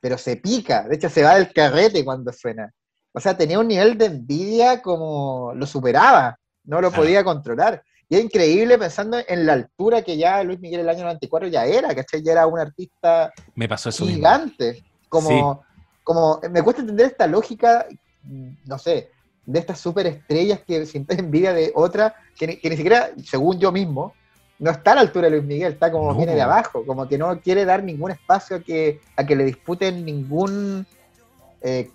pero 0.00 0.18
se 0.18 0.36
pica, 0.36 0.86
de 0.88 0.96
hecho 0.96 1.08
se 1.08 1.22
va 1.22 1.34
del 1.36 1.52
carrete 1.52 2.04
cuando 2.04 2.32
suena. 2.32 2.72
O 3.12 3.20
sea, 3.20 3.36
tenía 3.36 3.58
un 3.58 3.68
nivel 3.68 3.96
de 3.98 4.06
envidia 4.06 4.80
como 4.80 5.52
lo 5.54 5.66
superaba, 5.66 6.38
no 6.64 6.80
lo 6.80 6.88
Claro. 6.88 7.02
podía 7.02 7.24
controlar. 7.24 7.82
Y 8.08 8.16
es 8.16 8.24
increíble 8.24 8.76
pensando 8.78 9.18
en 9.26 9.46
la 9.46 9.54
altura 9.54 10.02
que 10.02 10.16
ya 10.16 10.42
Luis 10.42 10.60
Miguel 10.60 10.80
el 10.80 10.88
año 10.88 11.04
94 11.04 11.48
ya 11.48 11.64
era, 11.64 11.94
¿cachai? 11.94 12.22
Ya 12.22 12.32
era 12.32 12.46
un 12.46 12.58
artista 12.58 13.32
Me 13.54 13.68
pasó 13.68 13.88
eso 13.90 14.04
mismo. 14.04 14.16
gigante. 14.18 14.84
Como, 15.08 15.62
como, 16.02 16.40
me 16.50 16.62
cuesta 16.62 16.82
entender 16.82 17.06
esta 17.06 17.26
lógica, 17.26 17.86
no 18.22 18.78
sé, 18.78 19.10
de 19.44 19.58
estas 19.58 19.78
superestrellas 19.80 20.60
que 20.66 20.86
sienten 20.86 21.18
envidia 21.20 21.52
de 21.52 21.72
otra, 21.74 22.14
que 22.38 22.46
ni, 22.46 22.56
que 22.56 22.70
ni 22.70 22.76
siquiera, 22.76 23.10
según 23.24 23.58
yo 23.58 23.72
mismo, 23.72 24.14
no 24.62 24.70
está 24.70 24.92
a 24.92 24.94
la 24.94 25.00
altura 25.00 25.24
de 25.28 25.32
Luis 25.32 25.44
Miguel, 25.44 25.72
está 25.72 25.90
como 25.90 26.12
No. 26.12 26.16
viene 26.16 26.34
de 26.36 26.40
abajo, 26.42 26.84
como 26.86 27.08
que 27.08 27.18
no 27.18 27.40
quiere 27.40 27.64
dar 27.64 27.82
ningún 27.82 28.12
espacio 28.12 28.56
a 28.56 28.60
que, 28.60 29.00
a 29.16 29.26
que 29.26 29.34
le 29.34 29.44
disputen 29.44 30.04
ningún, 30.04 30.86
eh, 31.60 31.90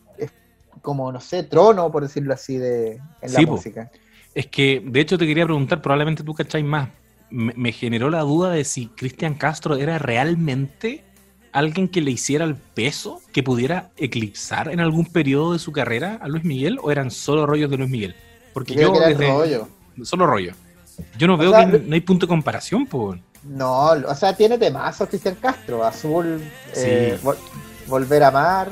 como, 0.82 1.12
no 1.12 1.20
sé, 1.22 1.44
trono, 1.44 1.92
por 1.92 2.04
decirlo 2.04 2.34
así, 2.34 2.58
de, 2.58 3.00
en 3.22 3.34
la 3.34 3.40
po. 3.42 3.54
música. 3.54 3.90
Es 4.36 4.48
que, 4.48 4.82
de 4.86 5.00
hecho, 5.00 5.18
te 5.18 5.26
quería 5.26 5.46
preguntar, 5.46 5.82
probablemente 5.82 6.24
tú 6.24 6.34
cacháis 6.34 6.66
más. 6.66 6.90
Me, 7.30 7.54
me 7.56 7.72
generó 7.72 8.10
la 8.10 8.22
duda 8.22 8.52
de 8.52 8.64
si 8.64 8.88
Cristian 8.88 9.34
Castro 9.36 9.76
era 9.76 9.98
realmente 9.98 11.04
alguien 11.54 11.88
que 11.88 12.02
le 12.02 12.12
hiciera 12.12 12.46
el 12.46 12.56
peso, 12.56 13.22
que 13.34 13.44
pudiera 13.44 13.90
eclipsar 13.98 14.70
en 14.72 14.80
algún 14.80 15.06
periodo 15.06 15.54
de 15.54 15.60
su 15.60 15.72
carrera 15.72 16.20
a 16.22 16.28
Luis 16.28 16.44
Miguel, 16.44 16.78
o 16.82 16.92
eran 16.92 17.12
solo 17.12 17.46
rollos 17.46 17.72
de 17.72 17.78
Luis 17.78 17.90
Miguel. 17.90 18.16
Porque 18.54 18.76
Creo 18.76 18.88
yo, 18.90 18.94
que 18.94 19.00
era 19.00 19.08
desde- 19.08 19.28
rollo. 19.28 19.68
solo 20.04 20.28
rollo. 20.28 20.54
Yo 21.18 21.28
no 21.28 21.36
O 21.36 21.38
veo 21.38 21.52
sea, 21.52 21.70
que 21.70 21.80
no 21.80 21.94
hay 21.94 22.02
punto 22.02 22.26
de 22.26 22.30
comparación, 22.30 22.86
pues. 22.86 23.20
No, 23.44 23.92
o 23.92 24.16
sea, 24.16 24.36
tiene 24.36 24.58
temazos 24.58 25.08
Cristian 25.10 25.36
Castro, 25.36 25.84
Azul, 25.86 26.42
eh. 26.76 27.18
Vol- 27.24 27.38
Volver 27.88 28.24
a 28.24 28.28
Amar, 28.28 28.70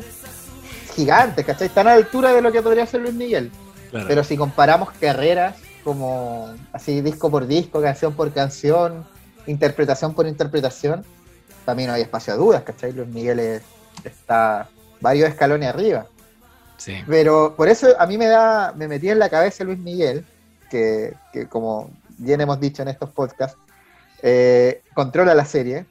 gigantes, 0.95 1.45
¿cachai? 1.45 1.67
Están 1.67 1.87
a 1.87 1.91
la 1.91 1.95
altura 1.97 2.31
de 2.33 2.41
lo 2.41 2.51
que 2.51 2.61
podría 2.61 2.85
ser 2.85 3.01
Luis 3.01 3.13
Miguel. 3.13 3.51
Claro. 3.91 4.07
Pero 4.07 4.23
si 4.23 4.35
comparamos 4.37 4.89
carreras 4.99 5.55
como 5.83 6.53
así 6.73 7.01
disco 7.01 7.29
por 7.29 7.45
disco, 7.47 7.81
canción 7.81 8.13
por 8.13 8.33
canción, 8.33 9.05
interpretación 9.47 10.13
por 10.13 10.27
interpretación, 10.27 11.05
mí 11.75 11.85
no 11.85 11.93
hay 11.93 12.01
espacio 12.01 12.33
a 12.33 12.37
dudas, 12.37 12.63
¿cachai? 12.63 12.91
Luis 12.91 13.07
Miguel 13.07 13.39
es- 13.39 13.61
está 14.03 14.67
varios 15.01 15.29
escalones 15.29 15.69
arriba. 15.69 16.07
sí. 16.77 16.95
Pero 17.07 17.53
por 17.55 17.69
eso 17.69 17.87
a 17.99 18.05
mí 18.05 18.17
me 18.17 18.25
da, 18.27 18.73
me 18.75 18.87
metí 18.87 19.09
en 19.09 19.19
la 19.19 19.29
cabeza 19.29 19.63
Luis 19.63 19.79
Miguel, 19.79 20.25
que, 20.69 21.13
que 21.31 21.47
como 21.47 21.89
bien 22.17 22.41
hemos 22.41 22.59
dicho 22.59 22.81
en 22.81 22.89
estos 22.89 23.11
podcasts, 23.11 23.57
eh, 24.21 24.81
controla 24.93 25.33
la 25.33 25.45
serie. 25.45 25.85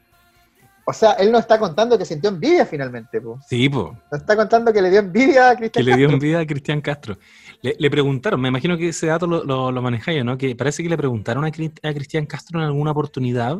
O 0.87 0.93
sea, 0.93 1.13
él 1.13 1.33
no 1.33 1.39
está 1.39 1.59
contando 1.59 1.97
que 1.97 2.05
sintió 2.05 2.29
envidia 2.29 2.67
finalmente, 2.67 3.21
po. 3.21 3.41
Sí, 3.49 3.69
pues. 3.71 3.87
no 4.11 4.19
está 4.19 4.37
contando 4.37 4.71
que 4.73 4.83
le 4.83 4.91
dio 4.91 5.01
envidia 5.01 5.51
a 5.51 5.57
que 5.57 5.71
Cristian 5.71 5.87
le 5.87 5.97
dio 5.97 6.07
Castro. 6.09 6.15
envidia 6.15 6.41
a 6.41 6.47
Cristian 6.47 6.81
Castro. 6.83 7.19
Le, 7.63 7.75
le 7.79 7.91
preguntaron, 7.91 8.41
me 8.41 8.49
imagino 8.49 8.77
que 8.77 8.91
ese 8.91 9.07
dato 9.07 9.27
lo, 9.27 9.45
lo, 9.45 9.73
lo 9.73 9.83
manejáis, 9.83 10.23
¿no? 10.25 10.37
Que 10.37 10.55
parece 10.55 10.83
que 10.83 10.91
le 10.91 10.97
preguntaron 10.99 11.45
a 11.45 11.51
Cristian 11.51 12.27
Castro 12.27 12.61
en 12.61 12.67
alguna 12.67 12.91
oportunidad. 12.91 13.59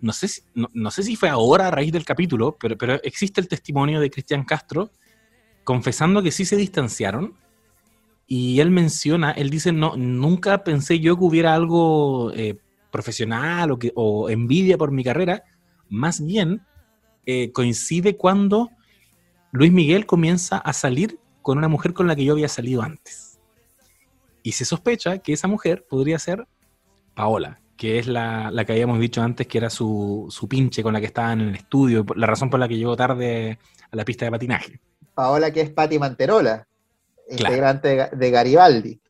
No 0.00 0.12
sé, 0.12 0.28
si, 0.28 0.42
no, 0.54 0.70
no 0.72 0.90
sé 0.90 1.02
si 1.02 1.16
fue 1.16 1.28
ahora 1.28 1.68
a 1.68 1.70
raíz 1.70 1.92
del 1.92 2.04
capítulo, 2.04 2.56
pero, 2.58 2.76
pero 2.78 2.94
existe 3.02 3.40
el 3.40 3.48
testimonio 3.48 4.00
de 4.00 4.10
Cristian 4.10 4.44
Castro 4.44 4.90
confesando 5.64 6.22
que 6.22 6.30
sí 6.30 6.44
se 6.46 6.56
distanciaron. 6.56 7.34
Y 8.26 8.60
él 8.60 8.70
menciona, 8.70 9.30
él 9.30 9.50
dice, 9.50 9.72
no, 9.72 9.96
nunca 9.96 10.64
pensé 10.64 10.98
yo 10.98 11.16
que 11.16 11.24
hubiera 11.24 11.54
algo 11.54 12.32
eh, 12.32 12.58
profesional 12.90 13.70
o, 13.70 13.78
que, 13.78 13.92
o 13.94 14.28
envidia 14.28 14.76
por 14.76 14.90
mi 14.90 15.04
carrera. 15.04 15.44
Más 15.88 16.24
bien, 16.24 16.62
eh, 17.24 17.52
coincide 17.52 18.16
cuando 18.16 18.70
Luis 19.52 19.72
Miguel 19.72 20.06
comienza 20.06 20.58
a 20.58 20.72
salir 20.72 21.18
con 21.42 21.58
una 21.58 21.68
mujer 21.68 21.92
con 21.92 22.08
la 22.08 22.16
que 22.16 22.24
yo 22.24 22.32
había 22.32 22.48
salido 22.48 22.82
antes. 22.82 23.38
Y 24.42 24.52
se 24.52 24.64
sospecha 24.64 25.18
que 25.18 25.32
esa 25.32 25.48
mujer 25.48 25.86
podría 25.88 26.18
ser 26.18 26.46
Paola, 27.14 27.60
que 27.76 27.98
es 27.98 28.06
la, 28.06 28.50
la 28.50 28.64
que 28.64 28.72
habíamos 28.72 28.98
dicho 28.98 29.22
antes 29.22 29.46
que 29.46 29.58
era 29.58 29.70
su, 29.70 30.26
su 30.30 30.48
pinche 30.48 30.82
con 30.82 30.92
la 30.92 31.00
que 31.00 31.06
estaba 31.06 31.32
en 31.32 31.40
el 31.40 31.54
estudio, 31.54 32.04
la 32.14 32.26
razón 32.26 32.50
por 32.50 32.60
la 32.60 32.68
que 32.68 32.76
llegó 32.76 32.96
tarde 32.96 33.58
a 33.90 33.96
la 33.96 34.04
pista 34.04 34.24
de 34.24 34.30
patinaje. 34.32 34.80
Paola, 35.14 35.50
que 35.50 35.62
es 35.62 35.70
Patti 35.70 35.98
Manterola, 35.98 36.66
Claro. 37.28 37.54
integrante 37.54 37.88
de, 37.88 37.96
Ga- 37.98 38.10
de 38.10 38.30
Garibaldi. 38.30 39.00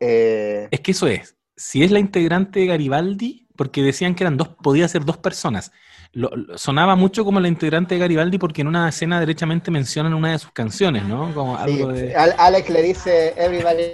Eh, 0.00 0.68
Es 0.70 0.80
que 0.80 0.92
eso 0.92 1.06
es, 1.08 1.36
si 1.56 1.82
es 1.82 1.90
la 1.90 1.98
integrante 1.98 2.60
de 2.60 2.66
Garibaldi, 2.66 3.46
porque 3.56 3.82
decían 3.82 4.14
que 4.14 4.22
eran 4.24 4.36
dos, 4.36 4.48
podía 4.62 4.86
ser 4.88 5.04
dos 5.04 5.16
personas. 5.16 5.72
Lo- 6.12 6.30
lo- 6.34 6.56
sonaba 6.56 6.94
mucho 6.96 7.24
como 7.24 7.40
la 7.40 7.48
integrante 7.48 7.94
de 7.96 8.00
Garibaldi 8.00 8.38
porque 8.38 8.60
en 8.62 8.68
una 8.68 8.88
escena 8.88 9.18
derechamente 9.20 9.70
mencionan 9.70 10.14
una 10.14 10.30
de 10.32 10.38
sus 10.38 10.52
canciones, 10.52 11.04
¿no? 11.04 11.34
Como 11.34 11.56
sí, 11.56 11.62
algo 11.64 11.92
de... 11.92 12.14
Al- 12.14 12.34
Alex 12.38 12.70
le 12.70 12.82
dice 12.82 13.34
Everybody 13.36 13.92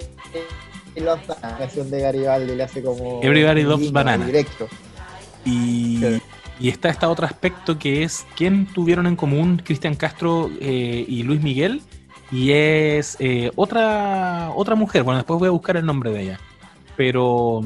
loves 0.96 1.26
banana, 1.26 1.58
canción 1.58 1.90
de 1.90 2.00
Garibaldi, 2.00 2.54
le 2.54 2.62
hace 2.62 2.82
como 2.82 3.20
Everybody 3.22 3.62
loves 3.62 3.90
banana. 3.90 4.26
directo. 4.26 4.68
Y, 5.44 5.98
Sí. 6.00 6.22
y 6.60 6.68
está 6.68 6.88
este 6.90 7.06
otro 7.06 7.26
aspecto 7.26 7.78
que 7.78 8.02
es 8.04 8.24
quién 8.36 8.66
tuvieron 8.66 9.06
en 9.06 9.16
común 9.16 9.60
Cristian 9.64 9.94
Castro 9.94 10.50
eh, 10.60 11.04
y 11.08 11.22
Luis 11.24 11.42
Miguel. 11.42 11.82
Y 12.30 12.52
es 12.52 13.16
eh, 13.20 13.50
otra, 13.56 14.50
otra 14.54 14.74
mujer. 14.74 15.02
Bueno, 15.02 15.18
después 15.18 15.38
voy 15.38 15.48
a 15.48 15.52
buscar 15.52 15.76
el 15.76 15.86
nombre 15.86 16.10
de 16.10 16.22
ella. 16.22 16.40
Pero, 16.96 17.62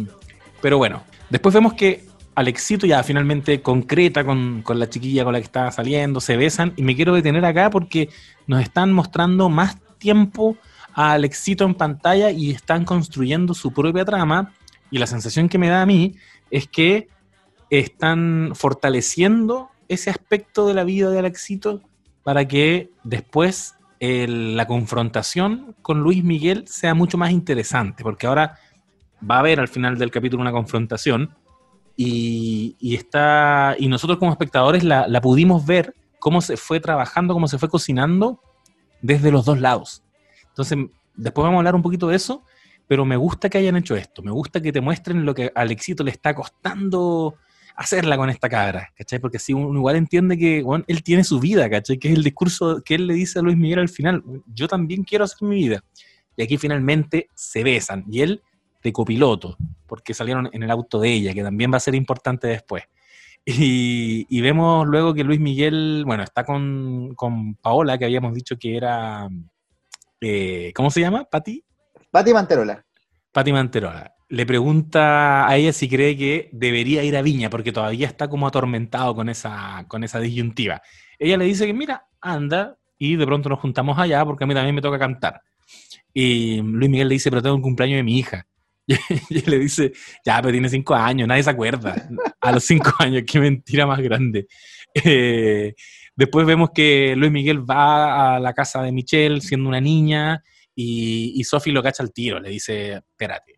pero 0.61 0.79
bueno, 0.79 1.03
después 1.31 1.55
vemos 1.55 1.75
que 1.75 2.05
Alexito 2.35 2.87
ya 2.87 3.03
finalmente 3.03 3.63
concreta 3.63 4.25
con, 4.25 4.63
con 4.63 4.79
la 4.79 4.89
chiquilla 4.89 5.25
con 5.25 5.33
la 5.33 5.41
que 5.41 5.47
estaba 5.47 5.71
saliendo, 5.71 6.21
se 6.21 6.37
besan. 6.37 6.73
Y 6.77 6.83
me 6.83 6.95
quiero 6.95 7.15
detener 7.15 7.45
acá 7.45 7.71
porque 7.71 8.11
nos 8.47 8.63
están 8.63 8.93
mostrando 8.93 9.49
más 9.49 9.79
tiempo 9.99 10.57
a 10.95 11.13
Alexito 11.13 11.65
en 11.65 11.75
pantalla 11.75 12.31
y 12.31 12.51
están 12.51 12.85
construyendo 12.85 13.55
su 13.55 13.73
propia 13.73 14.05
trama. 14.05 14.53
Y 14.91 14.99
la 14.99 15.07
sensación 15.07 15.49
que 15.49 15.59
me 15.59 15.69
da 15.69 15.83
a 15.83 15.87
mí 15.87 16.17
es 16.51 16.67
que 16.67 17.09
están 17.71 18.53
fortaleciendo 18.55 19.71
ese 19.89 20.11
aspecto 20.11 20.67
de 20.67 20.75
la 20.75 20.85
vida 20.85 21.11
de 21.11 21.19
Alexito 21.19 21.83
para 22.23 22.47
que 22.47 22.91
después 23.05 23.75
la 24.01 24.67
confrontación 24.67 25.75
con 25.83 26.01
Luis 26.01 26.23
Miguel 26.23 26.67
sea 26.69 26.95
mucho 26.95 27.19
más 27.19 27.31
interesante, 27.31 28.03
porque 28.03 28.27
ahora 28.27 28.59
va 29.29 29.37
a 29.37 29.41
haber 29.41 29.61
al 29.61 29.69
final 29.69 29.99
del 29.99 30.11
capítulo 30.11 30.43
una 30.43 30.53
confrontación 30.53 31.35
y, 31.97 32.77
está 32.95 33.75
y 33.79 33.89
nosotros 33.89 34.19
como 34.19 34.31
espectadores 34.31 34.85
la, 34.85 35.09
la 35.09 35.21
pudimos 35.21 35.67
ver 35.67 35.95
cómo 36.21 36.41
se 36.41 36.57
fue 36.57 36.79
trabajando, 36.79 37.35
cómo 37.35 37.49
se 37.49 37.59
fue 37.59 37.69
cocinando 37.69 38.41
desde 39.03 39.33
los 39.33 39.45
dos 39.45 39.61
lados. 39.61 40.05
Entonces, 40.47 40.79
después 41.17 41.43
vamos 41.43 41.57
a 41.57 41.59
hablar 41.59 41.75
un 41.75 41.83
poquito 41.83 42.09
de 42.09 42.17
eso, 42.17 42.45
pero 42.87 43.05
me 43.05 43.17
gusta 43.17 43.51
que 43.51 43.59
hayan 43.59 43.77
hecho 43.77 43.97
esto, 43.97 44.23
me 44.23 44.31
gusta 44.31 44.61
que 44.61 44.73
te 44.73 44.81
muestren 44.81 45.25
lo 45.25 45.35
que 45.35 45.53
a 45.55 45.61
Alexito 45.61 46.05
le 46.05 46.11
está 46.11 46.35
costando 46.35 47.37
hacerla 47.79 48.17
con 48.17 48.29
esta 48.29 48.49
cabra, 48.49 48.93
¿cachai? 48.97 49.21
Porque 49.21 49.37
así 49.37 49.53
uno 49.53 49.79
igual 49.79 49.95
entiende 49.95 50.37
que 50.37 50.63
bueno, 50.65 50.85
él 50.89 51.05
tiene 51.05 51.23
su 51.23 51.39
vida, 51.39 51.71
¿cachai? 51.71 51.97
Que 51.97 52.09
es 52.09 52.15
el 52.15 52.25
discurso 52.25 52.83
que 52.85 52.97
él 52.97 53.07
le 53.07 53.15
dice 53.15 53.39
a 53.39 53.43
Luis 53.43 53.57
Miguel 53.57 53.79
al 53.79 53.89
final, 53.89 54.21
yo 54.53 54.67
también 54.67 55.05
quiero 55.05 55.25
hacer 55.25 55.47
mi 55.49 55.55
vida. 55.55 55.81
Y 56.37 56.43
aquí 56.43 56.59
finalmente 56.59 57.29
se 57.35 57.63
besan, 57.63 58.05
y 58.11 58.23
él 58.23 58.43
de 58.83 58.93
copiloto, 58.93 59.57
porque 59.87 60.13
salieron 60.13 60.51
en 60.53 60.65
el 60.65 60.71
auto 60.73 60.99
de 60.99 61.13
ella, 61.13 61.33
que 61.33 61.43
también 61.43 61.73
va 61.73 61.77
a 61.77 61.81
ser 61.81 61.95
importante 61.95 62.49
después. 62.49 62.83
Y, 63.45 64.27
y 64.29 64.41
vemos 64.41 64.87
luego 64.87 65.15
que 65.15 65.23
Luis 65.23 65.39
Miguel, 65.39 66.03
bueno, 66.05 66.25
está 66.25 66.45
con, 66.45 67.15
con 67.15 67.55
Paola, 67.55 67.97
que 67.97 68.05
habíamos 68.05 68.35
dicho 68.35 68.57
que 68.59 68.77
era, 68.77 69.29
eh, 70.21 70.73
¿cómo 70.75 70.91
se 70.91 71.01
llama? 71.01 71.25
¿Pati? 71.25 71.65
Patti 72.11 72.33
Manterola. 72.33 72.85
Pati 73.33 73.53
Manterola. 73.53 74.18
Le 74.31 74.45
pregunta 74.45 75.49
a 75.49 75.57
ella 75.57 75.73
si 75.73 75.89
cree 75.89 76.17
que 76.17 76.51
debería 76.53 77.03
ir 77.03 77.17
a 77.17 77.23
Viña, 77.23 77.49
porque 77.49 77.73
todavía 77.73 78.07
está 78.07 78.29
como 78.29 78.47
atormentado 78.47 79.15
con 79.15 79.29
esa, 79.29 79.87
con 79.89 80.05
esa 80.05 80.21
disyuntiva. 80.21 80.83
Ella 81.19 81.39
le 81.39 81.47
dice 81.47 81.67
que, 81.67 81.73
mira, 81.73 82.07
anda, 82.21 82.77
y 82.99 83.17
de 83.17 83.25
pronto 83.25 83.49
nos 83.49 83.61
juntamos 83.61 83.99
allá, 83.99 84.25
porque 84.25 84.45
a 84.45 84.47
mí 84.47 84.55
también 84.55 84.75
me 84.75 84.83
toca 84.83 84.99
cantar. 84.99 85.41
Y 86.13 86.61
Luis 86.61 86.91
Miguel 86.91 87.09
le 87.09 87.15
dice, 87.15 87.31
pero 87.31 87.43
tengo 87.43 87.57
un 87.57 87.63
cumpleaños 87.63 87.99
de 87.99 88.03
mi 88.03 88.19
hija. 88.19 88.47
Y 89.31 89.39
él 89.39 89.45
le 89.47 89.59
dice, 89.59 89.93
ya, 90.25 90.41
pero 90.41 90.53
tiene 90.53 90.69
cinco 90.69 90.95
años, 90.95 91.29
nadie 91.29 91.43
se 91.43 91.51
acuerda. 91.51 92.09
A 92.41 92.53
los 92.53 92.65
cinco 92.65 92.93
años, 92.99 93.23
qué 93.27 93.41
mentira 93.41 93.87
más 93.87 94.01
grande. 94.01 94.47
Eh, 94.95 95.75
después 96.17 96.47
vemos 96.47 96.71
que 96.75 97.15
Luis 97.17 97.31
Miguel 97.31 97.69
va 97.69 98.37
a 98.37 98.41
la 98.41 98.53
casa 98.53 98.83
de 98.83 98.93
Michelle 98.93 99.41
siendo 99.41 99.69
una 99.69 99.81
niña 99.81 100.43
y, 100.75 101.33
y 101.37 101.45
Sophie 101.45 101.73
lo 101.73 101.83
cacha 101.83 102.03
al 102.03 102.13
tiro, 102.13 102.41
le 102.41 102.51
dice, 102.51 102.95
espérate, 102.95 103.58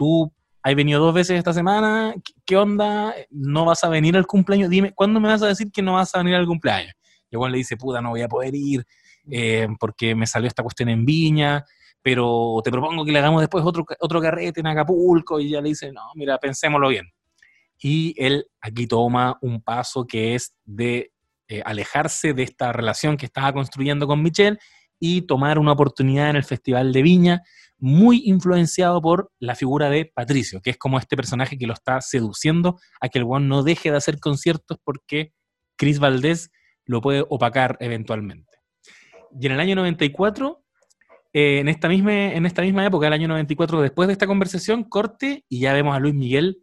tú 0.00 0.32
has 0.62 0.74
venido 0.74 0.98
dos 0.98 1.12
veces 1.12 1.36
esta 1.36 1.52
semana, 1.52 2.14
¿qué- 2.24 2.32
¿qué 2.46 2.56
onda? 2.56 3.14
¿No 3.28 3.66
vas 3.66 3.84
a 3.84 3.90
venir 3.90 4.16
al 4.16 4.26
cumpleaños? 4.26 4.70
Dime, 4.70 4.92
¿cuándo 4.94 5.20
me 5.20 5.28
vas 5.28 5.42
a 5.42 5.46
decir 5.48 5.70
que 5.70 5.82
no 5.82 5.92
vas 5.94 6.14
a 6.14 6.18
venir 6.18 6.36
al 6.36 6.46
cumpleaños? 6.46 6.94
Y 7.30 7.36
Juan 7.36 7.52
le 7.52 7.58
dice, 7.58 7.76
puta, 7.76 8.00
no 8.00 8.08
voy 8.08 8.22
a 8.22 8.28
poder 8.28 8.54
ir 8.54 8.82
eh, 9.30 9.68
porque 9.78 10.14
me 10.14 10.26
salió 10.26 10.48
esta 10.48 10.62
cuestión 10.62 10.88
en 10.88 11.04
Viña, 11.04 11.66
pero 12.00 12.62
te 12.64 12.70
propongo 12.70 13.04
que 13.04 13.12
le 13.12 13.18
hagamos 13.18 13.42
después 13.42 13.62
otro, 13.62 13.84
otro 14.00 14.22
carrete 14.22 14.60
en 14.60 14.68
Acapulco. 14.68 15.38
Y 15.38 15.48
ella 15.48 15.60
le 15.60 15.68
dice, 15.68 15.92
no, 15.92 16.00
mira, 16.14 16.38
pensémoslo 16.38 16.88
bien. 16.88 17.10
Y 17.82 18.14
él 18.16 18.46
aquí 18.62 18.86
toma 18.86 19.36
un 19.42 19.60
paso 19.62 20.06
que 20.06 20.34
es 20.34 20.54
de 20.64 21.12
eh, 21.48 21.60
alejarse 21.62 22.32
de 22.32 22.42
esta 22.44 22.72
relación 22.72 23.18
que 23.18 23.26
estaba 23.26 23.52
construyendo 23.52 24.06
con 24.06 24.22
Michelle 24.22 24.58
y 24.98 25.22
tomar 25.22 25.58
una 25.58 25.72
oportunidad 25.72 26.30
en 26.30 26.36
el 26.36 26.44
Festival 26.44 26.90
de 26.92 27.02
Viña, 27.02 27.42
muy 27.80 28.22
influenciado 28.26 29.00
por 29.00 29.30
la 29.38 29.54
figura 29.54 29.90
de 29.90 30.06
Patricio, 30.06 30.60
que 30.60 30.70
es 30.70 30.76
como 30.76 30.98
este 30.98 31.16
personaje 31.16 31.58
que 31.58 31.66
lo 31.66 31.72
está 31.72 32.00
seduciendo 32.00 32.78
a 33.00 33.08
que 33.08 33.18
el 33.18 33.24
one 33.26 33.46
no 33.46 33.62
deje 33.62 33.90
de 33.90 33.96
hacer 33.96 34.20
conciertos 34.20 34.78
porque 34.84 35.32
Chris 35.76 35.98
Valdés 35.98 36.50
lo 36.84 37.00
puede 37.00 37.24
opacar 37.28 37.76
eventualmente. 37.80 38.50
Y 39.38 39.46
en 39.46 39.52
el 39.52 39.60
año 39.60 39.76
94, 39.76 40.62
eh, 41.32 41.60
en, 41.60 41.68
esta 41.68 41.88
misma, 41.88 42.12
en 42.12 42.46
esta 42.46 42.62
misma 42.62 42.84
época, 42.84 43.06
el 43.06 43.12
año 43.12 43.28
94, 43.28 43.80
después 43.80 44.08
de 44.08 44.12
esta 44.12 44.26
conversación, 44.26 44.84
corte 44.84 45.44
y 45.48 45.60
ya 45.60 45.72
vemos 45.72 45.94
a 45.94 46.00
Luis 46.00 46.14
Miguel 46.14 46.58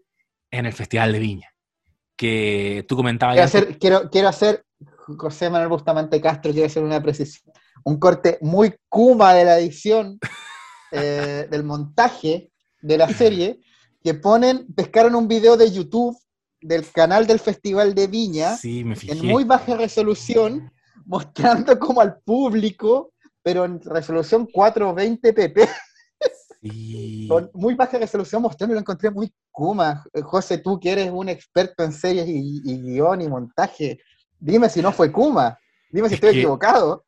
en 0.52 0.66
el 0.66 0.74
Festival 0.74 1.14
de 1.14 1.20
Viña. 1.20 1.50
Que 2.18 2.86
tú 2.88 2.96
comentabas. 2.96 3.36
Quiero 3.36 3.46
hacer, 3.46 3.80
quiero, 3.80 4.10
quiero 4.10 4.28
hacer, 4.28 4.66
José 5.18 5.50
Manuel 5.50 5.70
Bustamante 5.70 6.20
Castro, 6.20 6.52
quiero 6.52 6.68
hacer 6.68 6.84
una 6.84 7.02
precisión. 7.02 7.54
Un 7.86 8.00
corte 8.00 8.38
muy 8.42 8.76
kuma 8.90 9.34
de 9.34 9.46
la 9.46 9.60
edición, 9.60 10.20
eh, 10.92 11.48
del 11.50 11.64
montaje 11.64 12.52
de 12.82 12.98
la 12.98 13.10
serie, 13.10 13.60
que 14.04 14.14
ponen, 14.14 14.68
pescaron 14.74 15.16
un 15.16 15.28
video 15.28 15.58
de 15.58 15.72
YouTube 15.72 16.18
del 16.62 16.90
canal 16.92 17.28
del 17.28 17.40
Festival 17.40 17.94
de 17.94 18.08
Viña, 18.08 18.56
Sí, 18.56 18.84
me 18.84 18.96
fijé. 18.96 19.14
en 19.14 19.26
muy 19.26 19.44
baja 19.44 19.76
resolución, 19.76 20.72
mostrando 21.06 21.78
como 21.80 22.02
al 22.02 22.20
público, 22.20 23.14
pero 23.44 23.66
en 23.66 23.82
resolución 23.82 24.48
420 24.52 25.34
pp, 25.34 25.68
Sí. 26.62 27.28
con 27.30 27.50
muy 27.54 27.76
baja 27.76 27.98
resolución, 28.00 28.42
mostrando, 28.42 28.74
lo 28.74 28.80
encontré 28.80 29.12
muy 29.12 29.32
kuma. 29.52 30.04
Eh, 30.14 30.22
José, 30.22 30.58
tú 30.58 30.80
que 30.80 30.92
eres 30.92 31.12
un 31.12 31.30
experto 31.30 31.84
en 31.84 31.92
series 31.94 32.28
y, 32.28 32.62
y 32.66 32.82
guion 32.82 33.22
y 33.22 33.28
montaje, 33.28 34.00
dime 34.40 34.68
si 34.70 34.82
no 34.82 34.92
fue 34.92 35.12
kuma, 35.12 35.58
dime 35.92 36.08
si 36.10 36.16
Es 36.16 36.18
estoy 36.18 36.32
que- 36.34 36.40
equivocado. 36.40 37.06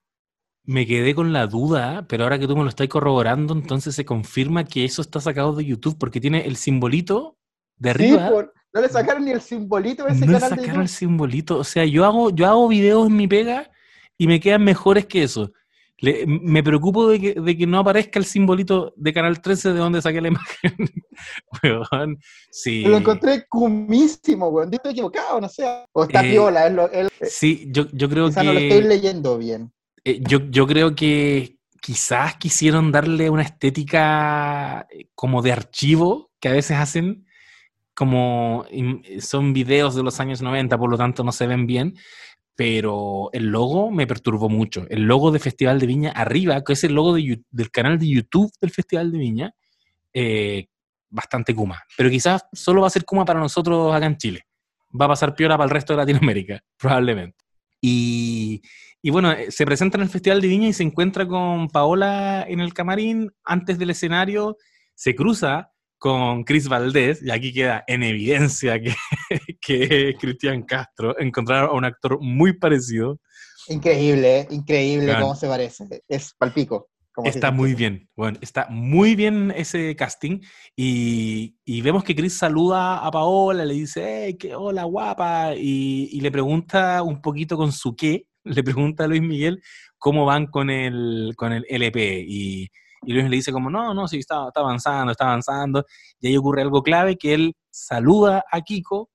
Me 0.72 0.86
quedé 0.86 1.16
con 1.16 1.34
la 1.34 1.48
duda, 1.48 2.06
pero 2.08 2.24
ahora 2.26 2.38
que 2.38 2.48
tú 2.48 2.56
me 2.56 2.62
lo 2.62 2.70
estás 2.70 2.88
corroborando, 2.88 3.54
entonces 3.56 3.96
se 3.96 4.06
confirma 4.06 4.66
que 4.66 4.86
eso 4.86 5.02
está 5.02 5.20
sacado 5.20 5.54
de 5.54 5.66
YouTube 5.66 5.98
porque 5.98 6.22
tiene 6.22 6.46
el 6.46 6.58
simbolito 6.58 7.38
de 7.78 7.90
Sí, 7.90 7.96
arriba. 7.96 8.30
por- 8.30 8.54
no 8.72 8.82
le 8.82 8.88
sacaron 8.90 9.26
ni 9.26 9.32
el 9.32 9.42
simbolito 9.42 10.04
de 10.06 10.12
ese 10.12 10.28
no 10.28 10.34
le 10.34 10.40
canal 10.40 10.50
de 10.52 10.62
sacaron 10.62 10.82
el 10.84 10.88
simbolito. 10.90 11.58
O 11.58 11.64
sea, 11.64 11.86
yo 11.86 12.06
hago, 12.06 12.30
yo 12.30 12.46
hago 12.46 12.68
videos 12.68 13.08
en 13.08 13.16
mi 13.16 13.28
pega 13.28 13.72
y 14.16 14.28
me 14.28 14.40
quedan 14.40 14.64
mejores 14.64 15.08
que 15.08 15.24
eso. 15.24 15.52
Le- 15.98 16.26
me 16.28 16.62
preocupo 16.62 17.10
de 17.10 17.20
que, 17.20 17.34
de 17.42 17.58
que 17.58 17.66
no 17.66 17.80
aparezca 17.80 18.20
el 18.20 18.26
simbolito 18.26 18.94
de 18.96 19.12
Canal 19.12 19.42
13 19.42 19.74
de 19.74 19.80
donde 19.80 20.04
saqué 20.04 20.22
la 20.22 20.28
imagen. 20.64 20.76
Weón, 21.64 22.20
sí. 22.52 22.84
Lo 22.84 22.98
encontré 22.98 23.48
kumísimo, 23.50 24.50
weón. 24.50 24.72
Estoy 24.72 24.92
equivocado, 24.92 25.42
no 25.42 25.50
sé. 25.50 25.66
O 25.94 26.04
está 26.04 26.24
Eh, 26.24 26.30
piola, 26.32 26.68
es 26.68 26.74
lo- 26.74 26.92
él- 26.92 27.10
Sí, 27.24 27.68
yo, 27.72 27.88
yo 27.92 28.08
creo 28.08 28.30
que. 28.30 28.44
no 28.44 28.54
lo 28.54 28.60
estoy 28.60 28.84
leyendo 28.84 29.38
bien. 29.40 29.72
Eh, 30.04 30.22
yo, 30.28 30.40
yo 30.50 30.68
creo 30.68 30.96
que 30.96 31.58
quizás 31.82 32.36
quisieron 32.36 32.92
darle 32.92 33.30
una 33.30 33.44
estética 33.44 34.88
eh, 34.92 35.08
como 35.16 35.42
de 35.42 35.52
archivo 35.52 36.32
que 36.40 36.50
a 36.50 36.54
veces 36.54 36.78
hacen, 36.78 37.26
como 37.94 38.66
son 39.20 39.52
videos 39.52 39.96
de 39.96 40.04
los 40.04 40.20
años 40.20 40.42
90, 40.42 40.78
por 40.78 40.90
lo 40.90 40.98
tanto 40.98 41.24
no 41.24 41.34
se 41.34 41.48
ven 41.48 41.68
bien, 41.68 41.96
pero 42.60 43.30
el 43.32 43.46
logo 43.46 43.90
me 43.90 44.06
perturbó 44.06 44.50
mucho. 44.50 44.86
El 44.90 45.04
logo 45.04 45.32
de 45.32 45.40
Festival 45.40 45.80
de 45.80 45.88
Viña 45.88 46.12
arriba, 46.12 46.62
que 46.62 46.74
es 46.74 46.84
el 46.84 46.94
logo 46.94 47.16
del 47.16 47.72
canal 47.72 47.98
de 47.98 48.10
YouTube 48.10 48.52
del 48.60 48.72
Festival 48.72 49.14
de 49.14 49.18
Viña, 49.18 49.56
eh, 50.14 50.68
bastante 51.10 51.56
Kuma. 51.56 51.82
Pero 51.96 52.10
quizás 52.10 52.46
solo 52.52 52.82
va 52.82 52.88
a 52.88 52.90
ser 52.90 53.06
Kuma 53.06 53.24
para 53.24 53.40
nosotros 53.40 53.96
acá 53.96 54.08
en 54.08 54.18
Chile. 54.18 54.42
Va 55.00 55.06
a 55.06 55.08
pasar 55.08 55.36
piola 55.36 55.58
para 55.58 55.66
el 55.66 55.70
resto 55.70 55.94
de 55.94 55.98
Latinoamérica, 55.98 56.62
probablemente. 56.78 57.38
Y, 57.80 58.62
y 59.02 59.10
bueno, 59.12 59.32
eh, 59.32 59.52
se 59.52 59.66
presenta 59.66 59.98
en 59.98 60.04
el 60.04 60.10
Festival 60.10 60.42
de 60.42 60.48
Viña 60.48 60.68
y 60.68 60.74
se 60.74 60.84
encuentra 60.84 61.28
con 61.28 61.70
Paola 61.70 62.46
en 62.48 62.60
el 62.60 62.74
camarín 62.74 63.32
antes 63.44 63.80
del 63.80 63.92
escenario, 63.92 64.58
se 64.96 65.16
cruza 65.16 65.72
con 65.98 66.44
Chris 66.44 66.70
Valdés, 66.70 67.22
y 67.22 67.30
aquí 67.30 67.54
queda 67.54 67.84
en 67.88 68.04
evidencia 68.04 68.80
que, 68.80 68.96
que 69.62 70.16
Cristian 70.20 70.64
Castro, 70.64 71.20
encontraron 71.20 71.70
a 71.70 71.74
un 71.74 71.86
actor 71.86 72.20
muy 72.22 72.58
parecido, 72.58 73.20
Increíble, 73.68 74.40
¿eh? 74.40 74.48
increíble 74.50 75.06
Claro. 75.08 75.22
cómo 75.22 75.36
se 75.36 75.48
parece. 75.48 75.88
Es 76.08 76.34
palpico. 76.34 76.90
está 77.24 77.52
muy 77.52 77.76
bien, 77.76 78.10
bueno, 78.16 78.40
está 78.42 78.68
muy 78.70 79.16
bien 79.16 79.54
ese 79.56 79.96
casting, 79.96 80.40
y, 80.76 81.56
y 81.66 81.82
vemos 81.82 82.04
que 82.04 82.16
Chris 82.16 82.38
saluda 82.38 83.00
a 83.00 83.12
Paola, 83.12 83.66
le 83.66 83.74
dice, 83.74 84.26
hey, 84.26 84.38
qué 84.40 84.56
hola 84.56 84.86
guapa, 84.86 85.54
y, 85.56 86.10
y 86.12 86.22
le 86.22 86.32
pregunta 86.32 87.04
un 87.04 87.22
poquito 87.22 87.58
con 87.58 87.72
su 87.72 87.96
qué, 87.96 88.26
le 88.44 88.64
pregunta 88.64 89.04
a 89.04 89.08
Luis 89.08 89.22
Miguel 89.22 89.62
cómo 89.98 90.26
van 90.26 90.48
con 90.48 90.70
el, 90.70 91.34
con 91.36 91.52
el 91.54 91.66
LP, 91.70 92.24
y, 92.28 92.68
y 93.04 93.14
Luis 93.14 93.30
le 93.30 93.36
dice 93.38 93.52
como, 93.52 93.70
no, 93.70 93.94
no, 93.94 94.08
sí, 94.08 94.20
está, 94.20 94.48
está 94.48 94.62
avanzando, 94.62 95.12
está 95.12 95.26
avanzando, 95.26 95.86
y 96.20 96.28
ahí 96.28 96.38
ocurre 96.38 96.62
algo 96.62 96.82
clave, 96.84 97.18
que 97.18 97.34
él 97.34 97.56
saluda 97.70 98.44
a 98.52 98.62
Kiko, 98.62 99.10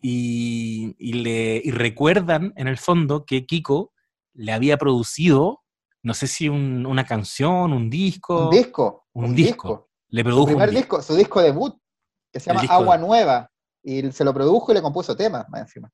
y, 0.00 0.94
y 0.98 1.14
le, 1.14 1.60
y 1.64 1.70
recuerdan 1.70 2.52
en 2.56 2.68
el 2.68 2.76
fondo 2.78 3.24
que 3.24 3.46
Kiko 3.46 3.92
le 4.34 4.52
había 4.52 4.76
producido, 4.76 5.62
no 6.02 6.12
sé 6.14 6.26
si 6.26 6.48
un- 6.48 6.84
una 6.86 7.04
canción, 7.06 7.72
un 7.72 7.88
disco, 7.88 8.44
Un 8.44 8.50
disco. 8.50 9.06
un 9.14 9.34
disco. 9.34 9.88
le 10.08 10.20
Su 10.20 10.24
produjo 10.24 10.42
un 10.42 10.48
primer 10.50 10.70
disco. 10.70 10.96
disco, 10.98 11.02
su 11.02 11.16
disco 11.16 11.40
debut, 11.40 11.74
que 12.32 12.40
se 12.40 12.50
llama 12.52 12.62
Agua 12.68 12.96
de- 12.98 13.02
Nueva. 13.06 13.50
Y 13.82 14.10
se 14.12 14.24
lo 14.24 14.32
produjo 14.34 14.72
y 14.72 14.74
le 14.74 14.82
compuso 14.82 15.14
temas 15.16 15.46
más 15.50 15.62
encima. 15.62 15.90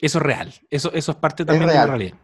Eso 0.00 0.18
es 0.18 0.24
real, 0.24 0.52
eso, 0.70 0.92
eso 0.92 1.12
es 1.12 1.18
parte 1.18 1.44
también 1.44 1.66
de 1.68 1.74
la 1.74 1.84
real. 1.86 1.88
realidad. 1.98 2.18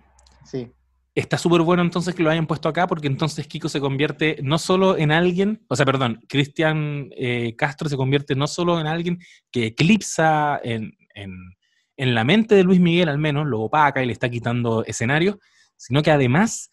Sí. 0.45 0.71
Está 1.15 1.37
súper 1.37 1.61
bueno 1.63 1.83
entonces 1.83 2.15
que 2.15 2.23
lo 2.23 2.31
hayan 2.31 2.47
puesto 2.47 2.69
acá 2.69 2.87
porque 2.87 3.07
entonces 3.07 3.47
Kiko 3.47 3.69
se 3.69 3.81
convierte 3.81 4.39
no 4.43 4.59
solo 4.59 4.97
en 4.97 5.13
alguien, 5.13 5.65
o 5.69 5.77
sea, 5.77 5.85
perdón, 5.85 6.21
Cristian 6.29 7.11
eh, 7.17 7.55
Castro 7.57 7.89
se 7.89 7.97
convierte 7.99 8.35
no 8.35 8.47
solo 8.47 8.81
en 8.81 8.87
alguien 8.87 9.19
que 9.51 9.67
eclipsa 9.67 10.59
en, 10.63 10.97
en- 11.15 11.55
en 11.99 12.15
la 12.15 12.25
mente 12.25 12.55
de 12.55 12.65
Luis 12.65 12.81
Miguel 12.81 13.11
al 13.11 13.19
menos, 13.19 13.47
lo 13.47 13.61
opaca 13.61 14.03
y 14.03 14.07
le 14.07 14.13
está 14.15 14.31
quitando 14.31 14.83
escenario, 14.87 15.39
sino 15.77 16.03
que 16.03 16.11
además 16.11 16.71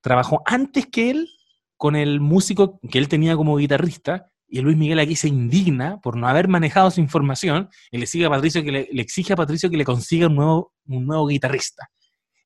trabajó 0.00 0.42
antes 0.44 0.86
que 0.86 1.10
él 1.10 1.28
con 1.76 1.94
el 1.94 2.20
músico 2.20 2.80
que 2.90 2.98
él 2.98 3.08
tenía 3.08 3.36
como 3.36 3.56
guitarrista 3.56 4.32
y 4.48 4.60
Luis 4.60 4.76
Miguel 4.76 4.98
aquí 4.98 5.16
se 5.16 5.28
indigna 5.28 5.98
por 6.00 6.16
no 6.16 6.28
haber 6.28 6.48
manejado 6.48 6.90
su 6.90 7.00
información 7.00 7.68
y 7.90 7.98
le, 7.98 8.06
sigue 8.06 8.26
a 8.26 8.30
Patricio 8.30 8.62
que 8.62 8.72
le, 8.72 8.88
le 8.92 9.02
exige 9.02 9.32
a 9.32 9.36
Patricio 9.36 9.70
que 9.70 9.76
le 9.76 9.84
consiga 9.84 10.28
un 10.28 10.36
nuevo, 10.36 10.72
un 10.86 11.06
nuevo 11.06 11.26
guitarrista. 11.26 11.88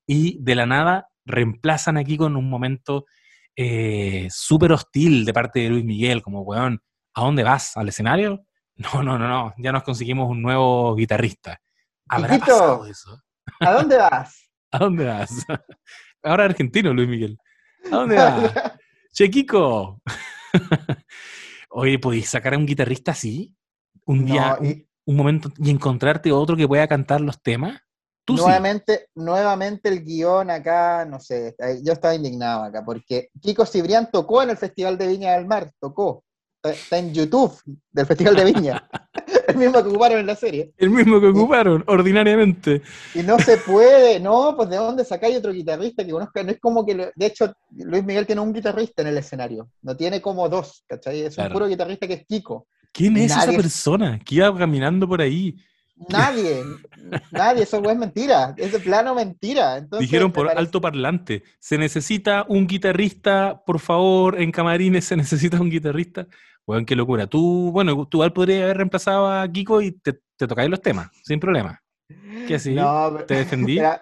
Y 0.07 0.43
de 0.43 0.55
la 0.55 0.67
nada 0.67 1.09
reemplazan 1.25 1.97
aquí 1.97 2.17
con 2.17 2.37
un 2.37 2.49
momento 2.49 3.05
eh, 3.57 4.29
súper 4.31 4.73
hostil 4.73 5.25
de 5.25 5.35
parte 5.35 5.61
de 5.61 5.69
Luis 5.69 5.85
Miguel, 5.85 6.23
como, 6.23 6.43
weón, 6.43 6.81
¿a 7.15 7.23
dónde 7.23 7.43
vas? 7.43 7.77
¿Al 7.77 7.89
escenario? 7.89 8.45
No, 8.81 9.03
no, 9.03 9.19
no, 9.19 9.29
no, 9.29 9.53
ya 9.59 9.73
nos 9.73 9.83
conseguimos 9.83 10.31
un 10.31 10.41
nuevo 10.41 10.97
guitarrista. 10.97 11.61
¿Habrá 12.09 12.37
Quiquito. 12.37 12.53
pasado 12.53 12.87
eso? 12.87 13.23
¿A 13.61 13.73
dónde 13.73 13.99
vas? 13.99 14.51
¿A 14.71 14.79
dónde 14.79 15.05
vas? 15.05 15.47
Ahora 16.23 16.47
argentino, 16.47 16.95
Luis 16.95 17.07
Miguel. 17.07 17.39
¿A 17.93 17.97
dónde 17.97 18.17
vas? 18.17 18.73
Che, 19.13 19.29
Kiko. 19.29 20.01
Oye, 21.71 21.99
¿podéis 21.99 22.29
sacar 22.29 22.55
a 22.55 22.59
un 22.59 22.67
guitarrista 22.67 23.13
así? 23.13 23.55
Un 24.07 24.27
día, 24.27 24.59
No, 24.61 24.61
un, 24.61 24.67
y 24.67 24.89
un 25.07 25.17
momento, 25.17 25.51
y 25.59 25.71
encontrarte 25.71 26.33
otro 26.33 26.57
que 26.57 26.69
pueda 26.69 26.87
cantar 26.89 27.21
los 27.21 27.41
temas. 27.43 27.81
Tú 28.25 28.37
sí. 28.37 28.43
nuevamente, 28.43 29.09
nuevamente 29.15 29.89
el 29.89 30.05
guion 30.05 30.51
acá, 30.51 31.05
no 31.05 31.19
sé, 31.21 31.57
yo 31.83 31.93
estaba 31.93 32.15
indignado 32.15 32.65
acá, 32.65 32.85
porque 32.85 33.31
Kiko 33.41 33.65
Cibrián 33.65 34.11
tocó 34.11 34.43
en 34.43 34.51
el 34.51 34.57
Festival 34.57 34.99
de 34.99 35.09
Viña 35.09 35.33
del 35.33 35.47
Mar, 35.47 35.73
tocó. 35.81 36.25
Está, 36.63 36.99
en 36.99 37.15
YouTube 37.15 37.55
del 37.91 38.05
Festival 38.07 38.37
de 38.37 38.45
Viña, 38.45 38.87
el 39.49 39.57
mismo 39.57 39.83
que 39.83 39.89
ocuparon 39.89 40.19
en 40.19 40.27
la 40.27 40.37
serie. 40.37 40.73
El 40.77 40.91
mismo 40.91 41.19
que 41.19 41.29
ocuparon, 41.29 41.83
ordinariamente. 41.87 42.83
Y 43.15 43.23
no 43.23 43.39
se 43.39 43.57
puede, 43.57 44.21
no, 44.21 44.55
pues 44.57 44.69
de 44.69 44.77
dónde 44.77 45.05
sacáis 45.07 45.39
otro 45.39 45.53
guitarrista 45.53 46.05
que 46.05 46.11
conozca, 46.13 46.43
no 46.43 46.51
es 46.51 46.61
como 46.61 46.85
que, 46.85 46.95
lo- 46.95 47.11
de 47.15 47.27
hecho, 47.27 47.51
Luis 47.71 48.05
Miguel 48.05 48.27
tiene 48.27 48.43
un 48.43 48.53
guitarrista 48.53 49.01
en 49.01 49.09
el 49.09 49.17
escenario, 49.19 49.71
no 49.81 49.97
tiene 49.97 50.21
como 50.21 50.49
dos, 50.51 50.85
¿cachai? 50.87 51.23
Es 51.23 51.35
Claro. 51.35 51.49
un 51.49 51.53
puro 51.55 51.67
guitarrista 51.69 52.07
que 52.07 52.15
es 52.15 52.27
Kiko. 52.27 52.67
¿Quién 52.93 53.17
es 53.17 53.33
esa 53.33 53.47
persona 53.53 54.19
que 54.19 54.35
iba 54.35 54.55
caminando 54.59 55.09
por 55.09 55.23
ahí? 55.23 55.57
Nadie, 56.09 56.63
nadie, 57.31 57.63
eso 57.65 57.83
es 57.91 57.97
mentira, 57.99 58.55
es 58.57 58.73
de 58.73 58.79
plano 58.81 59.15
mentira. 59.15 59.77
Entonces, 59.77 60.09
Dijeron 60.09 60.33
por 60.33 60.47
parece- 60.47 60.59
alto 60.61 60.81
parlante, 60.81 61.43
se 61.59 61.77
necesita 61.77 62.47
un 62.49 62.67
guitarrista, 62.67 63.63
por 63.67 63.81
favor, 63.81 64.41
en 64.41 64.51
camarines 64.51 65.05
se 65.05 65.17
necesita 65.17 65.61
un 65.61 65.69
guitarrista. 65.71 66.27
Weón, 66.71 66.87
qué 66.87 66.95
locura. 66.95 67.27
Tú, 67.27 67.71
bueno, 67.73 68.07
tú 68.07 68.19
igual 68.19 68.33
podrías 68.33 68.63
haber 68.63 68.77
reemplazado 68.77 69.27
a 69.29 69.51
Kiko 69.51 69.83
y 69.83 69.91
te, 69.91 70.21
te 70.37 70.47
tocáis 70.47 70.71
los 70.71 70.81
temas, 70.81 71.09
sin 71.25 71.41
problema. 71.41 71.83
¿Qué 72.47 72.55
así? 72.55 72.75
No, 72.75 73.13
¿Te 73.27 73.35
defendí? 73.35 73.77
Era- 73.79 74.01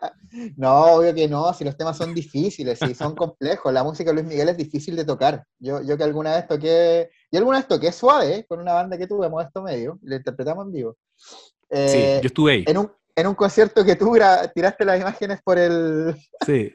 no, 0.58 0.84
obvio 0.96 1.14
que 1.14 1.26
no, 1.26 1.50
si 1.54 1.64
los 1.64 1.74
temas 1.78 1.96
son 1.96 2.12
difíciles, 2.12 2.78
si 2.78 2.94
son 2.94 3.14
complejos, 3.14 3.72
la 3.72 3.82
música 3.82 4.10
de 4.10 4.16
Luis 4.16 4.26
Miguel 4.26 4.50
es 4.50 4.58
difícil 4.58 4.94
de 4.96 5.06
tocar. 5.06 5.42
Yo, 5.58 5.80
yo 5.82 5.96
que 5.96 6.04
alguna 6.04 6.36
vez 6.36 6.46
toqué, 6.46 7.08
yo 7.32 7.38
alguna 7.38 7.56
vez 7.58 7.66
toqué 7.68 7.90
suave 7.90 8.34
¿eh? 8.36 8.46
con 8.46 8.60
una 8.60 8.74
banda 8.74 8.98
que 8.98 9.06
tuve, 9.06 9.30
Modesto 9.30 9.62
Medio, 9.62 9.98
y 10.02 10.10
la 10.10 10.16
interpretamos 10.16 10.66
en 10.66 10.72
vivo. 10.72 10.96
Sí, 11.16 11.38
Eh, 11.70 12.20
yo 12.22 12.26
estuve 12.26 12.52
ahí. 12.52 12.64
en, 12.66 12.76
un, 12.76 12.92
en 13.16 13.26
un 13.26 13.34
concierto 13.34 13.82
que 13.82 13.96
tú 13.96 14.12
tiraste 14.54 14.84
las 14.84 15.00
imágenes 15.00 15.40
por 15.42 15.56
el... 15.58 16.14
Sí. 16.44 16.74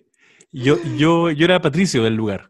Yo, 0.52 0.78
yo, 0.98 1.30
yo 1.30 1.46
era 1.46 1.62
Patricio 1.62 2.04
del 2.04 2.16
lugar. 2.16 2.50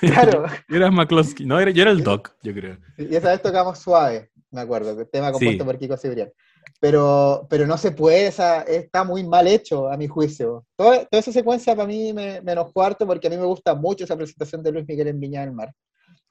Claro. 0.00 0.44
Era 0.68 0.90
McCloskey, 0.90 1.44
no, 1.46 1.60
yo 1.70 1.82
era 1.82 1.90
el 1.90 2.02
Doc, 2.02 2.32
yo 2.42 2.52
creo. 2.54 2.78
Y 2.96 3.14
esa 3.14 3.30
vez 3.30 3.42
tocamos 3.42 3.78
suave, 3.78 4.30
me 4.50 4.60
acuerdo, 4.62 4.98
el 4.98 5.08
tema 5.10 5.30
compuesto 5.32 5.64
Sí. 5.64 5.66
por 5.66 5.78
Kiko 5.78 5.96
Cibrián. 5.96 6.30
Pero, 6.80 7.46
pero 7.48 7.66
no 7.66 7.78
se 7.78 7.92
puede, 7.92 8.26
esa, 8.26 8.62
está 8.62 9.04
muy 9.04 9.22
mal 9.24 9.46
hecho 9.46 9.88
a 9.90 9.96
mi 9.96 10.08
juicio. 10.08 10.64
Toda, 10.76 11.04
toda 11.06 11.20
esa 11.20 11.32
secuencia 11.32 11.74
para 11.76 11.86
mí 11.88 12.12
me, 12.12 12.40
me 12.42 12.52
enojó 12.52 12.82
harto 12.82 13.06
porque 13.06 13.28
a 13.28 13.30
mí 13.30 13.36
me 13.36 13.44
gusta 13.46 13.74
mucho 13.74 14.04
esa 14.04 14.16
presentación 14.16 14.62
de 14.62 14.72
Luis 14.72 14.86
Miguel 14.88 15.08
en 15.08 15.20
Viña 15.20 15.40
del 15.42 15.52
Mar. 15.52 15.72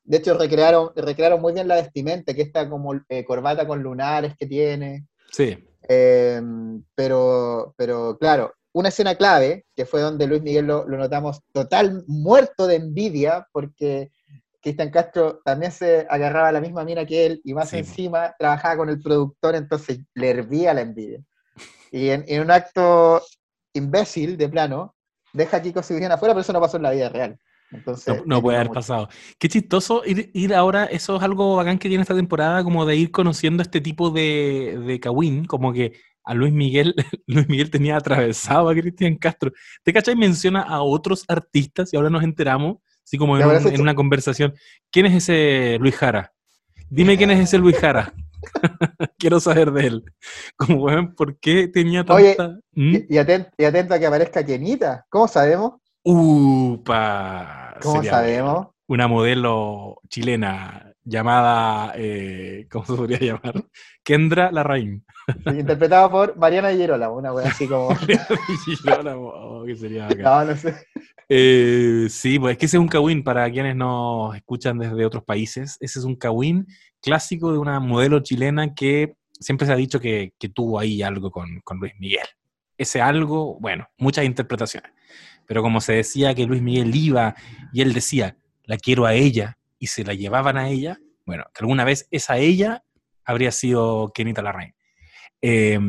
De 0.03 0.17
hecho, 0.17 0.37
recrearon, 0.37 0.89
recrearon 0.95 1.41
muy 1.41 1.53
bien 1.53 1.67
la 1.67 1.75
vestimenta, 1.75 2.33
que 2.33 2.43
esta 2.43 2.69
como 2.69 2.93
eh, 3.09 3.23
corbata 3.25 3.65
con 3.65 3.81
lunares 3.81 4.33
que 4.37 4.45
tiene. 4.45 5.05
Sí, 5.31 5.57
Eh, 5.87 6.41
pero, 6.95 7.73
pero 7.77 8.17
claro, 8.19 8.53
una 8.75 8.89
escena 8.89 9.15
clave, 9.15 9.65
que 9.73 9.85
fue 9.85 10.01
donde 10.01 10.27
Luis 10.27 10.41
Miguel 10.41 10.65
lo, 10.65 10.85
lo 10.85 10.97
notamos 10.97 11.39
total 11.53 12.03
muerto 12.07 12.67
de 12.67 12.75
envidia, 12.75 13.47
porque 13.53 14.11
Cristian 14.61 14.89
Castro 14.91 15.39
también 15.45 15.71
se 15.71 16.05
agarraba 16.09 16.49
a 16.49 16.51
la 16.51 16.59
misma 16.59 16.83
mina 16.83 17.05
que 17.05 17.25
él 17.25 17.41
y 17.45 17.53
más 17.53 17.69
Sí. 17.69 17.77
encima 17.77 18.35
trabajaba 18.37 18.75
con 18.75 18.89
el 18.89 18.99
productor, 19.01 19.55
entonces 19.55 19.99
le 20.13 20.29
hervía 20.29 20.73
la 20.73 20.81
envidia. 20.81 21.21
Y 21.89 22.09
en, 22.09 22.25
en 22.27 22.41
un 22.41 22.51
acto 22.51 23.21
imbécil 23.73 24.35
de 24.35 24.49
plano, 24.49 24.93
deja 25.31 25.55
a 25.57 25.61
Kiko 25.61 25.81
Cibrián 25.81 26.11
afuera, 26.11 26.33
pero 26.33 26.41
eso 26.41 26.51
no 26.51 26.59
pasó 26.59 26.75
en 26.75 26.83
la 26.83 26.91
vida 26.91 27.07
real. 27.07 27.37
Entonces, 27.71 28.13
no, 28.17 28.23
no 28.25 28.41
puede 28.41 28.57
haber 28.57 28.67
mucho. 28.67 28.79
pasado. 28.79 29.07
Qué 29.39 29.47
chistoso 29.47 30.01
ir, 30.05 30.31
ir 30.33 30.53
ahora, 30.53 30.83
eso 30.85 31.15
es 31.15 31.23
algo 31.23 31.55
bacán 31.55 31.79
que 31.79 31.87
tiene 31.87 32.01
esta 32.01 32.13
temporada, 32.15 32.61
como 32.61 32.85
de 32.85 32.97
ir 32.97 33.11
conociendo 33.11 33.63
este 33.63 33.79
tipo 33.79 34.09
de, 34.09 34.77
de 34.85 34.99
Kawin, 34.99 35.45
como 35.45 35.71
que 35.71 35.93
a 36.25 36.33
Luis 36.33 36.51
Miguel, 36.53 36.95
Luis 37.27 37.47
Miguel 37.47 37.69
tenía 37.69 37.95
atravesado 37.97 38.69
a 38.69 38.73
Cristian 38.73 39.15
Castro. 39.15 39.51
¿Te 39.83 39.93
cachai? 39.93 40.15
Menciona 40.15 40.61
a 40.61 40.81
otros 40.81 41.23
artistas 41.27 41.93
y 41.93 41.97
ahora 41.97 42.09
nos 42.09 42.23
enteramos, 42.23 42.77
así 43.03 43.17
como 43.17 43.37
en, 43.37 43.45
un- 43.45 43.67
en 43.73 43.81
una 43.81 43.95
conversación. 43.95 44.53
¿Quién 44.91 45.05
es 45.05 45.13
ese 45.15 45.77
Luis 45.79 45.95
Jara? 45.95 46.31
Dime 46.89 47.17
quién 47.17 47.31
es 47.31 47.39
ese 47.39 47.57
Luis 47.57 47.77
Jara. 47.77 48.13
Quiero 49.17 49.39
saber 49.39 49.71
de 49.71 49.87
él. 49.87 50.03
Como, 50.55 50.87
¿por 51.15 51.39
qué 51.39 51.67
tenía 51.67 52.03
tanta... 52.05 52.13
Oye, 52.15 52.37
¿Mm? 52.73 52.95
Y, 52.95 52.97
y 53.09 53.17
aten- 53.17 53.49
y 53.57 53.63
atento 53.63 53.93
a 53.93 53.99
que 53.99 54.05
aparezca 54.05 54.45
Kenita. 54.45 55.05
¿Cómo 55.09 55.27
sabemos? 55.27 55.73
Upa. 56.03 57.75
¿Cómo 57.81 58.03
sabemos? 58.03 58.67
una 58.87 59.07
modelo 59.07 59.99
chilena 60.09 60.93
llamada, 61.05 61.93
eh, 61.95 62.67
¿cómo 62.71 62.85
se 62.85 62.93
podría 62.93 63.19
llamar? 63.19 63.63
Kendra 64.03 64.51
Larraín. 64.51 65.05
Interpretado 65.45 66.11
por 66.11 66.37
Mariana 66.37 66.71
Girolamo, 66.71 67.15
una 67.15 67.33
wea 67.33 67.47
así 67.47 67.67
como. 67.67 67.89
oh, 69.15 69.63
que 69.65 69.75
sería 69.75 70.07
bacán. 70.07 70.23
No, 70.23 70.45
no 70.45 70.55
sé. 70.57 70.75
Eh, 71.27 72.07
sí, 72.09 72.37
pues 72.37 72.53
es 72.53 72.57
que 72.57 72.65
ese 72.67 72.77
es 72.77 72.81
un 72.81 72.87
kawin 72.87 73.23
para 73.23 73.49
quienes 73.49 73.75
nos 73.75 74.35
escuchan 74.35 74.77
desde 74.77 75.05
otros 75.05 75.23
países. 75.23 75.77
Ese 75.79 75.99
es 75.99 76.05
un 76.05 76.15
kawin 76.15 76.67
clásico 77.01 77.51
de 77.51 77.57
una 77.57 77.79
modelo 77.79 78.19
chilena 78.19 78.73
que 78.75 79.15
siempre 79.31 79.65
se 79.65 79.73
ha 79.73 79.77
dicho 79.77 79.99
que, 79.99 80.33
que 80.37 80.49
tuvo 80.49 80.79
ahí 80.79 81.01
algo 81.01 81.31
con, 81.31 81.61
con 81.63 81.79
Luis 81.79 81.93
Miguel. 81.99 82.27
Ese 82.77 83.01
algo, 83.01 83.57
bueno, 83.59 83.87
muchas 83.97 84.25
interpretaciones. 84.25 84.91
Pero 85.47 85.61
como 85.61 85.81
se 85.81 85.93
decía 85.93 86.33
que 86.35 86.45
Luis 86.45 86.61
Miguel 86.61 86.95
iba 86.95 87.35
y 87.73 87.81
él 87.81 87.93
decía, 87.93 88.37
la 88.65 88.77
quiero 88.77 89.05
a 89.05 89.13
ella, 89.13 89.57
y 89.79 89.87
se 89.87 90.03
la 90.03 90.13
llevaban 90.13 90.57
a 90.57 90.69
ella, 90.69 90.99
bueno, 91.25 91.45
que 91.53 91.63
alguna 91.63 91.83
vez 91.83 92.07
esa 92.11 92.37
ella 92.37 92.83
habría 93.25 93.51
sido 93.51 94.11
Kenita 94.13 94.41
Larraín. 94.41 94.75
Eh, 95.41 95.79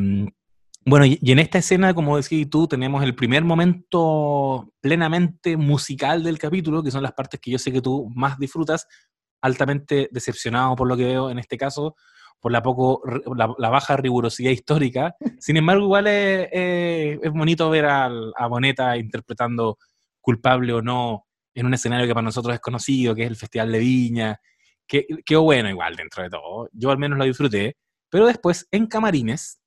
bueno, 0.89 1.05
y, 1.05 1.19
en 1.21 1.39
esta 1.39 1.57
escena, 1.57 1.93
como 1.93 2.15
decís 2.15 2.49
tú, 2.49 2.65
tenemos 2.65 3.03
el 3.03 3.13
primer 3.13 3.43
momento 3.43 4.71
plenamente 4.79 5.57
musical 5.57 6.23
del 6.23 6.39
capítulo, 6.39 6.81
que 6.81 6.91
son 6.91 7.03
las 7.03 7.11
partes 7.11 7.41
que 7.41 7.51
yo 7.51 7.59
sé 7.59 7.73
que 7.73 7.81
tú 7.81 8.09
más 8.15 8.39
disfrutas, 8.39 8.87
altamente 9.41 10.07
decepcionado 10.13 10.77
por 10.77 10.87
lo 10.87 10.95
que 10.95 11.03
veo 11.03 11.29
en 11.29 11.39
este 11.39 11.57
caso, 11.57 11.97
por 12.39 12.53
la, 12.53 12.63
poco, 12.63 13.01
la, 13.35 13.69
baja 13.69 13.97
rigurosidad 13.97 14.51
histórica. 14.51 15.17
Sin 15.39 15.57
embargo, 15.57 15.83
igual 15.83 16.07
es, 16.07 16.47
es- 16.53 17.31
bonito 17.33 17.69
ver 17.69 17.83
al- 17.83 18.31
a 18.37 18.47
Boneta 18.47 18.95
interpretando 18.95 19.77
culpable 20.21 20.71
o 20.71 20.81
no 20.81 21.26
en 21.57 21.65
un 21.65 21.73
escenario 21.73 22.05
que 22.05 22.13
para 22.13 22.23
nosotros 22.23 22.53
es 22.53 22.61
conocido, 22.61 23.15
que 23.15 23.23
es 23.23 23.29
el 23.29 23.35
Festival 23.35 23.71
de 23.71 23.79
Viña, 23.79 24.39
que 24.87 25.07
quedó 25.25 25.41
bueno 25.41 25.67
igual 25.67 25.95
dentro 25.95 26.21
de 26.21 26.29
todo. 26.29 26.69
Yo 26.71 26.91
al 26.91 26.99
menos 26.99 27.17
lo 27.17 27.25
disfruté. 27.25 27.77
Pero 28.09 28.27
después, 28.27 28.67
en 28.69 28.85
Camarines, 28.85 29.59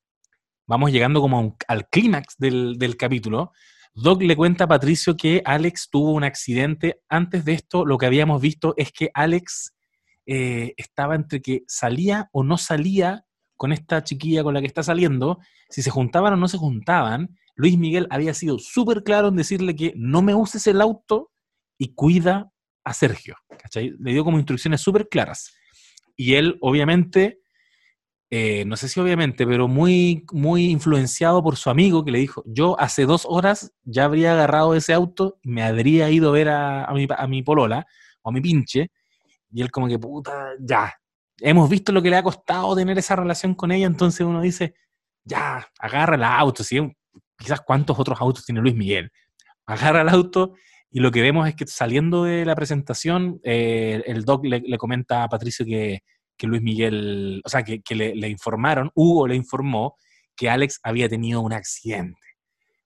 vamos 0.69 0.93
llegando 0.93 1.21
como 1.21 1.57
al 1.67 1.89
clímax 1.89 2.37
del, 2.39 2.79
del 2.79 2.97
capítulo. 2.97 3.51
Doc 3.93 4.23
le 4.23 4.37
cuenta 4.37 4.65
a 4.65 4.69
Patricio 4.69 5.17
que 5.17 5.43
Alex 5.45 5.89
tuvo 5.91 6.13
un 6.13 6.23
accidente. 6.23 7.01
Antes 7.09 7.45
de 7.45 7.55
esto, 7.55 7.85
lo 7.85 7.99
que 7.99 8.07
habíamos 8.07 8.41
visto 8.41 8.73
es 8.77 8.93
que 8.93 9.11
Alex 9.13 9.75
eh, 10.27 10.75
estaba 10.77 11.17
entre 11.17 11.43
que 11.43 11.65
salía 11.67 12.29
o 12.31 12.45
no 12.45 12.57
salía 12.57 13.25
con 13.57 13.73
esta 13.73 14.05
chiquilla 14.05 14.45
con 14.45 14.55
la 14.55 14.61
que 14.61 14.69
está 14.69 14.85
saliendo, 14.85 15.41
si 15.69 15.83
se 15.83 15.91
juntaban 15.91 16.35
o 16.35 16.37
no 16.37 16.47
se 16.47 16.57
juntaban. 16.57 17.37
Luis 17.57 17.77
Miguel 17.77 18.07
había 18.11 18.33
sido 18.33 18.61
súper 18.61 19.03
claro 19.03 19.29
en 19.29 19.37
decirle 19.37 19.75
que 19.75 19.93
no 19.97 20.23
me 20.23 20.37
uses 20.37 20.69
el 20.69 20.81
auto 20.81 21.33
y 21.81 21.95
cuida 21.95 22.53
a 22.85 22.93
Sergio. 22.93 23.37
Le 23.75 24.13
dio 24.13 24.23
como 24.23 24.37
instrucciones 24.37 24.83
súper 24.83 25.09
claras. 25.09 25.55
Y 26.15 26.35
él, 26.35 26.59
obviamente, 26.61 27.41
eh, 28.29 28.65
no 28.67 28.77
sé 28.77 28.87
si 28.87 29.01
obviamente, 29.01 29.47
pero 29.47 29.67
muy, 29.67 30.27
muy 30.31 30.67
influenciado 30.67 31.43
por 31.43 31.57
su 31.57 31.71
amigo 31.71 32.05
que 32.05 32.11
le 32.11 32.19
dijo, 32.19 32.45
yo 32.47 32.79
hace 32.79 33.07
dos 33.07 33.27
horas 33.27 33.73
ya 33.83 34.05
habría 34.05 34.35
agarrado 34.35 34.75
ese 34.75 34.93
auto 34.93 35.39
me 35.43 35.63
habría 35.63 36.11
ido 36.11 36.29
a 36.29 36.33
ver 36.33 36.49
a, 36.51 36.85
a 36.85 36.93
mi, 36.93 37.09
a 37.09 37.27
mi 37.27 37.43
polola 37.43 37.87
o 38.21 38.29
a 38.29 38.33
mi 38.33 38.43
pinche. 38.43 38.91
Y 39.51 39.63
él 39.63 39.71
como 39.71 39.89
que, 39.89 39.99
puta, 39.99 40.51
ya. 40.61 40.95
Hemos 41.39 41.71
visto 41.71 41.93
lo 41.93 42.03
que 42.03 42.11
le 42.11 42.17
ha 42.17 42.23
costado 42.23 42.77
tener 42.77 42.99
esa 42.99 43.17
relación 43.17 43.55
con 43.55 43.73
ella, 43.73 43.87
entonces 43.87 44.21
uno 44.27 44.43
dice, 44.43 44.75
ya, 45.25 45.67
agarra 45.79 46.17
el 46.17 46.25
auto, 46.25 46.63
¿sí? 46.63 46.79
quizás 47.39 47.63
cuántos 47.63 47.99
otros 47.99 48.21
autos 48.21 48.45
tiene 48.45 48.61
Luis 48.61 48.75
Miguel. 48.75 49.11
Agarra 49.65 50.03
el 50.03 50.11
auto 50.11 50.55
y 50.91 51.01
lo 51.01 51.11
que 51.11 51.23
vemos 51.23 51.49
es 51.49 51.55
que 51.55 51.67
saliendo 51.67 52.25
de 52.25 52.45
la 52.45 52.55
presentación, 52.57 53.41
eh, 53.45 54.03
el 54.07 54.25
doc 54.25 54.45
le, 54.45 54.79
comenta 54.79 55.23
a 55.23 55.29
Patricio 55.29 55.65
que, 55.65 56.03
Luis 56.43 56.63
Miguel, 56.63 57.43
o 57.45 57.49
sea, 57.49 57.63
que, 57.63 57.83
que 57.83 57.95
le, 57.95 58.15
le 58.15 58.29
informaron, 58.29 58.91
Hugo 58.95 59.29
le 59.29 59.37
informó 59.37 59.97
que 60.35 60.49
Alex 60.49 60.81
había 60.83 61.09
tenido 61.09 61.43
un 61.43 61.53
accidente. 61.53 62.19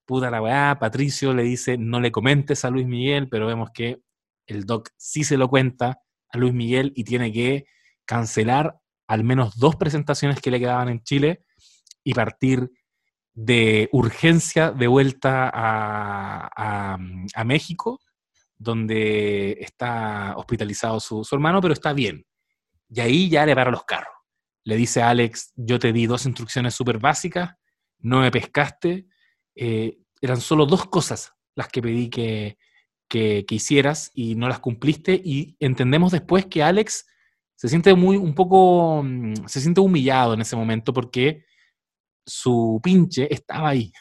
Puta 0.05 0.31
la 0.31 0.43
weá, 0.43 0.77
Patricio 0.79 1.33
le 1.33 1.45
dice, 1.45 1.79
no 1.79 2.01
le 2.01 2.11
comentes 2.11 2.65
a 2.65 2.71
Luis 2.71 2.87
Miguel, 2.87 3.29
pero 3.31 3.47
vemos 3.47 3.71
que 3.73 4.01
el 4.47 4.67
doc 4.67 4.91
sí 4.97 5.25
se 5.25 5.37
lo 5.37 5.49
cuenta 5.49 5.99
a 6.31 6.39
Luis 6.39 6.53
Miguel 6.53 6.93
y 6.97 7.05
tiene 7.05 7.33
que 7.33 7.65
cancelar 8.05 8.77
al 9.07 9.25
menos 9.25 9.57
dos 9.57 9.77
presentaciones 9.77 10.41
que 10.41 10.51
le 10.51 10.61
quedaban 10.61 10.89
en 10.89 11.03
Chile 11.03 11.45
y 12.03 12.13
partir 12.13 12.71
de 13.35 13.89
urgencia 13.93 14.70
de 14.70 14.87
vuelta 14.87 15.51
a, 15.53 16.97
a- 17.35 17.45
México, 17.45 18.01
donde 18.57 19.59
está 19.61 20.35
hospitalizado 20.37 21.01
su, 21.01 21.24
su 21.24 21.35
hermano, 21.35 21.61
pero 21.61 21.74
está 21.74 21.93
bien. 21.93 22.24
Y 22.89 23.01
ahí 23.01 23.28
ya 23.28 23.45
le 23.45 23.55
para 23.55 23.70
los 23.70 23.85
carros. 23.85 24.14
Le 24.64 24.76
dice 24.76 25.03
a 25.03 25.11
Alex, 25.11 25.53
yo 25.57 25.78
te 25.78 25.93
di 25.93 26.07
dos 26.07 26.24
instrucciones 26.26 26.74
súper 26.74 26.99
básicas, 26.99 27.55
no 27.99 28.20
me 28.20 28.30
pescaste, 28.30 29.07
eh, 29.57 29.99
eran 30.20 30.41
solo 30.41 30.64
dos 30.64 30.87
cosas 30.87 31.32
las 31.55 31.68
que 31.68 31.82
pedí 31.82 32.09
que, 32.09 32.57
que, 33.09 33.45
que 33.47 33.55
hicieras 33.57 34.11
y 34.14 34.37
no 34.37 34.49
las 34.49 34.61
cumpliste 34.61 35.20
y 35.22 35.57
entendemos 35.61 36.12
después 36.12 36.47
que 36.47 36.62
Alex 36.62 37.07
se 37.57 37.68
siente 37.68 37.95
muy, 37.95 38.16
un 38.16 38.35
poco, 38.35 39.03
mm, 39.05 39.47
se 39.47 39.61
siente 39.61 39.80
humillado 39.80 40.35
en 40.35 40.41
ese 40.41 40.57
momento 40.57 40.93
porque 40.93 41.45
su 42.27 42.81
pinche 42.83 43.33
estaba 43.33 43.68
ahí. 43.70 43.93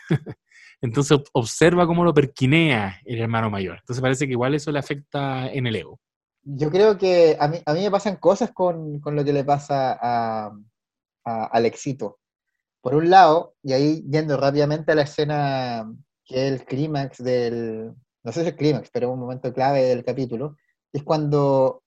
Entonces 0.81 1.17
ob- 1.17 1.29
observa 1.33 1.87
cómo 1.87 2.03
lo 2.03 2.13
perquinea 2.13 2.99
el 3.05 3.21
hermano 3.21 3.49
mayor. 3.49 3.77
Entonces 3.79 4.01
parece 4.01 4.25
que 4.25 4.33
igual 4.33 4.53
eso 4.53 4.71
le 4.71 4.79
afecta 4.79 5.51
en 5.51 5.67
el 5.67 5.75
ego. 5.75 5.99
Yo 6.43 6.69
creo 6.69 6.97
que 6.97 7.37
a 7.39 7.47
mí, 7.47 7.59
a 7.65 7.73
mí 7.73 7.81
me 7.81 7.91
pasan 7.91 8.17
cosas 8.17 8.51
con, 8.51 8.99
con 8.99 9.15
lo 9.15 9.23
que 9.23 9.31
le 9.31 9.45
pasa 9.45 9.97
a, 10.01 10.51
a 11.25 11.45
Alexito. 11.45 12.19
Por 12.81 12.95
un 12.95 13.09
lado, 13.09 13.55
y 13.63 13.71
ahí 13.71 14.03
yendo 14.11 14.35
rápidamente 14.35 14.91
a 14.91 14.95
la 14.95 15.03
escena 15.03 15.89
que 16.25 16.47
es 16.47 16.51
el 16.51 16.65
clímax 16.65 17.23
del, 17.23 17.93
no 18.23 18.31
sé 18.31 18.41
si 18.41 18.47
es 18.47 18.47
el 18.47 18.55
clímax, 18.57 18.89
pero 18.91 19.11
un 19.11 19.19
momento 19.19 19.53
clave 19.53 19.83
del 19.83 20.03
capítulo, 20.03 20.57
es 20.91 21.03
cuando 21.03 21.81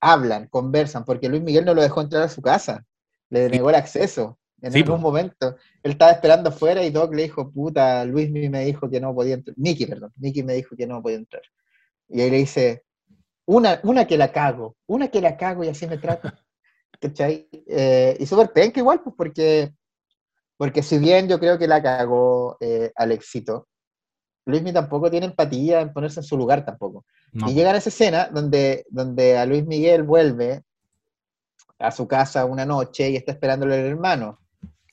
hablan, 0.00 0.46
conversan, 0.46 1.04
porque 1.04 1.28
Luis 1.28 1.42
Miguel 1.42 1.64
no 1.64 1.74
lo 1.74 1.82
dejó 1.82 2.00
entrar 2.00 2.22
a 2.22 2.28
su 2.28 2.40
casa, 2.42 2.84
le 3.30 3.48
negó 3.48 3.70
el 3.70 3.76
acceso 3.76 4.38
en 4.62 4.72
Sí, 4.72 4.78
algún 4.80 4.96
po. 4.96 5.02
momento. 5.02 5.56
Él 5.82 5.92
estaba 5.92 6.12
esperando 6.12 6.48
afuera 6.50 6.82
y 6.84 6.90
Doc 6.90 7.14
le 7.14 7.22
dijo, 7.22 7.50
puta, 7.50 8.04
Luis 8.04 8.30
me 8.30 8.64
dijo 8.64 8.88
que 8.90 9.00
no 9.00 9.14
podía 9.14 9.34
entrar, 9.34 9.56
Nicky, 9.58 9.86
perdón, 9.86 10.12
Nicky 10.16 10.42
me 10.42 10.54
dijo 10.54 10.76
que 10.76 10.86
no 10.86 11.02
podía 11.02 11.18
entrar. 11.18 11.42
Y 12.08 12.20
ahí 12.20 12.30
le 12.30 12.38
dice, 12.38 12.84
una, 13.46 13.80
una 13.84 14.06
que 14.06 14.16
la 14.18 14.32
cago, 14.32 14.76
una 14.86 15.08
que 15.08 15.20
la 15.20 15.36
cago 15.36 15.64
y 15.64 15.68
así 15.68 15.86
me 15.86 15.98
trata. 15.98 16.38
¿Cachai? 17.00 17.48
Eh, 17.68 18.16
y 18.18 18.26
súper 18.26 18.52
penca 18.52 18.80
igual, 18.80 19.00
pues 19.02 19.14
porque, 19.16 19.72
porque 20.56 20.82
si 20.82 20.98
bien 20.98 21.28
yo 21.28 21.38
creo 21.38 21.58
que 21.58 21.68
la 21.68 21.82
cagó 21.82 22.56
eh, 22.60 22.90
Alexito, 22.96 23.68
Luismi 24.46 24.72
tampoco 24.72 25.10
tiene 25.10 25.26
empatía 25.26 25.80
en 25.80 25.92
ponerse 25.92 26.20
en 26.20 26.24
su 26.24 26.36
lugar 26.36 26.64
tampoco. 26.64 27.04
No. 27.32 27.48
Y 27.50 27.54
llegan 27.54 27.74
a 27.74 27.78
esa 27.78 27.90
escena 27.90 28.28
donde, 28.32 28.86
donde 28.88 29.36
a 29.36 29.44
Luis 29.46 29.66
Miguel 29.66 30.02
vuelve 30.02 30.62
a 31.78 31.90
su 31.90 32.08
casa 32.08 32.44
una 32.46 32.64
noche 32.66 33.10
y 33.10 33.16
está 33.16 33.32
esperándole 33.32 33.78
el 33.78 33.86
hermano. 33.86 34.40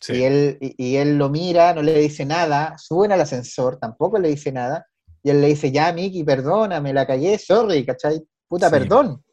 Sí. 0.05 0.13
Y, 0.13 0.23
él, 0.23 0.57
y, 0.61 0.75
y 0.77 0.95
él 0.97 1.17
lo 1.17 1.29
mira, 1.29 1.73
no 1.73 1.81
le 1.81 1.97
dice 1.99 2.25
nada, 2.25 2.77
suben 2.77 3.11
al 3.11 3.21
ascensor, 3.21 3.77
tampoco 3.77 4.19
le 4.19 4.29
dice 4.29 4.51
nada, 4.51 4.85
y 5.23 5.31
él 5.31 5.41
le 5.41 5.47
dice, 5.47 5.71
ya, 5.71 5.91
Miki, 5.91 6.23
perdóname, 6.23 6.93
la 6.93 7.07
callé, 7.07 7.39
sorry, 7.39 7.83
¿cachai? 7.83 8.21
Puta, 8.47 8.67
Sí. 8.69 8.71
perdón. 8.73 9.23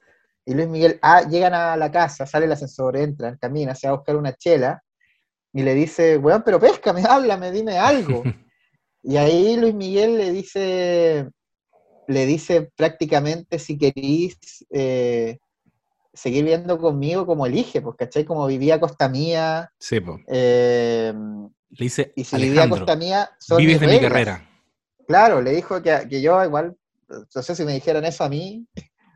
Y 0.46 0.54
Luis 0.54 0.68
Miguel, 0.68 0.98
ah, 1.02 1.28
llegan 1.28 1.52
a 1.52 1.76
la 1.76 1.92
casa, 1.92 2.24
sale 2.26 2.46
el 2.46 2.52
ascensor, 2.52 2.96
entran, 2.96 3.36
camina, 3.38 3.74
se 3.74 3.86
va 3.86 3.92
a 3.92 3.96
buscar 3.96 4.16
una 4.16 4.32
chela, 4.32 4.82
y 5.52 5.62
le 5.62 5.74
dice, 5.74 6.16
weón, 6.16 6.42
pero 6.42 6.58
péscame, 6.58 7.02
háblame, 7.08 7.50
dime 7.52 7.76
algo. 7.78 8.22
y 9.02 9.16
ahí 9.18 9.56
Luis 9.56 9.74
Miguel 9.74 10.16
le 10.16 10.30
dice, 10.32 11.28
le 12.06 12.26
dice 12.26 12.70
prácticamente, 12.74 13.58
si 13.58 13.76
querís 13.76 14.38
eh, 14.70 15.38
seguir 16.14 16.44
viendo 16.44 16.78
conmigo, 16.78 17.26
como 17.26 17.46
elige, 17.46 17.80
pues, 17.80 17.96
¿cachai? 17.96 18.24
Como 18.24 18.46
vivía 18.46 18.74
a 18.76 18.80
costa 18.80 19.08
mía, 19.08 19.72
Sí, 19.78 20.00
po. 20.00 20.18
eh, 20.28 21.12
Le 21.70 21.84
dice, 21.84 22.12
y 22.16 22.24
si 22.24 22.36
vivía 22.36 22.50
a 22.50 22.64
Alejandro, 22.64 22.78
costa 22.86 22.96
mía, 22.96 23.30
son 23.38 23.58
vives 23.58 23.80
mis 23.80 23.88
de 23.88 23.96
mi 23.96 24.00
carrera. 24.00 24.48
Claro, 25.06 25.40
le 25.42 25.52
dijo 25.52 25.82
que, 25.82 26.06
que 26.08 26.20
yo 26.20 26.44
igual, 26.44 26.76
no 27.08 27.42
sé 27.42 27.54
si 27.54 27.64
me 27.64 27.72
dijeran 27.72 28.04
eso 28.04 28.24
a 28.24 28.28
mí, 28.28 28.66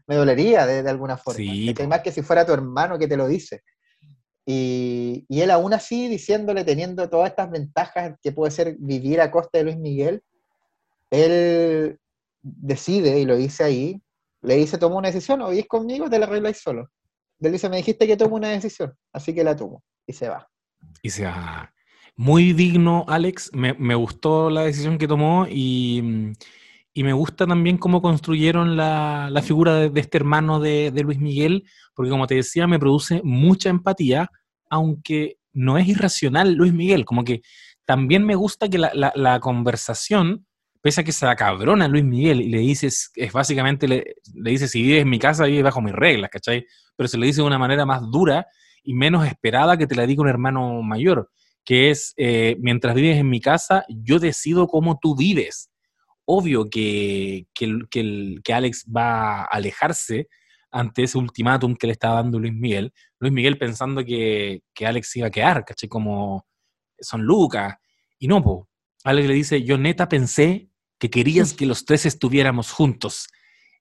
me 0.06 0.16
dolería 0.16 0.66
de, 0.66 0.82
de 0.82 0.90
alguna 0.90 1.16
forma. 1.16 1.36
Sí, 1.36 1.66
¿cachai? 1.68 1.86
Más 1.86 2.00
que 2.00 2.12
si 2.12 2.22
fuera 2.22 2.46
tu 2.46 2.52
hermano 2.52 2.98
que 2.98 3.08
te 3.08 3.16
lo 3.16 3.26
dice. 3.28 3.62
Y, 4.48 5.24
y 5.28 5.40
él 5.40 5.50
aún 5.50 5.74
así, 5.74 6.06
diciéndole, 6.08 6.62
teniendo 6.64 7.10
todas 7.10 7.30
estas 7.30 7.50
ventajas 7.50 8.14
que 8.22 8.32
puede 8.32 8.52
ser 8.52 8.76
vivir 8.78 9.20
a 9.20 9.30
costa 9.30 9.58
de 9.58 9.64
Luis 9.64 9.76
Miguel, 9.76 10.22
él 11.10 11.98
decide, 12.42 13.18
y 13.18 13.24
lo 13.24 13.36
dice 13.36 13.64
ahí, 13.64 14.00
le 14.46 14.56
dice, 14.56 14.78
toma 14.78 14.96
una 14.96 15.08
decisión, 15.08 15.42
o 15.42 15.50
vivís 15.50 15.66
conmigo 15.66 16.08
te 16.08 16.18
la 16.18 16.26
arregláis 16.26 16.58
solo. 16.58 16.88
Él 17.40 17.52
dice, 17.52 17.68
me 17.68 17.76
dijiste 17.76 18.06
que 18.06 18.16
tomo 18.16 18.36
una 18.36 18.48
decisión, 18.48 18.94
así 19.12 19.34
que 19.34 19.44
la 19.44 19.54
tomo. 19.54 19.82
Y 20.06 20.12
se 20.12 20.28
va. 20.28 20.48
Y 21.02 21.10
sea, 21.10 21.72
muy 22.16 22.52
digno, 22.52 23.04
Alex. 23.08 23.50
Me, 23.52 23.74
me 23.74 23.94
gustó 23.94 24.48
la 24.48 24.62
decisión 24.62 24.96
que 24.98 25.08
tomó 25.08 25.46
y, 25.50 26.32
y 26.94 27.02
me 27.04 27.12
gusta 27.12 27.46
también 27.46 27.76
cómo 27.76 28.00
construyeron 28.00 28.76
la, 28.76 29.28
la 29.30 29.42
figura 29.42 29.74
de, 29.74 30.00
este 30.00 30.16
hermano 30.16 30.60
de, 30.60 30.90
de 30.92 31.02
Luis 31.02 31.18
Miguel, 31.18 31.64
porque 31.94 32.10
como 32.10 32.26
te 32.26 32.36
decía, 32.36 32.66
me 32.66 32.78
produce 32.78 33.20
mucha 33.22 33.68
empatía, 33.68 34.30
aunque 34.70 35.36
no 35.52 35.76
es 35.76 35.88
irracional 35.88 36.54
Luis 36.54 36.72
Miguel. 36.72 37.04
Como 37.04 37.24
que 37.24 37.42
también 37.84 38.24
me 38.24 38.34
gusta 38.34 38.68
que 38.68 38.78
la- 38.78 39.12
la 39.14 39.40
conversación, 39.40 40.46
pese 40.86 41.00
a 41.00 41.04
que 41.04 41.10
se 41.10 41.26
acabrona 41.26 41.88
Luis 41.88 42.04
Miguel 42.04 42.40
y 42.40 42.48
le 42.48 42.58
dices, 42.58 43.10
es 43.16 43.32
básicamente, 43.32 43.88
le, 43.88 44.14
le 44.34 44.50
dice, 44.52 44.68
si 44.68 44.82
vives 44.82 45.02
en 45.02 45.10
mi 45.10 45.18
casa, 45.18 45.46
vives 45.46 45.64
bajo 45.64 45.82
mis 45.82 45.92
reglas, 45.92 46.30
¿cachai? 46.30 46.64
Pero 46.94 47.08
se 47.08 47.18
le 47.18 47.26
dice 47.26 47.40
de 47.40 47.46
una 47.48 47.58
manera 47.58 47.84
más 47.84 48.08
dura 48.08 48.46
y 48.84 48.94
menos 48.94 49.26
esperada 49.26 49.76
que 49.76 49.88
te 49.88 49.96
la 49.96 50.06
diga 50.06 50.22
un 50.22 50.28
hermano 50.28 50.82
mayor, 50.82 51.28
que 51.64 51.90
es, 51.90 52.14
eh, 52.16 52.56
mientras 52.60 52.94
vives 52.94 53.16
en 53.16 53.28
mi 53.28 53.40
casa, 53.40 53.84
yo 53.88 54.20
decido 54.20 54.68
cómo 54.68 54.96
tú 55.02 55.16
vives. 55.16 55.72
Obvio 56.24 56.70
que, 56.70 57.48
que, 57.52 57.80
que 57.90 58.36
que 58.44 58.54
Alex 58.54 58.86
va 58.96 59.40
a 59.40 59.44
alejarse 59.46 60.28
ante 60.70 61.02
ese 61.02 61.18
ultimátum 61.18 61.74
que 61.74 61.88
le 61.88 61.94
está 61.94 62.10
dando 62.10 62.38
Luis 62.38 62.54
Miguel. 62.54 62.92
Luis 63.18 63.32
Miguel 63.32 63.58
pensando 63.58 64.04
que, 64.04 64.60
que 64.72 64.86
Alex 64.86 65.16
iba 65.16 65.26
a 65.26 65.32
quedar, 65.32 65.64
¿cachai? 65.64 65.88
Como 65.88 66.46
son 67.00 67.22
Lucas. 67.22 67.74
Y 68.20 68.28
no, 68.28 68.40
po. 68.40 68.68
Alex 69.02 69.26
le 69.26 69.34
dice, 69.34 69.64
yo 69.64 69.78
neta 69.78 70.08
pensé 70.08 70.70
que 70.98 71.10
querías 71.10 71.54
que 71.54 71.66
los 71.66 71.84
tres 71.84 72.06
estuviéramos 72.06 72.72
juntos. 72.72 73.28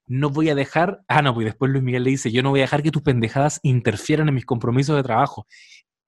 No 0.06 0.30
voy 0.30 0.50
a 0.50 0.54
dejar... 0.54 1.02
Ah, 1.08 1.22
no, 1.22 1.34
pues 1.34 1.46
después 1.46 1.70
Luis 1.70 1.82
Miguel 1.82 2.04
le 2.04 2.10
dice, 2.10 2.30
yo 2.30 2.42
no 2.42 2.50
voy 2.50 2.60
a 2.60 2.64
dejar 2.64 2.82
que 2.82 2.90
tus 2.90 3.02
pendejadas 3.02 3.60
interfieran 3.62 4.28
en 4.28 4.34
mis 4.34 4.46
compromisos 4.46 4.96
de 4.96 5.02
trabajo. 5.02 5.46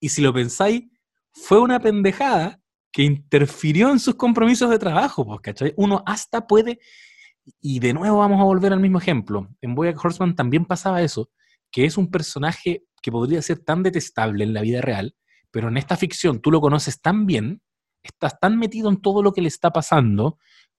Y 0.00 0.10
si 0.10 0.22
lo 0.22 0.32
pensáis, 0.32 0.84
fue 1.32 1.60
una 1.60 1.80
pendejada 1.80 2.60
que 2.92 3.02
interfirió 3.02 3.90
en 3.90 3.98
sus 3.98 4.14
compromisos 4.14 4.70
de 4.70 4.78
trabajo, 4.78 5.26
pues, 5.26 5.40
¿cachai? 5.40 5.74
Uno 5.76 6.02
hasta 6.06 6.46
puede... 6.46 6.78
Y 7.60 7.80
de 7.80 7.94
nuevo 7.94 8.18
vamos 8.18 8.40
a 8.40 8.44
volver 8.44 8.72
al 8.72 8.80
mismo 8.80 8.98
ejemplo. 8.98 9.48
En 9.62 9.74
Boyack 9.74 10.04
Horseman 10.04 10.34
también 10.34 10.66
pasaba 10.66 11.02
eso, 11.02 11.30
que 11.70 11.86
es 11.86 11.96
un 11.96 12.10
personaje 12.10 12.84
que 13.00 13.10
podría 13.10 13.40
ser 13.42 13.58
tan 13.60 13.82
detestable 13.82 14.44
en 14.44 14.52
la 14.52 14.60
vida 14.60 14.80
real, 14.80 15.14
pero 15.50 15.68
en 15.68 15.76
esta 15.76 15.96
ficción 15.96 16.40
tú 16.40 16.50
lo 16.50 16.60
conoces 16.60 17.00
tan 17.00 17.26
bien, 17.26 17.62
estás 18.02 18.38
tan 18.38 18.58
metido 18.58 18.90
en 18.90 19.00
todo 19.00 19.22
lo 19.22 19.32
que 19.32 19.42
le 19.42 19.48
está 19.48 19.70
pasando, 19.72 20.38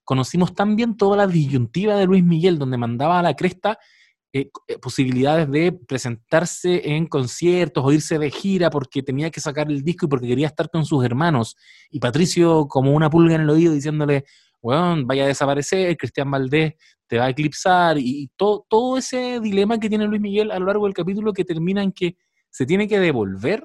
conocimos 0.10 0.56
tan 0.56 0.76
bien 0.76 0.98
toda 0.98 1.16
la 1.16 1.28
disyuntiva 1.28 1.96
de 1.96 2.08
Luis 2.08 2.24
Miguel, 2.24 2.58
donde 2.58 2.80
mandaba 2.80 3.20
a 3.20 3.22
la 3.22 3.36
cresta 3.36 3.78
eh, 4.34 4.50
eh, 4.68 4.80
posibilidades 4.80 5.52
de 5.52 5.72
presentarse 5.72 6.96
en 6.96 7.06
conciertos 7.06 7.86
o 7.86 7.92
irse 7.92 8.18
de 8.18 8.32
gira 8.32 8.72
porque 8.72 9.04
tenía 9.04 9.30
que 9.30 9.40
sacar 9.40 9.70
el 9.70 9.84
disco 9.84 10.08
y 10.08 10.10
porque 10.10 10.26
quería 10.26 10.48
estar 10.48 10.68
con 10.72 10.84
sus 10.84 11.06
hermanos. 11.06 11.56
Y 11.92 12.00
Patricio, 12.00 12.68
como 12.68 12.92
una 12.94 13.08
pulga 13.08 13.36
en 13.36 13.42
el 13.42 13.52
oído, 13.52 13.72
diciéndole, 13.72 14.26
weón, 14.64 15.06
vaya 15.06 15.26
a 15.26 15.28
desaparecer, 15.28 15.96
Cristian 15.96 16.32
Valdés 16.32 16.74
te 17.06 17.20
va 17.20 17.26
a 17.26 17.30
eclipsar, 17.30 18.00
y, 18.00 18.24
y 18.24 18.28
todo, 18.36 18.66
todo 18.68 18.98
ese 18.98 19.40
dilema 19.40 19.80
que 19.80 19.90
tiene 19.90 20.08
Luis 20.08 20.22
Miguel 20.22 20.50
a 20.50 20.58
lo 20.58 20.66
largo 20.66 20.86
del 20.86 20.96
capítulo 20.96 21.34
que 21.34 21.46
termina 21.46 21.84
en 21.84 21.92
que 21.92 22.18
se 22.50 22.66
tiene 22.66 22.88
que 22.88 23.00
devolver 23.00 23.64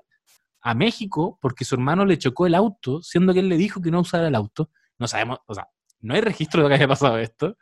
a 0.61 0.75
México 0.75 1.39
porque 1.41 1.65
su 1.65 1.75
hermano 1.75 2.05
le 2.05 2.19
chocó 2.19 2.47
el 2.47 2.55
auto, 2.55 3.01
siendo 3.01 3.33
que 3.33 3.41
él 3.41 3.49
le 3.49 3.57
dijo 3.57 3.81
que 3.81 3.91
no 3.91 4.01
usara 4.01 4.29
el 4.29 4.35
auto. 4.35 4.69
No 4.99 5.09
sabemos, 5.09 5.39
o 5.47 5.55
sea, 5.55 5.69
no 6.05 6.15
hay 6.15 6.21
registro 6.21 6.63
de 6.63 6.69
que 6.69 6.75
haya 6.75 6.89
pasado 6.89 7.19
esto, 7.19 7.57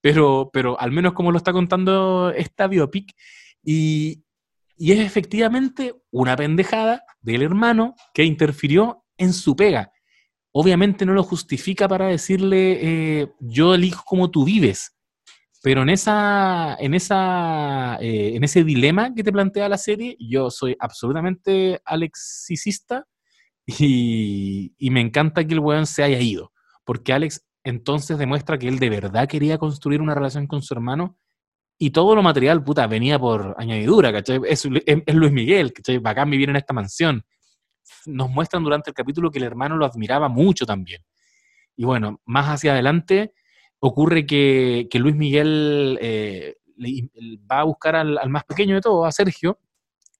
pero, 0.00 0.50
pero 0.52 0.80
al 0.80 0.92
menos 0.92 1.12
como 1.12 1.32
lo 1.32 1.38
está 1.38 1.52
contando 1.52 2.30
esta 2.30 2.66
biopic, 2.68 3.14
y, 3.62 4.22
y 4.76 4.92
es 4.92 5.00
efectivamente 5.00 5.94
una 6.10 6.36
pendejada 6.36 7.02
del 7.20 7.42
hermano 7.42 7.94
que 8.14 8.24
interfirió 8.24 9.04
en 9.16 9.32
su 9.32 9.56
pega. 9.56 9.90
Obviamente 10.52 11.04
no 11.04 11.12
lo 11.12 11.22
justifica 11.22 11.88
para 11.88 12.06
decirle, 12.06 12.78
eh, 12.80 13.32
yo 13.40 13.74
elijo 13.74 14.02
cómo 14.06 14.30
tú 14.30 14.44
vives, 14.44 14.96
pero 15.62 15.82
en, 15.82 15.88
esa, 15.88 16.76
en, 16.78 16.94
esa, 16.94 17.98
eh, 18.00 18.36
en 18.36 18.44
ese 18.44 18.62
dilema 18.64 19.12
que 19.14 19.24
te 19.24 19.32
plantea 19.32 19.68
la 19.68 19.78
serie, 19.78 20.16
yo 20.20 20.50
soy 20.50 20.76
absolutamente 20.78 21.80
alexicista 21.84 23.06
y, 23.66 24.72
y 24.78 24.90
me 24.90 25.00
encanta 25.00 25.44
que 25.46 25.54
el 25.54 25.60
weón 25.60 25.86
se 25.86 26.02
haya 26.02 26.20
ido, 26.20 26.52
porque 26.84 27.12
Alex 27.12 27.44
entonces 27.68 28.16
demuestra 28.18 28.58
que 28.58 28.66
él 28.66 28.78
de 28.78 28.88
verdad 28.88 29.28
quería 29.28 29.58
construir 29.58 30.00
una 30.00 30.14
relación 30.14 30.46
con 30.46 30.62
su 30.62 30.72
hermano 30.72 31.18
y 31.78 31.90
todo 31.90 32.14
lo 32.14 32.22
material, 32.22 32.64
puta, 32.64 32.86
venía 32.86 33.18
por 33.18 33.54
añadidura, 33.58 34.12
¿cachai? 34.12 34.40
Es, 34.46 34.64
Luis 34.64 35.32
Miguel, 35.32 35.72
¿cachai? 35.72 35.98
Bacán 35.98 36.30
vivir 36.30 36.48
en 36.48 36.56
esta 36.56 36.72
mansión. 36.72 37.22
Nos 38.06 38.30
muestran 38.30 38.64
durante 38.64 38.90
el 38.90 38.94
capítulo 38.94 39.30
que 39.30 39.38
el 39.38 39.44
hermano 39.44 39.76
lo 39.76 39.84
admiraba 39.84 40.28
mucho 40.28 40.66
también. 40.66 41.02
Y 41.76 41.84
bueno, 41.84 42.20
más 42.24 42.46
hacia 42.46 42.72
adelante 42.72 43.32
ocurre 43.80 44.26
que, 44.26 44.88
Luis 44.94 45.14
Miguel 45.14 45.98
eh, 46.00 46.56
va 47.50 47.60
a 47.60 47.64
buscar 47.64 47.94
al, 47.96 48.28
más 48.28 48.44
pequeño 48.44 48.74
de 48.74 48.80
todos, 48.80 49.06
a 49.06 49.12
Sergio, 49.12 49.60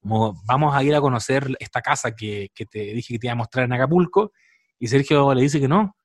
vamos 0.03 0.77
a 0.77 0.85
ir 0.85 0.95
a 0.95 1.01
conocer 1.01 1.57
esta 1.59 1.81
casa 1.81 2.15
que, 2.15 2.51
que 2.55 2.67
te 2.67 2.79
dije 2.79 3.15
que 3.15 3.19
te 3.19 3.27
iba 3.27 3.33
a 3.33 3.37
mostrar 3.37 3.65
en 3.65 3.73
Acapulco, 3.73 4.33
y 4.79 4.87
Sergio 4.87 5.35
le 5.35 5.43
dice 5.43 5.59
que 5.59 5.67
no, 5.67 5.98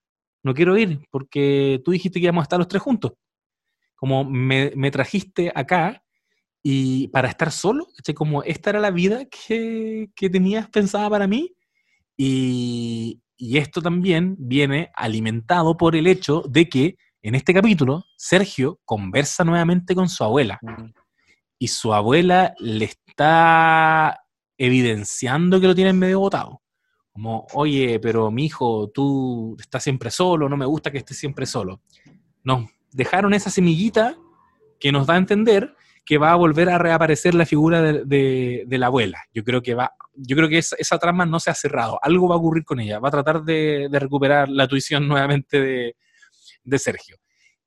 no 0.43 0.53
quiero 0.53 0.77
ir, 0.77 1.01
porque 1.09 1.81
tú 1.83 1.91
dijiste 1.91 2.19
que 2.19 2.25
íbamos 2.25 2.41
a 2.41 2.43
estar 2.43 2.59
los 2.59 2.67
tres 2.67 2.81
juntos. 2.81 3.13
Como 3.95 4.25
me, 4.25 4.71
me 4.75 4.91
trajiste 4.91 5.51
acá 5.55 6.03
y 6.61 7.07
para 7.09 7.29
estar 7.29 7.51
solo, 7.51 7.87
como 8.15 8.43
esta 8.43 8.71
era 8.71 8.79
la 8.79 8.91
vida 8.91 9.25
que, 9.25 10.09
que 10.15 10.29
tenías 10.29 10.69
pensada 10.69 11.09
para 11.09 11.27
mí, 11.27 11.55
y, 12.15 13.21
y 13.37 13.57
esto 13.57 13.81
también 13.81 14.35
viene 14.39 14.91
alimentado 14.95 15.75
por 15.75 15.95
el 15.95 16.07
hecho 16.07 16.43
de 16.47 16.69
que 16.69 16.97
en 17.21 17.35
este 17.35 17.53
capítulo 17.53 18.05
Sergio 18.17 18.79
conversa 18.85 19.43
nuevamente 19.43 19.95
con 19.95 20.09
su 20.09 20.23
abuela 20.23 20.59
y 21.57 21.67
su 21.69 21.93
abuela 21.93 22.53
le 22.59 22.85
está 22.85 24.21
evidenciando 24.57 25.59
que 25.61 25.67
lo 25.67 25.75
tienen 25.75 25.97
medio 25.97 26.19
botado. 26.19 26.62
Como, 27.13 27.45
oye, 27.53 27.99
pero 27.99 28.31
mi 28.31 28.45
hijo, 28.45 28.89
tú 28.89 29.55
estás 29.59 29.83
siempre 29.83 30.09
solo, 30.09 30.49
no 30.49 30.57
me 30.57 30.65
gusta 30.65 30.91
que 30.91 30.97
estés 30.97 31.17
siempre 31.17 31.45
solo. 31.45 31.81
Nos 32.43 32.69
dejaron 32.91 33.33
esa 33.33 33.49
semillita 33.51 34.17
que 34.79 34.91
nos 34.91 35.05
da 35.07 35.13
a 35.13 35.17
entender 35.17 35.75
que 36.05 36.17
va 36.17 36.31
a 36.31 36.35
volver 36.35 36.69
a 36.69 36.77
reaparecer 36.77 37.33
la 37.35 37.45
figura 37.45 37.81
de, 37.81 38.65
de- 38.67 38.77
la 38.77 38.87
abuela. 38.87 39.19
Yo 39.33 39.43
creo 39.43 39.61
que 39.61 39.73
va, 39.73 39.93
yo 40.15 40.35
creo 40.35 40.49
que 40.49 40.57
esa, 40.57 40.97
trama 40.97 41.25
no 41.25 41.39
se 41.39 41.49
ha 41.49 41.53
cerrado. 41.53 41.97
Algo 42.01 42.27
va 42.27 42.35
a 42.35 42.39
ocurrir 42.39 42.65
con 42.65 42.79
ella. 42.79 42.99
Va 42.99 43.07
a 43.07 43.11
tratar 43.11 43.43
de, 43.43 43.87
de 43.89 43.99
recuperar 43.99 44.49
la 44.49 44.67
tuición 44.67 45.07
nuevamente 45.07 45.61
de, 45.61 45.95
de 46.63 46.79
Sergio. 46.79 47.17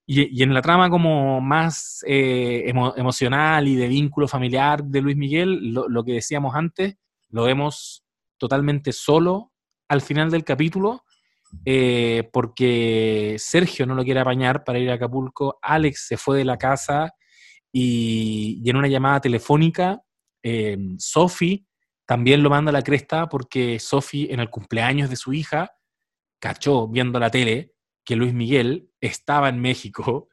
Y, 0.04 0.38
y 0.38 0.42
en 0.42 0.52
la 0.54 0.60
trama 0.62 0.90
como 0.90 1.40
más 1.40 2.04
eh, 2.06 2.64
emo- 2.66 2.94
emocional 2.96 3.66
y 3.68 3.76
de 3.76 3.88
vínculo 3.88 4.28
familiar 4.28 4.84
de 4.84 5.00
Luis 5.00 5.16
Miguel, 5.16 5.72
lo, 5.72 5.88
lo 5.88 6.04
que 6.04 6.12
decíamos 6.12 6.54
antes, 6.54 6.96
lo 7.30 7.44
vemos 7.44 8.04
totalmente 8.38 8.92
solo 8.92 9.52
al 9.88 10.00
final 10.00 10.30
del 10.30 10.44
capítulo 10.44 11.04
eh, 11.64 12.28
porque 12.32 13.36
Sergio 13.38 13.86
no 13.86 13.94
lo 13.94 14.04
quiere 14.04 14.20
apañar 14.20 14.64
para 14.64 14.78
ir 14.78 14.90
a 14.90 14.94
Acapulco, 14.94 15.58
Alex 15.62 16.06
se 16.08 16.16
fue 16.16 16.38
de 16.38 16.44
la 16.44 16.58
casa 16.58 17.14
y, 17.72 18.60
y 18.64 18.70
en 18.70 18.76
una 18.76 18.88
llamada 18.88 19.20
telefónica, 19.20 20.02
eh, 20.42 20.76
Sophie 20.98 21.66
también 22.06 22.42
lo 22.42 22.50
manda 22.50 22.70
a 22.70 22.72
la 22.72 22.82
cresta 22.82 23.28
porque 23.28 23.78
Sophie 23.78 24.32
en 24.32 24.40
el 24.40 24.50
cumpleaños 24.50 25.10
de 25.10 25.16
su 25.16 25.32
hija 25.32 25.72
cachó 26.38 26.86
viendo 26.88 27.18
la 27.18 27.30
tele 27.30 27.72
que 28.04 28.16
Luis 28.16 28.32
Miguel 28.32 28.90
estaba 29.00 29.48
en 29.48 29.60
México 29.60 30.28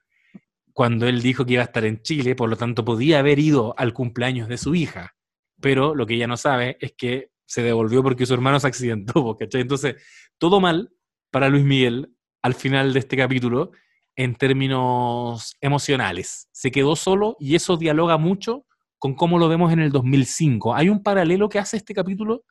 cuando 0.73 1.07
él 1.07 1.21
dijo 1.21 1.45
que 1.45 1.53
iba 1.53 1.61
a 1.61 1.65
estar 1.65 1.85
en 1.85 2.01
Chile, 2.01 2.35
por 2.35 2.49
lo 2.49 2.57
tanto 2.57 2.83
podía 2.83 3.19
haber 3.19 3.39
ido 3.39 3.73
al 3.77 3.93
cumpleaños 3.93 4.47
de 4.47 4.57
su 4.57 4.75
hija, 4.75 5.15
pero 5.61 5.95
lo 5.95 6.05
que 6.05 6.15
ella 6.15 6.27
no 6.27 6.37
sabe 6.37 6.77
es 6.79 6.93
que 6.97 7.32
se 7.53 7.61
devolvió 7.61 8.01
porque 8.01 8.25
su 8.25 8.33
hermano 8.33 8.59
se 8.59 8.65
accidentó, 8.65 9.37
¿cachai? 9.39 9.61
Entonces, 9.61 9.95
todo 10.39 10.59
mal 10.59 10.91
para 11.29 11.49
Luis 11.49 11.63
Miguel 11.63 12.11
al 12.41 12.55
final 12.55 12.93
de 12.93 12.99
este 12.99 13.15
capítulo 13.15 13.71
en 14.15 14.35
términos 14.35 15.55
emocionales. 15.61 16.49
Se 16.51 16.71
quedó 16.71 16.95
solo 16.95 17.37
y 17.39 17.53
eso 17.53 17.77
dialoga 17.77 18.17
mucho 18.17 18.65
con 18.97 19.13
cómo 19.13 19.37
lo 19.37 19.49
vemos 19.49 19.71
en 19.71 19.81
el 19.81 19.91
2005. 19.91 20.73
Hay 20.73 20.89
un 20.89 21.03
paralelo 21.03 21.47
que 21.47 21.59
hace 21.59 21.77
este 21.77 21.93
capítulo, 21.93 22.43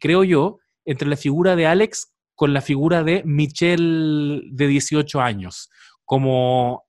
creo 0.00 0.24
yo, 0.24 0.58
entre 0.84 1.08
la 1.08 1.16
figura 1.16 1.54
de 1.54 1.66
Alex 1.66 2.12
con 2.34 2.52
la 2.52 2.60
figura 2.60 3.04
de 3.04 3.22
Michelle 3.24 4.42
de 4.50 4.66
18 4.66 5.20
años, 5.20 5.70
como 6.04 6.84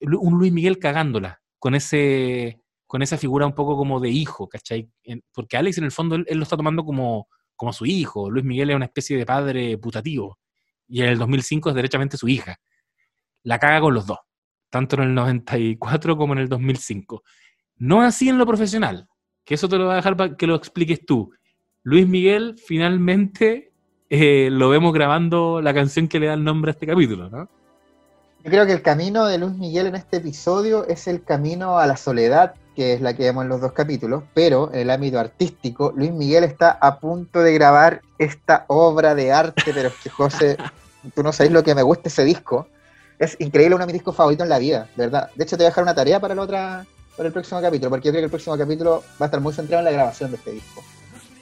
un 0.00 0.38
Luis 0.38 0.52
Miguel 0.52 0.78
cagándola, 0.78 1.40
con 1.58 1.74
ese 1.74 2.60
con 2.86 3.02
esa 3.02 3.18
figura 3.18 3.46
un 3.46 3.54
poco 3.54 3.76
como 3.76 4.00
de 4.00 4.10
hijo, 4.10 4.48
¿cachai? 4.48 4.88
Porque 5.32 5.56
Alex 5.56 5.78
en 5.78 5.84
el 5.84 5.92
fondo 5.92 6.16
él, 6.16 6.24
él 6.28 6.38
lo 6.38 6.44
está 6.44 6.56
tomando 6.56 6.84
como, 6.84 7.28
como 7.56 7.72
su 7.72 7.86
hijo, 7.86 8.30
Luis 8.30 8.44
Miguel 8.44 8.70
es 8.70 8.76
una 8.76 8.84
especie 8.86 9.16
de 9.16 9.26
padre 9.26 9.78
putativo, 9.78 10.38
y 10.88 11.02
en 11.02 11.08
el 11.08 11.18
2005 11.18 11.70
es 11.70 11.74
derechamente 11.74 12.16
su 12.16 12.28
hija. 12.28 12.58
La 13.42 13.58
caga 13.58 13.80
con 13.80 13.94
los 13.94 14.06
dos, 14.06 14.18
tanto 14.70 14.96
en 14.96 15.02
el 15.02 15.14
94 15.14 16.16
como 16.16 16.32
en 16.34 16.40
el 16.40 16.48
2005. 16.48 17.22
No 17.76 18.02
así 18.02 18.28
en 18.28 18.38
lo 18.38 18.46
profesional, 18.46 19.08
que 19.44 19.54
eso 19.54 19.68
te 19.68 19.76
lo 19.76 19.84
voy 19.84 19.94
a 19.94 19.96
dejar 19.96 20.16
para 20.16 20.36
que 20.36 20.46
lo 20.46 20.54
expliques 20.54 21.04
tú. 21.04 21.32
Luis 21.82 22.08
Miguel 22.08 22.56
finalmente 22.64 23.72
eh, 24.08 24.48
lo 24.50 24.68
vemos 24.68 24.92
grabando 24.92 25.60
la 25.60 25.74
canción 25.74 26.08
que 26.08 26.20
le 26.20 26.26
da 26.26 26.34
el 26.34 26.44
nombre 26.44 26.70
a 26.70 26.72
este 26.72 26.86
capítulo, 26.86 27.28
¿no? 27.28 27.48
Yo 28.42 28.50
creo 28.50 28.66
que 28.66 28.72
el 28.72 28.82
camino 28.82 29.24
de 29.24 29.38
Luis 29.38 29.54
Miguel 29.54 29.86
en 29.86 29.94
este 29.94 30.18
episodio 30.18 30.86
es 30.86 31.08
el 31.08 31.24
camino 31.24 31.78
a 31.78 31.86
la 31.86 31.96
soledad, 31.96 32.54
que 32.74 32.94
es 32.94 33.00
la 33.00 33.14
que 33.14 33.24
vemos 33.24 33.44
en 33.44 33.48
los 33.48 33.60
dos 33.60 33.72
capítulos, 33.72 34.22
pero 34.34 34.70
en 34.72 34.80
el 34.80 34.90
ámbito 34.90 35.18
artístico, 35.18 35.92
Luis 35.96 36.12
Miguel 36.12 36.44
está 36.44 36.70
a 36.72 36.98
punto 36.98 37.40
de 37.40 37.52
grabar 37.54 38.02
esta 38.18 38.64
obra 38.68 39.14
de 39.14 39.32
arte, 39.32 39.72
pero 39.74 39.88
es 39.88 39.94
que 40.02 40.10
José, 40.10 40.56
tú 41.14 41.22
no 41.22 41.32
sabes 41.32 41.52
lo 41.52 41.62
que 41.62 41.74
me 41.74 41.82
gusta 41.82 42.08
ese 42.08 42.24
disco. 42.24 42.68
Es 43.18 43.36
increíble, 43.38 43.76
uno 43.76 43.84
de 43.84 43.92
mis 43.92 44.00
discos 44.00 44.16
favoritos 44.16 44.44
en 44.44 44.50
la 44.50 44.58
vida, 44.58 44.88
de 44.96 45.04
verdad. 45.04 45.30
De 45.34 45.44
hecho, 45.44 45.56
te 45.56 45.62
voy 45.62 45.66
a 45.66 45.70
dejar 45.70 45.84
una 45.84 45.94
tarea 45.94 46.20
para, 46.20 46.34
la 46.34 46.42
otra, 46.42 46.86
para 47.16 47.26
el 47.28 47.32
próximo 47.32 47.60
capítulo, 47.60 47.90
porque 47.90 48.06
yo 48.06 48.12
creo 48.12 48.22
que 48.22 48.26
el 48.26 48.30
próximo 48.30 48.58
capítulo 48.58 49.02
va 49.20 49.24
a 49.24 49.24
estar 49.26 49.40
muy 49.40 49.52
centrado 49.52 49.80
en 49.80 49.84
la 49.86 49.92
grabación 49.92 50.30
de 50.30 50.36
este 50.36 50.50
disco. 50.50 50.82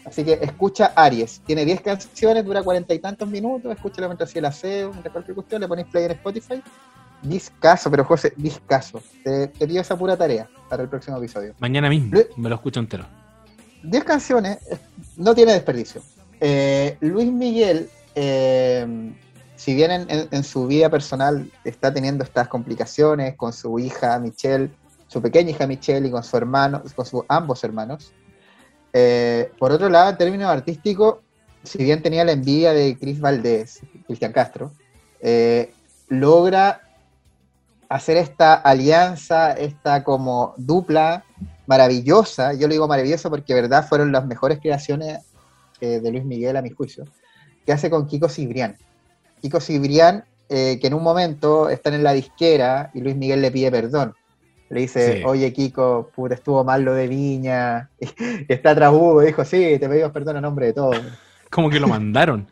Así 0.05 0.25
que 0.25 0.39
escucha 0.43 0.93
Aries. 0.97 1.41
Tiene 1.47 1.65
10 1.65 1.81
canciones, 1.81 2.45
dura 2.45 2.63
cuarenta 2.63 2.93
y 2.93 2.99
tantos 2.99 3.29
minutos. 3.29 3.73
Escúchalo 3.73 4.09
mientras 4.09 4.31
hacía 4.31 4.41
el 4.41 4.47
aseo, 4.47 4.91
mientras 4.91 5.13
cualquier 5.13 5.35
cuestión. 5.35 5.61
Le 5.61 5.69
ponéis 5.69 5.87
play 5.89 6.05
en 6.05 6.11
Spotify. 6.13 6.63
Discaso, 7.23 7.91
pero 7.91 8.05
José, 8.05 8.33
discaso. 8.37 9.01
Te, 9.23 9.49
te 9.49 9.67
pido 9.67 9.81
esa 9.81 9.97
pura 9.97 10.17
tarea 10.17 10.49
para 10.69 10.83
el 10.83 10.89
próximo 10.89 11.17
episodio. 11.19 11.55
Mañana 11.61 11.89
mismo 11.89 12.11
Lu- 12.13 12.27
me 12.37 12.49
lo 12.49 12.57
escucho 12.57 12.81
entero. 12.81 13.07
10 13.85 14.05
canciones, 14.05 14.59
eh, 14.71 14.79
no 15.17 15.35
tiene 15.35 15.53
desperdicio. 15.53 16.03
Eh, 16.41 16.97
Luis 17.01 17.31
Miguel, 17.31 17.89
eh, 18.15 19.13
si 19.57 19.75
bien 19.75 19.91
en, 19.93 20.11
en- 20.11 20.29
en 20.31 20.45
su 20.45 20.67
vida 20.67 20.91
personal 20.91 21.51
está 21.65 21.93
teniendo 21.95 22.25
estas 22.25 22.49
complicaciones 22.49 23.37
con 23.37 23.53
su 23.53 23.79
hija 23.79 24.19
Michelle, 24.19 24.71
su 25.07 25.23
pequeña 25.23 25.51
hija 25.51 25.67
Michelle 25.67 26.09
y 26.09 26.11
con 26.11 26.25
su 26.25 26.37
hermano, 26.37 26.83
con 26.97 27.07
sus 27.07 27.23
ambos 27.29 27.63
hermanos, 27.63 28.13
eh, 28.93 29.51
por 29.59 29.71
otro 29.73 29.89
lado, 29.89 30.11
en 30.11 30.17
términos 30.19 30.49
artísticos, 30.51 31.17
si 31.63 31.79
bien 31.85 32.03
tenía 32.03 32.25
la 32.25 32.33
envidia 32.33 32.73
de 32.73 32.97
Chris 32.99 33.21
Valdés, 33.21 33.81
Cristian 34.07 34.33
Castro, 34.33 34.73
logra 36.09 36.82
hacer 37.93 38.17
esta 38.17 38.55
alianza, 38.55 39.53
esta 39.53 40.03
como 40.03 40.55
dupla 40.57 41.25
maravillosa, 41.67 42.55
yo 42.55 42.67
lo 42.67 42.73
digo 42.73 42.89
maravillosa 42.89 43.29
porque 43.29 43.53
verdad 43.55 43.87
fueron 43.87 44.13
las 44.13 44.27
mejores 44.27 44.61
creaciones 44.61 45.19
eh, 45.81 46.01
de 46.01 46.11
Luis 46.11 46.25
Miguel 46.25 46.57
a 46.57 46.63
mi 46.63 46.71
juicio, 46.71 47.05
que 47.67 47.73
hace 47.73 47.91
con 47.91 48.07
Kiko 48.07 48.31
Cibrián. 48.31 48.77
Kiko 49.43 49.61
Cibrián, 49.61 50.25
eh, 50.49 50.79
que 50.81 50.87
en 50.87 50.95
un 50.95 51.03
momento 51.03 51.69
están 51.69 51.93
en 51.93 52.03
la 52.03 52.13
disquera 52.13 52.91
y 52.95 53.01
Luis 53.01 53.15
Miguel 53.15 53.43
le 53.43 53.51
pide 53.51 53.71
perdón. 53.71 54.15
Le 54.71 54.81
dice, 54.81 55.19
Sí. 55.19 55.23
oye 55.27 55.53
Kiko, 55.53 56.11
puta, 56.15 56.35
estuvo 56.35 56.65
mal 56.65 56.83
lo 56.83 56.95
de 56.95 57.09
Viña, 57.09 57.91
y 58.01 58.07
está 58.49 58.75
tras 58.75 58.91
Hugo, 58.91 59.21
dijo, 59.21 59.45
sí, 59.45 59.77
te 59.79 59.87
pedimos 59.87 60.13
perdón 60.13 60.39
a 60.39 60.41
nombre 60.41 60.67
de 60.67 60.73
todos. 60.73 60.97
Como 61.51 61.69
que 61.69 61.79
lo 61.79 61.89
mandaron. 61.89 62.49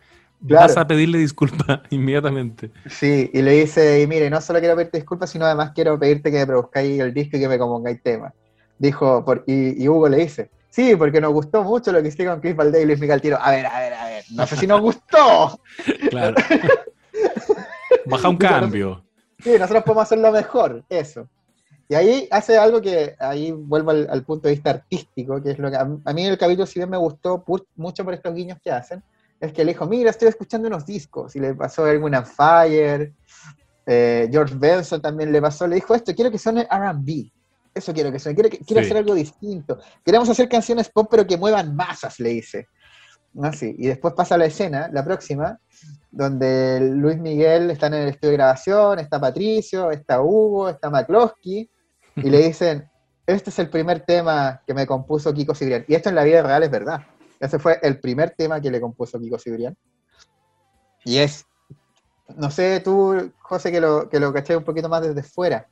Claro. 0.47 0.69
Vas 0.69 0.77
a 0.77 0.87
pedirle 0.87 1.19
disculpas 1.19 1.81
inmediatamente. 1.91 2.71
Sí, 2.89 3.31
y 3.33 3.43
le 3.43 3.53
dice, 3.53 4.01
y 4.01 4.07
mire, 4.07 4.31
no 4.31 4.41
solo 4.41 4.59
quiero 4.59 4.75
pedirte 4.75 4.99
disculpas, 4.99 5.31
sino 5.31 5.45
además 5.45 5.73
quiero 5.75 5.99
pedirte 5.99 6.31
que 6.31 6.39
me 6.39 6.47
produzcáis 6.47 7.01
el 7.01 7.13
disco 7.13 7.37
y 7.37 7.41
que 7.41 7.49
me 7.49 7.59
compongáis 7.59 8.03
temas. 8.03 8.33
Dijo, 8.79 9.25
por, 9.25 9.45
y, 9.47 9.83
y 9.83 9.89
Hugo 9.89 10.09
le 10.09 10.17
dice, 10.19 10.51
sí, 10.71 10.97
porque 10.97 11.21
nos 11.21 11.33
gustó 11.33 11.63
mucho 11.63 11.93
lo 11.93 12.01
que 12.01 12.09
hiciste 12.09 12.25
con 12.25 12.41
Chris 12.41 12.57
Valdés 12.57 12.83
y 12.83 12.87
Luis 12.87 13.01
Miguel 13.01 13.21
Tiro. 13.21 13.39
A 13.41 13.51
ver, 13.51 13.67
a 13.67 13.81
ver, 13.81 13.93
a 13.93 14.05
ver, 14.07 14.25
no 14.31 14.47
sé 14.47 14.57
si 14.57 14.67
nos 14.67 14.81
gustó. 14.81 15.61
Claro. 16.09 16.37
Baja 18.07 18.29
un 18.29 18.37
cambio. 18.39 19.05
Sí, 19.41 19.53
nosotros 19.59 19.85
podemos 19.85 20.05
hacerlo 20.05 20.33
mejor, 20.33 20.85
eso. 20.89 21.29
Y 21.89 21.95
ahí 21.95 22.29
hace 22.31 22.57
algo 22.57 22.81
que, 22.81 23.15
ahí 23.19 23.53
vuelvo 23.53 23.91
al, 23.91 24.09
al 24.11 24.23
punto 24.23 24.49
de 24.49 24.55
vista 24.55 24.71
artístico, 24.71 25.43
que 25.43 25.51
es 25.51 25.59
lo 25.59 25.71
que 25.71 25.77
a, 25.77 25.81
a 25.81 26.13
mí 26.13 26.25
el 26.25 26.39
capítulo, 26.39 26.65
si 26.65 26.79
bien 26.79 26.89
me 26.89 26.97
gustó 26.97 27.45
mucho 27.77 28.05
por 28.05 28.15
estos 28.15 28.35
guiños 28.35 28.59
que 28.63 28.71
hacen, 28.71 29.03
es 29.41 29.53
que 29.53 29.65
le 29.65 29.73
dijo, 29.73 29.87
mira, 29.87 30.11
estoy 30.11 30.29
escuchando 30.29 30.69
unos 30.69 30.85
discos, 30.87 31.35
y 31.35 31.41
le 31.41 31.55
pasó 31.55 31.87
Erwin 31.87 32.15
and 32.15 32.27
Fire, 32.27 33.13
eh, 33.87 34.29
George 34.31 34.55
Benson 34.57 35.01
también 35.01 35.33
le 35.33 35.41
pasó, 35.41 35.67
le 35.67 35.77
dijo 35.77 35.95
esto, 35.95 36.15
quiero 36.15 36.31
que 36.31 36.39
suene 36.39 36.67
R&B, 36.71 37.33
eso 37.75 37.93
quiero 37.95 38.13
que 38.13 38.19
suene, 38.19 38.35
quiero, 38.35 38.51
que- 38.51 38.59
quiero 38.59 38.83
Sí. 38.83 38.87
hacer 38.87 38.97
algo 38.99 39.15
distinto, 39.15 39.79
queremos 40.05 40.29
hacer 40.29 40.49
canciones 40.49 40.91
pop 40.91 41.09
pero 41.11 41.27
que 41.27 41.37
muevan 41.37 41.75
masas, 41.75 42.21
le 42.21 42.29
dice. 42.31 42.69
Así, 43.43 43.75
y 43.79 43.87
después 43.87 44.13
pasa 44.15 44.37
la 44.37 44.45
escena, 44.47 44.89
la 44.93 45.05
próxima, 45.05 45.57
donde 46.11 46.81
Luis 46.81 47.17
Miguel 47.19 47.71
está 47.71 47.87
en 47.87 47.95
el 47.95 48.09
estudio 48.09 48.33
de 48.33 48.37
grabación, 48.39 48.99
está 48.99 49.21
Patricio, 49.21 49.93
está 49.93 50.21
Hugo, 50.21 50.69
está 50.69 50.91
McCloskey, 50.91 51.71
y 52.17 52.29
le 52.31 52.39
dicen, 52.53 52.91
este 53.27 53.51
es 53.51 53.59
el 53.61 53.71
primer 53.71 54.01
tema 54.01 54.61
que 54.67 54.75
me 54.75 54.85
compuso 54.87 55.33
Kiko 55.33 55.55
Cibrián. 55.55 55.85
Y 55.87 55.95
esto 55.95 56.09
en 56.09 56.17
la 56.17 56.25
vida 56.25 56.43
real 56.43 56.65
es 56.65 56.71
verdad. 56.73 57.03
Ese 57.41 57.59
fue 57.59 57.79
el 57.83 57.99
primer 57.99 58.31
tema 58.31 58.61
que 58.61 58.71
le 58.71 58.81
compuso 58.81 59.19
Kiko 59.19 59.39
Cibrián. 59.39 59.77
Y 61.05 61.17
es, 61.17 61.47
no 62.37 62.51
sé 62.51 62.81
tú, 62.81 63.33
José, 63.41 63.73
que 63.73 63.81
lo, 63.81 64.09
que 64.09 64.21
lo 64.21 64.33
caché 64.33 64.55
un 64.57 64.65
poquito 64.65 64.89
más 64.89 65.03
desde 65.03 65.23
fuera. 65.23 65.67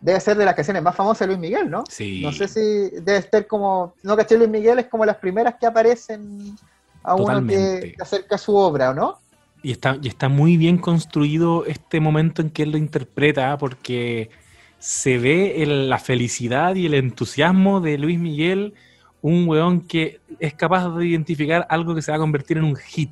Debe 0.00 0.20
ser 0.20 0.36
de 0.36 0.44
las 0.44 0.54
canciones 0.54 0.82
más 0.82 0.94
famosas 0.94 1.20
de 1.20 1.26
Luis 1.28 1.38
Miguel, 1.38 1.70
¿no? 1.70 1.84
Sí. 1.88 2.20
No 2.22 2.32
sé 2.32 2.48
si 2.48 2.60
debe 2.60 3.16
estar 3.18 3.46
como, 3.46 3.94
no 4.02 4.16
caché 4.16 4.36
Luis 4.36 4.50
Miguel, 4.50 4.80
es 4.80 4.86
como 4.86 5.04
las 5.04 5.16
primeras 5.16 5.54
que 5.58 5.66
aparecen 5.66 6.56
a 7.02 7.14
uno 7.14 7.46
que, 7.46 7.94
que 7.96 8.02
acerca 8.02 8.34
a 8.34 8.38
su 8.38 8.56
obra, 8.56 8.90
¿o 8.90 8.94
no? 8.94 9.18
Y 9.62 9.72
está, 9.72 9.98
y 10.00 10.08
está 10.08 10.28
muy 10.28 10.56
bien 10.56 10.78
construido 10.78 11.64
este 11.66 12.00
momento 12.00 12.42
en 12.42 12.50
que 12.50 12.62
él 12.64 12.70
lo 12.72 12.78
interpreta, 12.78 13.56
porque 13.58 14.30
se 14.78 15.18
ve 15.18 15.62
el- 15.62 15.88
la 15.88 15.98
felicidad 15.98 16.76
y 16.76 16.86
el 16.86 16.94
entusiasmo 16.94 17.80
de 17.80 17.98
Luis 17.98 18.18
Miguel, 18.20 18.74
un 19.22 19.48
weón 19.48 19.82
que 19.82 20.20
es 20.38 20.54
capaz 20.54 20.88
de 20.90 21.06
identificar 21.06 21.66
algo 21.68 21.94
que 21.94 22.02
se 22.02 22.10
va 22.10 22.16
a 22.16 22.20
convertir 22.20 22.58
en 22.58 22.64
un 22.64 22.76
hit. 22.76 23.10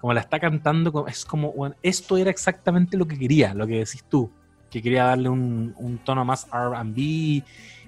Como 0.00 0.12
la 0.12 0.20
está 0.20 0.40
cantando, 0.40 1.06
es 1.06 1.24
como, 1.24 1.50
weón, 1.50 1.76
esto 1.82 2.16
era 2.16 2.30
exactamente 2.30 2.96
lo 2.96 3.06
que 3.06 3.18
quería, 3.18 3.54
lo 3.54 3.66
que 3.66 3.78
decís 3.78 4.04
tú, 4.08 4.30
que 4.70 4.82
quería 4.82 5.04
darle 5.04 5.28
un, 5.28 6.00
tono 6.04 6.24
más 6.24 6.46
RB. 6.50 7.42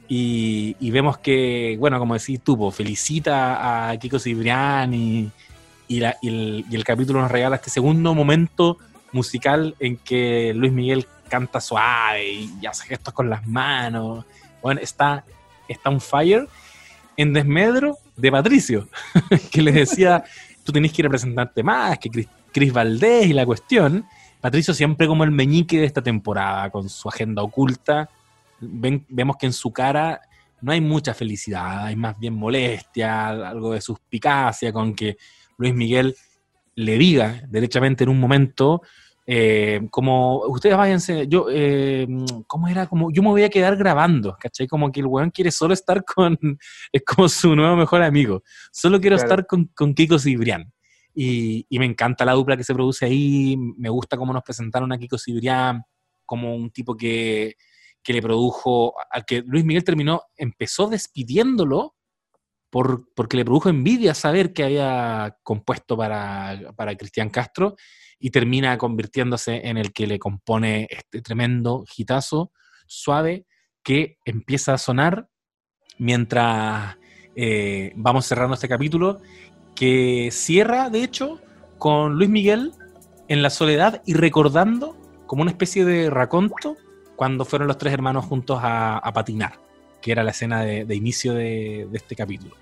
Y, 0.06 0.90
vemos 0.90 1.18
que, 1.18 1.76
bueno, 1.78 1.98
como 1.98 2.14
decís 2.14 2.40
tú, 2.42 2.56
po, 2.56 2.70
felicita 2.70 3.90
a 3.90 3.96
Kiko 3.96 4.18
el, 4.18 5.32
y 5.88 6.74
el 6.74 6.84
capítulo 6.84 7.20
nos 7.20 7.30
regala 7.30 7.56
este 7.56 7.70
segundo 7.70 8.14
momento 8.14 8.78
musical 9.12 9.74
en 9.78 9.96
que 9.96 10.52
Luis 10.54 10.72
Miguel 10.72 11.06
canta 11.28 11.60
suave 11.60 12.32
y 12.32 12.66
hace 12.66 12.86
gestos 12.86 13.14
con 13.14 13.30
las 13.30 13.46
manos. 13.46 14.24
Bueno, 14.62 14.80
está, 14.80 15.24
está 15.68 15.90
un 15.90 16.00
fire 16.00 16.48
en 17.16 17.32
desmedro 17.32 17.98
de 18.16 18.30
Patricio, 18.32 18.88
que 19.50 19.62
le 19.62 19.72
decía, 19.72 20.24
tú 20.64 20.72
tenés 20.72 20.92
que 20.92 21.02
ir 21.02 21.06
a 21.06 21.10
presentarte 21.10 21.62
más, 21.62 21.98
que 21.98 22.10
Cris, 22.10 22.28
Cris 22.52 22.72
Valdés 22.72 23.26
y 23.26 23.32
la 23.32 23.46
cuestión. 23.46 24.04
Patricio 24.40 24.74
siempre 24.74 25.06
como 25.06 25.24
el 25.24 25.30
meñique 25.30 25.78
de 25.78 25.86
esta 25.86 26.02
temporada, 26.02 26.70
con 26.70 26.88
su 26.88 27.08
agenda 27.08 27.42
oculta. 27.42 28.08
Ven- 28.60 29.04
vemos 29.08 29.36
que 29.38 29.46
en 29.46 29.52
su 29.52 29.72
cara 29.72 30.20
no 30.60 30.72
hay 30.72 30.80
mucha 30.80 31.14
felicidad, 31.14 31.86
hay 31.86 31.96
más 31.96 32.18
bien 32.18 32.34
molestia, 32.34 33.28
algo 33.28 33.72
de 33.72 33.80
suspicacia 33.80 34.72
con 34.72 34.94
que 34.94 35.16
Luis 35.58 35.74
Miguel 35.74 36.16
le 36.76 36.98
diga 36.98 37.42
derechamente 37.48 38.04
en 38.04 38.10
un 38.10 38.18
momento, 38.18 38.82
eh, 39.26 39.80
como 39.90 40.46
ustedes 40.46 40.76
váyanse, 40.76 41.26
yo, 41.28 41.46
eh, 41.50 42.06
¿cómo 42.46 42.68
era? 42.68 42.86
Como 42.86 43.10
yo 43.10 43.22
me 43.22 43.30
voy 43.30 43.42
a 43.42 43.48
quedar 43.48 43.76
grabando, 43.76 44.36
¿cachai? 44.38 44.66
Como 44.66 44.92
que 44.92 45.00
el 45.00 45.06
weón 45.06 45.30
quiere 45.30 45.50
solo 45.50 45.72
estar 45.72 46.04
con, 46.04 46.38
es 46.92 47.02
como 47.04 47.28
su 47.28 47.54
nuevo 47.56 47.76
mejor 47.76 48.02
amigo, 48.02 48.42
solo 48.70 49.00
quiero 49.00 49.16
Claro. 49.16 49.28
estar 49.30 49.46
con, 49.46 49.66
con 49.74 49.94
Kiko 49.94 50.18
Cibrián. 50.18 50.72
Y, 51.16 51.64
y 51.68 51.78
me 51.78 51.86
encanta 51.86 52.24
la 52.24 52.32
dupla 52.32 52.56
que 52.56 52.64
se 52.64 52.74
produce 52.74 53.06
ahí, 53.06 53.56
me 53.56 53.88
gusta 53.88 54.16
cómo 54.16 54.32
nos 54.32 54.42
presentaron 54.42 54.92
a 54.92 54.98
Kiko 54.98 55.16
Cibrián, 55.16 55.82
como 56.26 56.54
un 56.54 56.70
tipo 56.70 56.96
que, 56.96 57.54
que 58.02 58.12
le 58.12 58.20
produjo, 58.20 58.94
al 59.10 59.24
que 59.24 59.42
Luis 59.46 59.64
Miguel 59.64 59.84
terminó, 59.84 60.22
empezó 60.36 60.88
despidiéndolo 60.88 61.94
por, 62.68 63.08
porque 63.14 63.36
le 63.36 63.44
produjo 63.44 63.68
envidia 63.68 64.12
saber 64.14 64.52
que 64.52 64.64
había 64.64 65.38
compuesto 65.44 65.96
para, 65.96 66.72
para 66.76 66.96
Cristian 66.96 67.30
Castro 67.30 67.76
y 68.24 68.30
termina 68.30 68.78
convirtiéndose 68.78 69.68
en 69.68 69.76
el 69.76 69.92
que 69.92 70.06
le 70.06 70.18
compone 70.18 70.88
este 70.88 71.20
tremendo 71.20 71.84
hitazo 71.94 72.52
suave 72.86 73.44
que 73.82 74.16
empieza 74.24 74.72
a 74.72 74.78
sonar 74.78 75.28
mientras 75.98 76.96
eh, 77.36 77.92
vamos 77.96 78.24
cerrando 78.24 78.54
este 78.54 78.66
capítulo, 78.66 79.20
que 79.76 80.30
cierra, 80.32 80.88
de 80.88 81.04
hecho, 81.04 81.38
con 81.76 82.14
Luis 82.14 82.30
Miguel 82.30 82.72
en 83.28 83.42
la 83.42 83.50
soledad 83.50 84.00
y 84.06 84.14
recordando 84.14 84.96
como 85.26 85.42
una 85.42 85.50
especie 85.50 85.84
de 85.84 86.08
raconto 86.08 86.78
cuando 87.16 87.44
fueron 87.44 87.68
los 87.68 87.76
tres 87.76 87.92
hermanos 87.92 88.24
juntos 88.24 88.58
a, 88.62 89.02
patinar, 89.12 89.60
que 90.00 90.12
era 90.12 90.22
la 90.22 90.30
escena 90.30 90.62
de, 90.64 90.86
de 90.86 90.94
inicio 90.96 91.34
de, 91.34 91.88
de 91.90 91.96
este 91.98 92.16
capítulo. 92.16 92.56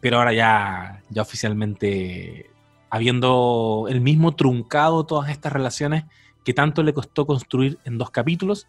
Pero 0.00 0.16
ahora 0.16 0.32
ya, 0.32 1.02
ya 1.10 1.20
oficialmente, 1.20 2.48
habiendo 2.90 3.86
el 3.88 4.00
mismo 4.00 4.34
truncado 4.34 5.04
todas 5.04 5.30
estas 5.30 5.52
relaciones 5.52 6.04
que 6.44 6.54
tanto 6.54 6.82
le 6.82 6.94
costó 6.94 7.26
construir 7.26 7.78
en 7.84 7.98
dos 7.98 8.10
capítulos, 8.10 8.66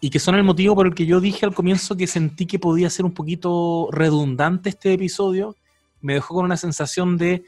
y 0.00 0.10
que 0.10 0.18
son 0.18 0.34
el 0.34 0.44
motivo 0.44 0.74
por 0.74 0.86
el 0.86 0.94
que 0.94 1.06
yo 1.06 1.18
dije 1.18 1.46
al 1.46 1.54
comienzo 1.54 1.96
que 1.96 2.06
sentí 2.06 2.44
que 2.44 2.58
podía 2.58 2.90
ser 2.90 3.06
un 3.06 3.12
poquito 3.12 3.88
redundante 3.90 4.68
este 4.68 4.92
episodio, 4.92 5.56
me 6.02 6.12
dejó 6.12 6.34
con 6.34 6.44
una 6.44 6.58
sensación 6.58 7.16
de 7.16 7.44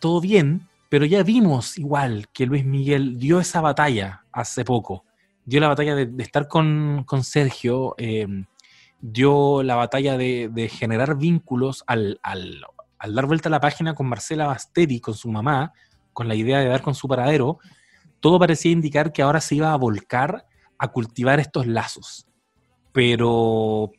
todo 0.00 0.20
bien, 0.20 0.68
pero 0.90 1.06
ya 1.06 1.22
vimos 1.22 1.78
igual 1.78 2.28
que 2.34 2.44
Luis 2.44 2.64
Miguel 2.64 3.18
dio 3.18 3.40
esa 3.40 3.62
batalla 3.62 4.24
hace 4.32 4.64
poco. 4.64 5.04
Dio 5.46 5.60
la 5.60 5.68
batalla 5.68 5.94
de, 5.94 6.10
estar 6.22 6.46
con, 6.46 7.04
con 7.06 7.24
Sergio, 7.24 7.94
eh, 7.96 8.26
dio 9.00 9.62
la 9.62 9.76
batalla 9.76 10.18
de, 10.18 10.70
generar 10.70 11.16
vínculos 11.16 11.84
al- 11.86 12.20
al 13.00 13.14
dar 13.14 13.26
vuelta 13.26 13.48
a 13.48 13.50
la 13.50 13.60
página 13.60 13.94
con 13.94 14.06
Marcela 14.06 14.46
Basteri, 14.46 15.00
con 15.00 15.14
su 15.14 15.30
mamá, 15.30 15.72
con 16.12 16.28
la 16.28 16.34
idea 16.34 16.60
de 16.60 16.66
dar 16.66 16.82
con 16.82 16.94
su 16.94 17.08
paradero. 17.08 17.58
Todo 18.20 18.38
parecía 18.38 18.70
indicar 18.70 19.10
que 19.10 19.22
ahora 19.22 19.40
se 19.40 19.54
iba 19.54 19.72
a 19.72 19.76
volcar 19.76 20.46
a 20.78 20.88
cultivar 20.88 21.40
estos 21.40 21.66
lazos. 21.66 22.28
Pero 22.92 23.90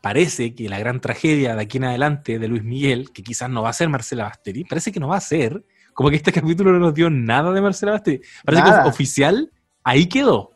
parece 0.00 0.54
que 0.54 0.68
la 0.68 0.78
gran 0.78 1.00
tragedia 1.00 1.56
de 1.56 1.62
aquí 1.62 1.78
en 1.78 1.84
adelante 1.84 2.38
de 2.38 2.46
Luis 2.46 2.62
Miguel, 2.62 3.10
que 3.12 3.24
quizás 3.24 3.50
no 3.50 3.62
va 3.62 3.70
a 3.70 3.72
ser 3.72 3.88
Marcela 3.88 4.24
Basteri, 4.24 4.64
parece 4.64 4.92
que 4.92 5.00
no 5.00 5.08
va 5.08 5.16
a 5.16 5.20
ser, 5.20 5.64
como 5.92 6.10
que 6.10 6.16
este 6.16 6.32
capítulo 6.32 6.72
no 6.72 6.78
nos 6.78 6.94
dio 6.94 7.10
nada 7.10 7.50
de 7.50 7.60
Marcela 7.60 7.92
Basteri. 7.92 8.20
Parece 8.44 8.62
Nada. 8.62 8.84
que 8.84 8.88
oficial, 8.88 9.50
ahí 9.82 10.06
quedó. 10.06 10.52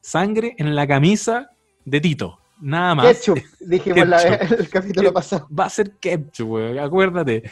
Sangre 0.00 0.54
en 0.56 0.74
la 0.74 0.86
camisa 0.86 1.50
de 1.84 2.00
Tito. 2.00 2.41
Nada 2.62 2.94
más. 2.94 3.06
Ketchup, 3.18 3.38
dijimos 3.60 4.06
la- 4.06 4.22
el 4.22 4.68
capítulo 4.70 5.02
Ketchup. 5.10 5.14
pasado. 5.14 5.48
Va 5.58 5.64
a 5.66 5.70
ser 5.70 5.96
ketchup, 5.98 6.78
acuérdate. 6.80 7.42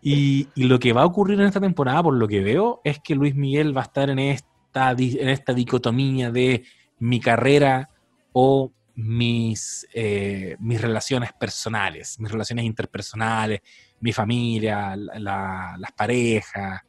Y, 0.00 0.48
y 0.54 0.64
lo 0.64 0.78
que 0.78 0.92
va 0.92 1.02
a 1.02 1.06
ocurrir 1.06 1.40
en 1.40 1.46
esta 1.46 1.60
temporada, 1.60 2.02
por 2.02 2.14
lo 2.14 2.26
que 2.28 2.40
veo, 2.40 2.80
es 2.84 3.00
que 3.00 3.14
Luis 3.14 3.34
Miguel 3.34 3.76
va 3.76 3.80
a 3.82 3.84
estar 3.84 4.08
en 4.10 4.18
esta, 4.20 4.92
en 4.92 5.28
esta 5.28 5.52
dicotomía 5.52 6.30
de 6.30 6.64
mi 7.00 7.18
carrera 7.20 7.88
o 8.32 8.72
mis, 8.94 9.86
eh, 9.92 10.56
mis 10.60 10.80
relaciones 10.80 11.32
personales, 11.32 12.20
mis 12.20 12.30
relaciones 12.30 12.64
interpersonales, 12.64 13.60
mi 14.00 14.12
familia, 14.12 14.94
la- 14.96 15.18
la- 15.18 15.74
las 15.78 15.92
parejas, 15.92 16.80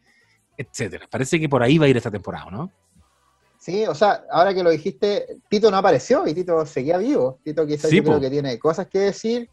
etcétera. 0.55 1.07
Parece 1.09 1.39
que 1.39 1.49
por 1.49 1.63
ahí 1.63 1.77
va 1.77 1.85
a 1.85 1.89
ir 1.89 1.97
esta 1.97 2.11
temporada, 2.11 2.51
¿no? 2.51 2.71
Sí, 3.61 3.85
o 3.85 3.93
sea, 3.93 4.25
ahora 4.31 4.55
que 4.55 4.63
lo 4.63 4.71
dijiste, 4.71 5.37
Tito 5.47 5.69
no 5.69 5.77
apareció 5.77 6.25
y 6.27 6.33
Tito 6.33 6.65
seguía 6.65 6.97
vivo. 6.97 7.39
Tito 7.43 7.65
quizás 7.67 7.91
Sí, 7.91 7.97
yo 7.97 8.03
creo 8.03 8.19
que 8.19 8.29
tiene 8.31 8.57
cosas 8.57 8.87
que 8.87 8.97
decir. 8.97 9.47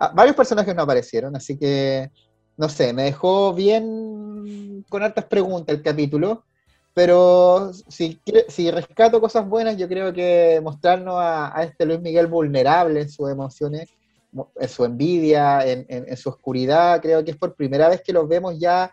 Ah, 0.00 0.10
varios 0.12 0.34
personajes 0.34 0.74
no 0.74 0.82
aparecieron, 0.82 1.36
así 1.36 1.56
que, 1.56 2.10
no 2.56 2.68
sé, 2.68 2.92
me 2.92 3.04
dejó 3.04 3.54
bien 3.54 4.84
con 4.88 5.04
hartas 5.04 5.26
preguntas 5.26 5.76
el 5.76 5.82
capítulo, 5.84 6.44
pero 6.92 7.70
si, 7.88 8.20
si 8.48 8.68
rescato 8.72 9.20
cosas 9.20 9.48
buenas, 9.48 9.76
yo 9.76 9.86
creo 9.86 10.12
que 10.12 10.60
mostrarnos 10.60 11.14
a, 11.16 11.56
a 11.56 11.62
este 11.62 11.86
Luis 11.86 12.00
Miguel 12.00 12.26
vulnerable 12.26 13.00
en 13.02 13.08
sus 13.08 13.30
emociones, 13.30 13.88
mo- 14.32 14.50
en 14.56 14.68
su 14.68 14.84
envidia, 14.84 15.64
en, 15.64 15.86
en- 15.88 16.08
en 16.08 16.16
su 16.16 16.30
oscuridad, 16.30 17.00
creo 17.00 17.24
que 17.24 17.30
es 17.30 17.36
por 17.36 17.54
primera 17.54 17.88
vez 17.88 18.02
que 18.02 18.12
los 18.12 18.26
vemos 18.26 18.58
ya 18.58 18.90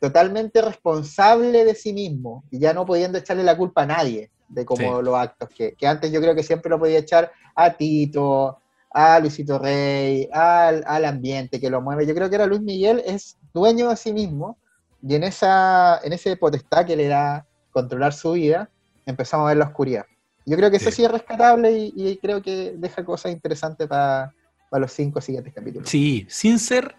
totalmente 0.00 0.62
responsable 0.62 1.64
de 1.64 1.74
sí 1.74 1.92
mismo 1.92 2.44
y 2.50 2.58
ya 2.58 2.72
no 2.72 2.86
pudiendo 2.86 3.18
echarle 3.18 3.44
la 3.44 3.56
culpa 3.56 3.82
a 3.82 3.86
nadie 3.86 4.30
de 4.48 4.64
como 4.64 4.98
Sí. 4.98 5.04
los 5.04 5.14
actos 5.14 5.48
que, 5.50 5.74
que 5.74 5.86
antes 5.86 6.10
yo 6.10 6.20
creo 6.20 6.34
que 6.34 6.42
siempre 6.42 6.70
lo 6.70 6.78
podía 6.78 6.98
echar 6.98 7.30
a 7.54 7.70
Tito, 7.74 8.58
a 8.92 9.20
Luisito 9.20 9.58
Rey, 9.58 10.28
al, 10.32 10.82
al 10.86 11.04
ambiente 11.04 11.60
que 11.60 11.70
lo 11.70 11.80
mueve. 11.80 12.06
Yo 12.06 12.14
creo 12.14 12.28
que 12.28 12.36
ahora 12.36 12.46
Luis 12.46 12.62
Miguel 12.62 13.02
es 13.06 13.36
dueño 13.54 13.90
de 13.90 13.96
sí 13.96 14.12
mismo 14.12 14.58
y 15.02 15.14
en 15.14 15.22
esa 15.24 16.00
en 16.02 16.12
ese 16.12 16.36
potestad 16.36 16.84
que 16.86 16.96
le 16.96 17.06
da 17.06 17.46
controlar 17.70 18.12
su 18.12 18.32
vida, 18.32 18.68
empezamos 19.06 19.44
a 19.44 19.48
ver 19.50 19.58
la 19.58 19.66
oscuridad. 19.66 20.06
Yo 20.46 20.56
creo 20.56 20.70
que 20.70 20.78
eso 20.78 20.90
Sí. 20.90 20.96
sí 20.96 21.04
es 21.04 21.12
rescatable 21.12 21.70
y, 21.72 21.92
y 21.94 22.16
creo 22.16 22.42
que 22.42 22.74
deja 22.76 23.04
cosas 23.04 23.30
interesantes 23.32 23.86
para 23.86 24.32
los 24.72 24.90
cinco 24.92 25.20
siguientes 25.20 25.52
capítulos. 25.54 25.88
Sí, 25.88 26.26
sin 26.28 26.58
ser 26.58 26.96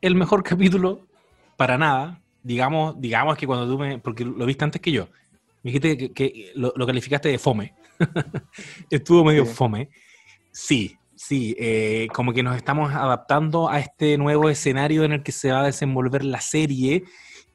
el 0.00 0.14
mejor 0.14 0.42
capítulo 0.44 1.06
para 1.58 1.76
nada. 1.76 2.20
Digamos, 2.44 3.00
digamos 3.00 3.36
que 3.36 3.46
cuando 3.46 3.66
tú 3.66 3.76
me. 3.78 3.98
Porque 3.98 4.24
lo 4.24 4.46
viste 4.46 4.62
antes 4.64 4.80
que 4.80 4.92
yo. 4.92 5.08
Me 5.64 5.72
dijiste 5.72 5.96
que, 5.96 6.12
que 6.12 6.52
lo, 6.54 6.72
lo 6.76 6.86
calificaste 6.86 7.28
de 7.30 7.38
fome. 7.38 7.74
Estuvo 8.90 9.24
medio 9.24 9.44
Sí. 9.46 9.52
fome. 9.54 9.88
Sí, 10.52 10.96
sí. 11.16 11.56
eh, 11.58 12.06
como 12.12 12.32
que 12.32 12.42
nos 12.42 12.54
estamos 12.56 12.92
adaptando 12.92 13.68
a 13.68 13.80
este 13.80 14.16
nuevo 14.18 14.48
escenario 14.50 15.04
en 15.04 15.12
el 15.12 15.22
que 15.22 15.32
se 15.32 15.50
va 15.50 15.62
a 15.62 15.66
desenvolver 15.66 16.24
la 16.24 16.40
serie 16.40 17.04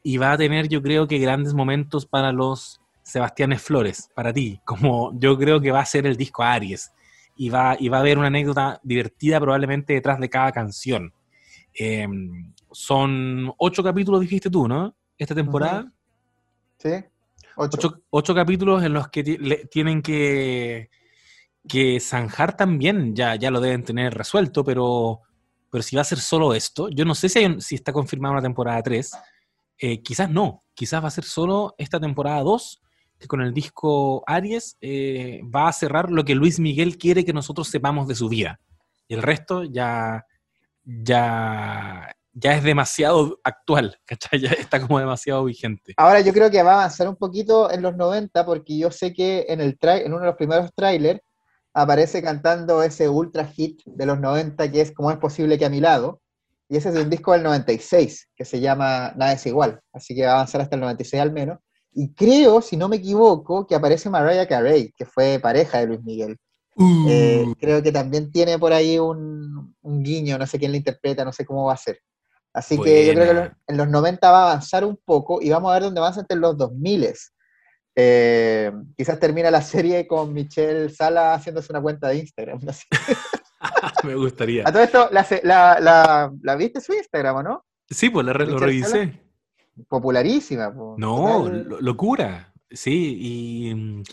y 0.04 0.18
va 0.18 0.32
a 0.34 0.38
tener, 0.38 0.68
yo 0.70 0.82
creo 0.82 1.08
que, 1.08 1.20
grandes 1.20 1.54
momentos 1.54 2.06
para 2.06 2.32
los 2.32 2.82
Sebastianes 3.04 3.62
Flores, 3.62 4.10
para 4.16 4.34
ti. 4.34 4.60
Como 4.66 5.12
yo 5.20 5.38
creo 5.38 5.62
que 5.62 5.72
va 5.72 5.82
a 5.82 5.86
ser 5.86 6.08
el 6.08 6.18
disco 6.18 6.42
Aries 6.44 6.92
y 7.38 7.50
va, 7.50 7.78
y 7.80 7.90
va 7.90 7.98
a 7.98 8.00
haber 8.02 8.18
una 8.18 8.28
anécdota 8.28 8.80
divertida 8.84 9.40
probablemente 9.40 9.94
detrás 9.94 10.20
de 10.20 10.30
cada 10.30 10.52
canción. 10.52 11.14
Eh, 11.78 12.08
son 12.72 13.54
ocho 13.58 13.84
capítulos, 13.84 14.22
dijiste 14.22 14.50
tú, 14.50 14.68
¿no? 14.68 14.96
Esta 15.18 15.36
temporada. 15.36 15.92
¿Sí? 16.78 16.90
Ocho. 17.56 17.78
Ocho, 17.78 18.02
ocho 18.10 18.36
capítulos 18.36 18.84
en 18.84 18.94
los 18.94 19.10
que 19.10 19.24
le- 19.24 19.66
tienen 19.66 20.02
que, 20.02 20.90
que 21.68 22.00
zanjar 22.00 22.56
también, 22.56 23.16
ya, 23.16 23.36
ya 23.36 23.52
lo 23.52 23.60
deben 23.60 23.84
tener 23.84 24.14
resuelto, 24.14 24.64
pero, 24.64 25.22
pero 25.70 25.82
si 25.84 25.96
va 25.96 26.04
a 26.04 26.06
ser 26.06 26.20
solo 26.20 26.54
esto, 26.54 26.90
yo 26.90 27.04
no 27.06 27.16
sé 27.16 27.28
si, 27.28 27.40
hay 27.40 27.60
si 27.62 27.76
está 27.76 27.92
confirmada 27.92 28.34
una 28.34 28.42
temporada 28.42 28.82
3, 28.82 29.12
eh, 29.78 30.02
quizás 30.02 30.30
no, 30.30 30.64
quizás 30.74 31.04
va 31.04 31.08
a 31.10 31.12
ser 31.12 31.26
solo 31.26 31.76
esta 31.78 32.00
temporada 32.00 32.42
2, 32.42 32.82
que 33.20 33.28
con 33.28 33.42
el 33.42 33.54
disco 33.54 34.24
Aries 34.26 34.78
eh, 34.80 35.42
va 35.54 35.68
a 35.68 35.74
cerrar 35.74 36.10
lo 36.10 36.24
que 36.24 36.36
Luis 36.36 36.60
Miguel 36.60 36.98
quiere 36.98 37.26
que 37.26 37.34
nosotros 37.34 37.68
sepamos 37.68 38.08
de 38.08 38.16
su 38.16 38.30
vida. 38.30 38.62
Y 39.10 39.16
el 39.16 39.22
resto 39.22 39.64
ya, 39.66 40.26
ya, 40.86 42.16
ya 42.34 42.54
es 42.54 42.64
demasiado 42.64 43.40
actual, 43.44 43.98
¿cachai? 44.06 44.40
Ya 44.40 44.52
está 44.52 44.80
como 44.80 45.00
demasiado 45.00 45.44
vigente. 45.46 45.94
Ahora 45.98 46.22
yo 46.22 46.34
creo 46.34 46.50
que 46.52 46.62
va 46.64 46.72
a 46.72 46.76
avanzar 46.76 47.08
un 47.10 47.16
poquito 47.16 47.72
en 47.72 47.82
los 47.82 47.96
90 47.96 48.46
porque 48.46 48.78
yo 48.78 48.92
sé 48.92 49.14
que 49.14 49.46
en, 49.50 49.62
el 49.62 49.78
trai- 49.78 50.02
en 50.06 50.14
uno 50.14 50.22
de 50.22 50.28
los 50.28 50.36
primeros 50.36 50.72
trailers 50.76 51.20
aparece 51.74 52.22
cantando 52.22 52.82
ese 52.84 53.08
ultra 53.10 53.46
hit 53.46 53.82
de 53.86 54.06
los 54.06 54.20
90 54.20 54.72
que 54.72 54.82
es 54.82 54.92
Como 54.92 55.12
es 55.12 55.18
posible 55.18 55.58
que 55.58 55.66
a 55.66 55.70
mi 55.70 55.80
lado. 55.80 56.22
Y 56.72 56.78
ese 56.78 56.90
es 56.90 56.96
de 56.96 57.02
un 57.02 57.10
disco 57.10 57.34
del 57.34 57.42
96 57.44 58.30
que 58.36 58.46
se 58.46 58.60
llama 58.60 59.12
Nada 59.16 59.34
es 59.34 59.46
igual. 59.48 59.80
Así 59.92 60.14
que 60.16 60.24
va 60.26 60.32
a 60.32 60.36
avanzar 60.36 60.62
hasta 60.62 60.76
el 60.76 60.82
96 60.82 61.22
al 61.22 61.32
menos. 61.32 61.58
Y 61.92 62.14
creo, 62.14 62.62
si 62.62 62.78
no 62.78 62.88
me 62.88 62.98
equivoco, 62.98 63.66
que 63.66 63.74
aparece 63.74 64.10
Mariah 64.12 64.48
Carey, 64.48 64.94
que 64.96 65.06
fue 65.06 65.40
pareja 65.40 65.80
de 65.80 65.88
Luis 65.88 66.04
Miguel. 66.04 66.38
Eh, 67.10 67.46
creo 67.60 67.82
que 67.82 67.92
también 67.92 68.32
tiene 68.32 68.60
por 68.60 68.72
ahí 68.72 69.00
un, 69.00 69.76
un 69.82 70.04
guiño, 70.04 70.38
no 70.38 70.46
sé 70.46 70.60
quién 70.60 70.72
le 70.72 70.78
interpreta, 70.78 71.26
no 71.26 71.32
sé 71.34 71.44
cómo 71.46 71.66
va 71.66 71.74
a 71.74 71.78
ser. 71.78 72.00
Así 72.54 72.80
que 72.82 73.06
yo 73.08 73.14
creo 73.14 73.44
que 73.44 73.52
en 73.68 73.78
los 73.78 73.88
90 73.88 74.32
va 74.32 74.40
a 74.40 74.52
avanzar 74.52 74.84
un 74.84 74.98
poco 75.06 75.40
y 75.42 75.50
vamos 75.50 75.70
a 75.70 75.74
ver 75.76 75.84
dónde 75.84 76.00
avanza 76.00 76.22
entre 76.22 76.38
los 76.38 76.58
2000. 76.58 77.08
Eh, 77.96 78.72
quizás 78.98 79.20
termina 79.20 79.52
la 79.52 79.62
serie 79.62 80.08
con 80.08 80.34
Michelle 80.34 80.90
Sala 80.90 81.34
haciéndose 81.34 81.72
una 81.72 81.82
cuenta 81.82 82.08
de 82.10 82.18
Instagram. 82.18 82.60
no. 82.62 82.72
Me 84.04 84.16
gustaría. 84.16 84.64
A 84.66 84.72
todo 84.72 84.82
esto, 84.84 85.10
la, 85.12 85.26
la, 85.44 85.80
la- 85.82 86.32
la 86.42 86.56
viste 86.56 86.80
su 86.80 86.94
Instagram, 86.94 87.36
¿o 87.38 87.44
no? 87.44 87.66
Sí, 87.90 88.10
pues 88.10 88.26
la, 88.26 88.34
lo 88.34 88.58
revisé. 88.58 89.20
popularísima. 89.88 90.74
po. 90.74 90.96
No, 90.98 91.44
Total. 91.44 91.68
locura. 91.82 92.54
Sí, 92.72 93.18
y 93.20 94.04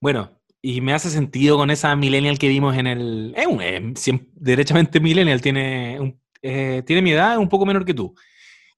bueno, 0.00 0.30
y 0.62 0.80
me 0.80 0.94
hace 0.94 1.10
sentido 1.10 1.56
con 1.58 1.70
esa 1.70 1.94
millennial 1.96 2.38
que 2.38 2.48
vimos 2.48 2.76
en 2.76 2.86
el. 2.86 3.34
Es 3.36 3.46
un, 3.46 3.60
es 3.60 3.82
siem- 3.94 4.30
derechamente 4.34 5.00
millennial, 5.00 5.40
tiene, 5.42 5.98
un- 6.00 6.18
eh, 6.44 6.82
tiene 6.84 7.00
mi 7.00 7.12
edad, 7.12 7.32
es 7.32 7.38
un 7.38 7.48
poco 7.48 7.64
menor 7.64 7.86
que 7.86 7.94
tú. 7.94 8.14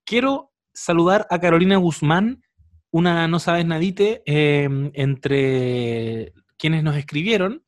Quiero 0.05 0.53
saludar 0.73 1.27
a 1.31 1.41
Carolina 1.41 1.77
Guzmán, 1.79 2.45
una 2.93 3.27
no 3.27 3.41
sabes 3.41 3.67
nadite, 3.67 4.23
eh, 4.25 4.69
entre 4.95 6.33
quienes 6.57 6.85
nos 6.85 6.97
escribieron. 6.97 7.65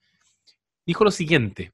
Dijo 0.86 1.02
lo 1.02 1.10
siguiente: 1.10 1.72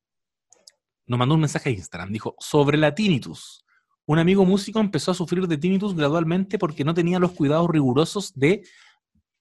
nos 1.07 1.19
mandó 1.19 1.35
un 1.35 1.43
mensaje 1.43 1.69
a 1.69 1.73
Instagram. 1.73 2.11
Dijo: 2.13 2.35
Sobre 2.39 2.79
la 2.79 2.95
tinnitus. 2.95 3.65
Un 4.07 4.19
amigo 4.19 4.45
músico 4.47 4.81
empezó 4.81 5.11
a 5.11 5.15
sufrir 5.15 5.47
de 5.47 5.59
tinnitus 5.59 5.95
gradualmente 5.95 6.59
porque 6.59 6.85
no 6.85 6.95
tenía 6.95 7.19
los 7.19 7.33
cuidados 7.33 7.69
rigurosos 7.71 8.33
de 8.35 8.63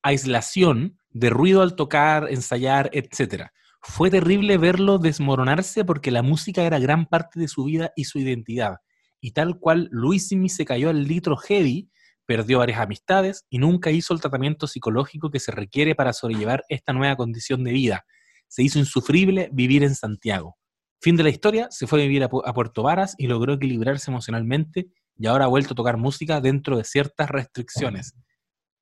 aislación, 0.01 0.99
de 1.09 1.29
ruido 1.29 1.61
al 1.61 1.75
tocar, 1.75 2.27
ensayar, 2.29 2.89
etc. 2.93 3.47
Fue 3.83 4.09
terrible 4.09 4.57
verlo 4.57 4.97
desmoronarse 4.97 5.83
porque 5.83 6.09
la 6.09 6.23
música 6.23 6.63
era 6.63 6.79
gran 6.79 7.05
parte 7.05 7.39
de 7.39 7.49
su 7.49 7.65
vida 7.65 7.91
y 7.95 8.05
su 8.05 8.17
identidad. 8.17 8.77
Y 9.19 9.31
tal 9.31 9.59
cual 9.59 9.89
Luisimi 9.91 10.49
se 10.49 10.65
cayó 10.65 10.89
al 10.89 11.03
litro 11.03 11.35
heavy, 11.35 11.89
perdió 12.25 12.59
varias 12.59 12.79
amistades 12.79 13.45
y 13.49 13.57
nunca 13.57 13.91
hizo 13.91 14.13
el 14.13 14.21
tratamiento 14.21 14.67
psicológico 14.67 15.29
que 15.29 15.39
se 15.39 15.51
requiere 15.51 15.95
para 15.95 16.13
sobrellevar 16.13 16.63
esta 16.69 16.93
nueva 16.93 17.17
condición 17.17 17.63
de 17.63 17.73
vida. 17.73 18.05
Se 18.47 18.63
hizo 18.63 18.79
insufrible 18.79 19.49
vivir 19.51 19.83
en 19.83 19.95
Santiago. 19.95 20.57
Fin 21.01 21.17
de 21.17 21.23
la 21.23 21.29
historia, 21.29 21.67
se 21.69 21.85
fue 21.85 21.99
a 21.99 22.03
vivir 22.03 22.23
a, 22.23 22.29
a 22.45 22.53
Puerto 22.53 22.83
Varas 22.83 23.15
y 23.17 23.27
logró 23.27 23.53
equilibrarse 23.53 24.09
emocionalmente 24.09 24.87
y 25.17 25.27
ahora 25.27 25.45
ha 25.45 25.49
vuelto 25.49 25.73
a 25.73 25.75
tocar 25.75 25.97
música 25.97 26.39
dentro 26.39 26.77
de 26.77 26.85
ciertas 26.85 27.29
restricciones. 27.29 28.15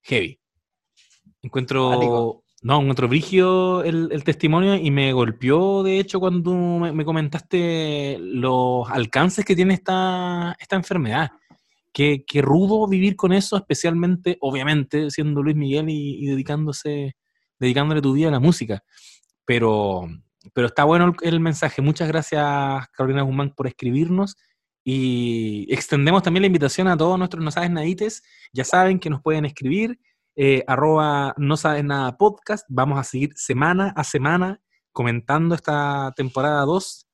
Heavy. 0.03 0.39
Encuentro. 1.41 2.40
No, 2.63 2.79
encuentro 2.79 3.07
brigio 3.07 3.83
el, 3.83 4.09
el 4.11 4.23
testimonio 4.23 4.75
y 4.75 4.91
me 4.91 5.13
golpeó, 5.13 5.81
de 5.81 5.99
hecho, 5.99 6.19
cuando 6.19 6.53
me, 6.53 6.91
me 6.91 7.03
comentaste 7.03 8.17
los 8.19 8.87
alcances 8.89 9.43
que 9.43 9.55
tiene 9.55 9.73
esta, 9.73 10.55
esta 10.59 10.75
enfermedad. 10.75 11.31
Qué, 11.91 12.23
qué 12.25 12.41
rudo 12.41 12.87
vivir 12.87 13.15
con 13.15 13.33
eso, 13.33 13.57
especialmente, 13.57 14.37
obviamente, 14.41 15.09
siendo 15.09 15.41
Luis 15.41 15.55
Miguel 15.55 15.87
y, 15.89 16.25
dedicándose, 16.27 17.15
dedicándole 17.59 18.01
tu 18.01 18.13
vida 18.13 18.27
a 18.27 18.31
la 18.31 18.39
música. 18.39 18.83
Pero, 19.43 20.07
pero 20.53 20.67
está 20.67 20.83
bueno 20.83 21.15
el, 21.21 21.27
el 21.27 21.39
mensaje. 21.39 21.81
Muchas 21.81 22.07
gracias, 22.07 22.43
Carolina 22.91 23.23
Guzmán, 23.23 23.53
por 23.55 23.67
escribirnos. 23.67 24.37
Y 24.83 25.67
extendemos 25.73 26.23
también 26.23 26.43
la 26.43 26.47
invitación 26.47 26.87
a 26.87 26.95
todos 26.95 27.17
nuestros 27.17 27.43
No 27.43 27.51
Sabes 27.51 27.71
Nadites. 27.71 28.23
Ya 28.53 28.63
saben 28.63 28.99
que 28.99 29.09
nos 29.09 29.21
pueden 29.21 29.45
escribir, 29.45 29.99
eh, 30.35 30.63
arroba 30.67 31.33
No 31.37 31.57
Sabes 31.57 31.83
Nada 31.83 32.17
Podcast. 32.17 32.65
Vamos 32.69 32.99
a 32.99 33.03
seguir 33.03 33.31
semana 33.35 33.93
a 33.95 34.03
semana 34.03 34.59
comentando 34.91 35.55
esta 35.55 36.11
temporada 36.15 36.61
2 36.65 37.07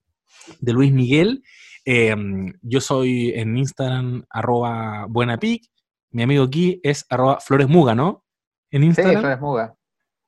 de 0.60 0.74
Luis 0.74 0.92
Miguel. 0.92 1.44
Eh, 1.86 2.16
yo 2.62 2.82
soy 2.82 3.32
en 3.36 3.58
Instagram, 3.58 4.26
arroba 4.30 5.06
buenapic. 5.10 5.64
Mi 6.12 6.24
amigo 6.24 6.44
aquí 6.46 6.80
es 6.84 7.06
arroba 7.10 7.40
Flores 7.40 7.68
Muga, 7.68 7.96
¿no? 7.96 8.24
En 8.72 8.82
Sí, 8.82 8.88
Instagram. 8.88 9.20
Flores 9.22 9.40
Muga. 9.42 9.76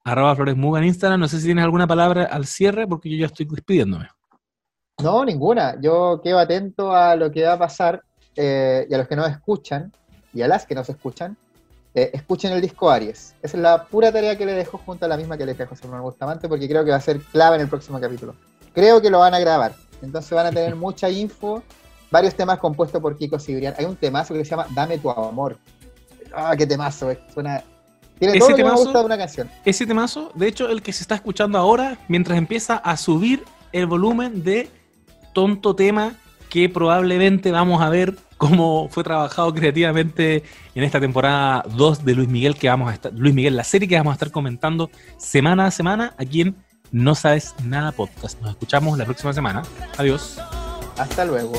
arroba 0.03 0.35
Flores 0.35 0.55
Muga 0.57 0.79
en 0.79 0.85
Instagram. 0.87 1.19
No 1.19 1.27
sé 1.27 1.39
si 1.39 1.45
tienes 1.45 1.63
alguna 1.63 1.87
palabra 1.87 2.25
al 2.25 2.45
cierre 2.45 2.87
porque 2.87 3.09
yo 3.09 3.17
ya 3.17 3.25
estoy 3.27 3.45
despidiéndome. 3.45 4.07
No, 5.01 5.23
ninguna. 5.23 5.79
Yo 5.81 6.19
quedo 6.23 6.39
atento 6.39 6.93
a 6.93 7.15
lo 7.15 7.31
que 7.31 7.43
va 7.43 7.53
a 7.53 7.59
pasar 7.59 8.03
eh, 8.35 8.85
y 8.89 8.93
a 8.93 8.97
los 8.97 9.07
que 9.07 9.15
nos 9.15 9.29
escuchan 9.29 9.91
y 10.33 10.41
a 10.41 10.47
las 10.47 10.65
que 10.65 10.75
nos 10.75 10.89
escuchan, 10.89 11.37
eh, 11.95 12.11
escuchen 12.13 12.51
el 12.51 12.61
disco 12.61 12.89
Aries. 12.89 13.35
Esa 13.41 13.57
es 13.57 13.63
la 13.63 13.85
pura 13.85 14.11
tarea 14.11 14.37
que 14.37 14.45
le 14.45 14.53
dejo 14.53 14.77
junto 14.85 15.05
a 15.05 15.07
la 15.07 15.17
misma 15.17 15.37
que 15.37 15.45
le 15.45 15.53
dejo 15.53 15.63
a 15.63 15.67
José 15.67 15.85
Manuel 15.87 16.03
Bustamante 16.03 16.47
porque 16.47 16.67
creo 16.67 16.83
que 16.85 16.91
va 16.91 16.97
a 16.97 17.01
ser 17.01 17.19
clave 17.19 17.55
en 17.55 17.61
el 17.63 17.67
próximo 17.67 17.99
capítulo. 17.99 18.35
Creo 18.73 19.01
que 19.01 19.09
lo 19.09 19.19
van 19.19 19.33
a 19.33 19.39
grabar. 19.39 19.73
Entonces 20.01 20.31
van 20.31 20.45
a 20.45 20.51
tener 20.51 20.75
mucha 20.75 21.09
info, 21.09 21.63
varios 22.11 22.35
temas 22.35 22.59
compuestos 22.59 23.01
por 23.01 23.17
Kiko 23.17 23.39
Cibrián. 23.39 23.73
Hay 23.77 23.85
un 23.85 23.95
temazo 23.95 24.33
que 24.33 24.43
se 24.45 24.51
llama 24.51 24.67
Dame 24.73 24.97
tu 24.99 25.09
amor. 25.09 25.57
Ah, 26.33 26.55
qué 26.57 26.65
temazo. 26.67 27.11
eh. 27.11 27.19
Suena... 27.33 27.63
Tiene 28.19 28.33
Ese 28.33 28.39
todo 28.41 28.49
lo 28.49 28.55
que 28.57 28.63
me 28.65 28.69
temazo- 28.69 28.83
gusta 28.83 28.99
de 28.99 29.05
una 29.05 29.17
canción. 29.17 29.49
Ese 29.63 29.85
temazo, 29.87 30.31
de 30.35 30.47
hecho, 30.49 30.67
el 30.69 30.81
que 30.81 30.91
se 30.91 31.03
está 31.03 31.15
escuchando 31.15 31.57
ahora, 31.57 31.97
mientras 32.09 32.37
empieza 32.37 32.75
a 32.75 32.97
subir 32.97 33.45
el 33.71 33.85
volumen 33.85 34.43
de 34.43 34.69
tonto 35.33 35.73
tema 35.75 36.15
que 36.49 36.67
probablemente 36.67 37.51
vamos 37.51 37.81
a 37.81 37.87
ver 37.89 38.15
cómo 38.39 38.87
fue 38.89 39.03
trabajado 39.03 39.53
creativamente 39.53 40.43
en 40.73 40.83
esta 40.83 40.99
temporada 40.99 41.63
2 41.75 42.05
de 42.05 42.15
Luis 42.15 42.29
Miguel 42.29 42.55
que 42.55 42.69
vamos 42.69 42.89
a 42.89 42.93
estar, 42.93 43.13
Luis 43.13 43.35
Miguel, 43.35 43.55
la 43.55 43.65
serie 43.65 43.87
que 43.87 43.97
vamos 43.97 44.11
a 44.11 44.13
estar 44.13 44.31
comentando 44.31 44.89
semana 45.17 45.67
a 45.67 45.71
semana 45.71 46.15
aquí 46.17 46.41
en 46.41 46.55
No 46.91 47.13
Sabes 47.13 47.53
Nada 47.63 47.91
Podcast. 47.91 48.41
Nos 48.41 48.51
escuchamos 48.51 48.97
la 48.97 49.05
próxima 49.05 49.33
semana. 49.33 49.61
Adiós. 49.97 50.39
Hasta 50.97 51.25
luego. 51.25 51.53